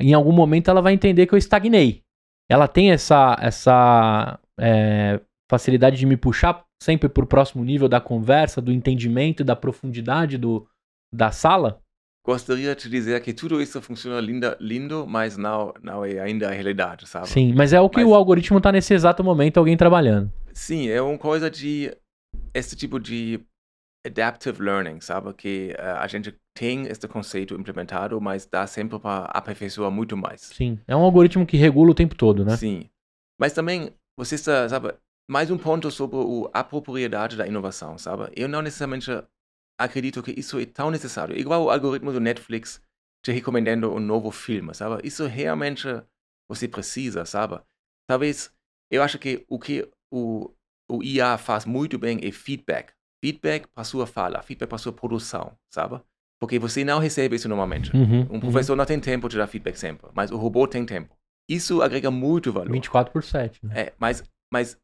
em 0.00 0.12
algum 0.14 0.32
momento 0.32 0.70
ela 0.70 0.80
vai 0.82 0.92
entender 0.92 1.26
que 1.26 1.34
eu 1.34 1.38
estagnei. 1.38 2.02
Ela 2.48 2.68
tem 2.68 2.90
essa, 2.90 3.36
essa 3.40 4.38
é, 4.60 5.20
facilidade 5.50 5.96
de 5.96 6.06
me 6.06 6.16
puxar 6.16 6.64
sempre 6.82 7.08
para 7.08 7.24
o 7.24 7.26
próximo 7.26 7.64
nível 7.64 7.88
da 7.88 8.00
conversa, 8.00 8.60
do 8.60 8.72
entendimento 8.72 9.40
e 9.40 9.44
da 9.44 9.56
profundidade 9.56 10.36
do, 10.36 10.66
da 11.12 11.30
sala. 11.30 11.80
Gostaria 12.26 12.74
de 12.74 12.88
dizer 12.88 13.20
que 13.22 13.34
tudo 13.34 13.60
isso 13.60 13.80
funciona 13.82 14.18
linda, 14.18 14.56
lindo, 14.58 15.06
mas 15.06 15.36
não, 15.36 15.74
não 15.82 16.04
é 16.04 16.20
ainda 16.20 16.48
a 16.48 16.52
realidade, 16.52 17.06
sabe? 17.06 17.28
Sim, 17.28 17.52
mas 17.54 17.74
é 17.74 17.80
o 17.80 17.88
que 17.90 17.98
Mas- 18.00 18.06
o 18.08 18.14
algoritmo 18.14 18.58
está 18.58 18.72
nesse 18.72 18.94
exato 18.94 19.22
momento, 19.22 19.58
alguém 19.58 19.76
trabalhando. 19.76 20.32
Sim, 20.52 20.88
é 20.88 21.02
uma 21.02 21.18
coisa 21.18 21.50
de 21.50 21.94
esse 22.52 22.76
tipo 22.76 22.98
de 22.98 23.40
adaptive 24.06 24.62
learning, 24.62 25.00
sabe? 25.00 25.32
Que 25.32 25.74
eh, 25.76 25.82
a 25.82 26.06
gente 26.06 26.38
tem 26.54 26.86
este 26.86 27.08
conceito 27.08 27.54
implementado, 27.54 28.20
mas 28.20 28.46
dá 28.46 28.66
sempre 28.66 28.98
para 28.98 29.24
aperfeiçoar 29.26 29.90
muito 29.90 30.16
mais. 30.16 30.42
Sim, 30.42 30.78
é 30.86 30.94
um 30.94 31.00
algoritmo 31.00 31.46
que 31.46 31.56
regula 31.56 31.90
o 31.90 31.94
tempo 31.94 32.14
todo, 32.14 32.44
né? 32.44 32.56
Sim. 32.56 32.88
Mas 33.40 33.52
também, 33.52 33.92
você 34.16 34.34
está, 34.34 34.68
sabe, 34.68 34.94
mais 35.28 35.50
um 35.50 35.58
ponto 35.58 35.90
sobre 35.90 36.18
a 36.52 36.60
apropriedade 36.60 37.36
da 37.36 37.46
inovação, 37.46 37.96
sabe? 37.96 38.30
Eu 38.36 38.48
não 38.48 38.62
necessariamente 38.62 39.10
acredito 39.78 40.22
que 40.22 40.38
isso 40.38 40.58
é 40.58 40.66
tão 40.66 40.90
necessário. 40.90 41.36
Igual 41.36 41.64
o 41.64 41.70
algoritmo 41.70 42.12
do 42.12 42.20
Netflix 42.20 42.80
te 43.24 43.32
recomendando 43.32 43.92
um 43.92 43.98
novo 43.98 44.30
filme, 44.30 44.74
sabe? 44.74 45.06
Isso 45.06 45.26
realmente 45.26 45.88
você 46.48 46.68
precisa, 46.68 47.24
sabe? 47.24 47.58
Talvez, 48.06 48.52
eu 48.90 49.02
acho 49.02 49.18
que 49.18 49.44
o 49.48 49.58
que 49.58 49.88
o, 50.12 50.54
o 50.90 51.02
IA 51.02 51.38
faz 51.38 51.64
muito 51.64 51.98
bem 51.98 52.18
é 52.22 52.30
feedback. 52.30 52.92
Feedback 53.24 53.66
para 53.68 53.84
sua 53.84 54.06
fala, 54.06 54.42
feedback 54.42 54.68
para 54.68 54.78
sua 54.78 54.92
produção, 54.92 55.56
sabe? 55.72 56.00
Porque 56.40 56.58
você 56.58 56.84
não 56.84 56.98
recebe 56.98 57.36
isso 57.36 57.48
normalmente. 57.48 57.94
Uhum, 57.96 58.26
Um 58.30 58.40
professor 58.40 58.76
não 58.76 58.84
tem 58.84 59.00
tempo 59.00 59.28
de 59.28 59.36
dar 59.36 59.46
feedback 59.46 59.76
sempre, 59.76 60.10
mas 60.14 60.30
o 60.30 60.36
robô 60.36 60.66
tem 60.66 60.84
tempo. 60.84 61.16
Isso 61.48 61.80
agrega 61.82 62.10
muito 62.10 62.48
uhum. 62.48 62.52
valor. 62.52 62.72
24 62.72 63.12
por 63.12 63.22
7. 63.22 63.64
Né? 63.64 63.80
É, 63.82 63.92
mas, 63.98 64.22
mas 64.52 64.78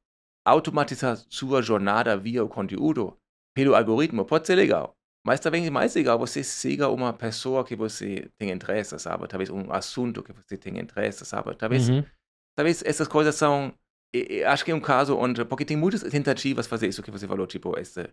automatizar 0.47 1.17
sua 1.29 1.61
jornada 1.63 2.17
via 2.17 2.45
o 2.45 2.49
conteúdo 2.49 3.17
pelo 3.55 3.75
algoritmo 3.75 4.25
pode 4.25 4.47
ser 4.47 4.55
legal. 4.55 4.95
Mas 5.27 5.39
também 5.41 5.67
é 5.67 5.71
mais 5.71 5.95
legal 5.95 6.19
você 6.19 6.43
siga 6.43 6.89
uma 6.89 7.13
pessoa 7.13 7.63
que 7.63 7.77
você 7.77 8.31
tem 8.39 8.51
interesse, 8.51 8.99
sabe? 8.99 9.29
Talvez 9.29 9.51
um 9.51 9.71
assunto 9.71 10.23
que 10.23 10.33
você 10.33 10.57
tem 10.57 10.79
interesse, 10.79 11.27
sabe? 11.27 11.55
Talvez, 11.57 11.91
Uhum. 11.91 12.03
talvez 12.57 12.83
essas 12.85 13.07
coisas 13.07 13.35
são. 13.35 13.75
Acho 14.47 14.65
que 14.65 14.71
é 14.71 14.75
um 14.75 14.81
caso 14.81 15.17
onde. 15.17 15.45
Porque 15.45 15.65
tem 15.65 15.77
muitas 15.77 16.03
tentativas 16.03 16.67
fazer 16.67 16.89
isso 16.89 17.03
que 17.03 17.11
você 17.11 17.27
falou, 17.27 17.47
tipo, 17.47 17.79
esse 17.79 18.09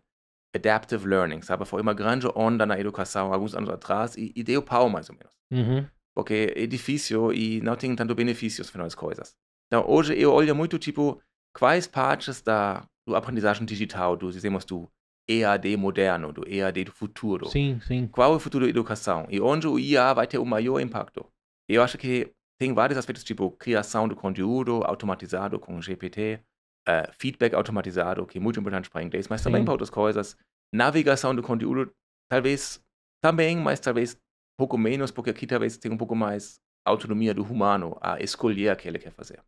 adaptive 0.56 1.08
learning, 1.08 1.42
sabe? 1.42 1.66
Foi 1.66 1.82
uma 1.82 1.94
grande 1.94 2.28
onda 2.36 2.66
na 2.66 2.80
educação 2.80 3.34
alguns 3.34 3.54
anos 3.56 3.70
atrás 3.70 4.16
e, 4.16 4.32
e 4.36 4.44
deu 4.44 4.62
pau, 4.62 4.90
mais 4.90 5.10
ou 5.10 5.16
menos 5.16 5.34
Uhum. 5.52 5.88
porque 6.16 6.54
é 6.56 6.66
difícil 6.68 7.32
e 7.32 7.62
não 7.62 7.76
tem 7.76 7.96
tanto 7.96 8.14
benefícios 8.16 8.70
para 8.70 8.84
as 8.86 8.94
coisas. 8.96 9.34
Então, 9.68 9.86
hoje 9.88 10.18
eu 10.20 10.34
olho 10.34 10.56
muito, 10.56 10.78
tipo, 10.80 11.22
quais 11.58 11.88
partes 11.88 12.42
da 12.42 12.86
do 13.08 13.16
aprendizagem 13.16 13.66
digital, 13.66 14.18
do, 14.18 14.30
dizemos, 14.32 14.66
do 14.66 14.90
EAD 15.30 15.78
moderno, 15.78 16.34
do 16.34 16.46
EAD 16.46 16.86
do 16.86 16.92
futuro, 16.92 17.48
Sim, 17.48 17.80
sim. 17.82 18.08
qual 18.08 18.34
é 18.34 18.36
o 18.36 18.40
futuro 18.40 18.66
da 18.66 18.70
educação 18.70 19.26
e 19.30 19.40
onde 19.40 19.66
o 19.66 19.80
IA 19.80 20.14
vai 20.14 20.28
ter 20.28 20.38
o 20.38 20.46
maior 20.46 20.80
impacto. 20.82 21.26
Eu 21.70 21.82
acho 21.82 21.98
que 21.98 22.34
tem 22.60 22.74
vários 22.74 22.98
aspectos, 22.98 23.24
tipo, 23.24 23.52
criação 23.52 24.08
do 24.08 24.16
conteúdo 24.16 24.84
automatizado 24.84 25.60
com 25.60 25.82
GPT, 25.82 26.42
eh, 26.88 27.12
feedback 27.20 27.54
automatizado, 27.54 28.26
que 28.26 28.38
é 28.38 28.42
muito 28.42 28.60
importante 28.60 28.90
para 28.90 29.04
inglês, 29.04 29.28
mas 29.28 29.44
também 29.44 29.62
Sim. 29.62 29.66
para 29.66 29.74
outras 29.74 29.90
coisas, 29.90 30.36
navegação 30.74 31.36
do 31.36 31.44
conteúdo, 31.44 31.94
talvez 32.30 32.84
também, 33.24 33.58
mas 33.58 33.80
talvez 33.80 34.18
pouco 34.58 34.78
menos, 34.78 35.12
porque 35.12 35.30
aqui 35.30 35.46
talvez 35.46 35.78
tem 35.78 35.92
um 35.92 35.98
pouco 35.98 36.16
mais 36.16 36.60
autonomia 36.86 37.34
do 37.34 37.44
humano 37.44 37.98
a 38.02 38.20
escolher 38.22 38.74
o 38.74 38.76
que 38.78 38.88
ele 38.88 38.98
quer 39.00 39.12
fazer. 39.12 39.44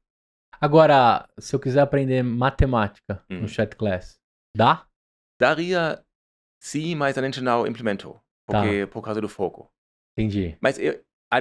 Agora, 0.62 1.28
se 1.40 1.56
eu 1.56 1.60
quiser 1.60 1.82
aprender 1.82 2.22
matemática 2.24 3.24
Uhum. 3.30 3.42
no 3.42 3.48
chat 3.48 3.76
class, 3.76 4.20
dá? 4.56 4.86
Daria 5.40 6.04
sim, 6.62 6.96
mas 6.96 7.18
a 7.18 7.22
gente 7.24 7.40
não 7.42 7.66
implementou, 7.66 8.22
porque 8.46 8.86
por 8.92 9.02
causa 9.02 9.22
do 9.22 9.30
foco. 9.30 9.72
Entendi. 10.18 10.58
Mas 10.62 10.78
eu, 10.78 11.02
a, 11.32 11.40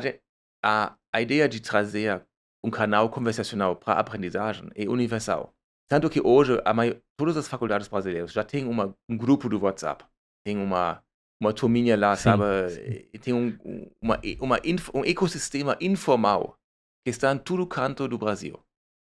a, 0.64 0.96
a 1.18 1.22
ideia 1.22 1.48
de 1.48 1.60
trazer 1.60 2.24
um 2.64 2.70
canal 2.70 3.08
conversacional 3.10 3.74
para 3.76 3.94
aprendizagem 3.94 4.68
é 4.74 4.88
universal. 4.88 5.52
Tanto 5.88 6.08
que 6.08 6.20
hoje 6.20 6.60
a 6.64 6.72
mai- 6.72 7.00
todas 7.16 7.36
as 7.36 7.48
faculdades 7.48 7.88
brasileiras 7.88 8.32
já 8.32 8.44
têm 8.44 8.64
uma, 8.66 8.94
um 9.08 9.16
grupo 9.16 9.48
do 9.48 9.60
WhatsApp. 9.60 10.04
Tem 10.44 10.56
uma, 10.56 11.02
uma 11.40 11.52
turminha 11.52 11.96
lá, 11.96 12.14
Sim, 12.14 12.22
sabe? 12.22 12.44
sim. 12.70 13.18
Tem 13.20 13.34
um, 13.34 13.48
um- 13.64 13.90
uma, 14.00 14.20
uma 14.40 14.60
um 14.94 15.04
ecossistema 15.04 15.76
informal 15.80 16.56
que 17.04 17.10
está 17.10 17.32
em 17.32 17.38
todo 17.38 17.66
canto 17.66 18.06
do 18.06 18.18
Brasil. 18.18 18.62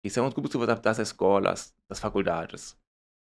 Que 0.03 0.09
são 0.09 0.27
os 0.27 0.33
grupos 0.33 0.51
do 0.51 0.59
WhatsApp 0.59 0.81
das 0.81 0.99
escolas, 0.99 1.73
das 1.89 1.99
faculdades, 1.99 2.75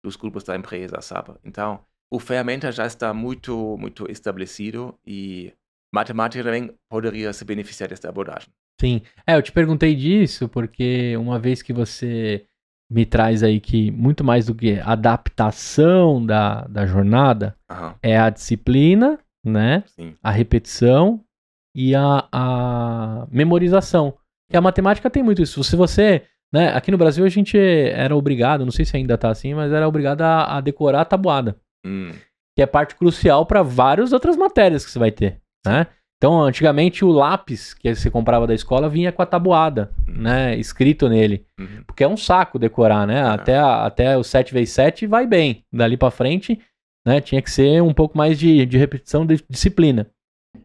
dos 0.03 0.16
grupos 0.16 0.45
da 0.45 0.57
empresa, 0.57 1.01
sabe? 1.03 1.35
Então, 1.45 1.85
o 2.11 2.18
ferramenta 2.18 2.73
já 2.73 2.87
está 2.87 3.12
muito, 3.12 3.77
muito 3.77 4.11
estabelecido 4.11 4.99
e 5.07 5.53
matemática 5.93 6.43
também 6.43 6.75
poderia 6.89 7.33
se 7.33 7.45
beneficiar 7.45 7.89
dessa 7.91 8.09
abordagem. 8.09 8.51
Sim. 8.83 9.01
É, 9.24 9.37
eu 9.37 9.43
te 9.43 9.53
perguntei 9.53 9.95
disso 9.95 10.49
porque 10.49 11.16
uma 11.16 11.39
vez 11.39 11.62
que 11.62 11.72
você 11.72 12.45
me 12.91 13.07
traz 13.07 13.45
aí 13.45 13.61
que 13.61 13.93
muito 13.93 14.24
mais 14.24 14.47
do 14.47 14.57
que 14.57 14.80
adaptação 14.80 16.24
da, 16.26 16.62
da 16.62 16.85
jornada 16.85 17.57
Aham, 17.70 17.95
é 18.03 18.18
a 18.18 18.28
disciplina, 18.28 19.20
né? 19.47 19.85
sim. 19.87 20.16
A 20.20 20.33
repetição 20.33 21.20
e 21.76 21.95
a, 21.95 22.26
a 22.33 23.26
memorização. 23.30 24.14
Que 24.51 24.57
a 24.57 24.61
matemática 24.61 25.09
tem 25.09 25.22
muito 25.22 25.41
isso. 25.41 25.62
Se 25.62 25.76
você, 25.76 26.22
né? 26.53 26.74
Aqui 26.74 26.91
no 26.91 26.99
Brasil 26.99 27.24
a 27.24 27.28
gente 27.28 27.57
era 27.57 28.16
obrigado, 28.16 28.64
não 28.64 28.72
sei 28.72 28.85
se 28.85 28.97
ainda 28.97 29.16
tá 29.16 29.30
assim, 29.30 29.55
mas 29.55 29.72
era 29.72 29.87
obrigado 29.87 30.22
a, 30.22 30.59
a 30.59 30.61
decorar 30.61 31.03
a 31.03 31.07
tabuada. 31.07 31.57
Hum, 31.87 32.11
que 32.57 32.62
é 32.62 32.66
parte 32.66 32.97
crucial 32.97 33.47
para 33.47 33.62
várias 33.62 34.12
outras 34.12 34.37
matérias 34.37 34.85
que 34.85 34.91
você 34.91 34.99
vai 34.99 35.12
ter, 35.12 35.41
né? 35.64 35.87
Então, 36.23 36.41
antigamente, 36.41 37.05
o 37.05 37.11
lápis 37.11 37.75
que 37.75 37.93
você 37.93 38.09
comprava 38.09 38.47
da 38.47 38.55
escola 38.55 38.89
vinha 38.89 39.11
com 39.11 39.23
a 39.23 39.27
tabuada, 39.27 39.91
Uhum. 40.07 40.23
né? 40.23 40.57
Escrito 40.57 41.09
nele. 41.09 41.45
Uhum. 41.59 41.83
Porque 41.85 42.05
é 42.05 42.09
um 42.09 42.16
saco 42.16 42.61
decorar, 42.61 43.09
né? 43.09 43.23
Até, 43.25 43.59
a- 43.59 43.85
até 43.85 44.16
o 44.16 44.20
7x7 44.23 45.05
vai 45.09 45.27
bem. 45.27 45.64
Dali 45.73 45.97
pra 45.97 46.12
frente, 46.12 46.61
né? 47.05 47.20
Tinha 47.20 47.43
que 47.43 47.51
ser 47.51 47.83
um 47.83 47.93
pouco 47.93 48.16
mais 48.16 48.39
de, 48.39 48.64
de 48.64 48.79
repetição 48.79 49.27
de 49.27 49.43
disciplina. 49.51 50.07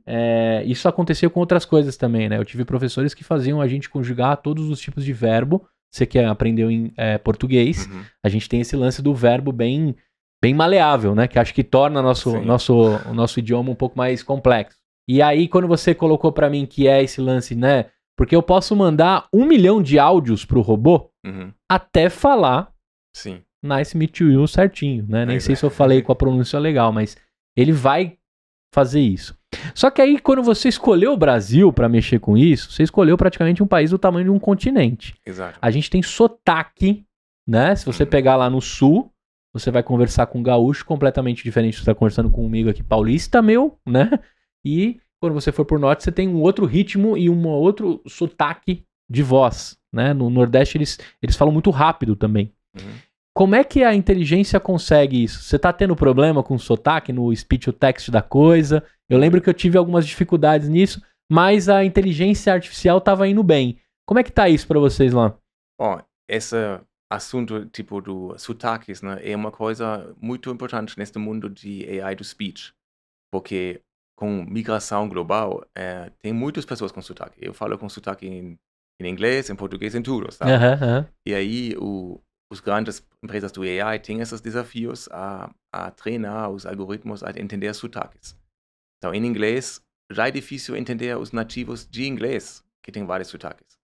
É, 0.05 0.62
isso 0.64 0.88
aconteceu 0.88 1.28
com 1.32 1.39
outras 1.39 1.66
coisas 1.66 1.97
também, 1.97 2.30
né? 2.30 2.38
Eu 2.38 2.45
tive 2.45 2.64
professores 2.64 3.16
que 3.16 3.24
faziam 3.24 3.60
a 3.60 3.68
gente 3.68 3.89
conjugar 3.89 4.38
todos 4.38 4.70
os 4.70 4.80
tipos 4.80 5.03
de 5.03 5.12
verbo. 5.12 5.68
Você 5.91 6.05
que 6.05 6.20
aprendeu 6.20 6.70
em 6.70 6.93
é, 6.95 7.18
português, 7.18 7.88
Uhum. 7.88 8.03
a 8.24 8.30
gente 8.30 8.47
tem 8.47 8.62
esse 8.62 8.76
lance 8.76 9.01
do 9.01 9.12
verbo 9.16 9.51
bem, 9.51 9.95
bem 10.39 10.53
maleável, 10.53 11.16
né? 11.16 11.28
Que 11.28 11.39
acho 11.39 11.51
que 11.51 11.64
torna 11.64 11.99
nosso, 11.99 12.30
Sim. 12.34 12.45
nosso, 12.45 12.76
o 13.10 13.14
nosso 13.16 13.39
idioma 13.39 13.72
um 13.72 13.76
pouco 13.76 13.97
mais 13.97 14.22
complexo. 14.22 14.78
E 15.08 15.22
aí, 15.22 15.47
quando 15.47 15.68
você 15.68 15.95
colocou 15.95 16.32
pra 16.32 16.49
mim 16.49 16.66
que 16.66 16.88
é 16.88 17.01
esse 17.03 17.22
lance, 17.22 17.55
né? 17.55 17.86
Porque 18.18 18.36
eu 18.36 18.41
posso 18.43 18.76
mandar 18.76 19.28
um 19.32 19.45
milhão 19.45 19.82
de 19.82 19.97
áudios 19.99 20.43
pro 20.43 20.62
robô 20.62 21.10
Uhum. 21.26 21.51
até 21.70 22.10
falar 22.10 22.72
Sim. 23.16 23.41
Nice 23.64 23.97
Meet 23.97 24.20
You 24.22 24.47
certinho, 24.47 25.05
né? 25.08 25.26
Nem 25.26 25.36
Pois 25.36 25.43
sei 25.43 25.53
é. 25.53 25.55
se 25.55 25.64
eu 25.66 25.70
falei 25.70 26.01
com 26.01 26.12
a 26.12 26.16
pronúncia 26.16 26.60
legal, 26.60 26.91
mas 26.91 27.18
ele 27.55 27.72
vai 27.72 28.18
fazer 28.74 28.99
isso. 29.01 29.36
Só 29.74 29.89
que 29.89 30.01
aí, 30.01 30.20
quando 30.20 30.43
você 30.43 30.68
escolheu 30.70 31.14
o 31.14 31.18
Brasil 31.18 31.72
pra 31.74 31.88
mexer 31.89 32.20
com 32.20 32.38
isso, 32.38 32.72
você 32.72 32.84
escolheu 32.84 33.18
praticamente 33.18 33.64
um 33.64 33.68
país 33.68 33.89
do 33.91 33.97
tamanho 33.97 34.26
de 34.26 34.32
um 34.32 34.38
continente. 34.39 35.16
Exato. 35.26 35.58
A 35.62 35.72
gente 35.72 35.89
tem 35.89 36.01
sotaque, 36.03 37.05
né? 37.47 37.76
Se 37.76 37.86
você 37.86 38.03
Uhum. 38.03 38.10
pegar 38.10 38.36
lá 38.36 38.49
no 38.49 38.62
sul, 38.62 39.12
você 39.53 39.72
vai 39.72 39.82
conversar 39.82 40.28
com 40.28 40.39
um 40.39 40.43
gaúcho 40.43 40.86
completamente 40.86 41.43
diferente 41.43 41.74
do 41.76 41.80
que 41.80 41.86
você 41.86 41.91
tá 41.91 41.95
conversando 41.95 42.30
comigo 42.30 42.70
aqui, 42.70 42.84
paulista, 42.84 43.41
meu, 43.41 43.78
né? 43.86 44.12
E 44.68 44.99
quando 45.22 45.34
você 45.34 45.51
for 45.51 45.63
pro 45.63 45.80
norte, 45.80 46.03
você 46.03 46.11
tem 46.11 46.28
um 46.28 46.41
outro 46.41 46.65
ritmo 46.65 47.18
e 47.18 47.30
um 47.30 47.47
outro 47.47 48.01
sotaque 48.05 48.84
de 49.09 49.24
voz, 49.24 49.78
né? 49.93 50.13
No 50.13 50.30
Nordeste, 50.30 50.78
eles, 50.78 50.99
eles 51.22 51.36
falam 51.36 51.53
muito 51.53 51.70
rápido 51.70 52.15
também. 52.15 52.53
Uhum. 52.76 52.95
Como 53.34 53.55
é 53.55 53.63
que 53.63 53.84
a 53.84 53.93
inteligência 53.93 54.59
consegue 54.59 55.24
isso? 55.24 55.43
Você 55.43 55.57
tá 55.57 55.72
tendo 55.72 55.95
problema 55.95 56.43
com 56.43 56.55
o 56.55 56.59
sotaque 56.59 57.13
no 57.13 57.34
speech 57.36 57.65
to 57.65 57.74
text 57.74 58.09
da 58.09 58.22
coisa? 58.22 58.84
Eu 59.09 59.18
lembro 59.18 59.39
que 59.41 59.49
eu 59.49 59.53
tive 59.53 59.78
algumas 59.78 60.05
dificuldades 60.05 60.68
nisso, 60.68 61.01
mas 61.32 61.70
a 61.70 61.86
inteligência 61.86 62.51
artificial 62.51 62.99
tava 62.99 63.28
indo 63.28 63.43
bem. 63.43 63.80
Como 64.05 64.20
é 64.20 64.24
que 64.24 64.32
tá 64.32 64.49
isso 64.49 64.68
pra 64.68 64.80
vocês 64.80 65.13
lá? 65.13 65.38
Bom, 65.80 66.01
esse 66.28 66.55
assunto 67.09 67.65
tipo 67.68 68.01
do 68.01 68.38
sotaques, 68.38 69.01
né, 69.01 69.20
é 69.22 69.36
uma 69.36 69.51
coisa 69.51 70.13
muito 70.20 70.49
importante 70.49 70.97
neste 70.97 71.18
mundo 71.18 71.49
de 71.49 72.01
AI 72.01 72.15
do 72.15 72.24
speech, 72.24 72.74
porque 73.32 73.82
com 74.18 74.43
migração 74.45 75.09
global 75.09 75.63
eh, 75.76 76.11
tem 76.22 76.34
muitas 76.34 76.65
pessoas 76.65 76.91
com 76.91 77.01
sotaque. 77.03 77.38
Eu 77.41 77.53
falo 77.53 77.78
com 77.80 77.89
sotaque 77.89 78.28
em, 78.28 78.59
em 79.01 79.09
inglês, 79.09 79.49
em 79.49 79.55
português, 79.55 79.95
em 79.95 80.03
tudo, 80.03 80.32
sabe? 80.34 80.57
Aham, 80.57 80.74
aham. 80.74 81.07
E 81.28 81.36
aí 81.36 81.76
o, 81.78 82.22
os 82.51 82.59
grandes 82.59 83.05
empresas 83.24 83.51
do 83.51 83.63
AI 83.63 83.99
têm 83.99 84.22
esses 84.22 84.41
desafios 84.41 85.09
a, 85.11 85.53
a 85.72 85.91
treinar 85.91 86.49
os 86.51 86.65
algoritmos 86.65 87.24
a 87.24 87.32
entender 87.32 87.74
sotaques. 87.76 88.38
Então, 88.97 89.13
em 89.13 89.26
inglês, 89.26 89.82
já 90.11 90.28
é 90.28 90.32
difícil 90.32 90.76
entender 90.76 91.18
os 91.18 91.32
nativos 91.32 91.88
de 91.88 92.07
inglês, 92.07 92.63
que 92.84 92.91
tem 92.91 93.05
vários 93.05 93.30
sotaques, 93.30 93.78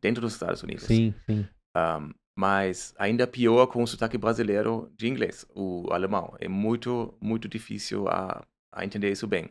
dentro 0.00 0.22
dos 0.22 0.34
Estados 0.34 0.62
Unidos. 0.62 0.86
Sim, 0.86 1.14
sim. 1.26 1.48
Um, 1.76 2.12
mas 2.36 2.94
ainda 2.98 3.26
pior 3.26 3.66
com 3.68 3.82
o 3.82 3.86
sotaque 3.86 4.18
brasileiro 4.18 4.92
de 4.96 5.08
inglês, 5.08 5.46
o 5.54 5.88
alemão. 5.92 6.34
É 6.40 6.48
muito, 6.48 7.16
muito 7.20 7.48
difícil 7.48 8.08
a, 8.08 8.44
a 8.72 8.84
entender 8.84 9.10
isso 9.10 9.26
bem. 9.26 9.50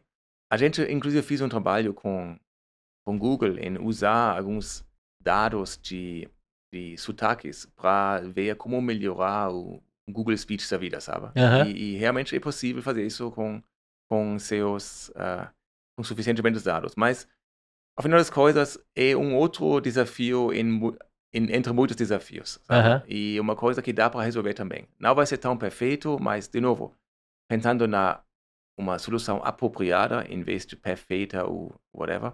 A 0.54 0.58
gente, 0.58 0.82
inclusive, 0.84 1.26
fez 1.26 1.42
um 1.42 1.50
trabalho 1.50 1.94
com, 1.96 2.38
com 3.06 3.18
Google 3.18 3.58
em 3.60 3.80
usar 3.80 4.38
alguns 4.38 4.86
dados 5.22 5.78
de, 5.82 6.30
de 6.72 6.98
sotaques 6.98 7.66
para 7.76 8.22
ver 8.22 8.56
como 8.58 8.82
melhorar 8.82 9.52
o 9.52 9.82
Google 10.10 10.38
Speech 10.38 10.70
da 10.70 10.78
vida, 10.78 11.02
sabe? 11.02 11.32
Aham. 11.36 11.66
E, 11.68 11.96
e 11.96 11.98
realmente 11.98 12.36
é 12.36 12.40
possível 12.40 12.84
fazer 12.84 13.06
isso 13.06 13.32
com, 13.32 13.64
com 14.10 14.38
seus 14.38 15.12
ah, 15.16 15.52
com 15.98 16.04
suficientemente 16.04 16.64
dados. 16.64 16.94
Mas, 16.96 17.28
ao 17.98 18.04
final 18.04 18.20
das 18.20 18.30
coisas, 18.30 18.78
é 18.96 19.16
um 19.16 19.36
outro 19.36 19.80
desafio 19.82 20.54
em, 20.54 20.80
em- 21.34 21.54
entre 21.56 21.74
muitos 21.74 21.96
desafios. 21.96 22.60
Aham. 22.70 23.04
E 23.08 23.40
uma 23.40 23.56
coisa 23.56 23.82
que 23.82 23.94
dá 23.94 24.10
para 24.10 24.24
resolver 24.24 24.54
também. 24.54 24.88
Não 25.00 25.16
vai 25.16 25.26
ser 25.26 25.38
tão 25.40 25.58
perfeito, 25.58 26.18
mas, 26.22 26.48
de 26.48 26.62
novo, 26.62 26.96
pensando 27.50 27.88
na 27.88 28.23
uma 28.78 28.98
solução 29.00 29.42
apropriada 29.44 30.26
em 30.30 30.42
vez 30.42 30.66
de 30.66 30.76
perfeita 30.76 31.46
ou 31.46 31.74
whatever, 31.94 32.34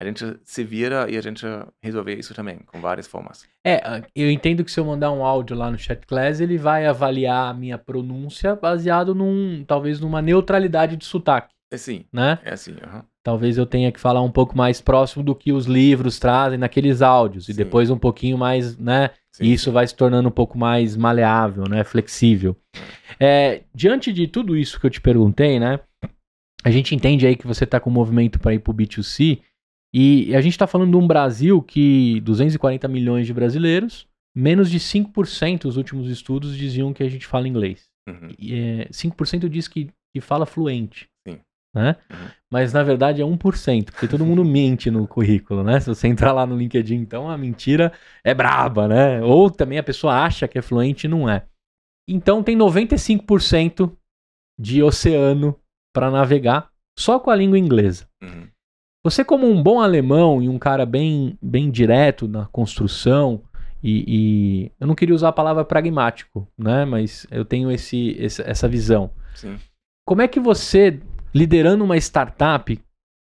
a 0.00 0.04
gente 0.04 0.24
se 0.44 0.64
vira 0.64 1.08
e 1.08 1.16
a 1.16 1.20
gente 1.20 1.44
resolve 1.80 2.12
isso 2.14 2.34
também, 2.34 2.58
com 2.58 2.80
várias 2.80 3.06
formas. 3.06 3.46
É, 3.64 3.76
ah, 3.84 4.02
eu 4.16 4.30
entendo 4.30 4.64
que 4.64 4.70
se 4.70 4.80
eu 4.80 4.84
mandar 4.84 5.12
um 5.12 5.24
áudio 5.24 5.56
lá 5.56 5.70
no 5.70 5.78
chat 5.78 6.04
class, 6.06 6.40
ele 6.40 6.58
vai 6.58 6.86
avaliar 6.86 7.50
a 7.50 7.54
minha 7.54 7.78
pronúncia 7.78 8.56
baseado 8.56 9.14
num, 9.14 9.64
talvez 9.64 10.00
numa 10.00 10.20
neutralidade 10.20 10.96
de 10.96 11.04
sotaque, 11.04 11.54
É 11.70 11.76
assim, 11.76 12.04
né? 12.12 12.40
é 12.42 12.52
assim. 12.52 12.74
aham. 12.82 13.04
Talvez 13.24 13.56
eu 13.56 13.64
tenha 13.64 13.92
que 13.92 14.00
falar 14.00 14.20
um 14.22 14.32
pouco 14.32 14.56
mais 14.56 14.80
próximo 14.80 15.22
do 15.22 15.32
que 15.36 15.52
os 15.52 15.66
livros 15.66 16.18
trazem 16.18 16.58
naqueles 16.58 17.00
áudios 17.02 17.48
e 17.48 17.52
Sim. 17.52 17.58
depois 17.58 17.88
um 17.88 17.98
pouquinho 17.98 18.36
mais, 18.36 18.76
né? 18.76 19.10
Sim, 19.34 19.44
E 19.44 19.52
isso 19.52 19.72
vai 19.72 19.86
se 19.86 19.94
tornando 19.94 20.28
um 20.28 20.32
pouco 20.32 20.58
mais 20.58 20.96
maleável, 20.96 21.64
né? 21.68 21.84
Flexível. 21.84 22.56
É, 23.18 23.62
diante 23.74 24.12
de 24.12 24.26
tudo 24.26 24.56
isso 24.56 24.78
que 24.78 24.86
eu 24.86 24.90
te 24.90 25.00
perguntei, 25.00 25.58
né? 25.58 25.80
A 26.64 26.70
gente 26.70 26.94
entende 26.94 27.26
aí 27.26 27.34
que 27.34 27.46
você 27.46 27.64
está 27.64 27.80
com 27.80 27.90
um 27.90 27.92
movimento 27.92 28.38
para 28.38 28.54
ir 28.54 28.60
para 28.60 28.70
o 28.70 28.74
B2C 28.74 29.40
e 29.94 30.34
a 30.34 30.40
gente 30.40 30.52
está 30.52 30.66
falando 30.66 30.90
de 30.90 30.96
um 30.96 31.06
Brasil 31.06 31.60
que 31.60 32.20
240 32.20 32.86
milhões 32.88 33.26
de 33.26 33.34
brasileiros, 33.34 34.06
menos 34.34 34.70
de 34.70 34.78
5% 34.78 35.64
os 35.66 35.76
últimos 35.76 36.08
estudos 36.08 36.56
diziam 36.56 36.92
que 36.92 37.02
a 37.02 37.08
gente 37.08 37.26
fala 37.26 37.48
inglês. 37.48 37.88
Uhum. 38.08 38.28
E, 38.38 38.54
é, 38.54 38.88
5% 38.90 39.48
diz 39.48 39.68
que, 39.68 39.90
que 40.14 40.20
fala 40.20 40.46
fluente. 40.46 41.08
Sim. 41.26 41.40
Né? 41.74 41.96
Uhum. 42.10 42.28
Mas 42.50 42.72
na 42.72 42.82
verdade 42.82 43.22
é 43.22 43.24
1%, 43.24 43.92
porque 43.92 44.06
todo 44.06 44.26
mundo 44.26 44.44
mente 44.44 44.90
no 44.90 45.06
currículo, 45.08 45.64
né? 45.64 45.80
Se 45.80 45.86
você 45.88 46.06
entrar 46.06 46.32
lá 46.32 46.44
no 46.46 46.56
LinkedIn, 46.56 46.96
então 46.96 47.30
a 47.30 47.38
mentira 47.38 47.92
é 48.22 48.34
braba, 48.34 48.86
né? 48.86 49.22
Ou 49.22 49.50
também 49.50 49.78
a 49.78 49.82
pessoa 49.82 50.14
acha 50.22 50.46
que 50.46 50.58
é 50.58 50.62
fluente 50.62 51.06
e 51.06 51.08
não 51.10 51.28
é. 51.28 51.46
Então 52.06 52.42
tem 52.42 52.54
95% 52.56 53.96
de 54.60 54.82
oceano 54.82 55.58
para 55.94 56.10
navegar 56.10 56.70
só 56.98 57.18
com 57.18 57.30
a 57.30 57.36
língua 57.36 57.58
inglesa. 57.58 58.06
Uhum. 58.22 58.46
Você, 59.04 59.24
como 59.24 59.48
um 59.48 59.62
bom 59.62 59.80
alemão 59.80 60.42
e 60.42 60.48
um 60.48 60.58
cara 60.58 60.86
bem, 60.86 61.36
bem 61.42 61.70
direto 61.70 62.28
na 62.28 62.46
construção, 62.46 63.42
e, 63.82 64.04
e 64.06 64.72
eu 64.78 64.86
não 64.86 64.94
queria 64.94 65.14
usar 65.14 65.30
a 65.30 65.32
palavra 65.32 65.64
pragmático, 65.64 66.46
né? 66.56 66.84
Mas 66.84 67.26
eu 67.30 67.44
tenho 67.44 67.70
esse, 67.70 68.10
esse- 68.18 68.42
essa 68.42 68.68
visão. 68.68 69.10
Sim. 69.34 69.58
Como 70.06 70.22
é 70.22 70.28
que 70.28 70.38
você, 70.38 71.00
liderando 71.34 71.84
uma 71.84 71.96
startup, 71.96 72.78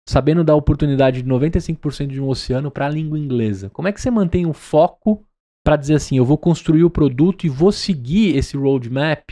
sabendo 0.08 0.44
da 0.44 0.56
oportunidade 0.56 1.22
de 1.22 1.30
95% 1.30 2.08
de 2.08 2.22
um 2.22 2.28
oceano 2.28 2.70
para 2.72 2.86
a 2.88 2.90
língua 2.90 3.18
inglesa, 3.20 3.70
como 3.70 3.88
é 3.88 3.92
que 3.92 4.02
você 4.02 4.12
mantém 4.12 4.46
o 4.46 4.54
foco 4.54 5.24
para 5.64 5.76
dizer 5.76 5.96
assim, 5.96 6.18
eu 6.18 6.26
vou 6.26 6.38
construir 6.38 6.84
o 6.84 6.90
produto 6.90 7.46
e 7.46 7.50
vou 7.50 7.72
seguir 7.72 8.36
esse 8.36 8.58
roadmap, 8.58 9.30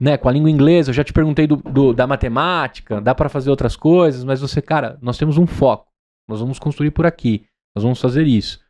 né, 0.00 0.16
com 0.18 0.28
a 0.28 0.32
língua 0.32 0.50
inglesa? 0.50 0.90
Eu 0.90 0.94
já 0.94 1.04
te 1.04 1.12
perguntei 1.12 1.46
do, 1.46 1.56
do- 1.56 1.92
da 1.94 2.06
matemática, 2.06 3.00
dá 3.00 3.14
para 3.14 3.28
fazer 3.28 3.48
outras 3.48 3.76
coisas, 3.76 4.24
mas 4.24 4.40
você, 4.40 4.60
cara, 4.60 4.98
nós 5.00 5.16
temos 5.16 5.38
um 5.38 5.46
foco, 5.46 5.86
nós 6.28 6.40
vamos 6.40 6.58
construir 6.58 6.90
por 6.90 7.06
aqui, 7.06 7.44
nós 7.76 7.84
vamos 7.84 8.00
fazer 8.00 8.26
isso. 8.26 8.60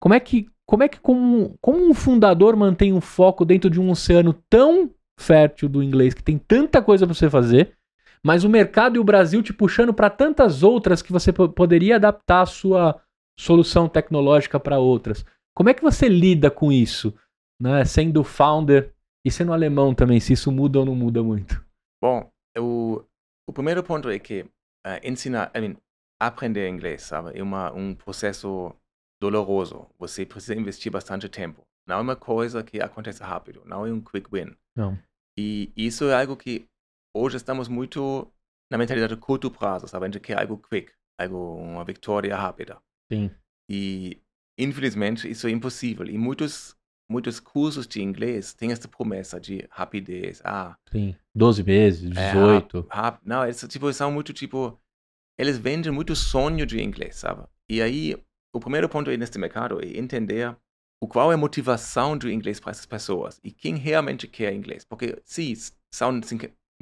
Como 0.00 0.14
é 0.14 0.20
que, 0.20 0.46
como 0.68 0.82
é 0.82 0.88
que 0.88 1.00
como, 1.00 1.56
como 1.60 1.78
um 1.88 1.94
fundador 1.94 2.54
mantém 2.54 2.92
um 2.92 3.00
foco 3.00 3.44
dentro 3.44 3.70
de 3.70 3.80
um 3.80 3.90
oceano 3.90 4.34
tão 4.50 4.90
fértil 5.18 5.68
do 5.68 5.82
inglês 5.82 6.12
que 6.12 6.22
tem 6.22 6.36
tanta 6.36 6.82
coisa 6.82 7.06
para 7.06 7.14
você 7.14 7.30
fazer, 7.30 7.72
mas 8.24 8.44
o 8.44 8.48
mercado 8.48 8.96
e 8.96 8.98
o 8.98 9.04
Brasil 9.04 9.42
te 9.42 9.52
puxando 9.52 9.92
para 9.92 10.08
tantas 10.10 10.62
outras 10.62 11.02
que 11.02 11.12
você 11.12 11.32
po- 11.32 11.48
poderia 11.48 11.96
adaptar 11.96 12.42
a 12.42 12.46
sua 12.46 13.02
solução 13.38 13.88
tecnológica 13.88 14.60
para 14.60 14.78
outras. 14.78 15.24
Como 15.54 15.68
é 15.68 15.74
que 15.74 15.82
você 15.82 16.08
lida 16.08 16.50
com 16.50 16.70
isso, 16.70 17.14
né? 17.60 17.84
Sendo 17.84 18.22
founder 18.24 18.94
e 19.26 19.30
sendo 19.30 19.52
alemão 19.52 19.94
também, 19.94 20.20
se 20.20 20.32
isso 20.32 20.50
muda 20.50 20.80
ou 20.80 20.84
não 20.84 20.94
muda 20.94 21.22
muito? 21.22 21.64
Bom, 22.02 22.30
o, 22.58 23.02
o 23.48 23.52
primeiro 23.52 23.82
ponto 23.82 24.08
é 24.08 24.18
que 24.18 24.46
eh, 24.86 25.08
ensinar, 25.08 25.50
I 25.54 25.60
mean, 25.60 25.76
aprender 26.20 26.68
inglês, 26.68 27.02
sabe, 27.02 27.38
é 27.38 27.42
uma, 27.42 27.72
um 27.72 27.94
processo 27.94 28.74
doloroso. 29.20 29.86
Você 29.98 30.24
precisa 30.26 30.54
investir 30.54 30.90
bastante 30.90 31.28
tempo. 31.28 31.62
Não 31.86 31.98
é 31.98 32.00
uma 32.00 32.16
coisa 32.16 32.62
que 32.62 32.80
acontece 32.80 33.22
rápido, 33.22 33.62
não 33.64 33.86
é 33.86 33.92
um 33.92 34.00
quick 34.00 34.28
win. 34.32 34.54
Não. 34.76 34.98
E 35.38 35.72
isso 35.76 36.04
é 36.04 36.20
algo 36.20 36.36
que 36.36 36.66
hoje 37.14 37.36
estamos 37.36 37.68
muito 37.68 38.30
na 38.70 38.78
mentalidade 38.78 39.14
de 39.14 39.20
curto 39.20 39.50
prazo, 39.50 39.86
sabe? 39.86 40.06
A 40.06 40.08
gente 40.08 40.20
quer 40.20 40.38
algo 40.40 40.58
quick, 40.58 40.92
algo, 41.18 41.56
uma 41.56 41.84
vitória 41.84 42.34
rápida. 42.36 42.80
Sim. 43.10 43.30
E, 43.70 44.20
infelizmente, 44.58 45.28
isso 45.30 45.46
é 45.46 45.50
impossível. 45.50 46.06
E 46.06 46.16
muitos, 46.16 46.76
muitos 47.10 47.38
cursos 47.38 47.86
de 47.86 48.02
inglês 48.02 48.54
têm 48.54 48.72
essa 48.72 48.88
promessa 48.88 49.40
de 49.40 49.66
rapidez. 49.70 50.40
Ah, 50.44 50.76
Sim. 50.90 51.14
12 51.34 51.62
meses, 51.62 52.16
é 52.16 52.32
18. 52.32 52.80
rap- 52.80 52.94
rap- 52.94 53.20
não, 53.24 53.44
eles 53.44 53.60
tipo, 53.68 53.92
são 53.92 54.10
muito 54.10 54.32
tipo 54.32 54.78
eles 55.38 55.58
vendem 55.58 55.90
muito 55.90 56.14
sonho 56.14 56.66
de 56.66 56.80
inglês, 56.82 57.16
sabe? 57.16 57.46
E 57.68 57.80
aí, 57.80 58.16
o 58.54 58.60
primeiro 58.60 58.88
ponto 58.88 59.10
aí 59.10 59.16
nesse 59.16 59.38
mercado 59.38 59.80
é 59.82 59.98
entender 59.98 60.56
o 61.02 61.08
qual 61.08 61.32
é 61.32 61.34
a 61.34 61.38
motivação 61.38 62.16
do 62.16 62.30
inglês 62.30 62.60
para 62.60 62.70
essas 62.70 62.86
pessoas 62.86 63.40
e 63.42 63.50
quem 63.50 63.76
realmente 63.76 64.28
quer 64.28 64.52
inglês. 64.52 64.84
Porque, 64.84 65.20
sim, 65.24 65.52
são 65.92 66.20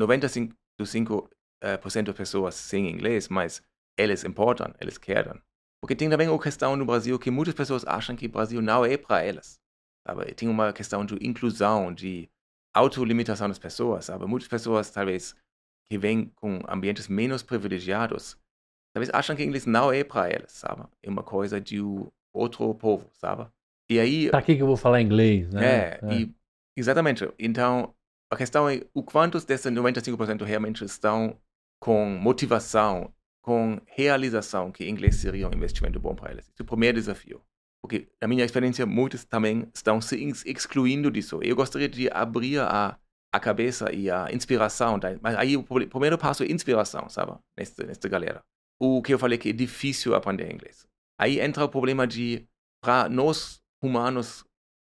95% 0.07 2.05
das 2.05 2.16
pessoas 2.16 2.55
sem 2.55 2.88
inglês, 2.90 3.28
mas 3.28 3.62
eles 3.98 4.24
importam, 4.24 4.72
eles 4.80 4.98
querem. 4.98 5.40
Porque 5.82 5.96
tem 5.96 6.11
também 6.11 6.28
a 6.28 6.38
questão 6.38 6.76
no 6.76 6.84
Brasil 6.84 7.18
que 7.18 7.30
muitas 7.30 7.55
pessoas 7.55 7.84
acham 7.86 8.14
que 8.14 8.26
o 8.26 8.30
Brasil 8.30 8.61
não 8.61 8.84
é 8.84 8.96
para 8.96 9.22
elas. 9.22 9.59
Sabe? 10.07 10.34
Tem 10.34 10.48
uma 10.48 10.72
questão 10.72 11.05
de 11.05 11.14
inclusão, 11.26 11.92
de 11.92 12.28
autolimitação 12.74 13.48
das 13.48 13.59
pessoas. 13.59 14.05
Sabe? 14.07 14.26
Muitas 14.26 14.48
pessoas, 14.48 14.90
talvez, 14.90 15.34
que 15.90 15.98
vêm 15.98 16.26
com 16.36 16.61
ambientes 16.68 17.09
menos 17.09 17.42
privilegiados, 17.42 18.36
talvez 18.94 19.11
acham 19.12 19.34
que 19.34 19.42
inglês 19.42 19.66
não 19.66 19.92
é 19.92 20.05
para 20.05 20.28
elas, 20.28 20.53
sabe? 20.53 20.84
É 21.03 21.09
uma 21.09 21.22
coisa 21.22 21.61
de 21.61 21.80
outro 22.32 22.74
povo, 22.74 23.09
sabe? 23.14 23.51
E 23.90 23.98
aí... 23.98 24.30
Para 24.30 24.42
que, 24.42 24.55
que 24.55 24.62
eu 24.62 24.66
vou 24.66 24.76
falar 24.76 25.01
inglês, 25.01 25.51
né? 25.51 25.66
É, 25.66 26.01
é. 26.03 26.14
E, 26.14 26.34
exatamente. 26.76 27.28
Então, 27.38 27.94
a 28.31 28.37
questão 28.37 28.68
é 28.68 28.83
o 28.95 29.03
quantos 29.03 29.45
desses 29.45 29.70
95% 29.70 30.45
realmente 30.45 30.85
estão 30.85 31.37
com 31.81 32.07
motivação 32.07 33.12
com 33.43 33.81
realização 33.87 34.70
que 34.70 34.89
inglês 34.89 35.16
seria 35.16 35.49
um 35.49 35.53
investimento 35.53 35.99
bom 35.99 36.14
para 36.14 36.31
eles. 36.31 36.47
Esse 36.47 36.61
é 36.61 36.62
o 36.62 36.66
primeiro 36.66 36.99
desafio. 36.99 37.43
Porque, 37.83 38.07
na 38.20 38.28
minha 38.28 38.45
experiência, 38.45 38.85
muitos 38.85 39.24
também 39.24 39.66
estão 39.74 40.01
se 40.01 40.16
excluindo 40.45 41.11
disso. 41.11 41.41
Eu 41.43 41.57
gostaria 41.57 41.89
de 41.89 42.09
abrir 42.12 42.61
a, 42.61 42.99
a 43.33 43.41
cabeça 43.41 43.91
e 43.93 44.11
a 44.11 44.31
inspiração. 44.31 45.01
Mas 45.22 45.35
aí 45.37 45.57
o 45.57 45.64
primeiro 45.64 46.18
passo 46.18 46.43
é 46.43 46.53
inspiração, 46.53 47.09
sabe? 47.09 47.33
Nesta, 47.59 47.87
nesta 47.87 48.09
galera. 48.09 48.43
O 48.78 49.03
que 49.03 49.14
eu 49.14 49.18
falei 49.18 49.39
que 49.39 49.49
é 49.49 49.53
difícil 49.53 50.14
aprender 50.14 50.53
inglês. 50.53 50.87
Aí 51.18 51.41
entra 51.41 51.64
o 51.64 51.68
problema 51.68 52.07
de, 52.07 52.47
para 52.83 53.09
nós 53.09 53.61
humanos, 53.83 54.45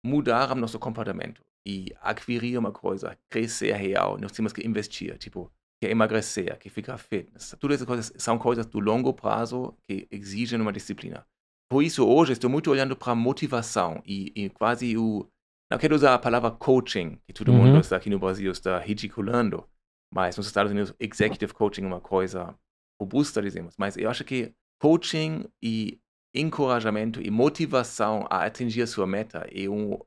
mudar 0.04 0.52
o 0.52 0.54
nosso 0.54 0.78
comportamento 0.78 1.43
e 1.66 1.94
adquirir 2.00 2.58
uma 2.58 2.72
coisa, 2.72 3.16
crescer 3.30 3.72
real, 3.72 4.18
nós 4.18 4.32
temos 4.32 4.52
que 4.52 4.66
investir. 4.66 5.16
Tipo, 5.18 5.50
que 5.80 5.90
emagrecer, 5.90 6.58
que 6.58 6.70
ficar 6.70 6.98
fitness. 6.98 7.54
Todas 7.58 7.76
essas 7.76 7.86
coisas 7.86 8.12
são 8.16 8.38
coisas 8.38 8.66
do 8.66 8.80
longo 8.80 9.12
prazo 9.12 9.76
que 9.86 10.06
exigem 10.10 10.60
uma 10.60 10.72
disciplina. 10.72 11.26
Por 11.70 11.82
isso, 11.82 12.06
hoje, 12.06 12.32
estou 12.32 12.50
muito 12.50 12.70
olhando 12.70 12.96
para 12.96 13.14
motivação 13.14 14.02
e, 14.06 14.32
e, 14.34 14.48
quase 14.50 14.96
o. 14.96 15.28
Não 15.70 15.78
quero 15.78 15.94
usar 15.94 16.14
a 16.14 16.18
palavra 16.18 16.50
coaching, 16.50 17.18
que 17.26 17.32
todo 17.32 17.50
uhum. 17.50 17.64
mundo 17.64 17.80
está 17.80 17.96
aqui 17.96 18.10
no 18.10 18.18
Brasil 18.18 18.52
está 18.52 18.78
ridiculando, 18.78 19.66
mas 20.12 20.36
nos 20.36 20.46
Estados 20.46 20.70
Unidos, 20.70 20.94
executive 21.00 21.52
coaching 21.54 21.82
é 21.82 21.86
uma 21.86 22.00
coisa 22.00 22.54
robusta, 23.00 23.42
dizemos. 23.42 23.74
Mas 23.78 23.96
eu 23.96 24.08
acho 24.10 24.24
que 24.24 24.52
coaching 24.80 25.46
e 25.62 25.98
encorajamento 26.34 27.20
e 27.22 27.30
motivação 27.30 28.26
a 28.28 28.44
atingir 28.44 28.82
a 28.82 28.86
sua 28.86 29.06
meta 29.06 29.48
é 29.50 29.68
um, 29.68 29.98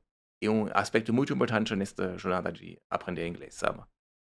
é 0.42 0.50
um 0.50 0.68
aspecto 0.72 1.12
muito 1.12 1.32
importante 1.32 1.74
nesta 1.74 2.16
jornada 2.16 2.52
de 2.52 2.78
aprender 2.90 3.26
inglês, 3.26 3.54
sabe? 3.54 3.82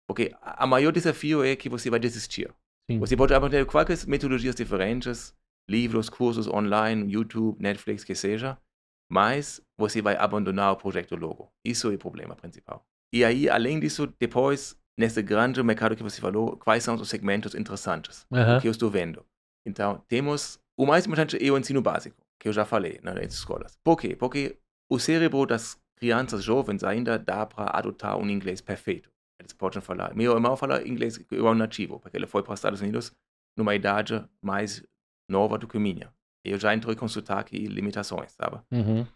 Porque 0.09 0.35
a 0.41 0.67
maior 0.67 0.93
desafio 0.93 1.45
é 1.45 1.55
que 1.55 1.69
você 1.69 1.89
vai 1.89 2.01
desistir. 2.01 2.53
Sim. 2.91 2.99
Você 2.99 3.17
pode 3.17 3.33
aprender 3.33 3.65
qualquer 3.67 3.97
metodologias 4.07 4.55
diferentes, 4.55 5.35
livros, 5.71 6.09
cursos 6.09 6.49
online, 6.49 7.13
YouTube, 7.13 7.63
Netflix, 7.63 8.03
que 8.05 8.15
seja, 8.15 8.59
mas 9.11 9.61
você 9.79 10.03
vai 10.03 10.17
abandonar 10.17 10.73
o 10.73 10.77
projeto 10.77 11.15
logo. 11.15 11.53
Isso 11.65 11.91
é 11.91 11.95
o 11.95 11.99
problema 11.99 12.35
principal. 12.35 12.85
E 13.13 13.25
aí, 13.25 13.49
além 13.49 13.79
disso, 13.79 14.13
depois, 14.19 14.77
nesse 14.99 15.23
grande 15.23 15.63
mercado 15.63 15.95
que 15.95 16.03
você 16.03 16.21
falou, 16.21 16.57
quais 16.57 16.83
são 16.83 16.95
os 16.97 17.09
segmentos 17.09 17.55
interessantes 17.55 18.27
uhum. 18.31 18.61
que 18.61 18.67
eu 18.67 18.73
estou 18.73 18.91
vendo? 18.91 19.25
Então, 19.65 20.03
temos 20.09 20.59
o 20.77 20.87
mais 20.87 21.07
importante 21.07 21.37
é 21.41 21.51
o 21.51 21.59
ensino 21.59 21.83
básico, 21.83 22.17
que 22.41 22.49
eu 22.49 22.53
já 22.53 22.65
falei 22.65 22.99
né, 23.03 23.13
nas 23.13 23.35
escolas. 23.35 23.79
Por 23.85 23.97
quê? 23.97 24.17
Porque 24.17 24.59
o 24.91 24.99
cérebro 24.99 25.47
das 25.47 25.79
crianças 26.03 26.43
jovens 26.43 26.83
ainda 26.83 27.17
dá 27.17 27.47
para 27.47 27.79
adotar 27.79 28.19
um 28.19 28.29
inglês 28.29 28.61
perfeito. 28.61 29.09
Eles 29.39 29.53
podem 29.53 29.81
falar. 29.81 30.13
Meu 30.17 30.33
irmão 30.33 30.57
fala 30.57 30.83
inglês 30.87 31.17
igual 31.31 31.55
nativo, 31.55 32.01
porque 32.01 32.17
ele 32.17 32.27
foi 32.27 32.43
para 32.43 32.53
os 32.53 32.59
Estados 32.59 32.81
Unidos 32.81 33.13
numa 33.57 33.73
idade 33.73 34.21
mais 34.43 34.85
nova 35.31 35.57
do 35.57 35.69
que 35.69 35.79
minha. 35.79 36.13
Eu 36.45 36.59
já 36.59 36.75
entrei 36.75 36.97
com 36.97 37.07
sotaque 37.07 37.57
e 37.57 37.67
limitações, 37.67 38.33
sabe? 38.33 38.61
Uhum. 38.73 39.07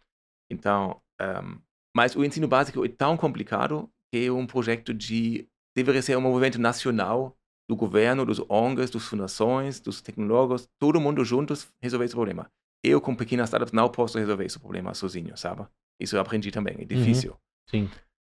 Então, 0.48 1.02
um, 1.20 1.58
mas 1.92 2.14
o 2.14 2.24
ensino 2.24 2.46
básico 2.46 2.84
é 2.84 2.88
tão 2.88 3.16
complicado 3.16 3.90
que 4.12 4.26
é 4.26 4.30
um 4.30 4.46
projeto 4.46 4.94
de. 4.94 5.48
deveria 5.76 6.02
ser 6.02 6.16
um 6.16 6.20
movimento 6.20 6.60
nacional 6.60 7.36
do 7.68 7.74
governo, 7.74 8.24
dos 8.24 8.38
ONGs, 8.48 8.90
das 8.90 9.04
fundações, 9.04 9.80
dos 9.80 10.00
tecnólogos, 10.00 10.68
todo 10.78 11.00
mundo 11.00 11.24
juntos 11.24 11.68
resolver 11.82 12.04
esse 12.04 12.14
problema. 12.14 12.48
Eu, 12.84 13.00
com 13.00 13.16
pequenas 13.16 13.48
startups, 13.48 13.72
não 13.72 13.88
posso 13.88 14.18
resolver 14.18 14.44
esse 14.44 14.60
problema 14.60 14.94
sozinho, 14.94 15.36
sabe? 15.36 15.66
Isso 16.00 16.16
eu 16.16 16.20
aprendi 16.20 16.50
também, 16.50 16.74
é 16.74 16.80
uhum. 16.80 16.86
difícil. 16.86 17.32
Uhum. 17.32 17.88
Sim. 17.88 17.90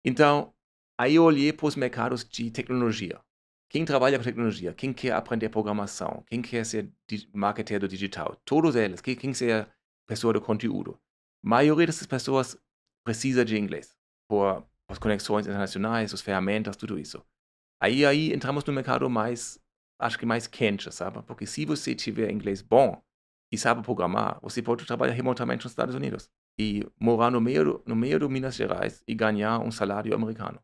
Então, 0.05 0.53
Aí 0.99 1.16
eu 1.16 1.24
olhei 1.24 1.53
para 1.53 1.66
os 1.66 1.78
mercados 1.78 2.26
de 2.26 2.51
tecnologia. 2.51 3.22
Quem 3.70 3.86
trabalha 3.86 4.18
com 4.18 4.24
tecnologia, 4.26 4.74
quem 4.74 4.91
quer 4.91 5.14
aprender 5.14 5.47
programação, 5.47 6.26
quem 6.28 6.41
quer 6.41 6.66
ser 6.66 6.91
marketeiro 7.34 7.88
digital, 7.88 8.36
todos 8.43 8.76
eles, 8.76 8.99
quem 8.99 9.16
quer 9.16 9.34
ser 9.34 9.70
pessoa 10.05 10.34
de 10.34 10.41
conteúdo. 10.41 10.99
A 11.41 11.47
maioria 11.47 11.86
dessas 11.86 12.05
pessoas 12.05 12.57
precisa 13.05 13.45
de 13.45 13.57
inglês 13.57 13.95
por 14.28 14.68
as 14.89 14.99
conexões 14.99 15.47
internacionais, 15.47 16.14
as 16.14 16.20
ferramentas, 16.20 16.76
tudo 16.76 16.99
isso. 16.99 17.26
Aí, 17.82 18.05
aí 18.05 18.34
entramos 18.34 18.66
no 18.66 18.74
mercado 18.74 19.10
mais, 19.10 19.57
acho 20.01 20.20
que 20.20 20.26
mais 20.26 20.47
quente, 20.47 20.91
sabe? 20.91 21.24
Porque 21.24 21.45
se 21.45 21.64
você 21.64 21.95
tiver 21.95 22.30
inglês 22.30 22.62
bom 22.62 23.01
e 23.49 23.57
sabe 23.57 23.82
programar, 23.84 24.38
você 24.41 24.62
pode 24.62 24.86
trabalhar 24.86 25.14
remotamente 25.14 25.64
nos 25.64 25.72
Estados 25.72 25.95
Unidos 25.95 26.30
e 26.60 26.86
morar 26.99 27.32
no 27.32 27.39
meio, 27.39 27.82
no 27.86 27.95
meio 27.95 28.20
de 28.20 28.28
Minas 28.28 28.55
Gerais 28.55 29.01
e 29.07 29.16
ganhar 29.16 29.60
um 29.60 29.72
salário 29.72 30.14
americano 30.14 30.60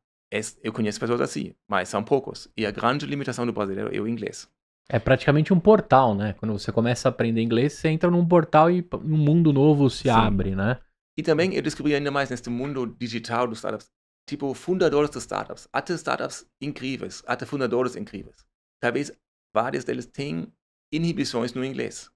eu 0.63 0.73
conheço 0.73 0.99
pessoas 0.99 1.21
assim, 1.21 1.53
mas 1.67 1.89
são 1.89 2.03
poucos. 2.03 2.49
E 2.57 2.65
a 2.65 2.71
grande 2.71 3.05
limitação 3.05 3.45
do 3.45 3.53
brasileiro 3.53 3.95
é 3.95 3.99
o 3.99 4.07
inglês. 4.07 4.49
É 4.89 4.99
praticamente 4.99 5.53
um 5.53 5.59
portal, 5.59 6.13
né? 6.13 6.33
Quando 6.33 6.57
você 6.57 6.71
começa 6.71 7.07
a 7.07 7.11
aprender 7.11 7.41
inglês, 7.41 7.73
você 7.73 7.87
entra 7.89 8.11
num 8.11 8.27
portal 8.27 8.69
e 8.69 8.87
um 9.03 9.17
mundo 9.17 9.51
novo 9.51 9.89
se 9.89 10.03
Sim. 10.03 10.09
abre, 10.09 10.55
né? 10.55 10.79
E 11.17 11.23
também 11.23 11.55
eu 11.55 11.61
descobri 11.61 11.95
ainda 11.95 12.11
mais 12.11 12.29
nesse 12.29 12.49
mundo 12.49 12.85
digital 12.85 13.47
dos 13.47 13.59
startups, 13.59 13.89
tipo 14.29 14.53
fundadores 14.53 15.09
de 15.09 15.17
startups, 15.17 15.67
até 15.71 15.93
startups 15.93 16.45
incríveis, 16.61 17.23
até 17.25 17.45
fundadores 17.45 17.95
incríveis. 17.95 18.45
Talvez 18.81 19.11
vários 19.55 19.85
deles 19.85 20.05
têm 20.05 20.51
inibições 20.91 21.53
no 21.53 21.63
inglês. 21.63 22.11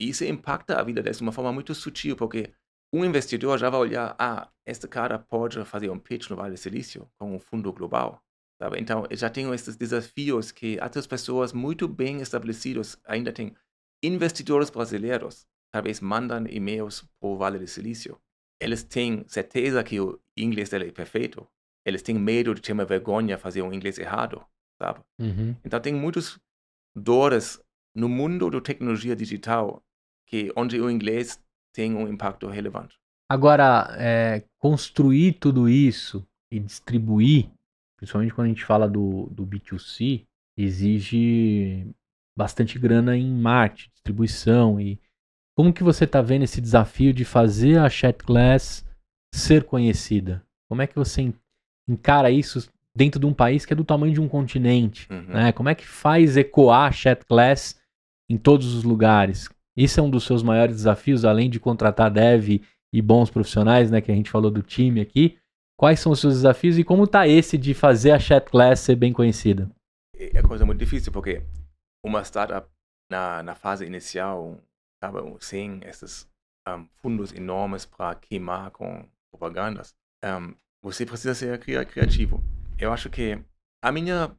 E 0.00 0.10
isso 0.10 0.24
impacta 0.24 0.78
a 0.78 0.82
vida 0.84 1.02
deles 1.02 1.16
de 1.16 1.22
uma 1.22 1.32
forma 1.32 1.52
muito 1.52 1.74
sutil, 1.74 2.14
porque 2.14 2.52
um 2.92 3.04
investidor 3.04 3.58
já 3.58 3.70
vai 3.70 3.80
olhar, 3.80 4.14
ah, 4.18 4.48
este 4.66 4.86
cara 4.86 5.18
pode 5.18 5.64
fazer 5.64 5.90
um 5.90 5.98
pitch 5.98 6.28
no 6.28 6.36
Vale 6.36 6.52
do 6.52 6.58
Silício 6.58 7.10
com 7.18 7.34
um 7.34 7.40
fundo 7.40 7.72
global. 7.72 8.22
Sabe? 8.60 8.78
Então, 8.78 9.04
já 9.10 9.28
tenho 9.28 9.52
esses 9.52 9.76
desafios 9.76 10.52
que 10.52 10.78
outras 10.80 11.06
pessoas 11.06 11.52
muito 11.52 11.88
bem 11.88 12.20
estabelecidas 12.20 12.96
ainda 13.04 13.32
têm. 13.32 13.56
Investidores 14.02 14.70
brasileiros 14.70 15.46
talvez 15.72 16.00
mandam 16.00 16.46
e-mails 16.46 17.02
para 17.18 17.28
o 17.28 17.36
Vale 17.36 17.58
do 17.58 17.66
Silício. 17.66 18.20
Eles 18.60 18.84
têm 18.84 19.24
certeza 19.26 19.82
que 19.82 19.98
o 19.98 20.20
inglês 20.36 20.68
dele 20.68 20.88
é 20.88 20.92
perfeito. 20.92 21.48
Eles 21.84 22.02
têm 22.02 22.16
medo 22.16 22.54
de 22.54 22.60
ter 22.60 22.72
uma 22.72 22.84
vergonha 22.84 23.38
fazer 23.38 23.62
um 23.62 23.72
inglês 23.72 23.98
errado, 23.98 24.44
sabe? 24.80 25.00
Uhum. 25.18 25.56
Então, 25.64 25.80
tem 25.80 25.94
muitas 25.94 26.38
dores 26.94 27.60
no 27.96 28.08
mundo 28.08 28.50
da 28.50 28.60
tecnologia 28.60 29.16
digital 29.16 29.82
que 30.28 30.52
onde 30.54 30.80
o 30.80 30.88
inglês 30.90 31.42
tem 31.72 31.94
um 31.94 32.08
impacto 32.08 32.46
relevante. 32.48 32.96
Agora, 33.28 33.94
é, 33.98 34.44
construir 34.58 35.32
tudo 35.34 35.68
isso 35.68 36.26
e 36.50 36.60
distribuir, 36.60 37.50
principalmente 37.96 38.34
quando 38.34 38.46
a 38.46 38.48
gente 38.50 38.64
fala 38.64 38.88
do, 38.88 39.26
do 39.30 39.46
B2C, 39.46 40.26
exige 40.56 41.86
bastante 42.36 42.78
grana 42.78 43.16
em 43.16 43.30
marketing, 43.34 43.90
distribuição 43.90 44.80
e 44.80 45.00
como 45.54 45.72
que 45.72 45.82
você 45.82 46.04
está 46.04 46.22
vendo 46.22 46.42
esse 46.42 46.60
desafio 46.60 47.12
de 47.12 47.24
fazer 47.24 47.78
a 47.78 47.88
Chat 47.88 48.18
Class 48.24 48.84
ser 49.34 49.64
conhecida? 49.64 50.42
Como 50.68 50.80
é 50.80 50.86
que 50.86 50.94
você 50.94 51.32
encara 51.88 52.30
isso 52.30 52.68
dentro 52.94 53.20
de 53.20 53.26
um 53.26 53.34
país 53.34 53.66
que 53.66 53.72
é 53.72 53.76
do 53.76 53.84
tamanho 53.84 54.14
de 54.14 54.20
um 54.20 54.28
continente? 54.28 55.06
Uhum. 55.10 55.26
Né? 55.26 55.52
Como 55.52 55.68
é 55.68 55.74
que 55.74 55.86
faz 55.86 56.36
ecoar 56.36 56.88
a 56.88 56.92
Chat 56.92 57.24
Class 57.26 57.78
em 58.30 58.38
todos 58.38 58.74
os 58.74 58.82
lugares? 58.82 59.48
Isso 59.76 60.00
é 60.00 60.02
um 60.02 60.10
dos 60.10 60.24
seus 60.24 60.42
maiores 60.42 60.76
desafios, 60.76 61.24
além 61.24 61.48
de 61.48 61.58
contratar 61.58 62.10
dev 62.10 62.60
e 62.92 63.02
bons 63.02 63.30
profissionais, 63.30 63.90
né, 63.90 64.00
que 64.00 64.12
a 64.12 64.14
gente 64.14 64.30
falou 64.30 64.50
do 64.50 64.62
time 64.62 65.00
aqui. 65.00 65.38
Quais 65.78 65.98
são 65.98 66.12
os 66.12 66.20
seus 66.20 66.34
desafios 66.34 66.78
e 66.78 66.84
como 66.84 67.04
está 67.04 67.26
esse 67.26 67.56
de 67.56 67.74
fazer 67.74 68.12
a 68.12 68.18
chat 68.18 68.44
class 68.50 68.80
ser 68.80 68.96
bem 68.96 69.12
conhecida? 69.12 69.70
É 70.14 70.42
coisa 70.42 70.64
muito 70.64 70.78
difícil 70.78 71.10
porque 71.10 71.42
uma 72.04 72.22
startup 72.22 72.68
na, 73.10 73.42
na 73.42 73.54
fase 73.54 73.84
inicial 73.84 74.60
estava 74.94 75.24
sem 75.40 75.80
esses 75.84 76.28
um, 76.68 76.86
fundos 76.96 77.32
enormes 77.32 77.84
para 77.84 78.14
queimar 78.14 78.70
com 78.70 79.04
propagandas. 79.32 79.94
Um, 80.24 80.54
você 80.82 81.04
precisa 81.06 81.34
ser 81.34 81.58
criativo. 81.58 82.42
Eu 82.78 82.92
acho 82.92 83.08
que 83.10 83.42
a 83.82 83.90
minha 83.90 84.36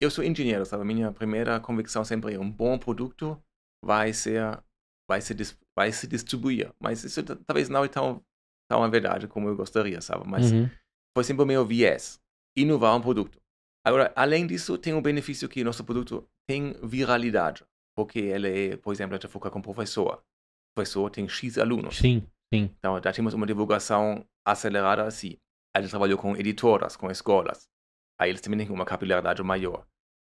eu 0.00 0.10
sou 0.10 0.24
engenheiro, 0.24 0.66
sabe? 0.66 0.84
Minha 0.84 1.12
primeira 1.12 1.60
convicção 1.60 2.04
sempre 2.04 2.34
é 2.34 2.38
um 2.38 2.50
bom 2.50 2.76
produto 2.76 3.40
vai 3.84 4.12
ser 4.12 4.62
vai 5.08 5.20
se 5.20 5.34
vai 5.76 5.92
se 5.92 6.06
distribuir, 6.06 6.72
mas 6.80 7.04
isso 7.04 7.22
talvez 7.22 7.68
não 7.68 7.84
é 7.84 7.88
tão 7.88 8.22
tão 8.70 8.82
a 8.82 8.88
verdade 8.88 9.28
como 9.28 9.48
eu 9.48 9.56
gostaria, 9.56 10.00
sabe? 10.00 10.26
Mas 10.26 10.50
Uhum. 10.50 10.68
foi 11.14 11.24
sempre 11.24 11.42
o 11.42 11.46
meu 11.46 11.64
viés, 11.66 12.20
inovar 12.56 12.96
um 12.96 13.00
produto. 13.02 13.38
Agora, 13.84 14.12
além 14.16 14.46
disso, 14.46 14.78
tem 14.78 14.94
o 14.94 15.00
benefício 15.02 15.48
que 15.48 15.64
nosso 15.64 15.84
produto 15.84 16.26
tem 16.48 16.72
viralidade, 16.82 17.64
porque 17.96 18.18
ele 18.20 18.68
é, 18.72 18.76
por 18.76 18.92
exemplo, 18.94 19.16
a 19.16 19.28
foca 19.28 19.50
com 19.50 19.60
professor. 19.60 20.14
O 20.70 20.74
professor 20.76 21.10
tem 21.10 21.28
X 21.28 21.58
alunos. 21.58 21.98
Sim, 21.98 22.26
sim. 22.54 22.70
Então, 22.78 22.98
já 23.02 23.12
temos 23.12 23.34
uma 23.34 23.44
divulgação 23.46 24.24
acelerada 24.46 25.04
assim. 25.04 25.36
A 25.76 25.80
gente 25.80 25.90
trabalhou 25.90 26.16
com 26.16 26.34
editoras, 26.36 26.96
com 26.96 27.10
escolas. 27.10 27.68
Aí 28.18 28.30
eles 28.30 28.40
também 28.40 28.58
têm 28.64 28.74
uma 28.74 28.84
capilaridade 28.84 29.42
maior. 29.42 29.86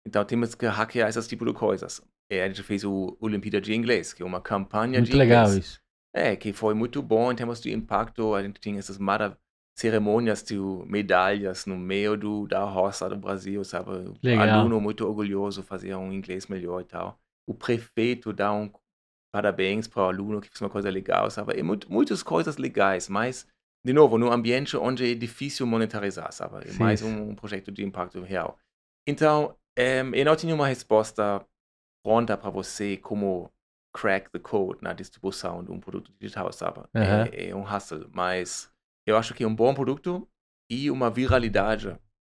Então, 0.08 0.24
temos 0.26 0.56
que 0.56 0.66
hackear 0.66 1.10
esse 1.10 1.28
tipo 1.28 1.46
de 1.46 1.54
coisas. 1.54 2.02
E 2.36 2.42
a 2.42 2.48
gente 2.48 2.64
fez 2.64 2.84
o 2.84 3.18
Olimpíada 3.20 3.62
de 3.62 3.74
Inglês, 3.74 4.14
que 4.14 4.24
é 4.24 4.26
uma 4.26 4.42
campanha 4.42 5.00
Muito 5.00 5.12
de 5.12 5.18
legal 5.18 5.48
inglês. 5.48 5.66
isso. 5.66 5.84
É, 6.16 6.36
que 6.36 6.54
foi 6.54 6.74
muito 6.74 7.02
bom 7.02 7.32
em 7.32 7.36
termos 7.36 7.60
de 7.60 7.72
impacto. 7.72 8.36
A 8.36 8.44
gente 8.44 8.60
tinha 8.60 8.78
essas 8.78 8.98
maravilhosas 8.98 9.44
cerimônias 9.76 10.44
de 10.44 10.56
medalhas 10.86 11.66
no 11.66 11.78
meio 11.78 12.16
do, 12.16 12.48
da 12.48 12.64
roça 12.64 13.10
do 13.10 13.18
Brasil, 13.18 13.64
sabe? 13.64 13.90
Legal. 14.22 14.60
aluno 14.60 14.80
muito 14.80 15.06
orgulhoso 15.06 15.64
fazia 15.64 15.98
um 15.98 16.14
inglês 16.14 16.48
melhor 16.48 16.82
e 16.82 16.86
tal. 16.86 17.20
O 17.48 17.54
prefeito 17.54 18.32
dá 18.32 18.54
um 18.54 18.72
parabéns 19.34 19.88
para 19.88 20.04
o 20.04 20.06
aluno 20.06 20.40
que 20.40 20.48
fez 20.48 20.62
uma 20.62 20.70
coisa 20.70 20.90
legal, 20.92 21.30
sabe? 21.32 21.58
E 21.58 21.64
muito, 21.64 21.92
muitas 21.92 22.22
coisas 22.22 22.58
legais, 22.58 23.10
mas, 23.10 23.48
de 23.84 23.92
novo, 23.92 24.18
num 24.18 24.32
ambiente 24.32 24.78
onde 24.78 25.12
é 25.12 25.16
difícil 25.16 25.66
monetarizar, 25.66 26.32
sabe? 26.32 26.70
É 26.70 26.74
mais 26.74 27.00
sim. 27.00 27.08
um 27.08 27.34
projeto 27.34 27.72
de 27.72 27.84
impacto 27.84 28.22
real. 28.22 28.60
Então, 29.08 29.56
em, 29.76 30.16
eu 30.16 30.26
não 30.26 30.36
tinha 30.36 30.54
uma 30.54 30.68
resposta 30.68 31.44
pronta 32.04 32.38
para 32.38 32.50
você 32.50 32.98
como 32.98 33.50
crack 33.96 34.30
the 34.32 34.40
code 34.40 34.80
na 34.82 34.94
distribuição 34.94 35.64
de 35.64 35.72
um 35.72 35.80
produto 35.80 36.12
digital, 36.20 36.52
sabe? 36.52 36.82
Aham. 36.96 37.30
É, 37.32 37.50
é 37.50 37.56
um 37.56 37.64
hustle, 37.64 38.10
mas 38.12 38.70
eu 39.08 39.18
acho 39.18 39.34
que 39.34 39.46
um 39.46 39.56
bom 39.56 39.74
produto 39.74 40.28
e 40.70 40.90
uma 40.92 41.10
viralidade 41.10 41.96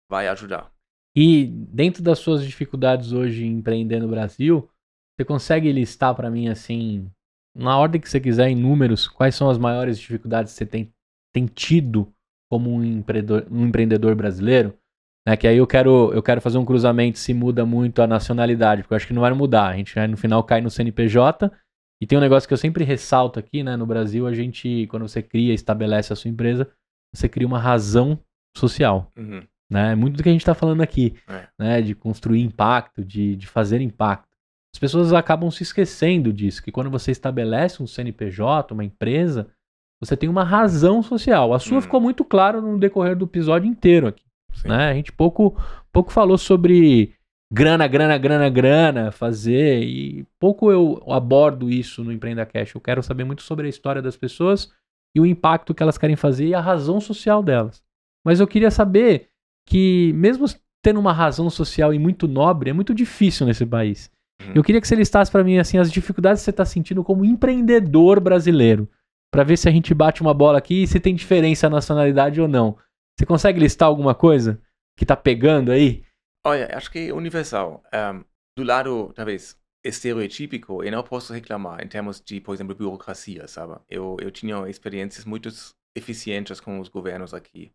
vai 0.10 0.28
ajudar. 0.28 0.72
E 1.16 1.46
dentro 1.46 2.04
das 2.04 2.20
suas 2.20 2.46
dificuldades 2.46 3.14
hoje 3.14 3.46
em 3.46 3.58
empreender 3.58 4.00
no 4.00 4.08
Brasil, 4.10 4.70
você 5.16 5.26
consegue 5.26 5.72
listar 5.72 6.14
para 6.14 6.30
mim 6.30 6.50
assim, 6.50 7.10
na 7.56 7.78
ordem 7.78 8.02
que 8.02 8.10
você 8.10 8.20
quiser, 8.20 8.50
em 8.50 8.56
números, 8.56 9.08
quais 9.08 9.34
são 9.34 9.50
as 9.50 9.58
maiores 9.58 9.98
dificuldades 9.98 10.52
que 10.52 10.58
você 10.58 10.66
tem, 10.66 10.94
tem 11.34 11.46
tido 11.46 12.14
como 12.52 12.70
um 12.70 12.84
empreendedor, 12.84 13.48
um 13.50 13.66
empreendedor 13.66 14.14
brasileiro? 14.14 14.78
Né, 15.27 15.35
que 15.35 15.47
aí 15.47 15.57
eu 15.57 15.65
quero, 15.65 16.11
eu 16.14 16.22
quero 16.22 16.39
fazer 16.39 16.57
um 16.60 16.65
cruzamento 16.65 17.18
se 17.18 17.34
muda 17.34 17.65
muito 17.65 18.02
a 18.02 18.07
nacionalidade, 18.07 18.84
porque 18.84 18.93
eu 18.93 18.95
acho 18.97 19.07
que 19.07 19.14
não 19.14 19.22
vai 19.22 19.34
mudar. 19.34 19.69
A 19.69 19.76
gente 19.76 19.95
no 20.07 20.18
final 20.18 20.43
cai 20.43 20.61
no 20.61 20.69
CNPJ. 20.69 21.52
E 22.02 22.06
tem 22.06 22.18
um 22.18 22.22
negócio 22.22 22.45
que 22.47 22.53
eu 22.53 22.57
sempre 22.57 22.84
ressalto 22.84 23.39
aqui, 23.39 23.64
né? 23.64 23.76
No 23.77 23.85
Brasil, 23.85 24.27
a 24.27 24.34
gente, 24.34 24.85
quando 24.88 25.07
você 25.07 25.22
cria, 25.23 25.53
estabelece 25.53 26.11
a 26.11 26.15
sua 26.15 26.30
empresa, 26.30 26.69
você 27.15 27.27
cria 27.30 27.47
uma 27.47 27.57
razão 27.57 28.19
social 28.56 29.11
Uhum. 29.18 29.41
né? 29.72 29.93
É 29.93 29.95
muito 29.95 30.18
do 30.18 30.22
que 30.23 30.27
a 30.30 30.31
gente 30.31 30.41
está 30.41 30.53
falando 30.53 30.81
aqui, 30.81 31.15
É. 31.27 31.47
né? 31.57 31.81
De 31.81 31.95
construir 31.95 32.41
impacto, 32.41 33.03
de, 33.03 33.35
de 33.38 33.47
fazer 33.47 33.80
impacto. 33.81 34.27
As 34.76 34.80
pessoas 34.80 35.14
acabam 35.14 35.49
se 35.49 35.64
esquecendo 35.64 36.34
disso, 36.34 36.61
que 36.61 36.72
quando 36.72 36.89
você 36.91 37.10
estabelece 37.11 37.81
um 37.81 37.88
CNPJ, 37.88 38.73
uma 38.73 38.84
empresa, 38.84 39.47
você 40.03 40.18
tem 40.18 40.27
uma 40.27 40.43
razão 40.43 41.02
social. 41.02 41.53
A 41.53 41.60
sua 41.60 41.77
Hum. 41.77 41.81
ficou 41.81 42.02
muito 42.02 42.26
claro 42.26 42.61
no 42.61 42.77
decorrer 42.77 43.15
do 43.15 43.23
episódio 43.26 43.68
inteiro 43.69 44.07
aqui, 44.07 44.24
Sim. 44.56 44.69
né? 44.69 44.90
A 44.90 44.94
gente 44.94 45.11
pouco, 45.11 45.56
pouco 45.91 46.11
falou 46.11 46.38
sobre 46.38 47.14
grana, 47.52 47.88
grana, 47.88 48.18
grana, 48.18 48.49
grana, 48.49 49.11
fazer 49.11 49.84
e 49.84 50.26
pouco 50.40 50.72
eu 50.72 51.03
abordo 51.07 51.69
isso 51.69 52.03
no 52.03 52.11
Empreenda 52.11 52.45
Cash. 52.45 52.73
Eu 52.76 52.82
quero 52.82 53.03
saber 53.03 53.23
muito 53.23 53.44
sobre 53.44 53.68
a 53.68 53.69
história 53.69 54.02
das 54.02 54.18
pessoas 54.18 54.72
e 55.15 55.19
o 55.19 55.26
impacto 55.26 55.73
que 55.73 55.82
elas 55.82 55.98
querem 55.98 56.15
fazer 56.15 56.48
e 56.48 56.53
a 56.53 56.60
razão 56.60 56.99
social 56.99 57.41
delas. 57.41 57.82
Mas 58.26 58.40
eu 58.40 58.48
queria 58.48 58.72
saber 58.72 59.30
que, 59.68 60.11
mesmo 60.14 60.45
tendo 60.84 60.99
uma 60.99 61.14
razão 61.14 61.49
social 61.49 61.94
e 61.94 61.99
muito 61.99 62.27
nobre, 62.27 62.69
é 62.69 62.73
muito 62.73 62.94
difícil 62.94 63.45
nesse 63.45 63.65
país. 63.65 64.11
Uhum. 64.41 64.53
Eu 64.56 64.64
queria 64.64 64.82
que 64.82 64.88
você 64.88 64.95
listasse 64.95 65.32
para 65.32 65.44
mim 65.44 65.57
assim 65.57 65.77
as 65.77 65.91
dificuldades 65.91 66.41
que 66.41 66.45
você 66.45 66.52
está 66.52 66.65
sentindo 66.65 67.03
como 67.03 67.26
empreendedor 67.26 68.19
brasileiro, 68.19 68.88
para 69.32 69.44
ver 69.44 69.57
se 69.57 69.68
a 69.68 69.72
gente 69.72 69.94
bate 69.94 70.22
uma 70.22 70.34
bola 70.34 70.57
aqui 70.57 70.84
e 70.84 70.88
se 70.88 70.99
tem 70.99 71.15
diferença 71.15 71.68
a 71.68 71.69
nacionalidade 71.69 72.40
ou 72.41 72.48
não. 72.48 72.77
Você 73.18 73.26
consegue 73.26 73.60
listar 73.60 73.88
alguma 73.88 74.14
coisa 74.14 74.62
que 74.98 75.06
tá 75.06 75.16
pegando 75.16 75.72
aí? 75.72 76.04
Olha, 76.46 76.76
acho 76.76 76.92
que 76.92 77.10
é 77.10 77.14
universal. 77.14 77.82
Um, 77.94 78.24
do 78.58 78.64
lado, 78.64 79.12
talvez, 79.14 79.58
estereotípico, 79.86 80.84
eu 80.84 80.92
não 80.92 81.02
posso 81.04 81.34
reclamar 81.34 81.84
em 81.84 81.88
termos 81.88 82.22
de, 82.22 82.42
por 82.42 82.54
exemplo, 82.54 82.76
burocracia, 82.76 83.48
sabe? 83.48 83.80
Eu, 83.90 84.18
eu 84.20 84.30
tinha 84.32 84.68
experiências 84.70 85.26
muito 85.26 85.50
eficientes 85.96 86.60
com 86.60 86.80
os 86.80 86.90
governos 86.90 87.34
aqui. 87.34 87.72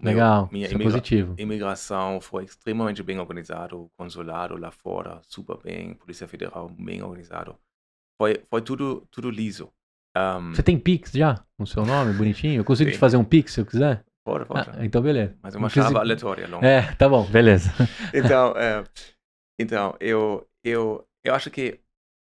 Meu- 0.00 0.14
Legal, 0.14 0.48
minha 0.50 0.64
isso 0.66 0.74
é 0.74 0.76
imigra- 0.76 0.92
positivo. 0.92 1.34
imigração 1.38 2.20
foi 2.20 2.44
extremamente 2.44 3.02
bem 3.02 3.18
organizado, 3.18 3.90
consulado 3.96 4.56
lá 4.56 4.70
fora, 4.70 5.20
super 5.24 5.58
bem, 5.62 5.94
Polícia 5.94 6.26
Federal 6.26 6.68
bem 6.68 7.02
organizado. 7.02 7.56
Foi, 8.20 8.42
foi 8.48 8.62
tudo, 8.62 9.06
tudo 9.10 9.30
liso. 9.30 9.70
Um, 10.16 10.52
Você 10.54 10.62
tem 10.62 10.78
Pix 10.78 11.12
já 11.12 11.44
com 11.56 11.66
seu 11.66 11.84
nome, 11.84 12.12
bonitinho? 12.12 12.60
Eu 12.60 12.64
consigo 12.64 12.90
te 12.90 12.94
Sim. 12.94 13.00
fazer 13.00 13.16
um 13.16 13.24
Pix 13.24 13.52
se 13.52 13.60
eu 13.60 13.66
quiser? 13.66 14.04
Ah, 14.24 14.84
então 14.84 15.02
beleza. 15.02 15.36
Mas 15.42 15.54
é 15.54 15.58
uma 15.58 15.68
chave 15.68 15.96
aleatória, 15.96 16.46
longa. 16.48 16.66
É, 16.66 16.94
tá 16.94 17.08
bom, 17.08 17.24
beleza. 17.24 17.70
Então, 18.14 18.52
é, 18.56 18.84
então 19.58 19.96
eu, 20.00 20.48
eu, 20.64 21.06
eu 21.24 21.34
acho 21.34 21.50
que 21.50 21.80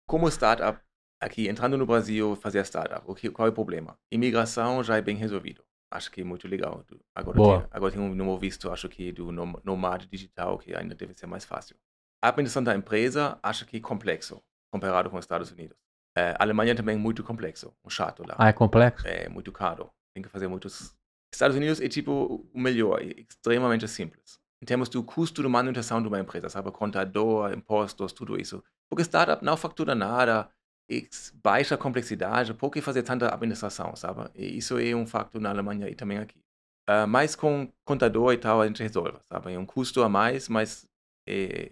como 0.08 0.28
startup 0.30 0.80
aqui, 1.22 1.48
entrando 1.48 1.78
no 1.78 1.86
Brasil, 1.86 2.36
fazer 2.36 2.64
startup, 2.66 3.04
o 3.08 3.16
que, 3.16 3.30
qual 3.30 3.48
é 3.48 3.52
o 3.52 3.54
problema? 3.54 3.98
Imigração 4.12 4.84
já 4.84 4.98
é 4.98 5.02
bem 5.02 5.16
resolvido. 5.16 5.64
Acho 5.92 6.12
que 6.12 6.22
é 6.22 6.24
muito 6.24 6.48
legal. 6.48 6.86
Agora, 7.16 7.38
Boa. 7.38 7.60
tem, 7.62 7.68
agora 7.72 7.92
tem 7.92 8.02
um 8.02 8.14
novo 8.14 8.38
visto, 8.38 8.72
acho 8.72 8.88
que 8.88 9.12
do 9.12 9.32
nom- 9.32 9.60
nomade 9.64 10.08
digital, 10.08 10.58
que 10.60 10.76
ainda 10.76 10.94
deve 10.94 11.14
ser 11.16 11.26
mais 11.26 11.44
fácil. 11.46 11.76
A 12.24 12.30
administração 12.30 12.64
da 12.64 12.76
empresa, 12.76 13.40
acho 13.42 13.66
que 13.66 13.78
é 13.78 13.80
complexo, 13.80 14.40
comparado 14.72 15.10
com 15.10 15.18
os 15.18 15.24
Estados 15.24 15.52
Unidos. 15.52 15.76
É, 16.16 16.32
a 16.32 16.44
Alemanha 16.44 16.76
também 16.76 16.96
é 16.96 17.00
muito 17.00 17.24
complexo, 17.24 17.74
um 17.84 17.90
chato 17.90 18.24
lá 18.28 18.36
Ah, 18.38 18.50
é 18.50 18.54
complexo? 18.54 19.08
é 19.08 19.28
muito 19.30 19.52
caro. 19.52 19.90
Tem 20.14 20.22
que 20.22 20.30
fazer 20.30 20.48
muitos. 20.48 20.96
Estados 21.32 21.56
Unidos 21.56 21.80
é 21.80 21.88
tipo 21.88 22.46
o 22.54 22.60
melhor, 22.60 23.02
é 23.02 23.22
extremamente 23.22 23.88
simples. 23.88 24.40
Em 24.62 24.66
termos 24.66 24.90
do 24.90 25.04
custo 25.04 25.42
de 25.42 25.48
manutenção 25.48 26.02
de 26.02 26.08
uma 26.08 26.20
empresa, 26.20 26.50
sabe? 26.50 26.72
Contador, 26.72 27.54
impostos, 27.54 28.12
tudo 28.12 28.40
isso. 28.40 28.62
Porque 28.90 29.04
startup 29.04 29.44
não 29.44 29.56
factura 29.56 29.96
nada, 29.96 30.50
é 30.92 31.02
baixa 31.42 31.78
complexidade, 31.78 32.54
por 32.54 32.70
que 32.72 32.82
fazer 32.82 33.04
tanta 33.04 33.34
administração, 33.34 33.96
sabe? 33.96 34.30
E 34.36 34.58
isso 34.58 34.78
é 34.80 34.94
um 34.96 35.06
facto 35.06 35.40
na 35.40 35.50
Alemanha 35.50 35.88
e 35.88 35.96
também 35.96 36.18
aqui. 36.18 36.42
Ah, 36.88 37.06
mas 37.06 37.36
com 37.36 37.72
contador 37.86 38.34
e 38.34 38.38
tal 38.38 38.62
a 38.62 38.68
gente 38.68 38.82
resolve, 38.82 39.20
sabe? 39.32 39.54
É 39.54 39.60
um 39.60 39.66
custo 39.66 40.02
a 40.02 40.10
mais, 40.10 40.50
mas 40.50 40.88
é, 41.28 41.72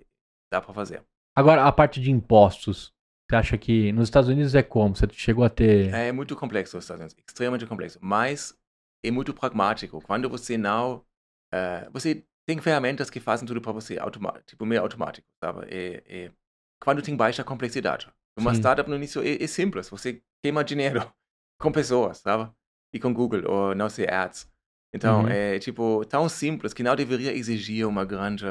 dá 0.54 0.62
para 0.62 0.74
fazer. 0.74 1.04
Agora, 1.36 1.66
a 1.66 1.72
parte 1.72 2.00
de 2.00 2.12
impostos. 2.12 2.94
Você 3.30 3.36
acha 3.36 3.58
que 3.58 3.92
nos 3.92 4.08
Estados 4.08 4.30
Unidos 4.30 4.56
é 4.56 4.64
como? 4.64 4.96
Você 4.96 5.06
chegou 5.12 5.44
a 5.44 5.50
ter. 5.50 5.94
É 5.94 6.12
muito 6.12 6.36
complexo 6.36 6.78
os 6.78 6.84
Estados 6.84 7.02
Unidos, 7.02 7.18
extremamente 7.28 7.66
complexo, 7.66 8.00
mas 8.02 8.56
é 9.08 9.12
muito 9.12 9.34
pragmático. 9.34 10.02
Quando 10.02 10.30
você 10.30 10.58
não, 10.58 11.06
eh, 11.54 11.90
você 11.92 12.24
tem 12.48 12.60
ferramentas 12.62 13.10
que 13.10 13.20
fazem 13.20 13.48
tudo 13.48 13.62
para 13.62 13.72
você, 13.72 13.98
tipo 14.46 14.66
meio 14.66 14.82
automático, 14.82 15.28
sabe? 15.44 15.68
É, 15.70 16.04
é- 16.28 16.32
quando 16.82 17.02
tem 17.02 17.16
baixa 17.16 17.44
complexidade. 17.44 18.08
Uma 18.38 18.54
Sim. 18.54 18.54
startup 18.54 18.90
no 18.90 18.96
início 18.96 19.22
é, 19.24 19.44
é 19.44 19.48
simples, 19.48 19.90
você 19.90 20.22
queima 20.44 20.64
dinheiro 20.64 21.02
com 21.60 21.72
pessoas, 21.72 22.20
sabe? 22.20 22.52
E 22.94 23.00
com 23.00 23.14
Google 23.14 23.44
ou 23.50 23.76
não 23.76 23.90
sei 23.90 24.08
ads. 24.08 24.50
Então 24.94 25.22
Uhum. 25.22 25.28
é 25.28 25.60
tipo 25.60 26.06
tão 26.06 26.30
simples 26.30 26.74
que 26.74 26.84
não 26.84 26.96
deveria 26.96 27.34
exigir 27.34 27.88
uma 27.88 28.06
grande 28.06 28.46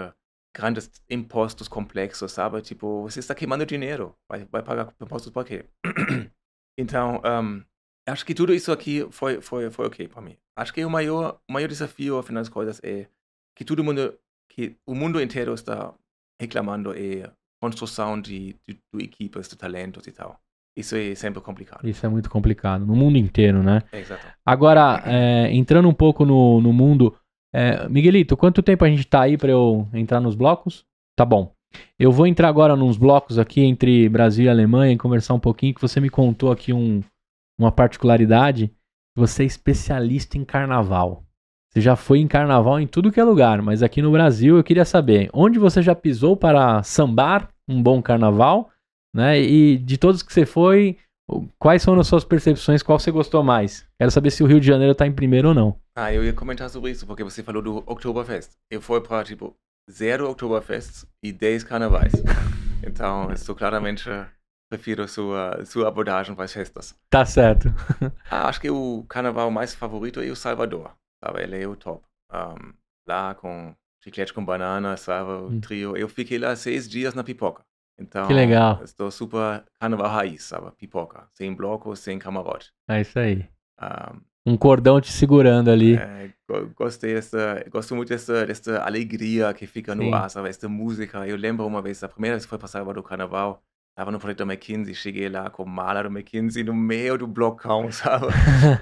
grandes 0.55 0.91
impostos 1.11 1.69
complexos, 1.69 2.33
sabe? 2.33 2.63
Tipo, 2.63 3.03
você 3.03 3.21
está 3.21 3.35
queimando 3.35 3.67
dinheiro, 3.67 4.17
vai, 4.29 4.45
vai 4.47 4.63
pagar 4.63 4.95
impostos 5.01 5.31
para 5.31 5.45
quê? 5.47 5.67
então, 6.79 7.21
um, 7.25 7.63
acho 8.09 8.25
que 8.25 8.35
tudo 8.35 8.55
isso 8.55 8.73
aqui 8.73 9.07
foi, 9.11 9.41
foi, 9.41 9.71
foi 9.71 9.87
ok 9.87 10.09
para 10.09 10.23
mim. 10.23 10.37
Acho 10.57 10.73
que 10.73 10.85
o 10.85 10.91
maior, 10.91 11.39
o 11.49 11.53
maior 11.53 11.69
desafio, 11.69 12.19
afinal 12.19 12.41
das 12.41 12.49
contas, 12.49 12.81
é 12.83 13.07
que 13.57 13.65
todo 13.65 13.85
mundo, 13.85 14.19
que 14.51 14.77
o 14.87 14.95
mundo 14.95 15.21
inteiro 15.21 15.53
está 15.55 15.93
reclamando 16.41 16.93
é 16.97 17.31
construção 17.63 18.21
de, 18.21 18.55
de, 18.69 18.79
de 18.95 19.05
equipes, 19.05 19.49
de 19.49 19.57
talentos 19.57 20.07
e 20.07 20.13
tal. 20.13 20.39
Isso 20.77 20.95
é 20.95 21.15
sempre 21.15 21.41
complicado. 21.41 21.89
Isso 21.89 22.05
é 22.05 22.09
muito 22.09 22.29
complicado. 22.29 22.85
No 22.85 22.95
mundo 22.95 23.17
inteiro, 23.17 23.63
né? 23.63 23.83
É, 23.93 24.01
exato. 24.01 24.27
Agora, 24.45 25.03
é, 25.07 25.51
entrando 25.53 25.89
um 25.89 25.95
pouco 25.95 26.25
no, 26.25 26.61
no 26.61 26.73
mundo. 26.73 27.17
é, 27.55 27.89
Miguelito, 27.89 28.37
quanto 28.37 28.63
tempo 28.63 28.85
a 28.85 28.89
gente 28.89 29.07
tá 29.07 29.23
aí 29.23 29.39
pra 29.39 29.51
eu 29.51 29.89
entrar 29.95 30.21
nos 30.21 30.35
blocos? 30.35 30.85
Tá 31.17 31.25
bom. 31.25 31.55
Eu 31.99 32.13
vou 32.13 32.27
entrar 32.27 32.49
agora 32.49 32.77
nos 32.77 32.99
blocos 32.99 33.39
aqui 33.39 33.63
entre 33.63 34.09
Brasil 34.09 34.45
e 34.45 34.49
Alemanha 34.49 34.93
e 34.93 34.99
conversar 34.99 35.35
um 35.35 35.41
pouquinho, 35.41 35.75
que 35.75 35.81
você 35.81 35.99
me 35.99 36.11
contou 36.11 36.53
aqui 36.53 36.73
um, 36.73 37.03
uma 37.59 37.73
particularidade. 37.73 38.71
Você 39.17 39.45
é 39.45 39.47
especialista 39.47 40.37
em 40.37 40.45
carnaval. 40.45 41.25
Você 41.73 41.81
já 41.81 41.97
foi 41.97 42.19
em 42.19 42.29
carnaval 42.29 42.79
em 42.79 42.87
tudo 42.87 43.11
que 43.11 43.19
é 43.19 43.25
lugar, 43.25 43.63
mas 43.63 43.83
aqui 43.83 44.03
no 44.03 44.13
Brasil 44.13 44.57
eu 44.59 44.65
queria 44.65 44.85
saber 44.85 45.31
onde 45.33 45.59
você 45.59 45.81
já 45.81 45.95
pisou 45.95 46.37
para 46.37 46.83
sambar 46.83 47.49
um 47.67 47.83
bom 47.83 48.03
carnaval, 48.03 48.71
né? 49.15 49.41
E 49.41 49.79
de 49.79 49.97
todos 49.97 50.23
que 50.23 50.33
você 50.33 50.45
foi, 50.45 50.99
quais 51.59 51.83
foram 51.83 52.01
as 52.01 52.07
suas 52.07 52.25
percepções? 52.25 52.83
Qual 52.83 52.99
você 52.99 53.11
gostou 53.11 53.43
mais? 53.43 53.87
Quero 53.99 54.11
saber 54.11 54.31
se 54.31 54.43
o 54.43 54.47
Rio 54.47 54.61
de 54.61 54.67
Janeiro 54.67 54.95
tá 54.95 55.07
em 55.07 55.13
primeiro 55.13 55.49
ou 55.49 55.55
não. 55.55 55.77
Ah, 55.97 56.13
eu 56.13 56.23
ia 56.23 56.35
comentar 56.35 56.69
sobre 56.69 56.91
isso, 56.91 57.07
porque 57.07 57.25
você 57.25 57.43
falou 57.43 57.63
do 57.63 57.79
Oktoberfest. 57.87 58.53
Eu 58.71 58.83
fui 58.83 59.01
para, 59.01 59.25
tipo, 59.25 59.55
zero 59.91 60.31
Oktoberfests 60.31 61.07
e 61.23 61.33
10 61.33 61.65
carnavais. 61.65 62.13
Então, 62.87 63.33
estou 63.33 63.57
claramente 63.57 64.09
prefiro 64.69 65.07
sua, 65.09 65.65
sua 65.65 65.89
abordagem 65.89 66.35
para 66.35 66.45
as 66.45 66.53
festas. 66.53 66.95
Tá 67.09 67.25
certo. 67.25 67.69
ah, 68.31 68.49
acho 68.49 68.61
que 68.61 68.71
o 68.71 69.05
carnaval 69.09 69.51
mais 69.51 69.75
favorito 69.75 70.21
é 70.21 70.27
o 70.27 70.37
Salvador. 70.37 70.93
Sabe? 71.23 71.43
Ele 71.43 71.63
é 71.63 71.67
o 71.67 71.77
top. 71.77 72.05
Um, 72.33 72.73
lá 73.07 73.35
com 73.35 73.75
chiclete 74.03 74.33
com 74.33 74.45
banana, 74.45 74.97
sabe? 74.97 75.31
O 75.31 75.49
hum. 75.49 75.61
trio. 75.61 75.97
Eu 75.97 76.09
fiquei 76.09 76.39
lá 76.39 76.55
seis 76.55 76.89
dias 76.89 77.15
na 77.15 77.25
pipoca. 77.25 77.65
Então, 77.99 78.27
que 78.27 78.35
legal. 78.35 78.83
Estou 78.85 79.11
super 79.11 79.65
carnaval 79.81 80.09
raiz, 80.09 80.43
sabe? 80.45 80.71
Pipoca. 80.77 81.29
Sem 81.33 81.55
bloco, 81.55 81.97
sem 81.97 82.19
camarote. 82.19 82.73
É 82.89 83.01
isso 83.01 83.19
aí. 83.19 83.49
Um, 83.81 84.53
um 84.53 84.57
cordão 84.57 85.01
te 85.01 85.11
segurando 85.11 85.71
ali. 85.71 85.97
É, 85.97 86.31
gostei 86.75 87.15
dessa, 87.15 87.65
gosto 87.71 87.97
muito 87.97 88.11
dessa, 88.11 88.47
dessa 88.47 88.83
alegria 88.83 89.53
que 89.55 89.67
fica 89.67 89.95
no 89.95 90.05
Sim. 90.05 90.13
ar, 90.13 90.29
sabe? 90.29 90.49
Essa 90.51 90.69
música. 90.69 91.27
Eu 91.27 91.37
lembro 91.37 91.67
uma 91.67 91.81
vez, 91.81 92.03
a 92.05 92.09
primeira 92.09 92.37
vez 92.37 92.45
que 92.45 92.51
foi 92.51 92.59
passar 92.59 92.85
do 92.85 93.03
carnaval, 93.03 93.63
Projeto 93.97 94.39
da 94.39 94.45
McKinsey, 94.45 94.95
cheguei 94.95 95.29
lá 95.29 95.49
com 95.49 95.65
mala 95.65 96.03
do 96.03 96.11
McKinsey 96.11 96.63
no 96.63 96.75
meio 96.75 97.17
do 97.17 97.27
blocão, 97.27 97.91
sabe? 97.93 98.27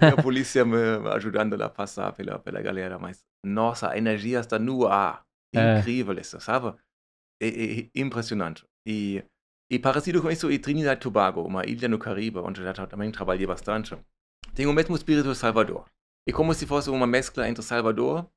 e 0.03 0.07
a 0.07 0.21
polícia 0.21 0.65
me 0.65 0.77
ajudando 1.15 1.61
a 1.63 1.69
passar 1.69 2.13
pela, 2.13 2.39
pela 2.41 2.61
galera. 2.61 2.99
Mas, 2.99 3.25
nossa, 3.45 3.91
a 3.91 3.97
energia 3.97 4.41
está 4.41 4.59
no 4.59 4.87
ar. 4.89 5.25
É. 5.55 5.79
Incrível 5.79 6.19
isso, 6.19 6.41
sabe? 6.41 6.77
É, 7.41 7.49
é, 7.49 7.81
é 7.81 7.89
impressionante. 7.95 8.65
E, 8.85 9.23
e 9.71 9.79
parecido 9.79 10.21
com 10.21 10.31
isso, 10.31 10.51
e 10.51 10.59
Trinidad 10.59 10.97
e 10.97 11.01
Tobago, 11.01 11.43
uma 11.43 11.65
ilha 11.65 11.89
no 11.89 11.99
Caribe, 11.99 12.39
onde 12.39 12.61
eu 12.61 12.87
também 12.89 13.13
trabalhei 13.13 13.47
bastante, 13.47 13.97
tem 14.53 14.67
o 14.67 14.73
mesmo 14.73 14.97
espírito 14.97 15.31
de 15.31 15.39
Salvador. 15.39 15.85
É 16.29 16.33
como 16.33 16.53
se 16.55 16.67
fosse 16.67 16.91
uma 16.91 17.07
mescla 17.07 17.49
entre 17.49 17.63
Salvador, 17.63 18.29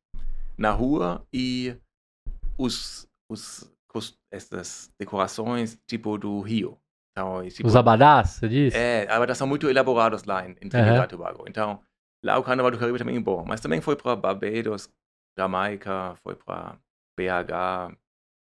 na 0.55 0.71
rua, 0.71 1.25
e 1.33 1.75
os, 2.57 3.07
os 3.31 3.71
essas 4.31 4.91
decorações 4.99 5.77
tipo 5.87 6.17
do 6.17 6.39
Rio. 6.41 6.77
Então, 7.11 7.47
tipo, 7.49 7.67
Os 7.67 7.75
abadás, 7.75 8.31
você 8.31 8.47
diz? 8.47 8.75
É, 8.75 9.07
abadás 9.09 9.37
são 9.37 9.47
muito 9.47 9.67
elaborados 9.69 10.23
lá 10.23 10.47
em, 10.47 10.51
em 10.61 10.69
Trinidad 10.69 11.05
e 11.05 11.07
Tobago. 11.07 11.45
Então, 11.47 11.81
lá 12.23 12.37
o 12.37 12.43
Carnaval 12.43 12.71
do 12.71 12.77
Caribe 12.77 12.99
também 12.99 13.17
é 13.17 13.19
bom. 13.19 13.43
Mas 13.47 13.59
também 13.59 13.81
foi 13.81 13.95
para 13.95 14.15
Barbados, 14.15 14.89
Jamaica, 15.37 16.15
foi 16.23 16.35
para 16.35 16.77
BH, 17.17 17.95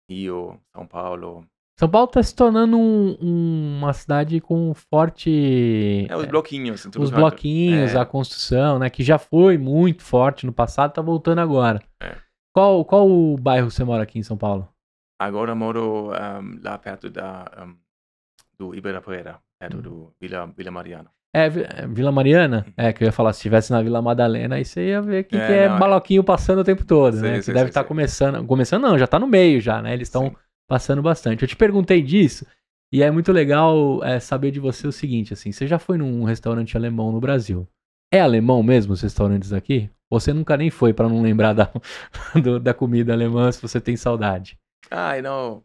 Rio, 0.10 0.60
São 0.76 0.88
Paulo. 0.88 1.45
São 1.80 1.89
Paulo 1.89 2.07
está 2.07 2.22
se 2.22 2.35
tornando 2.35 2.77
um, 2.77 3.18
um, 3.19 3.77
uma 3.80 3.93
cidade 3.93 4.39
com 4.39 4.73
forte. 4.73 6.07
É, 6.10 6.15
os 6.15 6.26
bloquinhos. 6.26 6.85
Os 6.97 7.10
bloquinhos, 7.10 7.95
é. 7.95 7.99
a 7.99 8.05
construção, 8.05 8.80
né? 8.80 8.89
Que 8.89 9.03
já 9.03 9.18
foi 9.18 9.57
muito 9.57 10.03
forte 10.03 10.45
no 10.45 10.53
passado, 10.53 10.89
está 10.89 11.01
voltando 11.01 11.39
agora. 11.39 11.81
É. 12.01 12.15
Qual, 12.53 12.85
qual 12.85 13.10
o 13.10 13.38
bairro 13.38 13.72
você 13.72 13.84
mora 13.84 14.03
aqui 14.03 14.19
em 14.19 14.23
São 14.23 14.38
Paulo? 14.38 14.72
Agora 15.23 15.55
moro 15.55 16.11
um, 16.11 16.59
lá 16.61 16.77
perto 16.77 17.09
da, 17.09 17.49
um, 17.65 17.75
do 18.57 18.75
Ibirapuera, 18.75 19.39
perto 19.57 19.77
hum. 19.77 19.81
do 19.81 20.13
Vila, 20.19 20.51
Vila 20.55 20.71
Mariana. 20.71 21.09
É, 21.33 21.45
é, 21.45 21.87
Vila 21.87 22.11
Mariana? 22.11 22.65
Uhum. 22.67 22.73
É, 22.75 22.91
que 22.91 23.03
eu 23.03 23.05
ia 23.05 23.11
falar, 23.11 23.31
se 23.31 23.39
estivesse 23.39 23.71
na 23.71 23.81
Vila 23.81 24.01
Madalena, 24.01 24.55
aí 24.55 24.65
você 24.65 24.89
ia 24.89 25.01
ver 25.01 25.23
que 25.23 25.37
é, 25.37 25.47
que 25.47 25.53
é 25.53 25.69
não, 25.69 25.79
baloquinho 25.79 26.19
é... 26.19 26.25
passando 26.25 26.59
o 26.59 26.63
tempo 26.63 26.85
todo, 26.85 27.21
né? 27.21 27.41
Você 27.41 27.53
deve 27.53 27.69
estar 27.69 27.83
tá 27.83 27.87
começando. 27.87 28.45
Começando 28.45 28.83
não, 28.83 28.97
já 28.97 29.05
está 29.05 29.17
no 29.17 29.25
meio 29.25 29.61
já, 29.61 29.81
né? 29.81 29.93
Eles 29.93 30.09
estão 30.09 30.35
passando 30.67 31.01
bastante. 31.01 31.41
Eu 31.41 31.47
te 31.47 31.55
perguntei 31.55 32.01
disso, 32.01 32.45
e 32.91 33.01
é 33.01 33.09
muito 33.09 33.31
legal 33.31 34.03
é, 34.03 34.19
saber 34.19 34.51
de 34.51 34.59
você 34.59 34.85
o 34.85 34.91
seguinte, 34.91 35.33
assim, 35.33 35.53
você 35.53 35.65
já 35.65 35.79
foi 35.79 35.97
num 35.97 36.25
restaurante 36.25 36.75
alemão 36.75 37.11
no 37.11 37.21
Brasil? 37.21 37.65
É 38.13 38.19
alemão 38.19 38.61
mesmo 38.61 38.93
os 38.93 39.01
restaurantes 39.01 39.53
aqui? 39.53 39.89
Você 40.11 40.33
nunca 40.33 40.55
nem 40.57 40.69
foi 40.69 40.93
para 40.93 41.07
não 41.07 41.21
lembrar 41.21 41.53
da, 41.53 41.71
do, 42.43 42.59
da 42.59 42.73
comida 42.73 43.13
alemã 43.13 43.51
se 43.51 43.61
você 43.61 43.79
tem 43.79 43.95
saudade? 43.95 44.59
Ah, 44.89 45.22
não. 45.22 45.64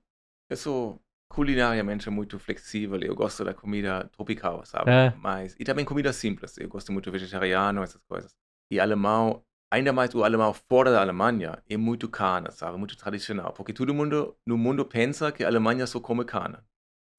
Eu 0.50 0.56
sou 0.56 1.00
culinariamente 1.28 2.08
muito 2.10 2.38
flexível. 2.38 2.98
Eu 3.00 3.14
gosto 3.14 3.44
da 3.44 3.54
comida 3.54 4.08
tropical, 4.12 4.64
sabe? 4.64 4.90
É. 4.90 5.12
Mas, 5.16 5.54
e 5.58 5.64
também 5.64 5.84
comida 5.84 6.12
simples. 6.12 6.56
Eu 6.58 6.68
gosto 6.68 6.92
muito 6.92 7.10
vegetariano, 7.10 7.82
essas 7.82 8.02
coisas. 8.08 8.34
E 8.70 8.80
alemão, 8.80 9.42
ainda 9.70 9.92
mais 9.92 10.14
o 10.14 10.24
alemão 10.24 10.52
fora 10.52 10.90
da 10.90 11.00
Alemanha, 11.00 11.62
é 11.68 11.76
muito 11.76 12.08
carne, 12.08 12.50
sabe? 12.50 12.78
Muito 12.78 12.96
tradicional. 12.96 13.52
Porque 13.52 13.72
todo 13.72 13.94
mundo 13.94 14.36
no 14.46 14.56
mundo 14.56 14.84
pensa 14.84 15.30
que 15.30 15.44
a 15.44 15.46
Alemanha 15.46 15.86
só 15.86 16.00
come 16.00 16.24
carne. 16.24 16.56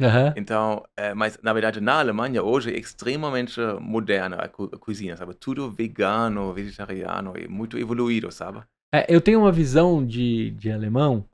Uhum. 0.02 0.34
Então, 0.38 0.86
é, 0.96 1.14
mas 1.14 1.38
na 1.44 1.52
verdade 1.52 1.82
na 1.82 2.00
Alemanha 2.00 2.42
hoje 2.42 2.74
é 2.74 2.80
extremamente 2.80 3.60
moderna 3.82 4.38
a, 4.38 4.48
co 4.48 4.70
a 4.74 4.78
cozinha, 4.78 5.18
sabe? 5.18 5.34
Tudo 5.34 5.70
vegano, 5.70 6.54
vegetariano, 6.54 7.34
e 7.38 7.50
muito 7.50 7.78
evoluído, 7.78 8.32
sabe? 8.32 8.64
É, 8.94 9.06
eu 9.14 9.20
tenho 9.20 9.40
uma 9.40 9.52
visão 9.52 10.06
de, 10.06 10.52
de 10.52 10.72
alemão 10.72 11.26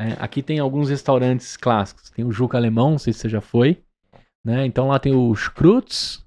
é, 0.00 0.16
aqui 0.18 0.42
tem 0.42 0.58
alguns 0.58 0.88
restaurantes 0.88 1.56
clássicos. 1.56 2.10
Tem 2.10 2.24
o 2.24 2.30
Juca 2.30 2.56
Alemão, 2.56 2.92
não 2.92 2.98
sei 2.98 3.12
se 3.12 3.20
você 3.20 3.28
já 3.28 3.40
foi. 3.40 3.78
Né? 4.44 4.64
Então 4.64 4.88
lá 4.88 4.98
tem 4.98 5.12
o 5.12 5.34
Scrutz, 5.34 6.24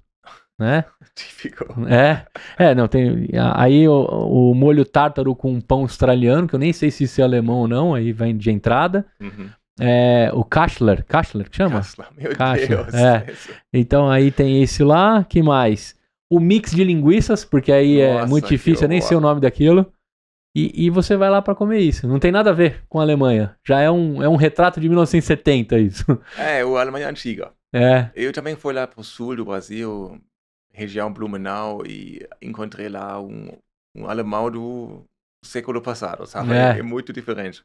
né? 0.58 0.84
Típico. 1.14 1.64
É, 1.88 2.26
é, 2.58 2.74
não, 2.74 2.86
tem. 2.86 3.28
Aí 3.54 3.88
o, 3.88 4.04
o, 4.50 4.54
molho 4.54 4.84
tártaro 4.84 5.34
com 5.34 5.60
pão 5.60 5.80
australiano, 5.80 6.46
que 6.46 6.54
eu 6.54 6.58
nem 6.58 6.72
sei 6.72 6.90
se 6.90 7.04
isso 7.04 7.20
é 7.20 7.24
alemão 7.24 7.56
ou 7.56 7.68
não, 7.68 7.94
aí 7.94 8.12
vem 8.12 8.36
de 8.36 8.50
entrada. 8.50 9.06
Uhum. 9.20 9.48
É, 9.80 10.30
o 10.34 10.44
Kassler, 10.44 11.04
Kassler 11.04 11.48
que 11.48 11.56
chama? 11.56 11.76
Kassler, 11.76 12.08
meu 12.16 12.32
Deus. 12.34 12.94
É. 12.94 13.26
Então 13.72 14.08
aí 14.08 14.30
tem 14.30 14.62
esse 14.62 14.84
lá, 14.84 15.24
que 15.24 15.42
mais? 15.42 15.96
O 16.30 16.38
mix 16.38 16.72
de 16.72 16.84
linguiças, 16.84 17.44
porque 17.44 17.72
aí 17.72 18.00
é 18.00 18.12
Nossa, 18.12 18.26
é 18.26 18.28
muito 18.28 18.48
difícil, 18.48 18.84
eu 18.84 18.88
nem 18.88 19.00
sei 19.00 19.16
o 19.16 19.20
nome 19.20 19.40
daquilo. 19.40 19.90
E, 20.54 20.86
e 20.86 20.90
você 20.90 21.16
vai 21.16 21.30
lá 21.30 21.40
para 21.40 21.54
comer 21.54 21.80
isso. 21.80 22.06
Não 22.06 22.18
tem 22.18 22.30
nada 22.30 22.50
a 22.50 22.54
ver 22.54 22.84
com 22.88 23.00
a 23.00 23.02
Alemanha. 23.02 23.56
Já 23.66 23.80
é 23.80 23.90
um, 23.90 24.22
é 24.22 24.28
um 24.28 24.36
retrato 24.36 24.80
de 24.80 24.88
1970 24.88 25.78
isso. 25.78 26.04
É, 26.36 26.64
o 26.64 26.76
Alemanha 26.76 27.08
antiga. 27.08 27.52
É. 27.72 28.10
Eu 28.14 28.32
também 28.32 28.54
fui 28.54 28.74
lá 28.74 28.86
pro 28.86 29.02
sul 29.02 29.34
do 29.34 29.46
Brasil, 29.46 30.20
região 30.72 31.12
Blumenau, 31.12 31.86
e 31.86 32.26
encontrei 32.42 32.88
lá 32.88 33.18
um, 33.20 33.56
um 33.96 34.06
alemão 34.06 34.50
do 34.50 35.04
século 35.42 35.80
passado, 35.80 36.26
sabe? 36.26 36.52
É. 36.52 36.78
é 36.78 36.82
muito 36.82 37.12
diferente. 37.12 37.64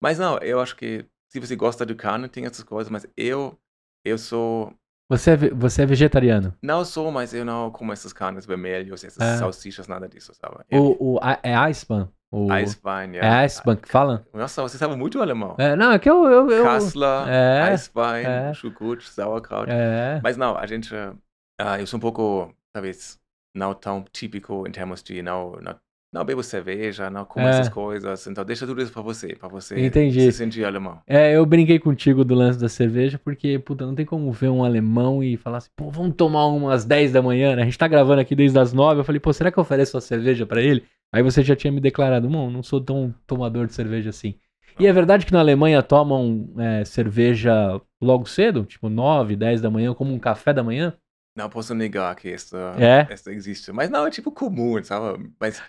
Mas 0.00 0.18
não, 0.18 0.38
eu 0.38 0.60
acho 0.60 0.76
que 0.76 1.04
se 1.28 1.40
você 1.40 1.56
gosta 1.56 1.84
de 1.84 1.94
carne, 1.94 2.28
tem 2.28 2.46
essas 2.46 2.62
coisas, 2.62 2.90
mas 2.90 3.06
eu, 3.16 3.58
eu 4.04 4.16
sou 4.16 4.72
você 5.10 5.30
é, 5.30 5.36
você 5.36 5.82
é 5.82 5.86
vegetariano? 5.86 6.54
Não 6.62 6.84
sou, 6.84 7.10
mas 7.10 7.32
eu 7.32 7.42
não 7.42 7.70
como 7.70 7.92
essas 7.92 8.12
carnes 8.12 8.44
vermelhas, 8.44 9.02
essas 9.02 9.26
é. 9.26 9.38
salsichas, 9.38 9.88
nada 9.88 10.06
disso, 10.06 10.32
sabe? 10.34 10.56
O, 10.70 11.16
o, 11.16 11.20
é 11.42 11.54
Eismann? 11.66 12.10
O... 12.30 12.52
Eisbein, 12.52 13.16
é. 13.16 13.24
É 13.24 13.42
Eisbein 13.44 13.76
que 13.76 13.88
fala? 13.88 14.26
Nossa, 14.34 14.62
você 14.62 14.76
sabe 14.76 14.94
muito 14.96 15.20
alemão. 15.20 15.54
É, 15.58 15.74
não, 15.74 15.92
é 15.92 15.98
que 15.98 16.10
eu... 16.10 16.24
eu, 16.26 16.50
eu... 16.50 16.64
Kassler, 16.64 17.28
é, 17.28 17.70
Eisbein, 17.70 18.24
é. 18.24 18.54
Chukrut, 18.54 19.08
Sauerkraut. 19.08 19.70
É. 19.70 20.20
Mas 20.22 20.36
não, 20.36 20.56
a 20.56 20.66
gente... 20.66 20.94
Uh, 20.94 21.76
eu 21.80 21.86
sou 21.86 21.96
um 21.96 22.00
pouco, 22.00 22.54
talvez, 22.72 23.18
não 23.54 23.74
tão 23.74 24.04
típico 24.12 24.66
em 24.68 24.70
termos 24.70 25.02
de 25.02 25.22
não, 25.22 25.52
não 25.62 25.74
não 26.12 26.24
bebo 26.24 26.42
cerveja, 26.42 27.10
não 27.10 27.24
como 27.24 27.46
é. 27.46 27.50
essas 27.50 27.68
coisas. 27.68 28.26
Então 28.26 28.44
deixa 28.44 28.66
tudo 28.66 28.80
isso 28.80 28.92
pra 28.92 29.02
você, 29.02 29.34
pra 29.34 29.48
você 29.48 29.78
Entendi. 29.78 30.20
se 30.20 30.38
sentir 30.38 30.64
alemão. 30.64 31.00
É, 31.06 31.36
eu 31.36 31.44
brinquei 31.44 31.78
contigo 31.78 32.24
do 32.24 32.34
lance 32.34 32.58
da 32.58 32.68
cerveja, 32.68 33.20
porque, 33.22 33.58
puta, 33.58 33.84
não 33.84 33.94
tem 33.94 34.06
como 34.06 34.32
ver 34.32 34.48
um 34.48 34.64
alemão 34.64 35.22
e 35.22 35.36
falar 35.36 35.58
assim, 35.58 35.70
pô, 35.76 35.90
vamos 35.90 36.16
tomar 36.16 36.46
umas 36.46 36.84
10 36.84 37.12
da 37.12 37.20
manhã, 37.20 37.54
né? 37.54 37.62
A 37.62 37.64
gente 37.66 37.76
tá 37.76 37.86
gravando 37.86 38.20
aqui 38.20 38.34
desde 38.34 38.58
as 38.58 38.72
9. 38.72 39.00
Eu 39.00 39.04
falei, 39.04 39.20
pô, 39.20 39.32
será 39.32 39.52
que 39.52 39.58
eu 39.58 39.62
ofereço 39.62 39.96
uma 39.96 40.00
cerveja 40.00 40.46
para 40.46 40.62
ele? 40.62 40.82
Aí 41.12 41.22
você 41.22 41.42
já 41.42 41.56
tinha 41.56 41.72
me 41.72 41.80
declarado, 41.80 42.28
não, 42.28 42.50
não 42.50 42.62
sou 42.62 42.80
tão 42.80 43.14
tomador 43.26 43.66
de 43.66 43.74
cerveja 43.74 44.10
assim. 44.10 44.38
E 44.78 44.86
é 44.86 44.92
verdade 44.92 45.26
que 45.26 45.32
na 45.32 45.40
Alemanha 45.40 45.82
tomam 45.82 46.52
é, 46.58 46.84
cerveja 46.84 47.80
logo 48.00 48.26
cedo, 48.26 48.64
tipo 48.64 48.88
9, 48.88 49.34
10 49.34 49.60
da 49.60 49.70
manhã, 49.70 49.92
como 49.94 50.12
um 50.12 50.18
café 50.18 50.52
da 50.52 50.62
manhã? 50.62 50.96
Não 51.36 51.48
posso 51.48 51.74
negar 51.74 52.14
que 52.14 52.28
essa, 52.28 52.74
é? 52.78 53.12
essa 53.12 53.32
existe. 53.32 53.72
Mas 53.72 53.90
não, 53.90 54.06
é 54.06 54.10
tipo 54.10 54.30
comum, 54.30 54.82
sabe? 54.82 55.32
Mas 55.40 55.62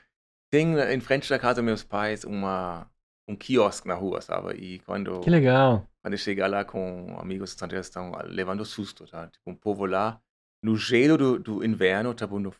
tem 0.51 0.79
em 0.93 0.99
frente 0.99 1.29
da 1.29 1.39
casa 1.39 1.55
dos 1.55 1.63
meus 1.63 1.83
pais 1.83 2.23
uma, 2.23 2.89
um 3.27 3.35
quiosque 3.35 3.87
na 3.87 3.93
rua, 3.93 4.21
sabe? 4.21 4.53
E 4.55 4.79
quando. 4.79 5.19
Que 5.21 5.29
legal. 5.29 5.87
Quando 6.01 6.13
eu 6.13 6.17
chegar 6.17 6.47
lá 6.47 6.63
com 6.65 7.15
amigos 7.19 7.51
estrangeiros, 7.51 7.87
estão 7.87 8.11
levando 8.25 8.65
susto, 8.65 9.05
tá? 9.07 9.27
Tipo, 9.27 9.51
um 9.51 9.55
povo 9.55 9.85
lá, 9.85 10.19
no 10.63 10.75
gelo 10.75 11.17
do, 11.17 11.39
do 11.39 11.65
inverno, 11.65 12.13
tipo, 12.13 12.39
no, 12.39 12.53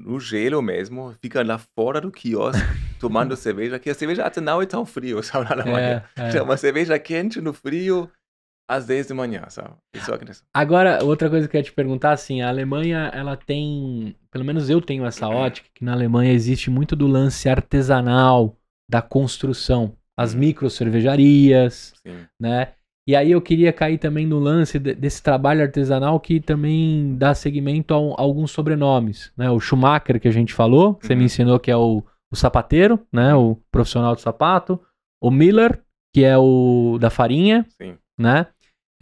no 0.00 0.20
gelo 0.20 0.62
mesmo, 0.62 1.14
fica 1.20 1.42
lá 1.42 1.58
fora 1.58 2.00
do 2.00 2.10
quiosque 2.10 2.60
tomando 3.00 3.36
cerveja, 3.36 3.78
que 3.78 3.90
a 3.90 3.94
cerveja 3.94 4.24
até 4.24 4.40
não 4.40 4.62
é 4.62 4.66
tão 4.66 4.84
frio, 4.86 5.22
sabe? 5.24 5.44
Na 5.44 5.52
Alemanha. 5.62 6.04
É, 6.16 6.36
é. 6.36 6.42
Uma 6.42 6.56
cerveja 6.56 6.98
quente 6.98 7.40
no 7.40 7.52
frio 7.52 8.10
às 8.68 8.86
10 8.86 9.06
da 9.06 9.14
manhã, 9.14 9.44
sabe? 9.48 9.70
Isso 9.94 10.12
acontece. 10.12 10.42
Agora, 10.54 11.02
outra 11.02 11.30
coisa 11.30 11.48
que 11.48 11.56
eu 11.56 11.58
ia 11.60 11.64
te 11.64 11.72
perguntar, 11.72 12.12
assim, 12.12 12.42
a 12.42 12.48
Alemanha, 12.48 13.10
ela 13.14 13.36
tem, 13.36 14.14
pelo 14.30 14.44
menos 14.44 14.68
eu 14.68 14.80
tenho 14.80 15.06
essa 15.06 15.26
ótica, 15.28 15.68
que 15.74 15.84
na 15.84 15.92
Alemanha 15.92 16.32
existe 16.32 16.70
muito 16.70 16.94
do 16.94 17.06
lance 17.06 17.48
artesanal 17.48 18.56
da 18.88 19.00
construção. 19.02 19.96
As 20.16 20.34
Uhum. 20.34 20.40
micro 20.40 20.68
cervejarias, 20.68 21.94
Sim. 22.06 22.26
né? 22.40 22.72
E 23.08 23.16
aí 23.16 23.30
eu 23.32 23.40
queria 23.40 23.72
cair 23.72 23.96
também 23.96 24.26
no 24.26 24.38
lance 24.38 24.78
de- 24.78 24.94
desse 24.94 25.22
trabalho 25.22 25.62
artesanal 25.62 26.20
que 26.20 26.40
também 26.40 27.16
dá 27.16 27.34
seguimento 27.34 27.94
a, 27.94 27.98
um- 27.98 28.12
a 28.12 28.20
alguns 28.20 28.50
sobrenomes, 28.50 29.32
né? 29.34 29.50
O 29.50 29.58
Schumacher 29.58 30.20
que 30.20 30.28
a 30.28 30.30
gente 30.30 30.52
falou, 30.52 30.94
que 30.94 31.06
você 31.06 31.14
me 31.14 31.20
Uhum. 31.22 31.26
ensinou 31.26 31.58
que 31.58 31.70
é 31.70 31.76
o, 31.76 32.04
o 32.30 32.36
sapateiro, 32.36 33.00
né? 33.10 33.34
O 33.34 33.56
profissional 33.72 34.14
de 34.14 34.20
sapato. 34.20 34.78
O 35.22 35.30
Miller, 35.30 35.82
que 36.14 36.22
é 36.22 36.36
o 36.36 36.98
da 37.00 37.08
farinha, 37.08 37.64
Sim. 37.80 37.96
né? 38.18 38.46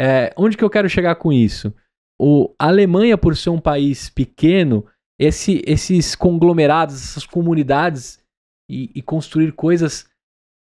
É, 0.01 0.33
onde 0.37 0.57
que 0.57 0.63
eu 0.63 0.71
quero 0.71 0.89
chegar 0.89 1.17
com 1.17 1.33
isso? 1.33 1.75
O, 2.19 2.55
a 2.59 2.69
Alemanha, 2.69 3.19
por 3.19 3.37
ser 3.37 3.51
um 3.51 3.61
país 3.61 4.09
pequeno, 4.09 4.87
esse- 5.19 5.63
esses 5.67 6.15
conglomerados, 6.15 6.95
essas 6.95 7.27
comunidades 7.27 8.23
e, 8.71 8.91
e 8.95 9.03
construir 9.03 9.51
coisas 9.53 10.07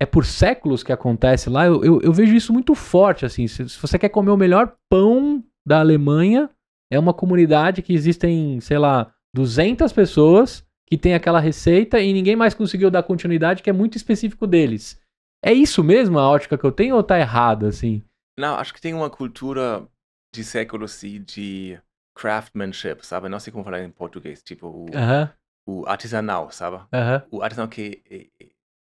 é 0.01 0.05
por 0.05 0.25
séculos 0.25 0.83
que 0.83 0.91
acontece 0.91 1.49
lá. 1.49 1.65
Eu, 1.65 1.83
eu, 1.83 2.01
eu 2.01 2.13
vejo 2.13 2.35
isso 2.35 2.53
muito 2.53 2.75
forte, 2.75 3.25
assim. 3.25 3.47
Se, 3.47 3.67
se 3.67 3.79
você 3.79 3.97
quer 3.97 4.09
comer 4.09 4.31
o 4.31 4.37
melhor 4.37 4.75
pão 4.89 5.43
da 5.65 5.79
Alemanha, 5.79 6.49
é 6.91 6.99
uma 6.99 7.13
comunidade 7.13 7.81
que 7.81 7.93
existem, 7.93 8.59
sei 8.61 8.77
lá, 8.77 9.13
200 9.33 9.91
pessoas 9.91 10.65
que 10.87 10.97
tem 10.97 11.13
aquela 11.13 11.39
receita 11.39 11.99
e 11.99 12.13
ninguém 12.13 12.35
mais 12.35 12.53
conseguiu 12.53 12.89
dar 12.89 13.03
continuidade, 13.03 13.61
que 13.61 13.69
é 13.69 13.73
muito 13.73 13.97
específico 13.97 14.47
deles. 14.47 14.99
É 15.43 15.51
isso 15.51 15.83
mesmo 15.83 16.17
a 16.17 16.29
ótica 16.29 16.57
que 16.57 16.63
eu 16.65 16.71
tenho 16.71 16.95
ou 16.95 17.03
tá 17.03 17.19
errado, 17.19 17.65
assim? 17.65 18.03
Não, 18.39 18.55
acho 18.55 18.73
que 18.73 18.81
tem 18.81 18.93
uma 18.93 19.09
cultura 19.09 19.87
de 20.33 20.43
séculos 20.43 20.91
sim, 20.91 21.21
de 21.21 21.79
craftsmanship, 22.15 23.05
sabe? 23.05 23.27
Não 23.29 23.39
sei 23.39 23.51
como 23.51 23.63
falar 23.65 23.83
em 23.83 23.91
português. 23.91 24.41
Tipo, 24.41 24.67
o, 24.67 24.85
Aham, 24.95 25.29
o 25.67 25.85
artesanal, 25.87 26.49
sabe? 26.51 26.77
aham. 26.93 27.23
O 27.31 27.41
artesanal 27.41 27.69
que 27.69 28.01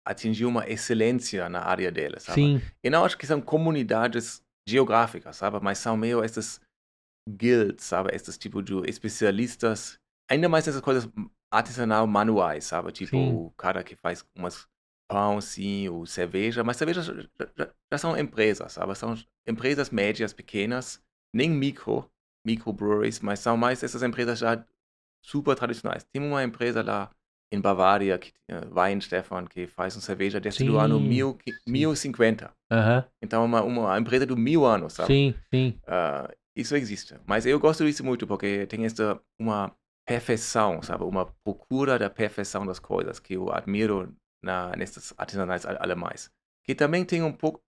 atingiu 0.05 0.49
uma 0.49 0.67
excelência 0.69 1.49
na 1.49 1.61
área 1.61 1.91
dele, 1.91 2.19
sabe? 2.19 2.49
Sim, 2.49 2.71
E 2.83 2.89
não 2.89 3.05
acho 3.05 3.17
que 3.17 3.27
são 3.27 3.41
comunidades 3.41 4.43
geográficas, 4.67 5.35
sabe? 5.37 5.59
Mas 5.61 5.77
são 5.79 5.97
meio 5.97 6.23
esses 6.23 6.59
guilds, 7.29 7.85
sabe? 7.85 8.11
Esses 8.15 8.37
tipo 8.37 8.61
de 8.61 8.73
especialistas. 8.89 9.99
Ainda 10.29 10.49
mais 10.49 10.67
essas 10.67 10.81
coisas 10.81 11.09
artesanal 11.51 12.07
manuais, 12.07 12.65
sabe? 12.65 12.91
Tipo 12.91 13.17
Sim. 13.17 13.45
o 13.47 13.51
cara 13.51 13.83
que 13.83 13.95
faz 13.95 14.25
umas 14.35 14.67
pão, 15.09 15.41
sim, 15.41 15.89
ou 15.89 16.05
cerveja. 16.05 16.63
Mas 16.63 16.77
cerveja 16.77 17.01
já, 17.03 17.13
já- 17.57 17.73
já 17.91 17.97
são 17.97 18.17
empresas, 18.17 18.73
sabe? 18.73 18.95
São 18.95 19.15
empresas 19.47 19.89
médias, 19.89 20.33
pequenas, 20.33 21.01
nem 21.33 21.49
micro, 21.49 22.09
microbreweries, 22.45 23.19
mas 23.19 23.39
são 23.39 23.57
mais 23.57 23.83
essas 23.83 24.03
empresas 24.03 24.39
já 24.39 24.65
super 25.23 25.55
tradicionais. 25.55 26.03
Tem 26.11 26.21
uma 26.21 26.43
empresa 26.43 26.83
lá 26.83 27.11
em 27.51 27.59
Bavária, 27.61 28.17
que, 28.17 28.31
uh, 28.51 28.73
Weinstefan, 28.79 29.45
que 29.45 29.67
faz 29.67 29.95
uma 29.95 30.01
cerveja 30.01 30.39
desde 30.39 30.69
o 30.69 30.77
ano 30.77 30.99
mil, 30.99 31.37
sim. 31.45 31.59
1050. 31.65 32.51
aham, 32.71 33.05
Então, 33.21 33.45
uma, 33.45 33.61
uma 33.63 33.99
empresa 33.99 34.25
do 34.25 34.37
mil 34.37 34.65
anos, 34.65 34.93
sabe? 34.93 35.15
sim, 35.15 35.35
sim. 35.51 35.81
Ah, 35.87 36.29
isso 36.55 36.75
existe. 36.75 37.15
Mas 37.25 37.45
eu 37.45 37.59
gosto 37.59 37.85
disso 37.85 38.03
muito, 38.03 38.27
porque 38.27 38.65
tem 38.67 38.85
esta, 38.85 39.19
uma 39.39 39.75
perfeição, 40.05 40.81
sabe? 40.81 41.03
Uma 41.03 41.25
procura 41.43 41.97
da 41.99 42.09
perfeição 42.09 42.65
das 42.65 42.79
coisas, 42.79 43.19
que 43.19 43.35
eu 43.35 43.51
admiro 43.51 44.13
na, 44.43 44.75
nesses 44.75 45.13
artesanais 45.17 45.65
a- 45.65 45.77
alemães. 45.81 46.29
Que 46.63 46.75
também 46.75 47.05
tem 47.05 47.21
um 47.23 47.31
pouco... 47.33 47.61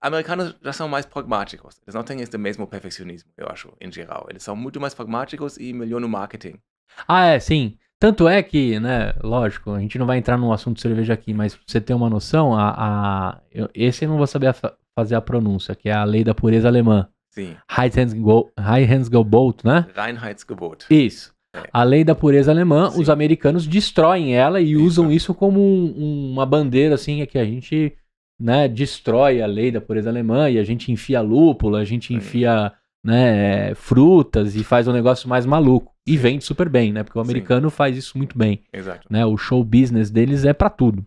Americanos 0.00 0.56
já 0.62 0.72
são 0.72 0.88
mais 0.88 1.04
pragmáticos. 1.06 1.78
Eles 1.82 1.94
não 1.94 2.02
têm 2.04 2.20
esse 2.20 2.36
mesmo 2.38 2.66
perfeccionismo, 2.66 3.30
eu 3.36 3.46
acho, 3.48 3.72
em 3.80 3.92
geral. 3.92 4.26
Eles 4.30 4.42
são 4.42 4.56
muito 4.56 4.80
mais 4.80 4.94
pragmáticos 4.94 5.56
e 5.58 5.72
melhor 5.72 6.00
no 6.00 6.08
marketing. 6.08 6.58
Ah, 7.06 7.26
é, 7.26 7.40
sim. 7.40 7.78
Tanto 8.02 8.26
é 8.26 8.42
que, 8.42 8.80
né, 8.80 9.14
lógico, 9.22 9.70
a 9.70 9.78
gente 9.78 9.96
não 9.96 10.06
vai 10.06 10.18
entrar 10.18 10.36
num 10.36 10.52
assunto 10.52 10.74
de 10.74 10.82
cerveja 10.82 11.12
aqui, 11.14 11.32
mas 11.32 11.54
pra 11.54 11.62
você 11.64 11.80
ter 11.80 11.94
uma 11.94 12.10
noção, 12.10 12.52
a, 12.52 12.70
a- 12.76 13.40
eu- 13.52 13.68
esse 13.72 14.04
eu 14.04 14.08
não 14.08 14.16
vou 14.16 14.26
saber 14.26 14.48
a 14.48 14.52
fa- 14.52 14.74
fazer 14.92 15.14
a 15.14 15.20
pronúncia, 15.20 15.72
que 15.76 15.88
é 15.88 15.92
a 15.92 16.02
lei 16.02 16.24
da 16.24 16.34
pureza 16.34 16.66
alemã. 16.66 17.06
Sim. 17.30 17.54
Heiligengebot, 17.78 19.64
né? 19.64 19.86
Reinheitsgebot. 19.94 20.86
Isso. 20.90 21.32
É. 21.54 21.60
A 21.72 21.84
lei 21.84 22.02
da 22.02 22.12
pureza 22.16 22.50
alemã, 22.50 22.90
Sim. 22.90 23.00
os 23.02 23.08
americanos 23.08 23.68
destroem 23.68 24.34
ela 24.34 24.60
e 24.60 24.72
Isso. 24.72 24.82
usam 24.82 25.12
isso 25.12 25.32
como 25.32 25.60
um- 25.60 25.94
um- 25.96 26.32
uma 26.32 26.44
bandeira, 26.44 26.96
assim, 26.96 27.20
é 27.22 27.26
que 27.26 27.38
a 27.38 27.44
gente, 27.44 27.92
né, 28.40 28.66
destrói 28.66 29.40
a 29.40 29.46
lei 29.46 29.70
da 29.70 29.80
pureza 29.80 30.10
alemã 30.10 30.50
e 30.50 30.58
a 30.58 30.64
gente 30.64 30.90
enfia 30.90 31.20
lúpulo, 31.20 31.76
a 31.76 31.84
gente 31.84 32.12
enfia, 32.12 32.72
né, 33.04 33.76
frutas 33.76 34.56
e 34.56 34.64
faz 34.64 34.88
um 34.88 34.92
negócio 34.92 35.28
mais 35.28 35.46
maluco. 35.46 35.91
E 36.06 36.16
vende 36.16 36.44
super 36.44 36.68
bem, 36.68 36.92
né, 36.92 37.02
porque 37.04 37.18
o 37.18 37.24
Sim. 37.24 37.30
americano 37.30 37.70
faz 37.70 37.96
isso 37.96 38.18
muito 38.18 38.36
bem, 38.36 38.62
Exato. 38.72 39.06
né, 39.10 39.24
o 39.24 39.36
show 39.36 39.62
business 39.62 40.10
deles 40.10 40.44
é 40.44 40.52
pra 40.52 40.68
tudo. 40.68 41.06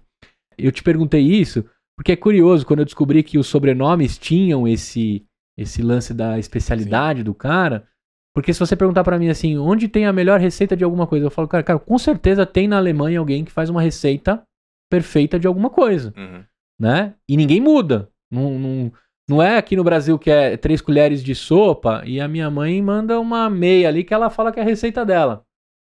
Eu 0.58 0.72
te 0.72 0.82
perguntei 0.82 1.22
isso 1.22 1.66
porque 1.98 2.12
é 2.14 2.16
curioso, 2.16 2.66
quando 2.66 2.80
eu 2.80 2.86
descobri 2.86 3.22
que 3.24 3.38
os 3.38 3.48
sobrenomes 3.48 4.18
tinham 4.18 4.68
esse, 4.68 5.26
esse 5.58 5.82
lance 5.82 6.14
da 6.14 6.38
especialidade 6.40 7.24
do 7.24 7.34
cara, 7.34 7.88
porque 8.34 8.54
se 8.54 8.60
você 8.60 8.76
perguntar 8.76 9.04
pra 9.04 9.18
mim 9.20 9.30
assim, 9.30 9.58
onde 9.58 9.88
tem 9.88 10.06
a 10.06 10.12
melhor 10.14 10.40
receita 10.40 10.76
de 10.76 10.84
alguma 10.84 11.08
coisa, 11.08 11.26
eu 11.26 11.32
falo, 11.32 11.48
cara, 11.48 11.64
cara, 11.64 11.80
com 11.80 11.98
certeza 11.98 12.46
tem 12.46 12.68
na 12.68 12.78
Alemanha 12.78 13.20
alguém 13.20 13.46
que 13.46 13.52
faz 13.52 13.70
uma 13.70 13.82
receita 13.82 14.44
perfeita 14.92 15.40
de 15.40 15.48
alguma 15.48 15.70
coisa, 15.70 16.14
Uhum. 16.18 16.44
né? 16.80 17.14
E 17.30 17.36
ninguém 17.38 17.60
muda. 17.62 18.10
Não, 18.32 18.60
não, 18.60 18.92
não 19.28 19.42
é 19.42 19.58
aqui 19.58 19.76
no 19.76 19.84
Brasil 19.84 20.20
que 20.20 20.30
é 20.30 20.56
três 20.56 20.82
colheres 20.82 21.24
de 21.24 21.34
sopa 21.34 22.04
e 22.06 22.22
a 22.22 22.28
minha 22.28 22.50
mãe 22.50 22.82
manda 22.82 23.20
uma 23.20 23.50
meia 23.50 23.88
ali 23.88 24.04
que 24.04 24.14
ela 24.14 24.30
fala 24.30 24.52
que 24.52 24.60
é 24.60 24.64
a 24.64 24.66
receita 24.66 25.06
dela. 25.06 25.44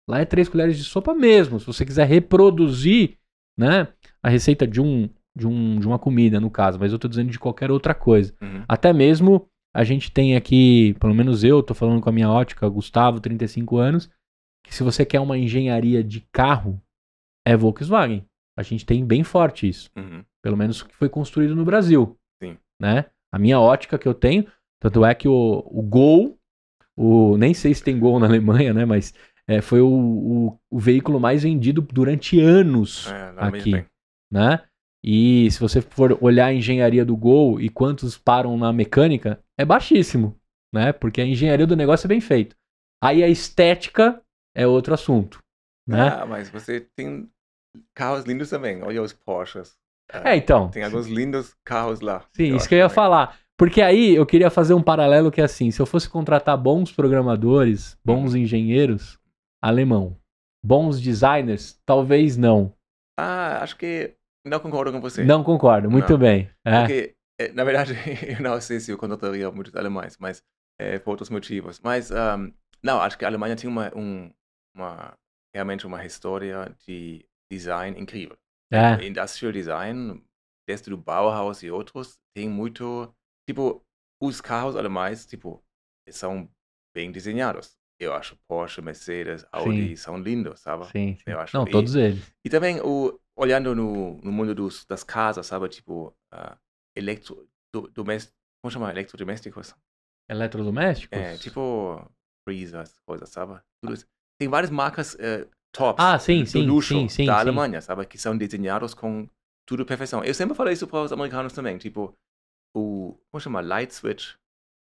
Lá 0.09 0.21
é 0.21 0.25
três 0.25 0.49
colheres 0.49 0.77
de 0.77 0.85
sopa 0.85 1.15
mesmo. 1.15 1.59
Se 1.59 1.67
você 1.67 1.85
quiser 1.85 2.07
reproduzir, 2.07 3.17
né, 3.59 3.89
a 4.23 4.29
receita 4.29 4.67
de 4.67 4.81
um 4.81 5.09
de 5.37 5.47
um 5.47 5.79
de 5.79 5.87
uma 5.87 5.99
comida 5.99 6.41
no 6.41 6.51
caso, 6.51 6.79
mas 6.79 6.93
eu 6.93 6.99
tô 6.99 7.07
dizendo 7.07 7.31
de 7.31 7.39
qualquer 7.39 7.71
outra 7.71 7.95
coisa. 7.95 8.35
Uhum. 8.43 8.65
Até 8.69 8.93
mesmo 8.93 9.49
a 9.75 9.85
gente 9.85 10.11
tem 10.11 10.37
aqui, 10.37 10.95
pelo 10.99 11.15
menos 11.15 11.45
eu 11.45 11.63
tô 11.63 11.75
falando 11.75 12.01
com 12.01 12.09
a 12.09 12.13
minha 12.13 12.29
ótica, 12.29 12.69
Gustavo, 12.69 13.21
35 13.21 13.77
anos, 13.77 14.11
que 14.65 14.75
se 14.75 14.83
você 14.83 15.07
quer 15.07 15.21
uma 15.21 15.39
engenharia 15.39 16.03
de 16.03 16.27
carro, 16.33 16.83
é 17.47 17.57
Volkswagen. 17.57 18.25
A 18.59 18.63
gente 18.63 18.85
tem 18.85 19.07
bem 19.07 19.23
forte 19.23 19.69
isso. 19.69 19.91
Uhum. 19.97 20.25
Pelo 20.43 20.57
menos 20.57 20.81
o 20.81 20.89
que 20.89 20.97
foi 20.97 21.09
construído 21.09 21.55
no 21.55 21.65
Brasil. 21.65 22.19
Sim. 22.43 22.59
Né? 22.81 23.07
A 23.33 23.39
minha 23.39 23.61
ótica 23.61 23.99
que 23.99 24.09
eu 24.09 24.15
tenho, 24.15 24.47
tanto 24.81 25.05
é 25.05 25.15
que 25.15 25.29
o, 25.29 25.63
o 25.67 25.83
Gol, 25.83 26.39
o, 26.97 27.37
nem 27.37 27.55
sei 27.55 27.75
se 27.75 27.83
tem 27.83 27.99
Gol 27.99 28.19
na 28.19 28.27
Alemanha, 28.27 28.75
né? 28.75 28.85
Mas 28.85 29.15
é, 29.47 29.61
foi 29.61 29.81
o, 29.81 29.89
o, 29.89 30.59
o 30.71 30.79
veículo 30.79 31.19
mais 31.19 31.43
vendido 31.43 31.83
durante 31.83 32.41
anos 32.41 33.09
É, 33.09 33.35
aqui. 33.39 33.85
né? 34.31 34.63
E 35.03 35.51
se 35.51 35.59
você 35.59 35.81
for 35.81 36.19
olhar 36.21 36.47
a 36.47 36.55
engenharia 36.55 37.05
do 37.05 37.17
Gol 37.17 37.61
e 37.61 37.69
quantos 37.69 38.19
param 38.19 38.57
na 38.57 38.73
mecânica, 38.73 39.43
é 39.59 39.65
baixíssimo, 39.65 40.39
né? 40.73 40.93
Porque 40.93 41.21
a 41.21 41.27
engenharia 41.27 41.67
do 41.67 41.77
negócio 41.77 42.07
é 42.07 42.09
bem 42.09 42.21
feita. 42.21 42.55
Aí 43.03 43.25
a 43.25 43.29
estética 43.29 44.23
é 44.55 44.67
outro 44.67 44.93
assunto, 44.93 45.43
né? 45.89 46.09
Ah, 46.09 46.27
mas 46.27 46.51
você 46.51 46.87
tem 46.95 47.31
carros 47.95 48.25
lindos 48.25 48.51
também. 48.51 48.83
Olha 48.83 49.03
os 49.03 49.13
Porsches. 49.13 49.80
É, 50.13 50.37
então. 50.37 50.69
Tem 50.71 50.83
alguns 50.83 51.07
lindos 51.07 51.55
carros 51.65 52.01
lá. 52.01 52.25
Sim, 52.33 52.57
isso 52.57 52.69
que 52.69 52.75
eu 52.75 52.79
ia 52.79 52.85
também. 52.85 52.95
falar. 52.95 53.39
Porque 53.57 53.83
aí 53.83 54.15
eu 54.15 54.25
queria 54.25 54.51
fazer 54.51 54.75
um 54.75 54.83
paralelo 54.83 55.31
que 55.31 55.41
é 55.41 55.45
assim, 55.45 55.71
se 55.71 55.81
eu 55.81 55.87
fosse 55.87 56.09
contratar 56.09 56.57
bons 56.57 56.91
programadores, 56.93 57.97
bons 58.05 58.35
engenheiros, 58.35 59.19
alemão. 59.63 60.17
Bons 60.65 61.01
designers, 61.01 61.79
talvez 61.85 62.37
não. 62.37 62.75
Ah, 63.19 63.63
acho 63.63 63.77
que 63.77 64.15
não 64.47 64.61
concordo 64.61 64.93
com 64.93 65.01
você. 65.01 65.25
Não 65.25 65.45
concordo, 65.45 65.91
muito 65.91 66.13
Não. 66.13 66.19
bem. 66.19 66.51
É. 66.65 66.81
Porque, 66.81 67.15
eh, 67.39 67.53
na 67.53 67.65
verdade, 67.65 67.95
eu 68.39 68.43
não 68.43 68.59
sei 68.61 68.81
se 68.81 68.91
eu 68.91 68.99
contrataria 68.99 69.51
muitos 69.51 69.75
alemães, 69.77 70.17
mas 70.19 70.43
eh, 70.79 70.99
por 70.99 71.11
outros 71.13 71.29
motivos. 71.29 71.81
Mas, 71.81 72.11
ahm, 72.11 72.51
não, 72.83 73.01
acho 73.01 73.19
que 73.19 73.25
a 73.25 73.29
Alemanha 73.29 73.57
tem 73.57 73.69
uma, 73.69 73.93
um, 73.95 74.31
uma 74.75 75.13
realmente 75.55 75.87
uma 75.87 76.05
história 76.05 76.75
de 76.87 77.27
design 77.51 78.01
incrível. 78.01 78.37
É. 78.73 79.05
Industrial 79.05 79.53
Design, 79.53 80.23
desde 80.67 80.93
o 80.93 80.97
Bauhaus 80.97 81.63
e 81.63 81.71
outros, 81.71 82.19
tem 82.35 82.49
muito, 82.49 83.13
tipo, 83.49 83.85
os 84.23 84.41
carros 84.41 84.77
alemães, 84.77 85.27
tipo, 85.27 85.63
são 86.09 86.49
bem 86.95 87.11
desenhados. 87.11 87.77
Eu 87.99 88.15
acho 88.15 88.39
Porsche, 88.49 88.81
Mercedes, 88.81 89.45
Audi 89.53 89.97
são 89.97 90.17
lindos, 90.19 90.61
sabe? 90.61 90.87
Sim, 90.87 91.17
sim. 91.17 91.25
Eu 91.27 91.39
acho 91.39 91.57
Não, 91.57 91.67
todos 91.67 91.95
eles. 91.95 92.33
E 92.45 92.49
também, 92.49 92.81
o, 92.81 93.21
olhando 93.37 93.75
no, 93.75 94.17
no 94.23 94.33
mundo 94.33 94.55
dos, 94.55 94.87
das 94.87 95.05
casas, 95.05 95.47
sabe? 95.47 95.69
Tipo, 95.69 96.09
uh, 96.33 96.57
electro, 96.97 97.47
do, 97.75 97.89
domest, 97.89 98.33
como 98.63 98.73
chama? 98.73 98.91
Eletrodomésticos? 98.91 99.75
Eletrodomésticos? 100.31 101.19
É, 101.19 101.37
tipo, 101.37 102.11
freezers, 102.47 102.99
coisas, 103.07 103.29
sabe? 103.29 103.61
Tudo 103.83 103.95
isso. 103.95 104.07
Tem 104.39 104.49
várias 104.49 104.71
marcas 104.71 105.15
eh, 105.19 105.47
tops 105.73 106.03
Ah, 106.03 106.19
sim, 106.19 106.45
do 106.45 106.51
sim, 106.51 106.67
luxo 106.67 106.95
sim, 106.95 107.09
sim, 107.09 107.27
da. 107.27 107.39
Alemanha, 107.39 107.81
sabe? 107.81 108.07
Que 108.07 108.19
são 108.19 108.37
desenhados 108.37 108.95
com 108.95 109.29
tudo 109.67 109.85
perfeição. 109.87 110.25
Eu 110.25 110.35
sempre 110.35 110.55
falei 110.57 110.75
isso 110.75 110.87
para 110.87 111.03
os 111.03 111.13
americanos 111.13 111.53
também, 111.53 111.79
tipo, 111.79 112.15
o, 112.77 113.17
como 113.31 113.41
chama? 113.41 113.61
Light 113.61 113.95
switch. 113.95 114.35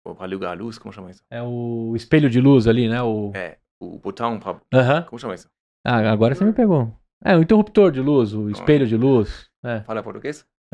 para 0.03 0.27
ligar 0.27 0.51
a 0.51 0.53
luz, 0.53 0.77
como 0.77 0.93
chama 0.93 1.11
isso? 1.11 1.23
É 1.29 1.41
o 1.41 1.93
espelho 1.95 2.29
de 2.29 2.39
luz 2.41 2.67
ali, 2.67 2.87
né? 2.89 3.01
O... 3.01 3.31
É, 3.35 3.57
o 3.79 3.97
botão 3.99 4.39
para. 4.39 4.59
Aham. 4.73 5.03
Como 5.03 5.19
chama 5.19 5.35
isso? 5.35 5.49
Ah, 5.85 6.11
agora 6.11 6.33
você 6.35 6.43
me 6.45 6.53
pegou. 6.53 6.91
É, 7.23 7.35
o 7.37 7.41
interruptor 7.41 7.91
de 7.91 8.01
luz, 8.01 8.33
o 8.33 8.49
espelho 8.49 8.85
de 8.87 8.97
luz. 8.97 9.49
É. 9.63 9.81
Fala 9.87 10.03
português? 10.03 10.45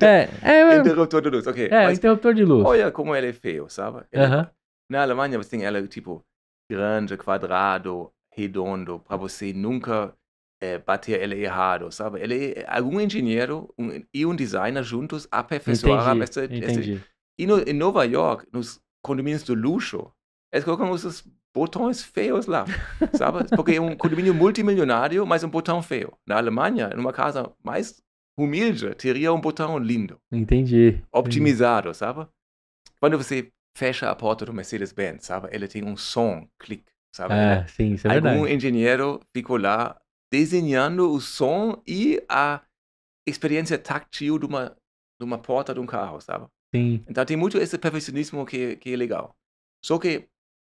É, 0.00 0.28
é, 0.42 0.60
é, 0.60 0.78
Interruptor 0.78 1.20
de 1.20 1.28
luz, 1.30 1.46
ok. 1.46 1.66
é, 1.66 1.84
Mas 1.84 1.98
interruptor 1.98 2.32
de 2.34 2.44
luz. 2.44 2.66
olha 2.66 2.90
como 2.90 3.14
ele 3.14 3.28
é 3.28 3.32
feio, 3.32 3.68
sabe? 3.68 4.04
Ele- 4.10 4.24
Aham. 4.24 4.50
Na 4.90 5.02
Alemanha 5.02 5.36
você 5.36 5.50
tem 5.50 5.64
ela 5.64 5.86
tipo 5.86 6.24
grande, 6.70 7.16
quadrado, 7.16 8.10
redondo, 8.38 9.00
para 9.00 9.16
você 9.16 9.52
nunca 9.52 10.14
eh, 10.60 10.78
bater 10.78 11.20
ele 11.20 11.42
errado, 11.42 11.90
sabe? 11.90 12.20
Ele 12.20 12.52
é 12.56 12.64
algum 12.68 13.00
engenheiro 13.00 13.72
um, 13.76 14.02
e 14.14 14.24
um 14.24 14.34
designer 14.34 14.82
juntos 14.82 15.26
aperfeiçoaram 15.30 16.22
essa, 16.22 16.44
Entendi, 16.44 16.64
essa 16.64 16.80
entendi. 16.80 17.02
E 17.38 17.46
no, 17.46 17.58
em 17.60 17.72
Nova 17.72 18.04
York, 18.04 18.46
nos 18.52 18.80
condomínios 19.02 19.42
do 19.42 19.54
luxo, 19.54 20.10
eles 20.52 20.64
colocam 20.64 20.94
esses 20.94 21.24
botões 21.54 22.02
feios 22.02 22.46
lá, 22.46 22.64
sabe? 23.14 23.44
Porque 23.56 23.72
é 23.72 23.80
um 23.80 23.96
condomínio 23.96 24.34
multimilionário, 24.34 25.26
mas 25.26 25.42
um 25.42 25.48
botão 25.48 25.82
feio. 25.82 26.12
Na 26.26 26.36
Alemanha, 26.36 26.90
numa 26.90 27.12
casa 27.12 27.52
mais 27.62 28.02
humilde, 28.38 28.94
teria 28.94 29.32
um 29.32 29.40
botão 29.40 29.78
lindo, 29.78 30.20
Entendi. 30.30 31.02
optimizado, 31.12 31.92
sabe? 31.92 32.26
Quando 33.00 33.16
você 33.16 33.50
fecha 33.76 34.10
a 34.10 34.14
porta 34.14 34.44
do 34.44 34.52
Mercedes-Benz, 34.52 35.24
sabe? 35.24 35.48
Ele 35.52 35.68
tem 35.68 35.84
um 35.84 35.96
som, 35.96 36.48
clique, 36.58 36.90
sabe? 37.18 37.34
É, 37.34 37.66
sim, 37.66 37.94
isso 37.94 38.06
é 38.06 38.14
Algum 38.14 38.42
verdade. 38.42 38.54
engenheiro 38.54 39.20
ficou 39.34 39.56
lá 39.56 40.00
desenhando 40.32 41.10
o 41.10 41.20
som 41.20 41.82
e 41.86 42.22
a 42.28 42.62
experiência 43.26 43.76
táctil 43.76 44.38
de 44.38 44.46
uma, 44.46 44.76
de 45.20 45.24
uma 45.24 45.38
porta 45.38 45.74
de 45.74 45.80
um 45.80 45.86
carro, 45.86 46.20
sabe? 46.20 46.46
Sim. 46.74 47.04
Então 47.08 47.24
tem 47.24 47.36
muito 47.36 47.58
esse 47.58 47.76
perfeccionismo 47.76 48.46
que, 48.46 48.76
que 48.76 48.92
é 48.92 48.96
legal. 48.96 49.34
Só 49.84 49.98
que, 49.98 50.28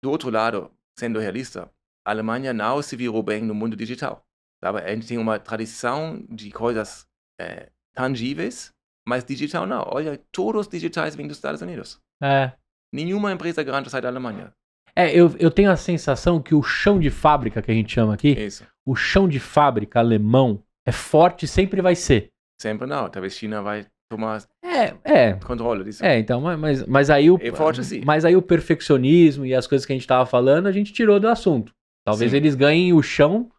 do 0.02 0.10
outro 0.10 0.30
lado, 0.30 0.72
sendo 0.98 1.20
realista, 1.20 1.70
a 2.06 2.11
Alemanha 2.11 2.53
não 2.53 2.82
se 2.82 2.95
virou 2.95 3.22
bem 3.22 3.41
no 3.44 3.53
mundo 3.53 3.76
digital. 3.76 4.26
Sabe? 4.64 4.80
A 4.80 4.94
gente 4.94 5.07
tem 5.07 5.18
uma 5.18 5.40
tradição 5.40 6.26
de 6.30 6.52
coisas 6.52 7.07
eh, 7.40 7.70
tangíveis, 7.94 8.72
mas 9.07 9.26
digital 9.26 9.66
não. 9.66 9.84
Olha, 9.88 10.18
todos 10.32 10.61
os 10.61 10.68
digitais 10.68 11.16
vêm 11.16 11.28
dos 11.28 11.38
Estados 11.38 11.61
Unidos. 11.61 11.99
É. 12.22 12.53
Nenhuma 12.94 13.32
empresa 13.32 13.64
grande 13.64 13.90
sai 13.90 14.02
da 14.02 14.10
Alemanha. 14.10 14.53
É, 14.99 15.11
eu, 15.15 15.34
eu 15.39 15.49
tenho 15.51 15.71
a 15.71 15.76
sensação 15.77 16.41
que 16.41 16.53
o 16.55 16.61
chão 16.63 16.99
de 16.99 17.09
fábrica 17.09 17.61
que 17.61 17.71
a 17.71 17.73
gente 17.73 17.91
chama 17.93 18.13
aqui, 18.13 18.30
Isso. 18.31 18.65
o 18.85 18.95
chão 18.95 19.27
de 19.27 19.39
fábrica 19.39 19.99
alemão 19.99 20.61
é 20.88 20.91
forte 20.91 21.45
e 21.45 21.47
sempre 21.47 21.81
vai 21.81 21.95
ser. 21.95 22.30
Sempre 22.61 22.88
não. 22.88 23.09
Talvez 23.09 23.34
China 23.34 23.61
vai 23.61 23.85
tomar 24.11 24.43
É, 24.63 24.93
é. 25.03 25.34
controle 25.34 25.84
disso. 25.84 26.03
É, 26.03 26.17
então, 26.19 26.41
mas- 26.41 26.85
mas, 26.85 27.09
aí 27.09 27.30
o. 27.31 27.38
É 27.41 27.51
forte, 27.51 27.84
sim. 27.84 28.01
Mas 28.05 28.26
aí 28.26 28.35
o 28.35 28.41
perfeccionismo 28.41 29.45
e 29.45 29.53
as 29.53 29.67
coisas 29.67 29.85
que 29.85 29.93
a 29.93 29.95
gente 29.95 30.07
tava 30.07 30.26
falando, 30.26 30.67
a 30.67 30.71
gente 30.71 30.91
tirou 30.91 31.19
do 31.19 31.27
assunto. 31.27 31.71
Talvez 32.05 32.31
Sim. 32.31 32.38
eles 32.38 32.55
ganhem 32.55 32.91
o 32.93 33.01
chão 33.03 33.49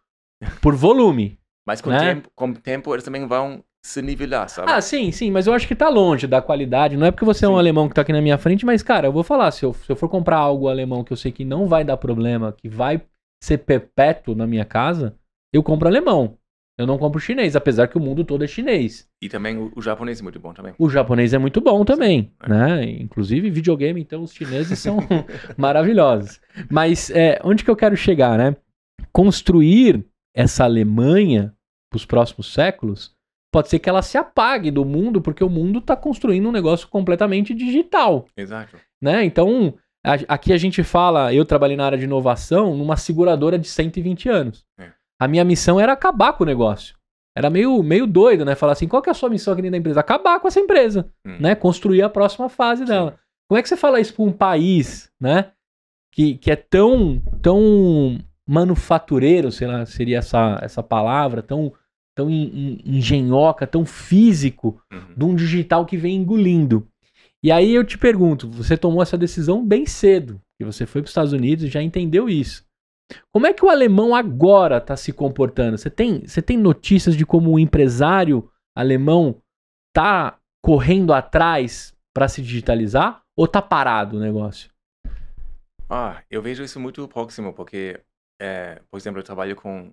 por 0.61 0.75
volume. 0.75 1.37
Mas 1.65 1.79
com 1.79 1.89
Né? 1.89 2.15
tempo, 2.15 2.29
com 2.35 2.49
o 2.49 2.53
tempo 2.55 2.93
eles 2.93 3.03
também 3.05 3.25
vão 3.27 3.63
se 3.83 4.01
nivelar, 4.01 4.47
sabe? 4.47 4.71
Ah, 4.71 4.79
sim, 4.79 5.11
sim, 5.11 5.31
mas 5.31 5.47
eu 5.47 5.53
acho 5.53 5.67
que 5.67 5.75
tá 5.75 5.89
longe 5.89 6.27
da 6.27 6.41
qualidade. 6.41 6.95
Não 6.95 7.07
é 7.07 7.11
porque 7.11 7.25
você 7.25 7.45
é 7.45 7.49
um 7.49 7.53
Sim. 7.53 7.59
alemão 7.59 7.89
que 7.89 7.95
tá 7.95 8.01
aqui 8.01 8.13
na 8.13 8.21
minha 8.21 8.37
frente, 8.37 8.65
mas, 8.65 8.83
cara, 8.83 9.07
eu 9.07 9.11
vou 9.11 9.23
falar, 9.23 9.49
se 9.51 9.65
eu, 9.65 9.73
se 9.73 9.91
eu 9.91 9.95
for 9.95 10.07
comprar 10.07 10.37
algo 10.37 10.67
alemão 10.67 11.03
que 11.03 11.11
eu 11.11 11.17
sei 11.17 11.31
que 11.31 11.43
não 11.43 11.67
vai 11.67 11.83
dar 11.83 11.97
problema, 11.97 12.53
que 12.53 12.69
vai 12.69 13.01
ser 13.43 13.57
perpétuo 13.59 14.35
na 14.35 14.45
minha 14.45 14.65
casa, 14.65 15.15
eu 15.51 15.63
compro 15.63 15.87
alemão. 15.87 16.37
Eu 16.77 16.87
não 16.87 16.97
compro 16.97 17.19
chinês, 17.19 17.55
apesar 17.55 17.87
que 17.87 17.97
o 17.97 18.01
mundo 18.01 18.23
todo 18.23 18.43
é 18.43 18.47
chinês. 18.47 19.07
E 19.21 19.27
também 19.27 19.57
o, 19.57 19.71
o 19.75 19.81
japonês 19.81 20.19
é 20.19 20.23
muito 20.23 20.39
bom 20.39 20.53
também. 20.53 20.73
O 20.79 20.89
japonês 20.89 21.33
é 21.33 21.37
muito 21.37 21.59
bom 21.59 21.83
também, 21.83 22.31
é. 22.41 22.49
né? 22.49 22.83
Inclusive 22.85 23.49
videogame, 23.49 24.01
então 24.01 24.23
os 24.23 24.33
chineses 24.33 24.79
são 24.79 24.97
maravilhosos. 25.57 26.39
Mas 26.69 27.09
é, 27.09 27.39
onde 27.43 27.63
que 27.63 27.69
eu 27.69 27.75
quero 27.75 27.95
chegar, 27.97 28.37
né? 28.37 28.55
Construir 29.11 30.05
essa 30.33 30.63
Alemanha 30.63 31.53
para 31.89 31.97
os 31.97 32.05
próximos 32.05 32.53
séculos, 32.53 33.13
pode 33.51 33.69
ser 33.69 33.79
que 33.79 33.89
ela 33.89 34.01
se 34.01 34.17
apague 34.17 34.71
do 34.71 34.85
mundo, 34.85 35.21
porque 35.21 35.43
o 35.43 35.49
mundo 35.49 35.79
está 35.79 35.95
construindo 35.95 36.47
um 36.47 36.51
negócio 36.51 36.87
completamente 36.87 37.53
digital, 37.53 38.25
Exato. 38.37 38.77
né? 39.01 39.23
Então, 39.25 39.73
a- 40.05 40.33
aqui 40.35 40.53
a 40.53 40.57
gente 40.57 40.83
fala, 40.83 41.33
eu 41.33 41.43
trabalhei 41.45 41.75
na 41.75 41.85
área 41.85 41.97
de 41.97 42.05
inovação 42.05 42.75
numa 42.75 42.95
seguradora 42.97 43.59
de 43.59 43.67
120 43.67 44.29
anos. 44.29 44.65
É. 44.79 44.91
A 45.19 45.27
minha 45.27 45.43
missão 45.43 45.79
era 45.79 45.91
acabar 45.93 46.33
com 46.33 46.43
o 46.43 46.47
negócio. 46.47 46.95
Era 47.37 47.49
meio, 47.49 47.81
meio 47.83 48.05
doido, 48.07 48.43
né? 48.43 48.55
Falar 48.55 48.73
assim, 48.73 48.87
qual 48.87 49.01
que 49.01 49.09
é 49.09 49.11
a 49.11 49.13
sua 49.13 49.29
missão 49.29 49.53
aqui 49.53 49.61
dentro 49.61 49.73
da 49.73 49.77
empresa? 49.77 49.99
Acabar 49.99 50.39
com 50.39 50.47
essa 50.47 50.59
empresa, 50.59 51.09
Hum. 51.25 51.37
né? 51.39 51.55
Construir 51.55 52.01
a 52.01 52.09
próxima 52.09 52.49
fase 52.49 52.83
dela. 52.85 53.17
Como 53.47 53.57
é 53.57 53.61
que 53.61 53.69
você 53.69 53.77
fala 53.77 53.99
isso 53.99 54.13
para 54.13 54.23
um 54.25 54.31
país, 54.31 55.11
né? 55.19 55.51
Que, 56.13 56.35
que 56.35 56.51
é 56.51 56.55
tão, 56.57 57.21
tão 57.41 58.17
manufatureiro, 58.47 59.51
sei 59.51 59.67
lá, 59.67 59.85
seria 59.85 60.17
essa, 60.19 60.59
essa 60.61 60.83
palavra, 60.83 61.41
tão, 61.41 61.71
tão 62.15 62.29
en- 62.29 62.51
en- 62.53 62.97
engenhoca, 62.97 63.65
tão 63.67 63.85
físico, 63.85 64.81
Uhum. 64.91 65.13
de 65.15 65.25
um 65.25 65.35
digital 65.35 65.85
que 65.85 65.97
vem 65.97 66.15
engolindo. 66.17 66.87
E 67.43 67.51
aí 67.51 67.73
eu 67.73 67.83
te 67.83 67.97
pergunto, 67.97 68.49
você 68.49 68.77
tomou 68.77 69.01
essa 69.01 69.17
decisão 69.17 69.65
bem 69.65 69.85
cedo, 69.85 70.39
que 70.59 70.65
você 70.65 70.85
foi 70.85 71.01
para 71.01 71.07
os 71.07 71.11
Estados 71.11 71.33
Unidos 71.33 71.63
e 71.65 71.67
já 71.69 71.81
entendeu 71.81 72.29
isso. 72.29 72.63
Como 73.33 73.47
é 73.47 73.53
que 73.53 73.65
o 73.65 73.69
alemão 73.69 74.15
agora 74.15 74.77
está 74.77 74.95
se 74.95 75.11
comportando? 75.11 75.77
Você 75.77 75.89
tem, 75.89 76.25
você 76.25 76.41
tem 76.41 76.57
notícias 76.57 77.15
de 77.15 77.25
como 77.25 77.51
o 77.51 77.59
empresário 77.59 78.49
alemão 78.75 79.41
tá 79.93 80.37
correndo 80.63 81.11
atrás 81.13 81.93
para 82.13 82.27
se 82.27 82.41
digitalizar 82.41 83.21
ou 83.35 83.47
tá 83.47 83.61
parado 83.61 84.17
o 84.17 84.19
negócio? 84.19 84.69
Ah, 85.89 86.21
eu 86.29 86.41
vejo 86.41 86.63
isso 86.63 86.79
muito 86.79 87.05
próximo, 87.07 87.53
porque, 87.53 87.99
eh, 88.41 88.81
por 88.89 88.97
exemplo, 88.97 89.19
eu 89.19 89.23
trabalho 89.23 89.55
com. 89.55 89.91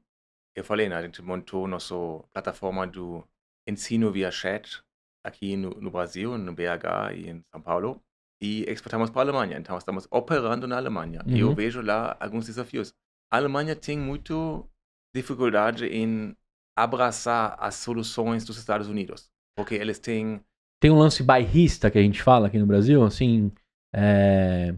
Eu 0.57 0.65
falei, 0.65 0.89
né? 0.89 0.97
A 0.97 1.03
gente 1.03 1.23
montou 1.23 1.67
nossa 1.69 1.95
plataforma 2.33 2.87
do 2.87 3.25
ensino 3.69 4.11
via 4.11 4.31
chat 4.31 4.81
aqui 5.25 5.57
no, 5.57 5.71
no 5.71 5.91
Brasil, 5.91 6.37
no 6.39 6.53
BH 6.53 7.13
e 7.15 7.29
em 7.31 7.43
São 7.53 7.61
Paulo, 7.61 8.01
e 8.43 8.65
exportamos 8.69 9.11
para 9.11 9.21
a 9.21 9.25
Alemanha. 9.25 9.59
Então, 9.59 9.77
estamos 9.77 10.07
operando 10.11 10.67
na 10.67 10.77
Alemanha. 10.77 11.23
E 11.27 11.41
eu 11.41 11.49
Uhum. 11.49 11.55
vejo 11.55 11.81
lá 11.83 12.17
alguns 12.19 12.47
desafios. 12.47 12.93
A 13.33 13.37
Alemanha 13.37 13.77
tem 13.77 13.99
muito 13.99 14.67
dificuldade 15.15 15.87
em 15.87 16.35
abraçar 16.77 17.57
as 17.59 17.75
soluções 17.75 18.45
dos 18.45 18.57
Estados 18.57 18.89
Unidos, 18.89 19.29
porque 19.57 19.75
eles 19.75 19.99
têm. 19.99 20.41
Tem 20.81 20.91
um 20.91 20.99
lance 20.99 21.23
bairrista 21.23 21.91
que 21.91 21.99
a 21.99 22.03
gente 22.03 22.23
fala 22.23 22.47
aqui 22.47 22.59
no 22.59 22.67
Brasil, 22.67 23.03
assim, 23.05 23.53
é... 23.95 24.75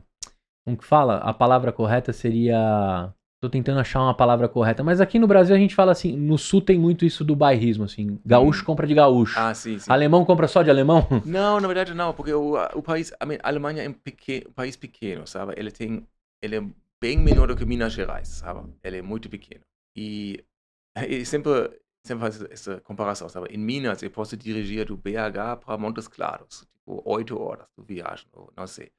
como 0.64 0.78
que 0.78 0.84
fala? 0.84 1.18
A 1.18 1.32
palavra 1.34 1.72
correta 1.72 2.12
seria... 2.12 3.14
Tô 3.40 3.48
tentando 3.48 3.80
achar 3.80 4.02
uma 4.02 4.12
palavra 4.14 4.46
correta, 4.50 4.84
mas 4.84 5.00
aqui 5.00 5.18
no 5.18 5.26
Brasil 5.26 5.56
a 5.56 5.58
gente 5.58 5.74
fala 5.74 5.92
assim, 5.92 6.14
no 6.14 6.36
sul 6.36 6.60
tem 6.60 6.78
muito 6.78 7.06
isso 7.06 7.24
do 7.24 7.34
bairrismo, 7.34 7.84
assim, 7.84 8.20
gaúcho 8.24 8.62
compra 8.66 8.86
de 8.86 8.92
gaúcho, 8.92 9.38
Ah, 9.40 9.54
sim, 9.54 9.78
sim. 9.78 9.90
alemão 9.90 10.26
compra 10.26 10.46
só 10.46 10.62
de 10.62 10.68
alemão. 10.68 11.06
Não, 11.24 11.58
na 11.58 11.66
verdade 11.66 11.94
não, 11.94 12.12
porque 12.12 12.34
o, 12.34 12.54
o 12.74 12.82
país, 12.82 13.10
a, 13.14 13.24
a 13.42 13.48
Alemanha 13.48 13.82
é 13.82 13.88
um, 13.88 13.94
pequeno, 13.94 14.50
um 14.50 14.52
país 14.52 14.76
pequeno, 14.76 15.26
sabe? 15.26 15.54
Ele 15.56 15.70
tem, 15.70 16.06
ele 16.42 16.56
é 16.56 16.62
bem 17.00 17.16
menor 17.16 17.48
do 17.48 17.56
que 17.56 17.64
Minas 17.64 17.94
Gerais, 17.94 18.28
sabe? 18.28 18.70
Ele 18.84 18.98
é 18.98 19.02
muito 19.02 19.30
pequeno. 19.30 19.64
E, 19.96 20.44
e 21.08 21.24
sempre, 21.24 21.50
sempre 22.06 22.20
faz 22.20 22.42
essa 22.42 22.78
comparação, 22.82 23.26
sabe? 23.30 23.48
Em 23.54 23.58
Minas 23.58 24.02
eu 24.02 24.10
posso 24.10 24.36
dirigir 24.36 24.84
do 24.84 24.98
BH 24.98 25.64
para 25.64 25.78
Montes 25.78 26.06
Claros, 26.08 26.66
tipo 26.72 27.02
oito 27.06 27.40
horas 27.40 27.66
de 27.78 27.84
viagem, 27.94 28.26
ou 28.34 28.52
não 28.54 28.66
sei. 28.66 28.92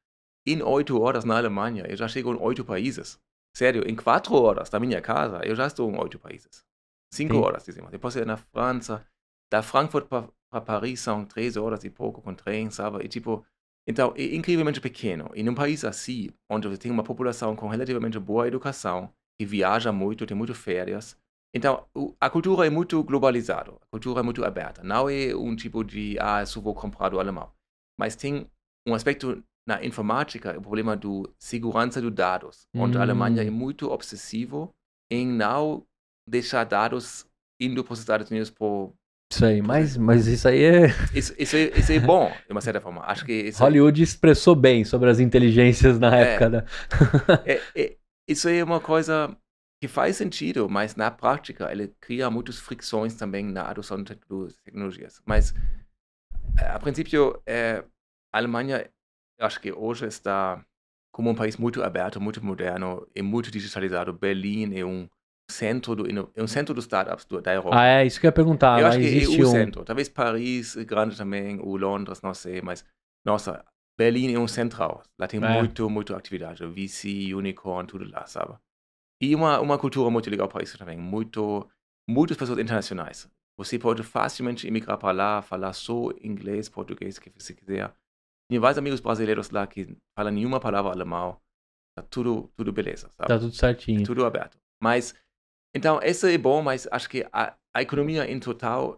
Em 0.47 0.63
oito 0.63 0.99
horas 0.99 1.23
na 1.23 1.37
Alemanha 1.37 1.85
eu 1.87 1.95
já 1.95 2.07
chego 2.07 2.33
em 2.33 2.41
oito 2.41 2.65
países. 2.65 3.19
Sério, 3.55 3.83
em 3.87 3.95
quatro 3.95 4.33
horas 4.35 4.69
da 4.69 4.79
minha 4.79 5.01
casa 5.01 5.41
eu 5.45 5.55
já 5.55 5.67
estou 5.67 5.91
em 5.91 5.97
oito 5.99 6.19
países. 6.19 6.65
Cinco 7.13 7.35
Sim. 7.35 7.41
horas, 7.41 7.65
dizemos. 7.65 7.91
Posso 7.97 8.19
ir 8.19 8.25
na 8.25 8.37
França, 8.37 9.05
da 9.51 9.61
Frankfurt 9.61 10.07
para 10.07 10.61
Paris 10.61 10.99
são 10.99 11.25
três 11.25 11.57
horas 11.57 11.83
e 11.83 11.89
pouco 11.89 12.21
com 12.21 12.33
trem, 12.33 12.69
sabe? 12.69 13.03
E 13.03 13.07
tipo, 13.07 13.45
então 13.87 14.13
é 14.15 14.35
incrivelmente 14.35 14.79
pequeno. 14.79 15.29
E 15.35 15.43
num 15.43 15.55
país 15.55 15.83
assim, 15.83 16.29
onde 16.49 16.67
você 16.67 16.77
tem 16.77 16.91
uma 16.91 17.03
população 17.03 17.55
com 17.55 17.67
relativamente 17.67 18.17
boa 18.19 18.47
educação, 18.47 19.13
que 19.39 19.45
viaja 19.45 19.91
muito, 19.91 20.25
tem 20.25 20.37
muito 20.37 20.53
férias, 20.53 21.17
então 21.53 21.85
a 22.19 22.29
cultura 22.29 22.65
é 22.65 22.69
muito 22.69 23.03
globalizada, 23.03 23.71
a 23.71 23.87
cultura 23.91 24.21
é 24.21 24.23
muito 24.23 24.43
aberta. 24.45 24.83
Não 24.83 25.09
é 25.09 25.35
um 25.35 25.55
tipo 25.55 25.83
de, 25.83 26.17
ah, 26.19 26.41
eu 26.41 26.47
só 26.47 26.61
vou 26.61 26.73
comprar 26.73 27.09
do 27.09 27.19
alemão. 27.19 27.51
Mas 27.99 28.15
tem 28.15 28.49
um 28.87 28.93
aspecto 28.93 29.43
na 29.67 29.83
informática, 29.85 30.57
o 30.57 30.61
problema 30.61 30.95
do 30.97 31.31
segurança 31.39 32.01
dos 32.01 32.11
dados, 32.13 32.67
onde 32.75 32.97
a 32.97 33.01
Alemanha 33.01 33.43
Hum. 33.43 33.47
é 33.47 33.49
muito 33.49 33.89
obsessivo 33.91 34.73
em 35.09 35.27
não 35.27 35.85
deixar 36.27 36.63
dados 36.63 37.25
indo 37.59 37.83
para 37.83 37.93
os 37.93 37.99
Estados 37.99 38.29
Unidos 38.31 38.49
por 38.49 38.93
Isso 39.31 39.45
aí, 39.45 39.61
mas, 39.61 39.95
mas 39.97 40.27
isso 40.27 40.47
aí 40.47 40.63
é... 40.63 40.87
isso, 41.15 41.33
isso, 41.37 41.55
é, 41.55 41.63
isso 41.77 41.91
é 41.91 41.99
bom, 41.99 42.31
de 42.45 42.51
uma 42.51 42.61
certa 42.61 42.81
forma. 42.81 43.01
Acho 43.05 43.25
que 43.25 43.49
Hollywood 43.59 44.01
expressou 44.01 44.55
bem 44.55 44.83
sobre 44.83 45.09
as 45.09 45.19
inteligências 45.19 45.99
na 45.99 46.15
É. 46.17 46.21
época 46.33 46.49
da... 46.49 46.65
é, 47.45 47.61
é, 47.75 47.97
isso 48.27 48.49
é 48.49 48.63
uma 48.63 48.79
coisa 48.79 49.35
que 49.81 49.87
faz 49.87 50.15
sentido, 50.17 50.69
mas 50.69 50.95
na 50.95 51.09
prática 51.09 51.71
ele 51.71 51.87
cria 51.99 52.29
muitas 52.29 52.59
fricções 52.59 53.15
também 53.15 53.43
na 53.45 53.63
adoção 53.69 53.97
de 53.97 54.15
tecno- 54.15 54.47
tecnologias. 54.63 55.21
Mas, 55.25 55.53
a 56.57 56.79
princípio, 56.79 57.41
eh, 57.47 57.83
a 58.33 58.37
Alemanha 58.37 58.89
acho 59.41 59.59
que 59.59 59.71
hoje 59.71 60.05
está 60.05 60.63
como 61.11 61.29
um 61.29 61.35
país 61.35 61.57
muito 61.57 61.83
aberto, 61.83 62.21
muito 62.21 62.43
moderno 62.43 63.05
e 63.15 63.21
muito 63.21 63.51
digitalizado. 63.51 64.13
Berlim 64.13 64.77
é 64.77 64.85
um 64.85 65.07
centro 65.49 65.95
do, 65.95 66.31
é 66.33 66.41
um 66.41 66.47
centro 66.47 66.73
dos 66.73 66.85
startups 66.85 67.25
do, 67.25 67.41
da 67.41 67.53
Europa. 67.53 67.77
Ah, 67.77 67.85
é 68.01 68.05
isso 68.05 68.19
que 68.19 68.25
eu 68.25 68.29
ia 68.29 68.33
perguntar. 68.33 68.79
eu 68.79 68.87
acho 68.87 68.99
que 68.99 69.23
é 69.23 69.27
o 69.27 69.47
um... 69.47 69.51
centro. 69.51 69.83
Talvez 69.83 70.07
Paris 70.07 70.75
grande 70.75 71.17
também, 71.17 71.59
ou 71.59 71.75
Londres, 71.75 72.21
não 72.21 72.33
sei, 72.33 72.61
mas 72.61 72.85
nossa, 73.25 73.63
Berlim 73.97 74.33
é 74.33 74.39
um 74.39 74.47
central. 74.47 75.03
Lá 75.19 75.27
tem 75.27 75.43
É. 75.43 75.53
muito, 75.53 75.89
muito 75.89 76.15
atividade. 76.15 76.65
VC, 76.65 77.33
Unicorn, 77.35 77.87
tudo 77.87 78.09
lá, 78.09 78.25
sabe? 78.25 78.55
E 79.21 79.35
uma, 79.35 79.59
uma 79.59 79.77
cultura 79.77 80.09
muito 80.09 80.29
legal 80.29 80.47
para 80.47 80.63
isso 80.63 80.77
também. 80.77 80.97
Muito, 80.97 81.69
muitas 82.09 82.37
pessoas 82.37 82.57
internacionais. 82.57 83.29
Você 83.57 83.77
pode 83.77 84.01
facilmente 84.01 84.67
emigrar 84.67 84.97
para 84.97 85.11
lá, 85.11 85.41
falar 85.41 85.73
só 85.73 86.09
inglês, 86.23 86.67
português, 86.69 87.17
o 87.17 87.21
que 87.21 87.31
você 87.37 87.53
quiser. 87.53 87.93
Tem 88.51 88.59
vários 88.59 88.77
amigos 88.77 88.99
brasileiros 88.99 89.49
lá 89.49 89.65
que 89.65 89.95
falam 90.13 90.33
nenhuma 90.33 90.59
palavra 90.59 90.91
alemão. 90.91 91.37
Tá 91.97 92.03
tudo, 92.09 92.51
tudo 92.57 92.73
beleza, 92.73 93.09
sabe? 93.17 93.29
Tá 93.29 93.39
tudo 93.39 93.53
certinho. 93.53 94.03
tudo 94.03 94.25
aberto. 94.25 94.57
Mas, 94.83 95.15
então, 95.73 96.01
esse 96.03 96.33
é 96.33 96.37
bom, 96.37 96.61
mas 96.61 96.85
acho 96.91 97.09
que 97.09 97.25
a, 97.31 97.55
a 97.73 97.81
economia 97.81 98.29
em 98.29 98.39
total 98.41 98.97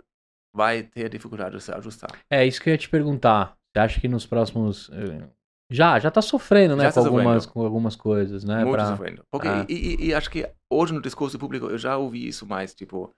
vai 0.56 0.82
ter 0.82 1.08
dificuldade 1.08 1.56
de 1.56 1.62
se 1.64 1.72
ajustar. 1.72 2.10
É 2.32 2.44
isso 2.44 2.60
que 2.60 2.70
eu 2.70 2.74
ia 2.74 2.78
te 2.80 2.90
perguntar. 2.90 3.56
Você 3.76 3.80
acha 3.80 4.02
que 4.02 4.08
nos 4.08 4.26
próximos. 4.26 4.90
eh, 4.92 5.30
Já, 5.72 6.00
já 6.00 6.10
tá 6.10 6.22
sofrendo, 6.22 6.76
né? 6.76 6.86
Já 6.86 6.94
com, 6.94 7.02
tá 7.02 7.08
algumas, 7.08 7.44
sofrendo. 7.44 7.54
com 7.54 7.66
algumas 7.66 7.96
coisas, 7.96 8.44
né? 8.44 8.64
Muito 8.64 8.72
pra- 8.74 8.88
sofrendo. 8.88 9.24
Porque, 9.32 9.48
Ah. 9.48 9.66
e, 9.70 9.74
e- 9.74 10.06
e 10.08 10.14
acho 10.16 10.32
que 10.32 10.50
hoje 10.72 10.94
no 10.94 11.02
discurso 11.02 11.38
público 11.38 11.68
eu 11.68 11.78
já 11.78 11.96
ouvi 11.96 12.28
isso 12.28 12.46
mais, 12.48 12.74
tipo, 12.74 13.12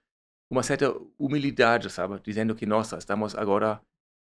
uma 0.52 0.64
certa 0.64 0.94
humildade, 1.18 1.90
sabe? 1.90 2.20
Dizendo 2.22 2.54
que, 2.56 2.66
nossa, 2.66 2.98
estamos 2.98 3.36
agora 3.36 3.82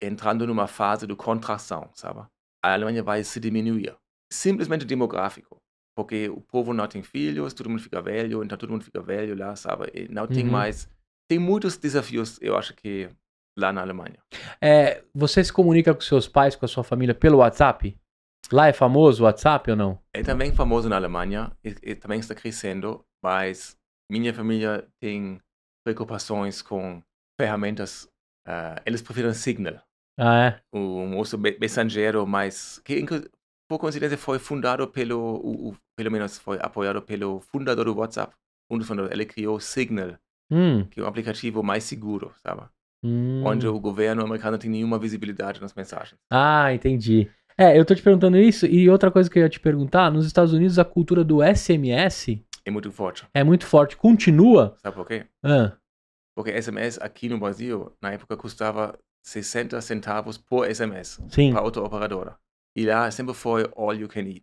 entrando 0.03 0.47
numa 0.47 0.67
fase 0.67 1.07
de 1.07 1.15
contração, 1.15 1.91
sabe? 1.95 2.21
A 2.65 2.73
Alemanha 2.73 3.03
vai 3.03 3.23
se 3.25 3.39
diminuir. 3.41 3.95
Simplesmente 4.33 4.85
demográfico. 4.85 5.57
Porque 5.97 6.29
o 6.29 6.41
povo 6.41 6.73
não 6.73 6.87
tem 6.89 7.03
filhos, 7.03 7.53
todo 7.53 7.69
mundo 7.69 7.83
fica 7.83 8.01
velho, 8.01 8.43
então 8.43 8.57
todo 8.57 8.71
mundo 8.71 8.85
fica 8.85 9.01
velho 9.03 9.37
lá, 9.37 9.55
sabe? 9.55 9.91
E 9.95 10.09
não 10.09 10.27
tem 10.27 10.45
Uhum. 10.45 10.51
mais. 10.51 10.89
Tem 11.29 11.39
muitos 11.39 11.77
desafios, 11.77 12.39
eu 12.41 12.57
acho 12.57 12.75
que, 12.75 13.11
lá 13.59 13.73
na 13.73 13.83
Alemanha. 13.83 14.17
É, 14.61 15.05
você 15.15 15.45
se 15.45 15.53
comunica 15.53 15.95
com 15.95 16.01
seus 16.01 16.27
pais, 16.29 16.57
com 16.57 16.65
a 16.65 16.69
sua 16.69 16.83
família 16.83 17.15
pelo 17.15 17.39
WhatsApp? 17.39 17.95
Lá 18.51 18.69
é 18.69 18.73
famoso 18.73 19.23
o 19.23 19.27
WhatsApp 19.27 19.71
ou 19.71 19.77
não? 19.77 19.99
É 20.15 20.23
também 20.23 20.53
famoso 20.55 20.89
na 20.89 20.97
Alemanha, 20.97 21.53
e, 21.63 21.75
e 21.83 21.95
também 21.95 22.19
está 22.21 22.35
crescendo, 22.35 23.05
mas 23.23 23.77
minha 24.11 24.33
família 24.33 24.89
tem 25.01 25.41
preocupações 25.87 26.63
com 26.63 27.03
ferramentas. 27.41 28.09
ah, 28.47 28.81
eles 28.87 29.03
preferem 29.03 29.33
Signal, 29.35 29.81
Ah, 30.25 30.47
é? 30.47 30.63
outro 31.19 31.39
me- 31.39 31.57
mensageiro, 31.61 32.27
mas 32.27 32.79
que 32.85 33.05
por 33.69 33.79
coincidência 33.79 34.19
foi 34.19 34.39
fundado 34.39 34.87
pelo, 34.89 35.19
o, 35.19 35.71
o- 35.71 35.77
pelo 35.97 36.11
menos 36.11 36.39
foi 36.39 36.59
apoiado 36.61 37.03
pelo 37.03 37.41
fundador 37.41 37.87
do 37.87 37.97
WhatsApp. 37.97 38.35
Um 38.71 38.79
dos 38.79 38.87
fundadores, 38.87 39.15
ele 39.15 39.27
criou 39.27 39.61
Signal, 39.61 40.17
Hum, 40.51 40.89
que 40.91 41.01
é 41.01 41.03
um 41.03 41.07
aplicativo 41.07 41.63
mais 41.63 41.85
seguro, 41.85 42.35
sabe? 42.47 42.69
hum. 43.03 43.43
Onde 43.47 43.67
o 43.69 43.81
governo 43.81 44.25
americano 44.25 44.53
não 44.53 44.59
tem 44.59 44.71
nenhuma 44.71 44.99
visibilidade 44.99 45.61
nas 45.61 45.75
mensagens. 45.75 46.19
Ah, 46.31 46.73
entendi. 46.73 47.31
É, 47.59 47.79
eu 47.79 47.85
tô 47.85 47.95
te 47.95 48.03
perguntando 48.03 48.39
isso, 48.39 48.67
e 48.67 48.89
outra 48.89 49.11
coisa 49.11 49.29
que 49.31 49.39
eu 49.39 49.43
ia 49.43 49.49
te 49.49 49.61
perguntar, 49.61 50.11
nos 50.11 50.27
Estados 50.27 50.53
Unidos 50.53 50.79
a 50.79 50.85
cultura 50.85 51.23
do 51.25 51.43
SMS 51.43 52.43
É 52.65 52.71
muito 52.71 52.91
forte. 52.91 53.27
é 53.35 53.45
muito 53.45 53.67
forte. 53.67 53.97
Continua? 53.97 54.77
Sabe 54.83 54.97
por 54.97 55.07
quê? 55.07 55.27
Ah, 55.45 55.77
Porque 56.35 56.51
SMS 56.51 56.99
aqui 57.03 57.29
no 57.29 57.39
Brasil, 57.39 57.93
na 58.01 58.13
época, 58.13 58.37
custava 58.37 58.99
60 59.23 59.81
centavos 59.81 60.37
por 60.37 60.69
SMS 60.73 61.21
sim. 61.29 61.53
para 61.53 61.63
outra 61.63 61.83
operadora. 61.83 62.39
E 62.77 62.87
lá 62.87 63.11
sempre 63.11 63.35
foi 63.35 63.71
all 63.77 63.95
you 63.95 64.09
can 64.09 64.23
eat. 64.23 64.43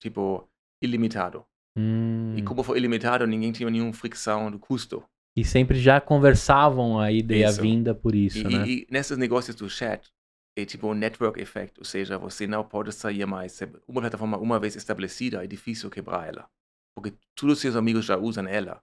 Tipo, 0.00 0.48
ilimitado. 0.82 1.44
Hum. 1.76 2.34
E 2.36 2.42
como 2.42 2.62
foi 2.62 2.78
ilimitado, 2.78 3.26
ninguém 3.26 3.52
tinha 3.52 3.70
nenhuma 3.70 3.92
fricção 3.92 4.50
do 4.50 4.58
custo. 4.58 5.02
E 5.36 5.44
sempre 5.44 5.78
já 5.78 6.00
conversavam 6.00 6.98
a 6.98 7.12
ida 7.12 7.34
e 7.34 7.44
a 7.44 7.50
Isso. 7.50 7.62
vinda 7.62 7.94
por 7.94 8.14
isso, 8.14 8.38
E, 8.38 8.44
né? 8.44 8.66
e, 8.66 8.82
e 8.82 8.86
nesses 8.90 9.16
negócios 9.16 9.54
do 9.54 9.70
chat, 9.70 10.10
é 10.56 10.64
tipo 10.64 10.88
um 10.88 10.94
network 10.94 11.40
effect, 11.40 11.78
ou 11.78 11.84
seja, 11.84 12.18
você 12.18 12.46
não 12.46 12.64
pode 12.64 12.92
sair 12.92 13.24
mais. 13.24 13.60
Uma 13.86 14.00
plataforma, 14.00 14.36
uma 14.38 14.58
vez 14.58 14.74
estabelecida, 14.74 15.44
é 15.44 15.46
difícil 15.46 15.88
quebrar 15.88 16.26
ela. 16.26 16.48
Porque 16.96 17.16
todos 17.36 17.54
os 17.54 17.60
seus 17.60 17.76
amigos 17.76 18.04
já 18.04 18.16
usam 18.16 18.48
ela. 18.48 18.82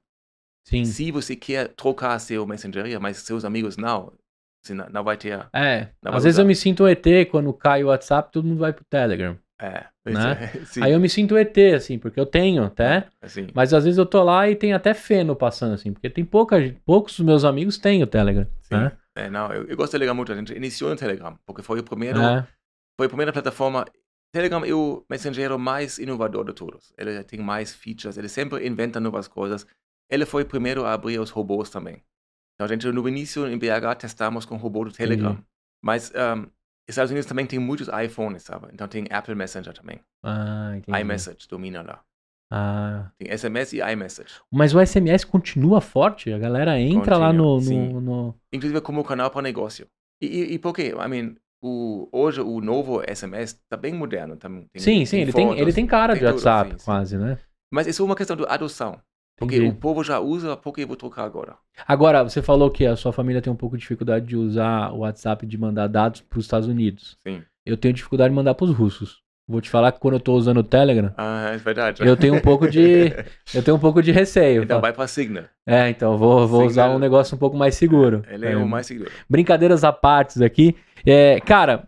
Sim. 0.65 0.85
Se 0.85 1.11
você 1.11 1.35
quer 1.35 1.73
trocar 1.73 2.17
seu 2.19 2.47
mensageria, 2.47 2.99
mas 2.99 3.17
seus 3.17 3.43
amigos 3.43 3.75
não, 3.75 4.13
não, 4.73 5.03
vai 5.03 5.17
ter. 5.17 5.47
É, 5.53 5.89
às 6.05 6.23
vezes 6.23 6.35
usar. 6.37 6.43
eu 6.43 6.47
me 6.47 6.55
sinto 6.55 6.83
um 6.83 6.87
ET 6.87 7.05
quando 7.29 7.53
cai 7.53 7.83
o 7.83 7.87
WhatsApp, 7.87 8.31
todo 8.31 8.47
mundo 8.47 8.59
vai 8.59 8.73
pro 8.73 8.85
Telegram. 8.85 9.37
É, 9.59 9.85
Né? 10.05 10.47
sim, 10.65 10.83
Aí 10.83 10.91
eu 10.91 10.99
me 10.99 11.07
sinto 11.07 11.37
ET, 11.37 11.57
assim, 11.75 11.97
porque 11.97 12.19
eu 12.19 12.25
tenho 12.25 12.63
até, 12.63 13.07
assim. 13.21 13.47
mas 13.53 13.73
às 13.73 13.85
vezes 13.85 13.97
eu 13.97 14.05
tô 14.05 14.21
lá 14.21 14.49
e 14.49 14.55
tem 14.55 14.73
até 14.73 14.93
feno 14.93 15.35
passando, 15.35 15.73
assim, 15.73 15.93
porque 15.93 16.09
tem 16.09 16.25
pouca, 16.25 16.57
poucos 16.85 17.15
dos 17.15 17.25
meus 17.25 17.43
amigos 17.45 17.77
têm 17.77 18.03
o 18.03 18.07
Telegram. 18.07 18.45
Sim. 18.61 18.75
Né? 18.75 18.91
É, 19.15 19.29
não, 19.29 19.51
eu, 19.53 19.65
eu 19.65 19.77
gosto 19.77 19.91
do 19.91 19.93
Telegram 19.93 20.13
muito. 20.13 20.31
A 20.33 20.35
gente 20.35 20.53
iniciou 20.53 20.89
no 20.89 20.97
Telegram, 20.97 21.39
porque 21.45 21.61
foi 21.61 21.79
o 21.79 21.83
primeiro, 21.83 22.19
É. 22.21 22.45
foi 22.97 23.05
a 23.05 23.09
primeira 23.09 23.31
plataforma. 23.31 23.85
Telegram 24.33 24.65
é 24.65 24.73
o 24.73 25.05
mensageiro 25.09 25.57
mais 25.57 25.97
inovador 25.97 26.43
de 26.43 26.53
todos. 26.53 26.93
Ele 26.97 27.23
tem 27.23 27.39
mais 27.39 27.73
features, 27.73 28.17
ele 28.17 28.27
sempre 28.27 28.67
inventa 28.67 28.99
novas 28.99 29.27
coisas. 29.29 29.65
Ele 30.11 30.25
foi 30.25 30.43
o 30.43 30.45
primeiro 30.45 30.85
a 30.85 30.91
abrir 30.91 31.17
os 31.19 31.29
robôs 31.29 31.69
também. 31.69 32.03
A 32.59 32.67
gente, 32.67 32.87
no 32.91 33.07
início, 33.07 33.47
em 33.47 33.57
BH, 33.57 33.95
testamos 33.99 34.45
com 34.45 34.55
o 34.55 34.57
robô 34.57 34.85
do 34.85 34.91
Telegram. 34.91 35.31
Entendi. 35.31 35.47
Mas 35.83 36.11
um, 36.11 36.47
Estados 36.87 37.11
Unidos 37.11 37.27
também 37.27 37.45
tem 37.45 37.59
muitos 37.59 37.87
iPhones, 37.87 38.43
sabe? 38.43 38.67
Então, 38.73 38.87
tem 38.87 39.05
Apple 39.11 39.35
Messenger 39.35 39.73
também. 39.73 39.99
Ah, 40.23 40.73
entendi. 40.77 40.99
iMessage 41.01 41.47
domina 41.49 41.81
lá. 41.81 42.03
Ah. 42.51 43.11
Tem 43.17 43.35
SMS 43.35 43.73
e 43.73 43.79
iMessage. 43.81 44.35
Mas 44.51 44.73
o 44.73 44.79
SMS 44.79 45.25
continua 45.25 45.81
forte? 45.81 46.31
A 46.31 46.37
galera 46.37 46.79
entra 46.79 47.17
lá 47.17 47.33
no, 47.33 47.55
Continua, 47.55 47.61
sim. 47.61 47.93
no, 47.93 48.01
no- 48.01 48.35
inclusive 48.53 48.79
como 48.81 49.03
canal 49.03 49.29
para 49.31 49.41
negócio. 49.41 49.87
E, 50.21 50.27
e, 50.27 50.53
e 50.53 50.59
por 50.59 50.73
quê? 50.73 50.93
I 50.93 51.09
mean, 51.09 51.35
o, 51.61 52.07
hoje 52.11 52.41
o 52.41 52.61
novo 52.61 53.01
SMS 53.03 53.53
está 53.53 53.75
bem 53.75 53.93
moderno. 53.93 54.37
Também, 54.37 54.67
tem, 54.71 54.81
Sim, 54.81 55.05
sim, 55.05 55.19
ele 55.19 55.33
tem, 55.33 55.47
fotos, 55.47 55.61
ele 55.61 55.73
tem 55.73 55.87
cara 55.87 56.13
tem 56.13 56.21
de 56.21 56.27
tudo, 56.27 56.35
WhatsApp, 56.35 56.71
sim, 56.71 56.77
sim. 56.77 56.85
quase, 56.85 57.17
né? 57.17 57.37
Mas 57.73 57.87
isso 57.87 58.01
é 58.03 58.05
uma 58.05 58.15
questão 58.15 58.35
de 58.37 58.45
adoção. 58.47 59.01
Porque 59.37 59.57
Entendi. 59.57 59.71
o 59.71 59.75
povo 59.75 60.03
já 60.03 60.19
usa, 60.19 60.55
por 60.55 60.73
que 60.73 60.81
eu 60.83 60.87
vou 60.87 60.95
trocar 60.95 61.23
agora? 61.25 61.55
Agora, 61.85 62.23
você 62.23 62.41
falou 62.41 62.69
que 62.71 62.85
a 62.85 62.95
sua 62.95 63.11
família 63.11 63.41
tem 63.41 63.51
um 63.51 63.55
pouco 63.55 63.75
de 63.75 63.81
dificuldade 63.81 64.25
de 64.25 64.37
usar 64.37 64.91
o 64.93 64.99
WhatsApp 64.99 65.45
de 65.45 65.57
mandar 65.57 65.87
dados 65.87 66.21
para 66.21 66.39
os 66.39 66.45
Estados 66.45 66.67
Unidos. 66.69 67.17
Sim. 67.21 67.41
Eu 67.65 67.75
tenho 67.75 67.93
dificuldade 67.93 68.29
de 68.29 68.35
mandar 68.35 68.53
para 68.55 68.65
os 68.65 68.71
russos. 68.73 69.23
Vou 69.47 69.59
te 69.61 69.69
falar 69.69 69.91
que 69.91 69.99
quando 69.99 70.15
eu 70.15 70.19
tô 70.19 70.33
usando 70.33 70.57
o 70.57 70.63
Telegram, 70.63 71.13
Ah, 71.17 71.51
é 71.53 71.57
verdade. 71.57 72.01
eu 72.03 72.15
tenho 72.17 72.33
um 72.33 72.39
pouco 72.39 72.67
de, 72.67 73.13
eu 73.53 73.61
tenho 73.61 73.75
um 73.77 73.79
pouco 73.79 74.01
de 74.01 74.11
receio. 74.11 74.63
então 74.63 74.81
vai 74.81 74.91
para 74.93 75.05
Signal. 75.05 75.43
É, 75.67 75.87
então 75.89 76.17
vou, 76.17 76.47
vou 76.47 76.65
usar 76.65 76.89
um 76.89 76.97
negócio 76.97 77.35
um 77.35 77.37
pouco 77.39 77.55
mais 77.57 77.75
seguro. 77.75 78.23
Ele 78.27 78.45
é, 78.45 78.53
É, 78.53 78.57
o 78.57 78.67
mais 78.67 78.87
seguro. 78.87 79.11
Brincadeiras 79.29 79.83
à 79.83 79.91
partes 79.91 80.41
aqui. 80.41 80.75
É, 81.05 81.39
cara, 81.41 81.87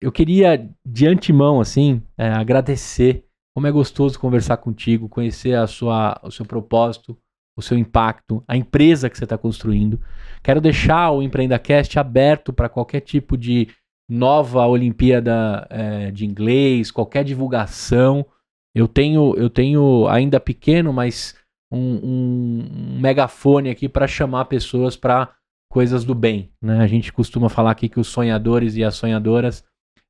eu 0.00 0.10
queria 0.10 0.68
de 0.84 1.06
antemão, 1.06 1.60
assim, 1.60 2.02
é, 2.18 2.28
agradecer. 2.28 3.24
Como 3.56 3.66
é 3.66 3.72
gostoso 3.72 4.20
conversar 4.20 4.58
contigo, 4.58 5.08
conhecer 5.08 5.54
a 5.54 5.66
sua, 5.66 6.20
o 6.22 6.30
seu 6.30 6.44
propósito, 6.44 7.16
o 7.56 7.62
seu 7.62 7.78
impacto, 7.78 8.44
a 8.46 8.54
empresa 8.54 9.08
que 9.08 9.16
você 9.16 9.24
está 9.24 9.38
construindo. 9.38 9.98
Quero 10.42 10.60
deixar 10.60 11.10
o 11.10 11.22
EmpreendaCast 11.22 11.98
aberto 11.98 12.52
para 12.52 12.68
qualquer 12.68 13.00
tipo 13.00 13.34
de 13.34 13.68
nova 14.06 14.66
Olimpíada 14.66 15.66
é, 15.70 16.10
de 16.10 16.26
inglês, 16.26 16.90
qualquer 16.90 17.24
divulgação. 17.24 18.26
Eu 18.74 18.86
tenho, 18.86 19.34
eu 19.38 19.48
tenho 19.48 20.06
ainda 20.06 20.38
pequeno, 20.38 20.92
mas 20.92 21.34
um, 21.72 21.78
um- 22.04 22.98
megafone 23.00 23.70
aqui 23.70 23.88
para 23.88 24.06
chamar 24.06 24.44
pessoas 24.44 24.98
para 24.98 25.32
coisas 25.72 26.04
do 26.04 26.14
bem. 26.14 26.52
Né? 26.62 26.80
A 26.80 26.86
gente 26.86 27.10
costuma 27.10 27.48
falar 27.48 27.70
aqui 27.70 27.88
que 27.88 27.98
os 27.98 28.08
sonhadores 28.08 28.76
e 28.76 28.84
as 28.84 28.96
sonhadoras, 28.96 29.64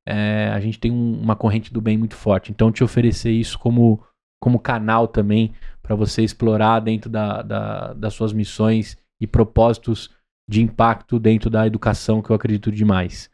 é, 0.07 0.49
a 0.53 0.59
gente 0.61 0.79
tem 0.79 0.89
um- 0.89 1.19
uma 1.19 1.35
corrente 1.35 1.73
do 1.73 1.81
bem 1.81 1.97
muito 1.97 2.15
forte. 2.15 2.49
Então, 2.51 2.71
te 2.71 2.83
oferecer 2.83 3.31
isso 3.31 3.59
como, 3.59 4.01
como 4.41 4.57
canal 4.57 5.07
também 5.07 5.53
para 5.83 5.95
você 5.95 6.23
explorar 6.23 6.79
dentro 6.79 7.09
da, 7.09 7.41
da- 7.41 7.93
das 7.93 8.13
suas 8.13 8.31
missões 8.31 8.97
e 9.21 9.27
propósitos 9.27 10.09
de 10.49 10.61
impacto 10.61 11.19
dentro 11.19 11.49
da 11.49 11.67
educação, 11.67 12.21
que 12.21 12.29
eu 12.29 12.35
acredito 12.35 12.71
demais. 12.71 13.29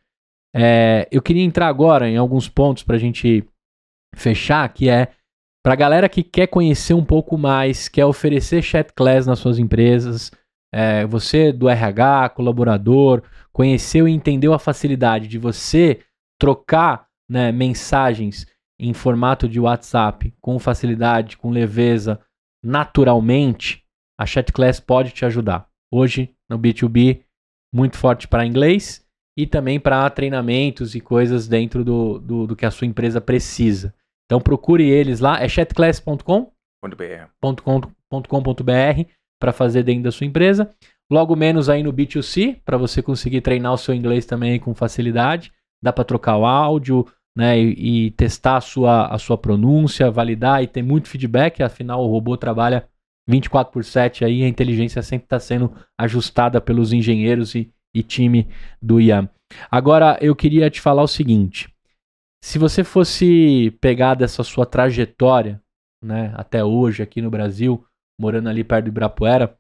É, 0.56 1.08
eu 1.12 1.22
queria 1.22 1.44
entrar 1.44 1.68
agora 1.68 2.10
em 2.10 2.18
alguns 2.18 2.50
pontos 2.50 2.82
para 2.84 2.96
a 2.96 3.00
gente 3.00 3.44
fechar, 4.16 4.68
que 4.74 4.90
é 4.90 5.10
para 5.64 5.74
a 5.74 5.78
galera 5.78 6.10
que 6.10 6.24
quer 6.24 6.48
conhecer 6.48 6.94
um 6.94 7.06
pouco 7.06 7.38
mais, 7.38 7.88
quer 7.88 8.06
oferecer 8.06 8.62
chat 8.62 8.92
class 8.94 9.26
nas 9.26 9.40
suas 9.40 9.60
empresas, 9.60 10.32
é, 10.74 11.06
você 11.06 11.52
do 11.52 11.70
RH, 11.70 12.30
colaborador, 12.30 13.22
conheceu 13.52 14.08
e 14.08 14.12
entendeu 14.12 14.54
a 14.54 14.60
facilidade 14.60 15.28
de 15.28 15.38
você 15.38 16.00
trocar 16.44 17.08
né, 17.30 17.54
mensagens 17.54 18.46
em 18.78 18.94
formato 18.94 19.48
de 19.48 19.62
WhatsApp 19.62 20.34
com 20.42 20.60
facilidade, 20.60 21.38
com 21.38 21.50
leveza, 21.50 22.20
naturalmente, 22.62 23.82
a 24.20 24.26
Chat 24.26 24.52
Class 24.52 24.78
pode 24.78 25.12
te 25.12 25.24
ajudar. 25.24 25.70
Hoje, 25.90 26.36
no 26.50 26.60
B2B, 26.60 27.22
muito 27.74 27.96
forte 27.96 28.28
para 28.28 28.46
inglês 28.46 29.08
e 29.40 29.48
também 29.48 29.80
para 29.80 30.10
treinamentos 30.10 30.96
e 30.96 31.00
coisas 31.00 31.48
dentro 31.48 31.82
do, 31.82 32.20
do, 32.20 32.48
do, 32.48 32.56
que 32.58 32.66
a 32.66 32.72
sua 32.72 32.88
empresa 32.88 33.22
precisa. 33.22 33.96
Então 34.26 34.42
procure 34.42 34.84
eles 34.84 35.22
lá, 35.22 35.42
é 35.42 35.48
chatclass.com.com.br 35.48 36.52
para 39.40 39.54
fazer 39.54 39.84
dentro 39.84 40.04
da 40.04 40.12
sua 40.12 40.28
empresa. 40.28 40.70
Logo 41.10 41.38
menos 41.38 41.70
aí 41.70 41.82
no 41.82 41.94
B2C, 41.94 42.60
para 42.66 42.76
você 42.76 43.02
conseguir 43.02 43.40
treinar 43.40 43.72
o 43.72 43.78
seu 43.78 43.96
inglês 43.96 44.26
também 44.26 44.60
com 44.60 44.76
facilidade. 44.76 45.54
Dá 45.84 45.92
para 45.92 46.06
trocar 46.06 46.38
o 46.38 46.46
áudio, 46.46 47.06
né, 47.36 47.60
e, 47.60 48.06
e, 48.08 48.12
testar 48.12 48.58
a 48.58 48.62
sua, 48.62 49.08
a 49.08 49.18
sua 49.18 49.38
pronúncia, 49.38 50.10
validar 50.10 50.64
e 50.64 50.68
ter 50.68 50.82
muito 50.82 51.10
feedback, 51.10 51.62
afinal 51.62 52.04
o 52.04 52.08
robô 52.08 52.38
trabalha 52.38 52.88
24 53.28 53.72
por 53.72 53.84
7 53.84 54.24
aí, 54.24 54.44
a 54.44 54.48
inteligência 54.48 55.02
sempre 55.02 55.26
está 55.26 55.40
sendo 55.40 55.74
ajustada 55.98 56.62
pelos 56.62 56.94
engenheiros 56.94 57.56
e, 57.56 57.72
e 57.94 58.04
time 58.04 58.48
do 58.82 59.02
IAM. 59.02 59.30
Agora 59.70 60.18
eu 60.22 60.36
queria 60.36 60.70
te 60.70 60.82
falar 60.82 61.04
o 61.04 61.08
seguinte: 61.08 61.74
se 62.44 62.60
você 62.60 62.84
fosse 62.84 63.72
pegar 63.82 64.16
dessa 64.16 64.44
sua 64.44 64.66
trajetória, 64.66 65.62
né, 66.04 66.34
até 66.36 66.64
hoje 66.64 67.02
aqui 67.02 67.22
no 67.22 67.32
Brasil, 67.32 67.86
morando 68.20 68.50
ali 68.50 68.64
perto 68.64 68.86
do 68.86 68.90
Ibirapuera, 68.90 69.58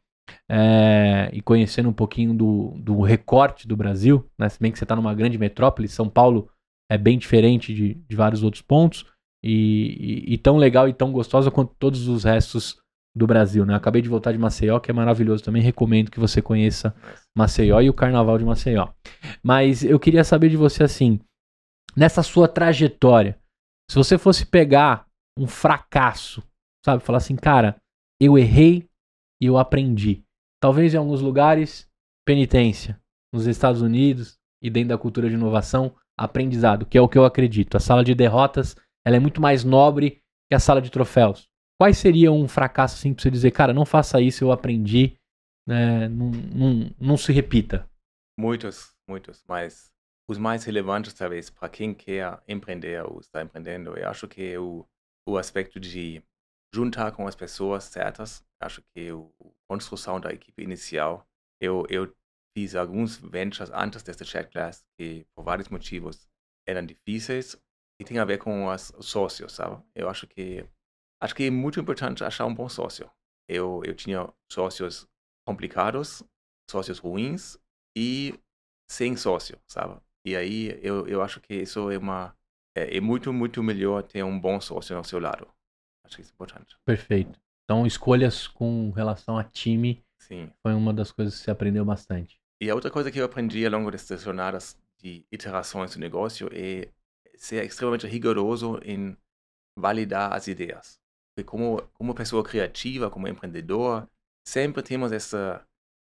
é, 0.49 1.29
e 1.33 1.41
conhecendo 1.41 1.89
um 1.89 1.93
pouquinho 1.93 2.33
do, 2.33 2.73
do 2.77 3.01
recorte 3.01 3.67
do 3.67 3.75
Brasil, 3.75 4.29
né, 4.37 4.49
se 4.49 4.59
bem 4.59 4.71
que 4.71 4.77
você 4.77 4.85
está 4.85 4.95
numa 4.95 5.13
grande 5.13 5.37
metrópole, 5.37 5.87
São 5.87 6.09
Paulo 6.09 6.49
é 6.89 6.97
bem 6.97 7.17
diferente 7.17 7.73
de, 7.73 7.95
de 7.95 8.15
vários 8.15 8.43
outros 8.43 8.61
pontos, 8.61 9.05
e, 9.43 10.29
e, 10.29 10.33
e, 10.33 10.37
tão 10.37 10.55
legal 10.55 10.87
e 10.87 10.93
tão 10.93 11.11
gostosa 11.11 11.51
quanto 11.51 11.75
todos 11.77 12.07
os 12.07 12.23
restos 12.23 12.77
do 13.15 13.27
Brasil. 13.27 13.65
Né? 13.65 13.75
acabei 13.75 14.01
de 14.01 14.07
voltar 14.07 14.31
de 14.31 14.37
Maceió, 14.37 14.79
que 14.79 14.89
é 14.89 14.93
maravilhoso 14.93 15.43
também, 15.43 15.61
recomendo 15.61 16.09
que 16.09 16.19
você 16.19 16.41
conheça 16.41 16.95
Maceió 17.37 17.81
e 17.81 17.89
o 17.89 17.93
Carnaval 17.93 18.37
de 18.37 18.45
Maceió. 18.45 18.89
Mas 19.43 19.83
eu 19.83 19.99
queria 19.99 20.23
saber 20.23 20.49
de 20.49 20.55
você 20.55 20.83
assim, 20.83 21.19
nessa 21.95 22.23
sua 22.23 22.47
trajetória, 22.47 23.37
se 23.91 23.97
você 23.97 24.17
fosse 24.17 24.45
pegar 24.45 25.05
um 25.37 25.45
fracasso, 25.45 26.41
sabe, 26.85 27.03
falar 27.03 27.17
assim, 27.17 27.35
cara, 27.35 27.75
eu 28.21 28.37
errei 28.37 28.87
e 29.43 29.45
eu 29.45 29.57
aprendi. 29.57 30.23
Talvez 30.61 30.93
em 30.93 30.97
alguns 30.97 31.19
lugares, 31.19 31.89
penitência. 32.25 32.97
Nos 33.33 33.45
Estados 33.45 33.81
Unidos 33.81 34.39
e 34.61 34.69
dentro 34.69 34.89
da 34.89 34.97
cultura 34.97 35.27
de 35.27 35.35
inovação, 35.35 35.93
aprendizado, 36.17 36.85
que 36.85 36.97
é 36.97 37.01
o 37.01 37.09
que 37.09 37.17
eu 37.17 37.25
acredito. 37.25 37.75
A 37.75 37.79
sala 37.79 38.05
de 38.05 38.15
derrotas 38.15 38.77
ela 39.05 39.17
é 39.17 39.19
muito 39.19 39.41
mais 39.41 39.65
nobre 39.65 40.21
que 40.49 40.55
a 40.55 40.59
sala 40.59 40.81
de 40.81 40.89
troféus. 40.89 41.49
Quais 41.77 41.97
seria 41.97 42.31
um 42.31 42.47
fracasso 42.47 42.95
assim 42.95 43.13
para 43.13 43.21
você 43.21 43.29
dizer, 43.29 43.51
cara, 43.51 43.73
não 43.73 43.85
faça 43.85 44.21
isso, 44.21 44.45
eu 44.45 44.51
aprendi, 44.51 45.17
né, 45.67 46.07
não, 46.07 46.31
não, 46.31 46.95
não 46.97 47.17
se 47.17 47.33
repita? 47.33 47.85
Muitos, 48.39 48.95
muitos, 49.09 49.43
mas 49.45 49.91
os 50.29 50.37
mais 50.37 50.63
relevantes, 50.63 51.13
talvez, 51.13 51.49
para 51.49 51.67
quem 51.67 51.93
quer 51.93 52.41
empreender 52.47 53.03
ou 53.03 53.19
está 53.19 53.41
empreendendo, 53.41 53.97
eu 53.97 54.07
acho 54.07 54.25
que 54.25 54.57
o, 54.57 54.85
o 55.27 55.37
aspecto 55.37 55.81
de 55.81 56.23
juntar 56.73 57.11
com 57.11 57.27
as 57.27 57.35
pessoas 57.35 57.83
certas, 57.83 58.45
acho 58.63 58.81
que 58.93 59.09
a 59.09 59.49
construção 59.67 60.19
da 60.19 60.31
equipe 60.31 60.63
inicial, 60.63 61.27
eu, 61.61 61.85
eu 61.89 62.13
fiz 62.55 62.75
alguns 62.75 63.17
ventures 63.17 63.71
antes 63.73 64.03
deste 64.03 64.25
chat 64.25 64.49
class 64.49 64.85
que, 64.97 65.25
por 65.35 65.43
vários 65.43 65.69
motivos, 65.69 66.27
eram 66.67 66.85
difíceis 66.85 67.55
e 67.99 68.03
tem 68.03 68.19
a 68.19 68.25
ver 68.25 68.37
com 68.37 68.67
os 68.67 68.93
sócios, 69.01 69.53
sabe? 69.53 69.83
Eu 69.95 70.09
acho 70.09 70.27
que 70.27 70.65
acho 71.21 71.35
que 71.35 71.43
é 71.43 71.51
muito 71.51 71.79
importante 71.79 72.23
achar 72.23 72.45
um 72.45 72.53
bom 72.53 72.67
sócio. 72.67 73.09
Eu, 73.47 73.81
eu 73.85 73.95
tinha 73.95 74.31
sócios 74.51 75.07
complicados, 75.47 76.23
sócios 76.69 76.99
ruins 76.99 77.57
e 77.95 78.39
sem 78.89 79.15
sócio, 79.15 79.59
sabe? 79.67 79.99
E 80.25 80.35
aí 80.35 80.79
eu, 80.81 81.07
eu 81.07 81.21
acho 81.21 81.41
que 81.41 81.53
isso 81.53 81.89
é 81.91 81.97
uma 81.97 82.35
é, 82.75 82.97
é 82.97 83.01
muito 83.01 83.31
muito 83.33 83.61
melhor 83.61 84.03
ter 84.03 84.23
um 84.23 84.39
bom 84.39 84.59
sócio 84.59 84.95
ao 84.95 85.03
seu 85.03 85.19
lado. 85.19 85.47
Acho 86.05 86.17
que 86.17 86.21
isso 86.21 86.31
é 86.31 86.35
importante. 86.35 86.77
Perfeito. 86.85 87.42
Então, 87.63 87.85
escolhas 87.87 88.47
com 88.47 88.91
relação 88.91 89.37
a 89.37 89.43
time 89.43 90.03
Sim. 90.19 90.51
foi 90.61 90.73
uma 90.73 90.93
das 90.93 91.11
coisas 91.11 91.37
que 91.37 91.43
você 91.43 91.51
aprendeu 91.51 91.85
bastante. 91.85 92.39
E 92.61 92.69
a 92.69 92.75
outra 92.75 92.91
coisa 92.91 93.11
que 93.11 93.19
eu 93.19 93.25
aprendi 93.25 93.65
ao 93.65 93.71
longo 93.71 93.91
dessas 93.91 94.21
jornadas 94.21 94.77
de 94.97 95.25
iterações 95.31 95.93
do 95.93 95.99
negócio 95.99 96.49
é 96.51 96.89
ser 97.35 97.63
extremamente 97.65 98.07
rigoroso 98.07 98.79
em 98.83 99.17
validar 99.77 100.33
as 100.33 100.47
ideias. 100.47 100.99
Porque 101.35 101.49
como, 101.49 101.81
como 101.93 102.13
pessoa 102.13 102.43
criativa, 102.43 103.09
como 103.09 103.27
empreendedor, 103.27 104.07
sempre 104.47 104.83
temos 104.83 105.11
essa 105.11 105.65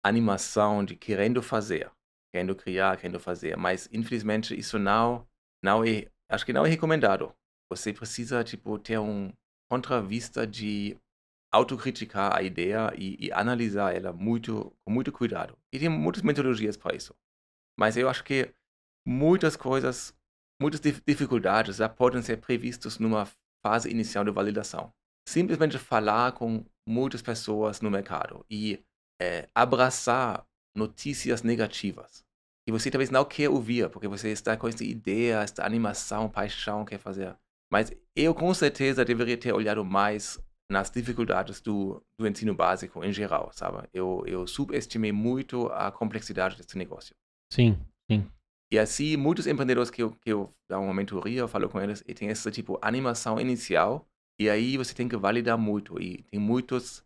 animação 0.06 0.86
de 0.86 0.96
querendo 0.96 1.42
fazer, 1.42 1.92
querendo 2.32 2.56
criar, 2.56 2.98
querendo 2.98 3.20
fazer. 3.20 3.58
Mas, 3.58 3.90
infelizmente, 3.92 4.58
isso 4.58 4.78
não, 4.78 5.28
não 5.64 5.84
é, 5.84 6.08
acho 6.30 6.46
que 6.46 6.54
não 6.54 6.66
é 6.66 6.70
recomendado. 6.70 7.34
Você 7.70 7.92
precisa, 7.92 8.44
tipo, 8.44 8.78
ter 8.80 9.00
um, 9.00 9.34
contravista 9.70 10.48
de 10.48 10.98
autocriticar 11.52 12.36
a 12.36 12.42
ideia 12.42 12.94
e, 12.98 13.28
e, 13.28 13.32
analisar 13.32 13.96
ela 13.96 14.12
muito, 14.12 14.74
com 14.84 14.92
muito 14.92 15.12
cuidado. 15.12 15.58
E 15.72 15.80
tem 15.80 15.90
muitas 15.90 16.22
metodologias 16.22 16.76
para 16.76 16.96
isso. 16.96 17.16
Mas 17.80 17.96
eu 17.96 18.10
acho 18.10 18.24
que 18.24 18.54
muitas 19.06 19.56
coisas, 19.56 20.14
muitas 20.62 20.80
dificuldades 20.80 21.78
já 21.78 21.88
podem 21.88 22.22
ser 22.22 22.38
previstas 22.38 23.00
numa 23.00 23.28
fase 23.66 23.90
inicial 23.90 24.26
de 24.26 24.32
validação. 24.32 24.94
Simplesmente 25.28 25.78
falar 25.78 26.34
com 26.34 26.66
muitas 26.88 27.22
pessoas 27.22 27.82
no 27.82 27.92
mercado 27.92 28.46
e 28.50 28.84
é, 29.22 29.48
abraçar 29.56 30.46
notícias 30.76 31.42
negativas 31.44 32.28
que 32.68 32.72
você 32.72 32.92
talvez 32.92 33.10
não 33.10 33.24
quer 33.24 33.48
ouvir, 33.48 33.90
porque 33.90 34.10
você 34.10 34.30
está 34.30 34.58
com 34.58 34.68
essa 34.68 34.84
ideia, 34.84 35.42
essa 35.42 35.64
animação, 35.66 36.30
paixão, 36.30 36.84
quer 36.84 36.98
fazer. 36.98 37.34
Mas 37.72 37.94
eu 38.14 38.36
com 38.36 38.54
certeza 38.54 39.06
deveria 39.06 39.38
ter 39.38 39.54
olhado 39.54 39.86
mais 39.86 40.38
nas 40.70 40.90
dificuldades 40.90 41.62
do, 41.62 42.04
do 42.20 42.28
ensino 42.28 42.54
básico 42.54 43.04
em 43.04 43.14
geral, 43.14 43.50
sabe? 43.54 43.88
Eu, 43.94 44.24
eu 44.28 44.46
subestimei 44.46 45.12
muito 45.12 45.68
a 45.68 45.92
complexidade 45.92 46.58
desse 46.58 46.78
negócio. 46.78 47.16
Sim, 47.52 47.80
sim. 48.12 48.30
E 48.72 48.78
assim, 48.78 49.16
muitos 49.16 49.48
empreendedores 49.48 49.90
que 49.90 50.04
eu, 50.04 50.12
que 50.12 50.32
eu 50.32 50.54
dou 50.70 50.82
uma 50.82 50.94
mentoria, 50.94 51.40
eu 51.40 51.48
falo 51.48 51.70
com 51.70 51.80
eles, 51.80 52.04
e 52.06 52.14
tem 52.14 52.28
esse 52.28 52.52
tipo 52.52 52.78
animação 52.82 53.40
inicial, 53.40 54.06
e 54.38 54.50
aí 54.50 54.76
você 54.76 54.94
tem 54.94 55.08
que 55.08 55.16
validar 55.16 55.58
muito, 55.58 56.02
e 56.02 56.24
tem 56.24 56.38
muitos 56.38 57.00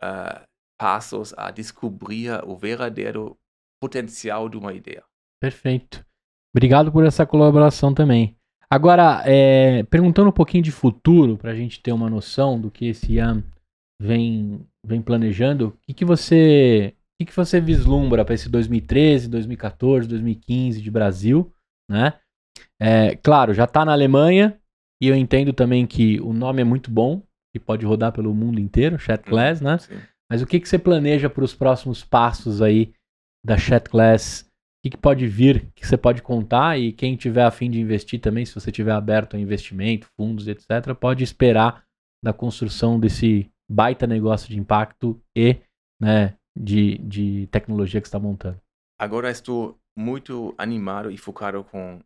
uh, 0.00 0.46
passos 0.78 1.34
a 1.36 1.50
descobrir 1.50 2.30
o 2.46 2.56
verdadeiro 2.56 3.36
potencial 3.80 4.48
de 4.48 4.56
uma 4.56 4.72
ideia. 4.72 5.02
Perfeito. 5.40 6.06
Obrigado 6.54 6.92
por 6.92 7.04
essa 7.04 7.26
colaboração 7.26 7.92
também. 7.92 8.37
Agora, 8.70 9.22
é, 9.24 9.82
perguntando 9.84 10.28
um 10.28 10.32
pouquinho 10.32 10.62
de 10.62 10.70
futuro, 10.70 11.38
para 11.38 11.52
a 11.52 11.54
gente 11.54 11.80
ter 11.80 11.92
uma 11.92 12.10
noção 12.10 12.60
do 12.60 12.70
que 12.70 12.86
esse 12.86 13.14
IAM 13.14 13.42
vem, 14.00 14.60
vem 14.84 15.00
planejando, 15.00 15.68
o 15.68 15.72
que, 15.86 15.94
que 15.94 16.04
você 16.04 16.94
o 17.14 17.24
que, 17.24 17.30
que 17.30 17.36
você 17.36 17.60
vislumbra 17.60 18.24
para 18.24 18.34
esse 18.34 18.48
2013, 18.48 19.28
2014, 19.28 20.06
2015 20.06 20.80
de 20.80 20.90
Brasil, 20.90 21.52
né? 21.90 22.14
É, 22.80 23.16
claro, 23.16 23.52
já 23.52 23.64
está 23.64 23.84
na 23.84 23.92
Alemanha 23.92 24.56
e 25.02 25.08
eu 25.08 25.16
entendo 25.16 25.52
também 25.52 25.84
que 25.84 26.20
o 26.20 26.32
nome 26.32 26.62
é 26.62 26.64
muito 26.64 26.90
bom, 26.92 27.22
que 27.52 27.58
pode 27.58 27.84
rodar 27.84 28.12
pelo 28.12 28.32
mundo 28.32 28.60
inteiro, 28.60 28.98
Chat 28.98 29.24
Class, 29.24 29.60
né? 29.60 29.78
Sim. 29.78 29.98
Mas 30.30 30.42
o 30.42 30.46
que, 30.46 30.60
que 30.60 30.68
você 30.68 30.78
planeja 30.78 31.28
para 31.28 31.42
os 31.42 31.54
próximos 31.54 32.04
passos 32.04 32.62
aí 32.62 32.92
da 33.44 33.56
Chat 33.56 33.88
Class 34.78 34.82
que, 34.82 34.90
que 34.90 34.96
pode 34.96 35.26
vir, 35.26 35.70
que 35.74 35.86
você 35.86 35.96
pode 35.96 36.22
contar 36.22 36.78
e 36.78 36.92
quem 36.92 37.16
tiver 37.16 37.44
a 37.44 37.50
fim 37.50 37.70
de 37.70 37.80
investir 37.80 38.20
também, 38.20 38.44
se 38.44 38.54
você 38.54 38.70
tiver 38.70 38.92
aberto 38.92 39.36
a 39.36 39.40
investimento, 39.40 40.08
fundos, 40.16 40.46
etc., 40.46 40.94
pode 40.98 41.24
esperar 41.24 41.84
da 42.22 42.32
construção 42.32 42.98
desse 42.98 43.50
baita 43.70 44.06
negócio 44.06 44.48
de 44.48 44.58
impacto 44.58 45.20
e 45.36 45.60
né, 46.00 46.36
de, 46.56 46.98
de 46.98 47.46
tecnologia 47.48 48.00
que 48.00 48.06
está 48.06 48.18
montando. 48.18 48.60
Agora 49.00 49.30
estou 49.30 49.78
muito 49.96 50.54
animado 50.56 51.10
e 51.10 51.18
focado 51.18 51.62
com 51.64 52.00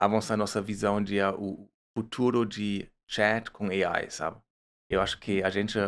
avançar 0.00 0.36
nossa 0.36 0.60
visão 0.60 1.02
de 1.02 1.20
uh, 1.20 1.34
o 1.40 1.68
futuro 1.96 2.44
de 2.44 2.88
chat 3.08 3.50
com 3.50 3.68
AI, 3.68 4.10
sabe? 4.10 4.38
Eu 4.90 5.00
acho 5.00 5.18
que 5.18 5.42
a 5.42 5.50
gente 5.50 5.78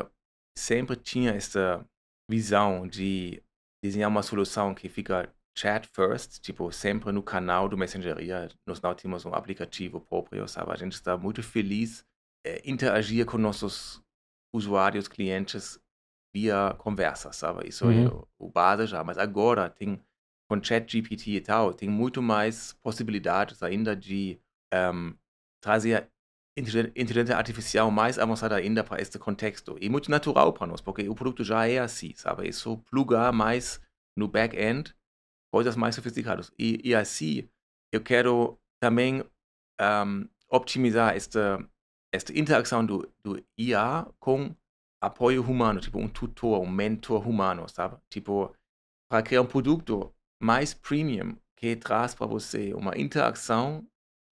sempre 0.56 0.96
tinha 0.96 1.30
essa 1.30 1.84
visão 2.30 2.86
de 2.86 3.42
desenhar 3.82 4.10
uma 4.10 4.22
solução 4.22 4.74
que 4.74 4.88
fica 4.88 5.32
chat 5.60 5.86
first, 5.88 6.40
tipo, 6.40 6.72
sempre 6.72 7.12
no 7.12 7.22
canal 7.22 7.68
do 7.68 7.76
Messengeria, 7.76 8.48
nós 8.66 8.80
não 8.80 8.94
temos 8.94 9.26
um 9.26 9.34
aplicativo 9.34 10.00
próprio, 10.00 10.48
sabe? 10.48 10.72
A 10.72 10.76
gente 10.76 10.92
está 10.92 11.16
muito 11.18 11.42
feliz 11.42 12.04
é, 12.44 12.62
interagir 12.64 13.26
com 13.26 13.36
nossos 13.36 14.02
usuários, 14.54 15.06
clientes 15.06 15.78
via 16.34 16.74
conversa, 16.78 17.32
sabe? 17.32 17.68
Isso 17.68 17.84
uhum. 17.84 18.06
é 18.06 18.08
o, 18.08 18.28
o 18.46 18.50
base 18.50 18.86
já, 18.86 19.04
mas 19.04 19.18
agora 19.18 19.68
tem 19.68 20.00
com 20.48 20.62
chat 20.62 20.90
GPT 20.90 21.32
e 21.32 21.40
tal, 21.40 21.74
tem 21.74 21.88
muito 21.88 22.22
mais 22.22 22.72
possibilidades 22.82 23.62
ainda 23.62 23.94
de 23.94 24.40
um, 24.74 25.14
trazer 25.62 26.10
inteligência 26.58 27.36
artificial 27.36 27.90
mais 27.90 28.18
avançada 28.18 28.56
ainda 28.56 28.82
para 28.82 29.00
este 29.00 29.18
contexto. 29.18 29.76
E 29.80 29.88
muito 29.88 30.10
natural 30.10 30.52
para 30.52 30.66
nós, 30.66 30.80
porque 30.80 31.08
o 31.08 31.14
produto 31.14 31.44
já 31.44 31.68
é 31.68 31.78
assim, 31.78 32.12
sabe? 32.16 32.48
Isso 32.48 32.78
plugar 32.90 33.32
mais 33.32 33.80
no 34.16 34.26
back-end 34.26 34.92
coisas 35.52 35.76
mais 35.76 35.94
sofisticadas. 35.94 36.52
E, 36.58 36.80
e 36.84 36.94
assim, 36.94 37.48
eu 37.92 38.00
quero 38.00 38.58
também 38.80 39.22
um, 39.80 40.28
optimizar 40.48 41.14
esta, 41.16 41.58
esta 42.12 42.38
interação 42.38 42.84
do, 42.84 43.12
do 43.22 43.44
IA 43.58 44.06
com 44.18 44.54
apoio 45.00 45.42
humano, 45.42 45.80
tipo 45.80 45.98
um 45.98 46.08
tutor, 46.08 46.60
um 46.60 46.70
mentor 46.70 47.26
humano, 47.26 47.68
sabe? 47.68 47.96
Tipo, 48.10 48.54
para 49.10 49.22
criar 49.22 49.42
um 49.42 49.46
produto 49.46 50.14
mais 50.40 50.74
premium 50.74 51.36
que 51.56 51.76
traz 51.76 52.14
para 52.14 52.26
você 52.26 52.72
uma 52.74 52.96
interação 52.96 53.86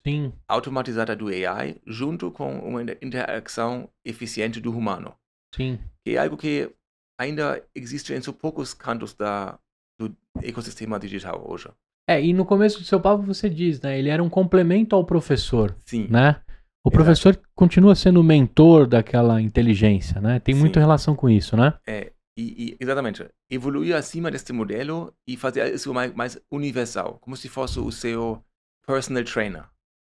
Sim. 0.07 0.32
automatizada 0.47 1.16
do 1.16 1.28
AI 1.28 1.81
junto 1.86 2.31
com 2.31 2.59
uma 2.61 2.82
interação 2.82 3.90
eficiente 4.05 4.61
do 4.61 4.77
humano. 4.77 5.16
Sim. 5.55 5.78
Que 6.05 6.16
é 6.16 6.19
algo 6.19 6.36
que 6.36 6.74
ainda 7.19 7.66
existe 7.74 8.15
em 8.15 8.20
poucos 8.32 8.73
cantos 8.73 9.15
da, 9.15 9.59
do 9.99 10.15
ecossistema 10.43 10.99
digital 10.99 11.45
hoje. 11.47 11.69
É, 12.09 12.23
e 12.25 12.33
no 12.33 12.47
começo 12.47 12.79
do 12.79 12.85
seu 12.85 13.01
papo 13.01 13.23
você 13.23 13.51
diz, 13.51 13.81
né? 13.81 13.99
Ele 13.99 14.09
era 14.09 14.23
um 14.23 14.31
complemento 14.31 14.97
ao 14.97 15.05
professor, 15.05 15.77
Sim. 15.85 16.09
né? 16.09 16.41
O 16.85 16.91
professor 16.91 17.39
continua 17.55 17.95
sendo 17.95 18.20
o 18.20 18.25
mentor 18.25 18.87
daquela 18.87 19.43
inteligência, 19.43 20.20
né? 20.20 20.41
Tem 20.41 20.55
muita 20.55 20.81
Sim. 20.81 20.85
relação 20.87 21.15
com 21.15 21.29
isso, 21.29 21.55
né? 21.55 21.75
É, 21.87 22.12
e, 22.39 22.70
e, 22.70 22.77
exatamente, 22.81 23.29
evoluir 23.51 23.95
acima 23.95 24.31
deste 24.31 24.53
modelo 24.53 25.12
e 25.27 25.37
fazer 25.37 25.75
isso 25.75 25.93
mais, 25.93 26.15
mais 26.15 26.41
universal, 26.51 27.19
como 27.20 27.37
se 27.37 27.49
fosse 27.49 27.79
o 27.79 27.93
seu 27.93 28.43
personal 28.87 29.25
trainer 29.25 29.65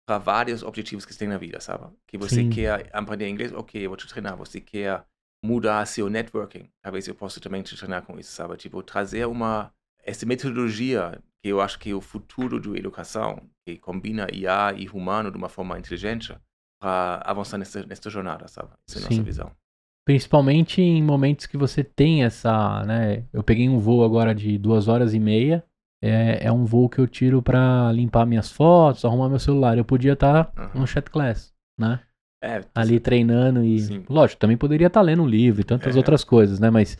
para 0.07 0.18
vários 0.18 0.64
objetivos 0.64 1.05
que 1.05 1.14
você 1.14 1.19
tem 1.19 1.27
na 1.27 1.38
vida, 1.38 1.60
sabe? 1.60 1.93
Que 2.07 2.18
você 2.18 2.38
Sim. 2.38 2.49
quer 2.49 2.89
aprender 2.91 3.30
inglês, 3.30 3.53
ok, 3.53 3.85
eu 3.85 3.89
vou 3.89 3.97
te 3.97 4.07
treinar. 4.07 4.35
Você 4.38 4.60
quer 4.60 5.05
mudar 5.43 5.85
seu 5.85 6.09
networking, 6.09 6.69
talvez 6.81 7.07
eu 7.07 7.13
possa 7.13 7.39
também 7.39 7.61
te 7.61 7.75
treinar 7.75 8.03
com 8.03 8.17
isso, 8.17 8.31
sabe? 8.31 8.55
Tipo, 8.55 8.81
trazer 8.81 9.27
uma, 9.27 9.71
essa 10.01 10.25
metodologia 10.25 11.21
que 11.41 11.49
eu 11.49 11.59
acho 11.59 11.77
que 11.77 11.91
é 11.91 11.93
o 11.93 11.99
futuro 11.99 12.59
da 12.59 12.77
educação, 12.77 13.41
que 13.65 13.77
combina 13.77 14.27
IA 14.31 14.73
e 14.77 14.87
humano 14.87 15.29
de 15.29 15.37
uma 15.37 15.49
forma 15.49 15.77
inteligente 15.77 16.33
para 16.81 17.21
avançar 17.25 17.57
nessa, 17.57 17.85
nessa 17.85 18.09
jornada, 18.09 18.47
sabe? 18.47 18.69
Essa 18.87 18.99
é 18.99 19.01
a 19.01 19.09
nossa 19.09 19.23
visão. 19.23 19.51
Principalmente 20.05 20.81
em 20.81 21.03
momentos 21.03 21.45
que 21.45 21.57
você 21.57 21.83
tem 21.83 22.23
essa, 22.23 22.83
né? 22.85 23.25
Eu 23.31 23.43
peguei 23.43 23.67
um 23.69 23.79
voo 23.79 24.03
agora 24.03 24.33
de 24.33 24.57
duas 24.57 24.87
horas 24.87 25.13
e 25.13 25.19
meia. 25.19 25.63
É, 26.01 26.47
é 26.47 26.51
um 26.51 26.65
voo 26.65 26.89
que 26.89 26.99
eu 26.99 27.07
tiro 27.07 27.41
pra 27.41 27.89
limpar 27.93 28.25
minhas 28.25 28.51
fotos, 28.51 29.05
arrumar 29.05 29.29
meu 29.29 29.39
celular. 29.39 29.77
Eu 29.77 29.85
podia 29.85 30.13
estar 30.13 30.51
Aham. 30.57 30.79
no 30.81 30.87
chat 30.87 31.09
class, 31.09 31.53
né? 31.79 32.01
É, 32.43 32.61
Ali 32.75 32.99
treinando 32.99 33.63
e. 33.63 33.79
Sim. 33.79 34.03
Lógico, 34.09 34.39
também 34.39 34.57
poderia 34.57 34.87
estar 34.87 35.01
lendo 35.01 35.23
um 35.23 35.27
livro 35.27 35.61
e 35.61 35.63
tantas 35.63 35.95
É. 35.95 35.97
outras 35.97 36.23
coisas, 36.25 36.59
né? 36.59 36.69
Mas 36.69 36.97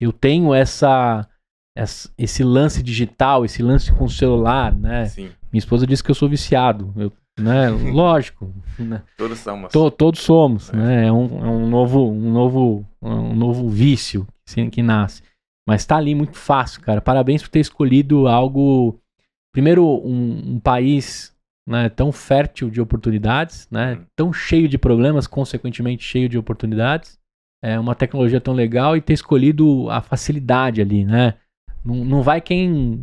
eu 0.00 0.10
tenho 0.12 0.54
essa, 0.54 1.28
essa- 1.76 2.10
esse 2.16 2.42
lance 2.42 2.82
digital, 2.82 3.44
esse 3.44 3.62
lance 3.62 3.92
com 3.92 4.04
o 4.04 4.10
celular, 4.10 4.74
né? 4.74 5.04
sim, 5.06 5.30
Minha 5.52 5.58
esposa 5.58 5.86
disse 5.86 6.02
que 6.02 6.10
eu 6.10 6.14
sou 6.14 6.28
viciado. 6.28 6.92
Eu, 6.96 7.12
né? 7.38 7.68
Lógico. 7.92 8.50
né? 8.78 9.02
todos 9.18 9.38
somos. 9.38 9.70
To- 9.72 9.90
todos 9.90 10.20
somos, 10.20 10.70
É. 10.72 10.76
né? 10.76 11.06
É 11.08 11.12
um, 11.12 11.44
é 11.44 11.48
um 11.48 11.68
novo, 11.68 12.10
um 12.10 12.32
novo, 12.32 12.86
um 13.02 13.34
novo 13.34 13.68
vício 13.68 14.26
que 14.72 14.82
nasce. 14.82 15.22
Mas 15.68 15.84
tá 15.84 15.96
ali 15.96 16.14
muito 16.14 16.36
fácil, 16.38 16.80
cara. 16.80 17.00
Parabéns 17.02 17.42
por 17.42 17.48
ter 17.50 17.60
escolhido 17.60 18.28
algo. 18.28 18.98
Primeiro, 19.52 19.84
um, 19.86 20.54
um 20.54 20.60
país 20.60 21.34
né, 21.66 21.88
tão 21.88 22.12
fértil 22.12 22.70
de 22.70 22.80
oportunidades, 22.80 23.68
né? 23.70 23.94
Uhum. 23.94 24.04
Tão 24.14 24.32
cheio 24.32 24.68
de 24.68 24.78
problemas, 24.78 25.26
consequentemente 25.26 26.04
cheio 26.04 26.28
de 26.28 26.38
oportunidades. 26.38 27.18
É 27.62 27.78
uma 27.78 27.94
tecnologia 27.94 28.40
tão 28.40 28.54
legal 28.54 28.96
e 28.96 29.00
ter 29.00 29.14
escolhido 29.14 29.90
a 29.90 30.00
facilidade 30.00 30.80
ali, 30.80 31.04
né? 31.04 31.34
Não, 31.84 32.04
não 32.04 32.22
vai 32.22 32.40
quem 32.40 33.00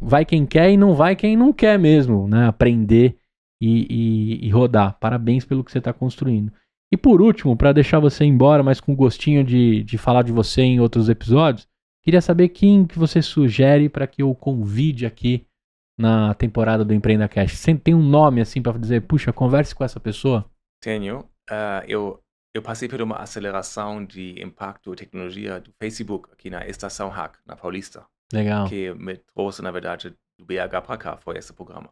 vai 0.00 0.24
quem 0.24 0.46
quer 0.46 0.70
e 0.70 0.76
não 0.76 0.94
vai 0.94 1.14
quem 1.16 1.36
não 1.36 1.52
quer 1.52 1.78
mesmo, 1.78 2.26
né? 2.28 2.46
Aprender 2.46 3.16
e, 3.60 3.86
e- 4.42 4.46
e 4.46 4.50
rodar. 4.50 4.96
Parabéns 4.98 5.44
pelo 5.44 5.62
que 5.64 5.70
você 5.72 5.78
está 5.78 5.92
construindo. 5.92 6.52
E 6.92 6.96
por 6.96 7.20
último, 7.20 7.56
para 7.56 7.72
deixar 7.72 7.98
você 7.98 8.24
embora, 8.24 8.62
mas 8.62 8.80
com 8.80 8.94
gostinho 8.94 9.42
de, 9.44 9.82
de 9.82 9.98
falar 9.98 10.22
de 10.22 10.32
você 10.32 10.62
em 10.62 10.80
outros 10.80 11.08
episódios, 11.08 11.66
queria 12.02 12.20
saber 12.20 12.48
quem 12.50 12.86
que 12.86 12.98
você 12.98 13.20
sugere 13.20 13.88
para 13.88 14.06
que 14.06 14.22
eu 14.22 14.34
convide 14.34 15.04
aqui 15.04 15.44
na 15.98 16.34
temporada 16.34 16.84
do 16.84 16.92
Empreenda 16.92 17.28
Cash. 17.28 17.56
Você 17.56 17.74
tem 17.74 17.94
um 17.94 18.02
nome 18.02 18.40
assim 18.40 18.60
para 18.60 18.78
dizer, 18.78 19.02
puxa, 19.02 19.32
converse 19.32 19.74
com 19.74 19.84
essa 19.84 19.98
pessoa? 19.98 20.44
Tenho. 20.82 21.28
Ah, 21.48 21.82
eu, 21.86 22.22
eu 22.54 22.62
passei 22.62 22.88
por 22.88 23.00
uma 23.00 23.16
aceleração 23.16 24.04
de 24.04 24.42
impacto 24.42 24.92
e 24.92 24.96
tecnologia 24.96 25.60
do 25.60 25.72
Facebook 25.80 26.30
aqui 26.32 26.50
na 26.50 26.66
Estação 26.66 27.08
Hack, 27.08 27.38
na 27.46 27.56
Paulista, 27.56 28.06
Legal. 28.32 28.68
que 28.68 28.92
me 28.94 29.16
trouxe, 29.16 29.62
na 29.62 29.70
verdade, 29.70 30.10
do 30.38 30.44
BH 30.44 30.82
para 30.84 30.98
cá, 30.98 31.16
foi 31.16 31.38
esse 31.38 31.52
programa. 31.52 31.90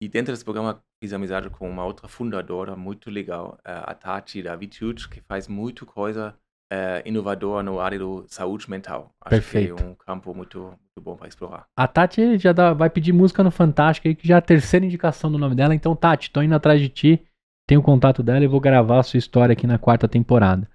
E 0.00 0.08
dentro 0.08 0.32
desse 0.32 0.44
programa 0.44 0.82
fiz 1.02 1.12
amizade 1.12 1.48
com 1.50 1.68
uma 1.68 1.84
outra 1.84 2.08
fundadora 2.08 2.74
muito 2.76 3.10
legal, 3.10 3.58
a 3.64 3.94
Tati 3.94 4.42
da 4.42 4.56
Vitude, 4.56 5.08
que 5.08 5.20
faz 5.20 5.46
muito 5.48 5.86
coisa 5.86 6.36
ah, 6.72 7.02
inovadora 7.04 7.62
no 7.62 7.80
área 7.80 7.98
do 7.98 8.24
saúde 8.28 8.68
mental. 8.70 9.14
Acho 9.20 9.30
Perfeito. 9.30 9.74
que 9.76 9.82
é 9.82 9.86
um 9.86 9.94
campo 9.94 10.34
muito, 10.34 10.60
muito 10.62 11.00
bom 11.02 11.16
para 11.16 11.28
explorar. 11.28 11.66
A 11.76 11.86
Tati 11.86 12.38
já 12.38 12.52
dá- 12.52 12.72
vai 12.72 12.90
pedir 12.90 13.12
música 13.12 13.42
no 13.42 13.50
Fantástico 13.50 14.08
aí, 14.08 14.14
que 14.14 14.26
já 14.26 14.36
é 14.36 14.38
a 14.38 14.42
terceira 14.42 14.84
indicação 14.86 15.30
do 15.30 15.38
nome 15.38 15.54
dela. 15.54 15.74
Então, 15.74 15.94
Tati, 15.96 16.30
tô 16.30 16.42
indo 16.42 16.54
atrás 16.54 16.80
de 16.80 16.88
ti. 16.88 17.22
Tenho 17.66 17.80
o 17.80 17.84
contato 17.84 18.22
dela 18.22 18.44
e 18.44 18.48
vou 18.48 18.60
gravar 18.60 18.98
a 18.98 19.02
sua 19.02 19.18
história 19.18 19.52
aqui 19.54 19.66
na 19.66 19.78
quarta 19.78 20.06
temporada. 20.06 20.68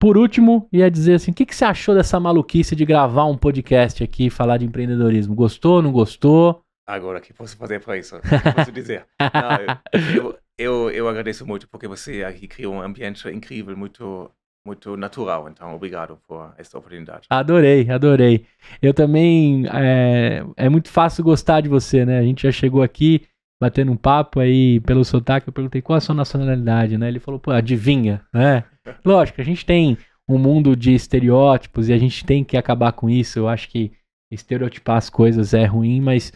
Por 0.00 0.16
último, 0.18 0.68
ia 0.72 0.90
dizer 0.90 1.14
assim: 1.14 1.30
o 1.30 1.34
que, 1.34 1.46
que 1.46 1.54
você 1.54 1.64
achou 1.64 1.94
dessa 1.94 2.18
maluquice 2.18 2.74
de 2.74 2.84
gravar 2.84 3.26
um 3.26 3.38
podcast 3.38 4.02
aqui 4.02 4.26
e 4.26 4.30
falar 4.30 4.56
de 4.56 4.64
empreendedorismo? 4.66 5.32
Gostou, 5.36 5.80
não 5.80 5.92
gostou? 5.92 6.60
Agora, 6.84 7.20
o 7.20 7.22
que 7.22 7.32
posso 7.32 7.56
fazer 7.56 7.80
para 7.80 7.96
isso? 7.96 8.16
O 8.16 8.20
que 8.20 8.52
posso 8.56 8.72
dizer? 8.72 9.06
Não, 9.22 10.02
eu, 10.16 10.38
eu, 10.58 10.90
eu 10.90 11.08
agradeço 11.08 11.46
muito 11.46 11.68
porque 11.68 11.86
você 11.86 12.24
aqui 12.24 12.48
criou 12.48 12.74
um 12.74 12.82
ambiente 12.82 13.28
incrível, 13.28 13.76
muito, 13.76 14.28
muito 14.64 14.96
natural. 14.96 15.48
Então, 15.48 15.74
obrigado 15.74 16.18
por 16.26 16.54
essa 16.56 16.78
oportunidade. 16.78 17.26
Adorei, 17.28 17.88
adorei. 17.90 18.46
Eu 18.80 18.94
também. 18.94 19.66
É, 19.72 20.44
é 20.56 20.68
muito 20.68 20.88
fácil 20.88 21.24
gostar 21.24 21.60
de 21.60 21.68
você, 21.68 22.04
né? 22.04 22.18
A 22.18 22.22
gente 22.22 22.44
já 22.44 22.52
chegou 22.52 22.82
aqui 22.82 23.26
batendo 23.60 23.92
um 23.92 23.96
papo 23.96 24.40
aí 24.40 24.80
pelo 24.80 25.04
sotaque. 25.04 25.48
Eu 25.48 25.52
perguntei 25.52 25.82
qual 25.82 25.96
a 25.96 26.00
sua 26.00 26.14
nacionalidade, 26.14 26.96
né? 26.96 27.08
Ele 27.08 27.20
falou, 27.20 27.40
pô, 27.40 27.50
adivinha, 27.50 28.24
né? 28.32 28.64
Lógico, 29.04 29.40
a 29.40 29.44
gente 29.44 29.64
tem 29.64 29.96
um 30.28 30.38
mundo 30.38 30.76
de 30.76 30.94
estereótipos 30.94 31.88
e 31.88 31.92
a 31.92 31.98
gente 31.98 32.24
tem 32.24 32.44
que 32.44 32.56
acabar 32.56 32.92
com 32.92 33.10
isso. 33.10 33.38
Eu 33.38 33.48
acho 33.48 33.68
que 33.68 33.92
estereotipar 34.30 34.96
as 34.96 35.10
coisas 35.10 35.52
é 35.54 35.64
ruim, 35.64 36.00
mas 36.00 36.32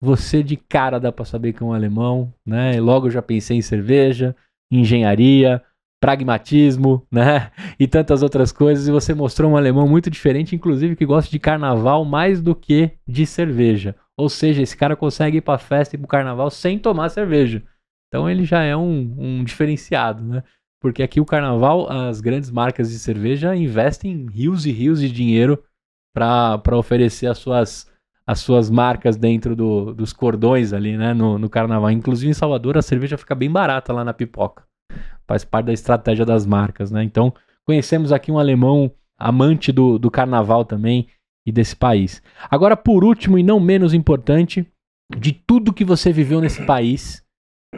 você 0.00 0.42
de 0.42 0.56
cara 0.56 1.00
dá 1.00 1.10
pra 1.10 1.24
saber 1.24 1.52
que 1.52 1.62
é 1.62 1.66
um 1.66 1.72
alemão, 1.72 2.32
né? 2.46 2.76
E 2.76 2.80
logo 2.80 3.06
eu 3.06 3.10
já 3.10 3.22
pensei 3.22 3.56
em 3.56 3.62
cerveja, 3.62 4.36
engenharia, 4.70 5.62
pragmatismo, 6.00 7.06
né? 7.10 7.50
E 7.78 7.86
tantas 7.86 8.22
outras 8.22 8.52
coisas. 8.52 8.86
E 8.86 8.90
você 8.92 9.14
mostrou 9.14 9.50
um 9.50 9.56
alemão 9.56 9.88
muito 9.88 10.10
diferente, 10.10 10.54
inclusive 10.54 10.96
que 10.96 11.06
gosta 11.06 11.30
de 11.30 11.38
carnaval 11.38 12.04
mais 12.04 12.40
do 12.42 12.54
que 12.54 12.92
de 13.06 13.26
cerveja. 13.26 13.94
Ou 14.16 14.28
seja, 14.28 14.62
esse 14.62 14.76
cara 14.76 14.96
consegue 14.96 15.38
ir 15.38 15.42
pra 15.42 15.58
festa 15.58 15.94
e 15.94 15.98
pro 15.98 16.08
carnaval 16.08 16.50
sem 16.50 16.78
tomar 16.78 17.08
cerveja. 17.08 17.62
Então 18.08 18.28
ele 18.28 18.44
já 18.44 18.62
é 18.62 18.76
um, 18.76 19.14
um 19.18 19.44
diferenciado, 19.44 20.22
né? 20.24 20.42
Porque 20.80 21.02
aqui 21.02 21.20
o 21.20 21.24
carnaval, 21.26 21.90
as 21.90 22.20
grandes 22.20 22.50
marcas 22.50 22.90
de 22.90 22.98
cerveja 22.98 23.54
investem 23.54 24.26
rios 24.30 24.64
e 24.64 24.70
rios 24.70 25.00
de 25.00 25.10
dinheiro 25.10 25.62
para 26.14 26.76
oferecer 26.76 27.26
as 27.26 27.38
suas, 27.38 27.90
as 28.26 28.40
suas 28.40 28.70
marcas 28.70 29.16
dentro 29.16 29.54
do- 29.54 29.92
dos 29.92 30.12
cordões 30.12 30.72
ali, 30.72 30.96
né? 30.96 31.12
No, 31.12 31.38
no 31.38 31.50
carnaval. 31.50 31.90
Inclusive 31.90 32.30
em 32.30 32.34
Salvador 32.34 32.78
a 32.78 32.82
cerveja 32.82 33.18
fica 33.18 33.34
bem 33.34 33.50
barata 33.50 33.92
lá 33.92 34.04
na 34.04 34.14
pipoca. 34.14 34.67
Faz 35.28 35.44
parte 35.44 35.66
da 35.66 35.72
estratégia 35.72 36.24
das 36.24 36.46
marcas, 36.46 36.90
né? 36.90 37.04
Então 37.04 37.32
conhecemos 37.64 38.12
aqui 38.12 38.32
um 38.32 38.38
alemão 38.38 38.90
amante 39.18 39.70
do, 39.70 39.98
do 39.98 40.10
carnaval 40.10 40.64
também 40.64 41.08
e 41.46 41.52
desse 41.52 41.76
país. 41.76 42.22
Agora, 42.50 42.76
por 42.76 43.04
último 43.04 43.38
e 43.38 43.42
não 43.42 43.60
menos 43.60 43.92
importante, 43.92 44.66
de 45.16 45.32
tudo 45.32 45.72
que 45.72 45.84
você 45.84 46.12
viveu 46.12 46.40
nesse 46.40 46.64
país, 46.64 47.24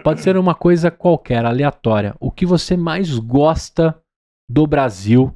pode 0.05 0.20
ser 0.20 0.36
uma 0.36 0.55
coisa 0.55 0.90
qualquer, 0.90 1.44
aleatória. 1.44 2.14
O 2.20 2.31
que 2.31 2.47
você 2.47 2.77
mais 2.77 3.18
gosta 3.18 4.01
do 4.48 4.66
Brasil 4.66 5.35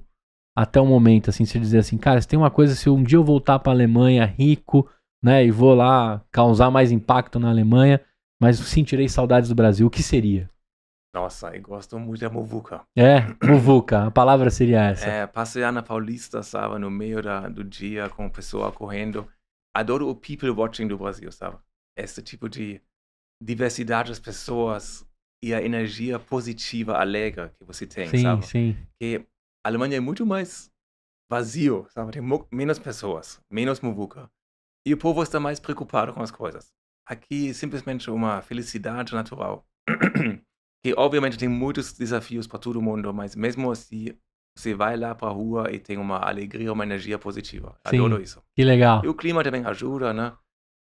até 0.56 0.80
o 0.80 0.86
momento, 0.86 1.30
assim, 1.30 1.44
se 1.44 1.58
dizer 1.58 1.78
assim, 1.78 1.98
cara, 1.98 2.20
se 2.20 2.28
tem 2.28 2.38
uma 2.38 2.50
coisa, 2.50 2.74
se 2.74 2.88
um 2.88 3.02
dia 3.02 3.18
eu 3.18 3.24
voltar 3.24 3.58
para 3.58 3.72
Alemanha 3.72 4.24
rico, 4.24 4.88
né, 5.22 5.44
e 5.44 5.50
vou 5.50 5.74
lá 5.74 6.22
causar 6.30 6.70
mais 6.70 6.92
impacto 6.92 7.40
na 7.40 7.50
Alemanha, 7.50 8.00
mas 8.40 8.58
sentirei 8.58 9.08
saudades 9.08 9.48
do 9.48 9.54
Brasil, 9.54 9.86
o 9.86 9.90
que 9.90 10.02
seria? 10.02 10.50
Nossa, 11.14 11.54
eu 11.54 11.62
gosto 11.62 11.96
muito 11.96 12.20
da 12.20 12.28
Movuca. 12.28 12.84
É, 12.98 13.20
Muvuca, 13.46 14.06
a 14.06 14.10
palavra 14.10 14.50
seria 14.50 14.90
essa. 14.90 15.06
É, 15.06 15.26
passear 15.28 15.72
na 15.72 15.80
Paulista, 15.80 16.42
sabe, 16.42 16.76
no 16.80 16.90
meio 16.90 17.22
da, 17.22 17.48
do 17.48 17.62
dia 17.62 18.10
com 18.10 18.28
pessoa 18.28 18.72
correndo. 18.72 19.30
Adoro 19.72 20.08
o 20.08 20.16
people 20.16 20.50
watching 20.50 20.88
do 20.88 20.98
Brasil, 20.98 21.30
sabe? 21.30 21.56
Esse 21.96 22.20
tipo 22.20 22.48
de 22.48 22.82
diversidade 23.40 24.08
das 24.08 24.18
pessoas 24.18 25.06
e 25.42 25.54
a 25.54 25.62
energia 25.62 26.18
positiva, 26.18 26.98
alegre 26.98 27.50
que 27.50 27.64
você 27.64 27.86
tem, 27.86 28.08
sim, 28.08 28.22
sabe? 28.22 28.46
sim. 28.46 28.76
que 29.00 29.24
a 29.64 29.68
Alemanha 29.68 29.98
é 29.98 30.00
muito 30.00 30.26
mais 30.26 30.68
vazio, 31.30 31.86
sabe? 31.90 32.10
Tem 32.10 32.22
menos 32.50 32.78
pessoas, 32.80 33.40
menos 33.48 33.80
muvuca. 33.80 34.28
E 34.84 34.92
o 34.92 34.98
povo 34.98 35.22
está 35.22 35.38
mais 35.38 35.60
preocupado 35.60 36.12
com 36.12 36.22
as 36.22 36.32
coisas. 36.32 36.72
Aqui 37.08 37.54
simplesmente 37.54 38.10
uma 38.10 38.42
felicidade 38.42 39.14
natural. 39.14 39.64
que 40.84 40.92
obviamente 40.98 41.38
tem 41.38 41.48
muitos 41.48 41.94
desafios 41.94 42.46
para 42.46 42.58
todo 42.58 42.82
mundo, 42.82 43.12
mas 43.14 43.34
mesmo 43.34 43.70
assim 43.70 44.14
você 44.56 44.74
vai 44.74 44.96
lá 44.96 45.14
para 45.14 45.28
a 45.28 45.32
rua 45.32 45.72
e 45.72 45.78
tem 45.78 45.96
uma 45.96 46.18
alegria, 46.18 46.72
uma 46.72 46.84
energia 46.84 47.18
positiva. 47.18 47.74
Sim. 47.88 47.96
Adoro 47.96 48.22
isso. 48.22 48.42
Que 48.54 48.62
legal. 48.62 49.02
E 49.02 49.08
o 49.08 49.14
clima 49.14 49.42
também 49.42 49.64
ajuda, 49.64 50.12
né? 50.12 50.32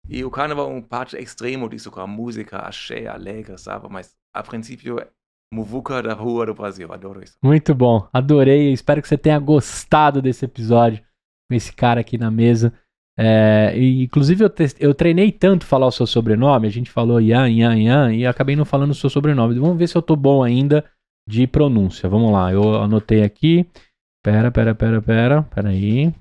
E 0.08 0.22
o 0.22 0.30
carnaval 0.30 0.70
é 0.70 0.74
um 0.74 0.82
parte 0.82 1.16
extremo 1.16 1.68
disso, 1.68 1.90
com 1.90 2.00
a 2.00 2.06
música, 2.06 2.58
axé, 2.58 3.06
alegre, 3.06 3.58
sabe? 3.58 3.88
Mas 3.90 4.14
a 4.32 4.42
princípio, 4.42 5.04
muvuca 5.52 6.02
da 6.02 6.12
rua 6.12 6.46
do 6.46 6.54
Brasil. 6.54 6.92
Adoro 6.92 7.24
isso. 7.24 7.38
Muito 7.42 7.74
bom. 7.74 8.06
Adorei. 8.12 8.72
Espero 8.72 9.00
que 9.00 9.08
você 9.08 9.18
tenha 9.18 9.38
gostado 9.38 10.20
desse 10.20 10.44
episódio 10.44 11.02
com 11.50 11.56
esse 11.56 11.72
cara 11.72 12.02
aqui 12.02 12.18
na 12.18 12.30
mesa. 12.30 12.72
É, 13.18 13.72
e, 13.76 14.02
inclusive, 14.04 14.44
eu, 14.44 14.50
te- 14.50 14.76
eu 14.78 14.92
treinei 14.94 15.32
tanto 15.32 15.64
falar 15.64 15.86
o 15.86 15.92
seu 15.92 16.06
sobrenome. 16.06 16.66
A 16.66 16.70
gente 16.70 16.90
falou 16.90 17.20
Ian, 17.20 17.48
Ian, 17.48 17.76
Ian, 17.76 18.12
e 18.14 18.26
acabei 18.26 18.54
não 18.56 18.64
falando 18.64 18.90
o 18.90 18.94
seu 18.94 19.08
sobrenome. 19.08 19.58
Vamos 19.58 19.78
ver 19.78 19.88
se 19.88 19.96
eu 19.96 20.02
tô 20.02 20.14
bom 20.14 20.42
ainda 20.42 20.84
de 21.28 21.46
pronúncia. 21.46 22.08
Vamos 22.08 22.30
lá. 22.32 22.52
Eu 22.52 22.76
anotei 22.82 23.22
aqui. 23.22 23.66
Pera, 24.24 24.50
pera, 24.50 24.74
pera, 24.74 25.00
pera. 25.00 25.42
Pera 25.42 25.68
aí. 25.70 26.12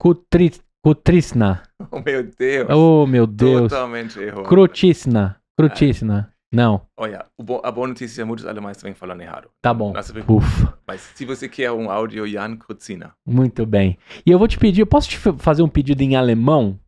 Kutri, 0.00 0.52
Kutrisna. 0.84 1.62
Oh, 1.90 2.00
meu 2.00 2.22
Deus. 2.22 2.68
Oh, 2.70 3.06
meu 3.06 3.26
Deus. 3.26 3.70
Totalmente 3.70 4.18
errou. 4.18 4.44
Krutisna. 4.44 5.36
Krutisna. 5.58 6.32
Não, 6.56 6.80
Olha, 6.96 7.26
bo- 7.40 7.60
a 7.62 7.70
boa 7.70 7.86
notícia 7.86 8.20
é 8.20 8.24
que 8.24 8.26
muitos 8.28 8.46
alemães 8.46 8.76
também 8.76 8.94
falando 8.94 9.20
errado. 9.20 9.50
tá 9.62 9.74
bom. 9.74 9.92
Preocupe. 9.92 10.32
Ufa. 10.32 10.78
Mas 10.86 11.00
se 11.14 11.24
você 11.24 11.48
quer 11.48 11.70
um 11.72 11.90
áudio, 11.90 12.26
Jan 12.26 12.56
Kruzina. 12.56 13.12
Muito 13.26 13.66
bem. 13.66 13.98
E 14.24 14.30
eu 14.30 14.38
vou 14.38 14.48
te 14.48 14.58
pedir, 14.58 14.80
eu 14.80 14.86
posso 14.86 15.08
te 15.08 15.18
fa- 15.18 15.34
fazer 15.38 15.62
um 15.62 15.68
pedido 15.68 16.00
em 16.02 16.16
alemão? 16.16 16.78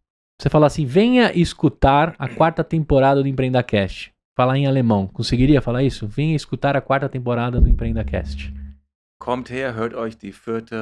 Você 0.41 0.49
falar 0.49 0.69
assim, 0.69 0.87
venha 0.87 1.33
escutar 1.37 2.15
a 2.19 2.29
quarta 2.29 2.63
temporada 2.65 3.21
do 3.23 3.29
EmpreendaCast. 3.29 4.13
Falar 4.37 4.57
em 4.57 4.67
alemão. 4.69 5.09
Conseguiria 5.09 5.61
falar 5.61 5.83
isso? 5.83 6.07
Venha 6.07 6.37
escutar 6.37 6.77
a 6.77 6.81
quarta 6.81 7.09
temporada 7.09 7.61
do 7.61 7.69
EmpreendaCast. 7.69 8.55
Kommt 9.21 9.51
her, 9.53 9.77
hört 9.77 9.95
euch 9.95 10.17
die 10.17 10.31
vierte 10.31 10.75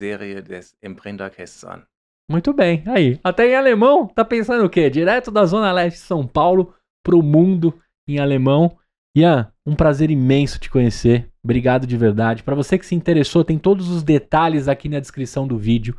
Serie 0.00 0.42
des 0.42 0.74
Emprendercasts 0.82 1.64
an. 1.64 1.82
Muito 2.30 2.52
bem. 2.52 2.82
Aí, 2.86 3.18
até 3.24 3.48
em 3.48 3.54
alemão, 3.56 4.06
tá 4.06 4.24
pensando 4.24 4.64
o 4.64 4.70
quê? 4.70 4.88
Direto 4.90 5.30
da 5.30 5.44
Zona 5.46 5.72
Leste 5.72 5.96
de 5.96 6.02
São 6.04 6.26
Paulo 6.26 6.74
pro 7.02 7.22
mundo 7.22 7.74
em 8.08 8.18
alemão. 8.18 8.76
Ian, 9.16 9.52
um 9.66 9.74
prazer 9.74 10.10
imenso 10.10 10.58
te 10.58 10.70
conhecer. 10.70 11.28
Obrigado 11.42 11.86
de 11.86 11.96
verdade. 11.96 12.42
Para 12.42 12.54
você 12.54 12.78
que 12.78 12.86
se 12.86 12.94
interessou, 12.94 13.44
tem 13.44 13.58
todos 13.58 13.88
os 13.88 14.02
detalhes 14.02 14.68
aqui 14.68 14.88
na 14.88 15.00
descrição 15.00 15.46
do 15.46 15.58
vídeo. 15.58 15.98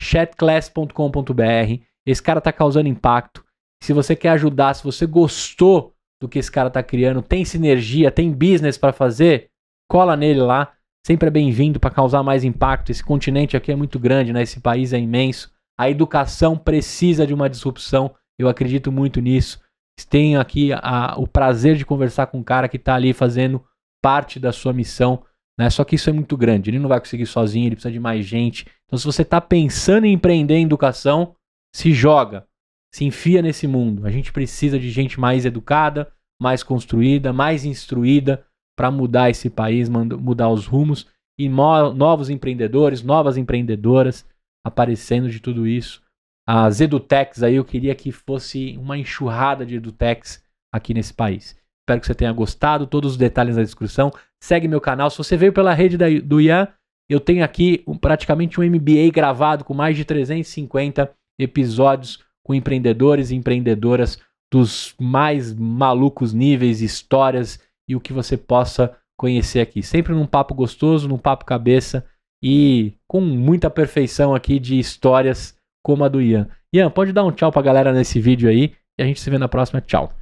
chatclass.com.br. 0.00 1.82
Esse 2.06 2.22
cara 2.22 2.40
tá 2.40 2.52
causando 2.52 2.88
impacto. 2.88 3.44
Se 3.82 3.92
você 3.92 4.14
quer 4.14 4.30
ajudar, 4.30 4.74
se 4.74 4.84
você 4.84 5.06
gostou 5.06 5.94
do 6.20 6.28
que 6.28 6.38
esse 6.38 6.50
cara 6.50 6.70
tá 6.70 6.82
criando, 6.82 7.20
tem 7.20 7.44
sinergia, 7.44 8.10
tem 8.10 8.30
business 8.30 8.78
para 8.78 8.92
fazer, 8.92 9.50
cola 9.90 10.16
nele 10.16 10.40
lá. 10.40 10.72
Sempre 11.04 11.26
é 11.26 11.30
bem-vindo 11.30 11.80
para 11.80 11.90
causar 11.90 12.22
mais 12.22 12.44
impacto. 12.44 12.90
Esse 12.90 13.02
continente 13.02 13.56
aqui 13.56 13.72
é 13.72 13.76
muito 13.76 13.98
grande, 13.98 14.32
né? 14.32 14.42
Esse 14.42 14.60
país 14.60 14.92
é 14.92 15.00
imenso. 15.00 15.50
A 15.76 15.90
educação 15.90 16.56
precisa 16.56 17.26
de 17.26 17.34
uma 17.34 17.50
disrupção. 17.50 18.14
Eu 18.38 18.48
acredito 18.48 18.92
muito 18.92 19.20
nisso. 19.20 19.60
Tenho 20.08 20.40
aqui 20.40 20.72
a- 20.72 21.14
o 21.16 21.26
prazer 21.26 21.76
de 21.76 21.84
conversar 21.84 22.26
com 22.26 22.38
um 22.38 22.42
cara 22.42 22.68
que 22.68 22.76
está 22.76 22.94
ali 22.94 23.12
fazendo 23.12 23.64
parte 24.02 24.38
da 24.38 24.52
sua 24.52 24.72
missão. 24.72 25.24
Né? 25.58 25.70
Só 25.70 25.84
que 25.84 25.96
isso 25.96 26.10
é 26.10 26.12
muito 26.12 26.36
grande. 26.36 26.70
Ele 26.70 26.78
não 26.78 26.88
vai 26.88 26.98
conseguir 26.98 27.26
sozinho, 27.26 27.66
ele 27.66 27.76
precisa 27.76 27.92
de 27.92 28.00
mais 28.00 28.24
gente. 28.26 28.66
Então, 28.86 28.98
se 28.98 29.04
você 29.04 29.22
está 29.22 29.40
pensando 29.40 30.04
em 30.04 30.12
empreender 30.12 30.54
em 30.54 30.64
educação, 30.64 31.34
se 31.74 31.92
joga, 31.92 32.46
se 32.94 33.04
enfia 33.04 33.40
nesse 33.40 33.66
mundo. 33.66 34.06
A 34.06 34.10
gente 34.10 34.32
precisa 34.32 34.78
de 34.78 34.90
gente 34.90 35.18
mais 35.18 35.44
educada, 35.44 36.12
mais 36.40 36.62
construída, 36.62 37.32
mais 37.32 37.64
instruída 37.64 38.44
para 38.76 38.90
mudar 38.90 39.30
esse 39.30 39.48
país, 39.48 39.88
mudar 39.88 40.48
os 40.50 40.66
rumos 40.66 41.06
e 41.38 41.48
novos 41.48 42.28
empreendedores, 42.28 43.02
novas 43.02 43.36
empreendedoras 43.36 44.26
aparecendo 44.64 45.30
de 45.30 45.40
tudo 45.40 45.66
isso. 45.66 46.01
As 46.46 46.80
edutechs 46.80 47.42
aí, 47.42 47.54
eu 47.54 47.64
queria 47.64 47.94
que 47.94 48.10
fosse 48.10 48.76
uma 48.76 48.98
enxurrada 48.98 49.64
de 49.64 49.76
edutechs 49.76 50.42
aqui 50.74 50.92
nesse 50.92 51.14
país. 51.14 51.56
Espero 51.82 52.00
que 52.00 52.06
você 52.06 52.14
tenha 52.14 52.32
gostado, 52.32 52.86
todos 52.86 53.12
os 53.12 53.16
detalhes 53.16 53.56
na 53.56 53.62
descrição. 53.62 54.12
Segue 54.42 54.66
meu 54.68 54.80
canal. 54.80 55.10
Se 55.10 55.18
você 55.18 55.36
veio 55.36 55.52
pela 55.52 55.74
rede 55.74 55.96
da- 55.96 56.06
do 56.22 56.40
Ian, 56.40 56.68
eu 57.08 57.20
tenho 57.20 57.44
aqui 57.44 57.82
um- 57.86 57.96
praticamente 57.96 58.58
um 58.60 58.64
MBA 58.64 59.10
gravado 59.10 59.64
com 59.64 59.74
mais 59.74 59.96
de 59.96 60.04
350 60.04 61.12
episódios 61.38 62.24
com 62.44 62.54
empreendedores 62.54 63.30
e 63.30 63.36
empreendedoras 63.36 64.18
dos 64.52 64.94
mais 65.00 65.54
malucos 65.54 66.32
níveis, 66.32 66.80
histórias 66.80 67.60
e 67.88 67.96
o 67.96 68.00
que 68.00 68.12
você 68.12 68.36
possa 68.36 68.96
conhecer 69.18 69.60
aqui. 69.60 69.82
Sempre 69.82 70.12
num 70.12 70.26
papo 70.26 70.54
gostoso, 70.54 71.08
num 71.08 71.18
papo 71.18 71.44
cabeça 71.44 72.04
e 72.42 72.94
com 73.06 73.20
muita 73.20 73.70
perfeição 73.70 74.34
aqui 74.34 74.58
de 74.58 74.78
histórias 74.78 75.56
como 75.82 76.04
a 76.04 76.08
do 76.08 76.20
Ian. 76.20 76.48
Ian, 76.72 76.90
pode 76.90 77.12
dar 77.12 77.24
um 77.24 77.32
tchau 77.32 77.50
pra 77.50 77.60
galera 77.62 77.92
nesse 77.92 78.20
vídeo 78.20 78.48
aí 78.48 78.74
e 78.98 79.02
a 79.02 79.06
gente 79.06 79.20
se 79.20 79.28
vê 79.28 79.38
na 79.38 79.48
próxima. 79.48 79.80
Tchau. 79.80 80.12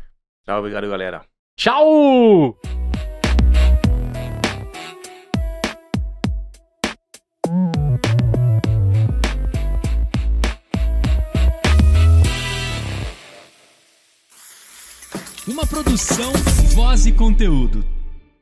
Tchau, 0.46 0.58
obrigado, 0.58 0.88
galera. 0.88 1.22
Tchau! 1.56 2.56
Uma 15.46 15.66
produção, 15.66 16.32
voz 16.74 17.06
e 17.06 17.12
conteúdo. 17.12 17.99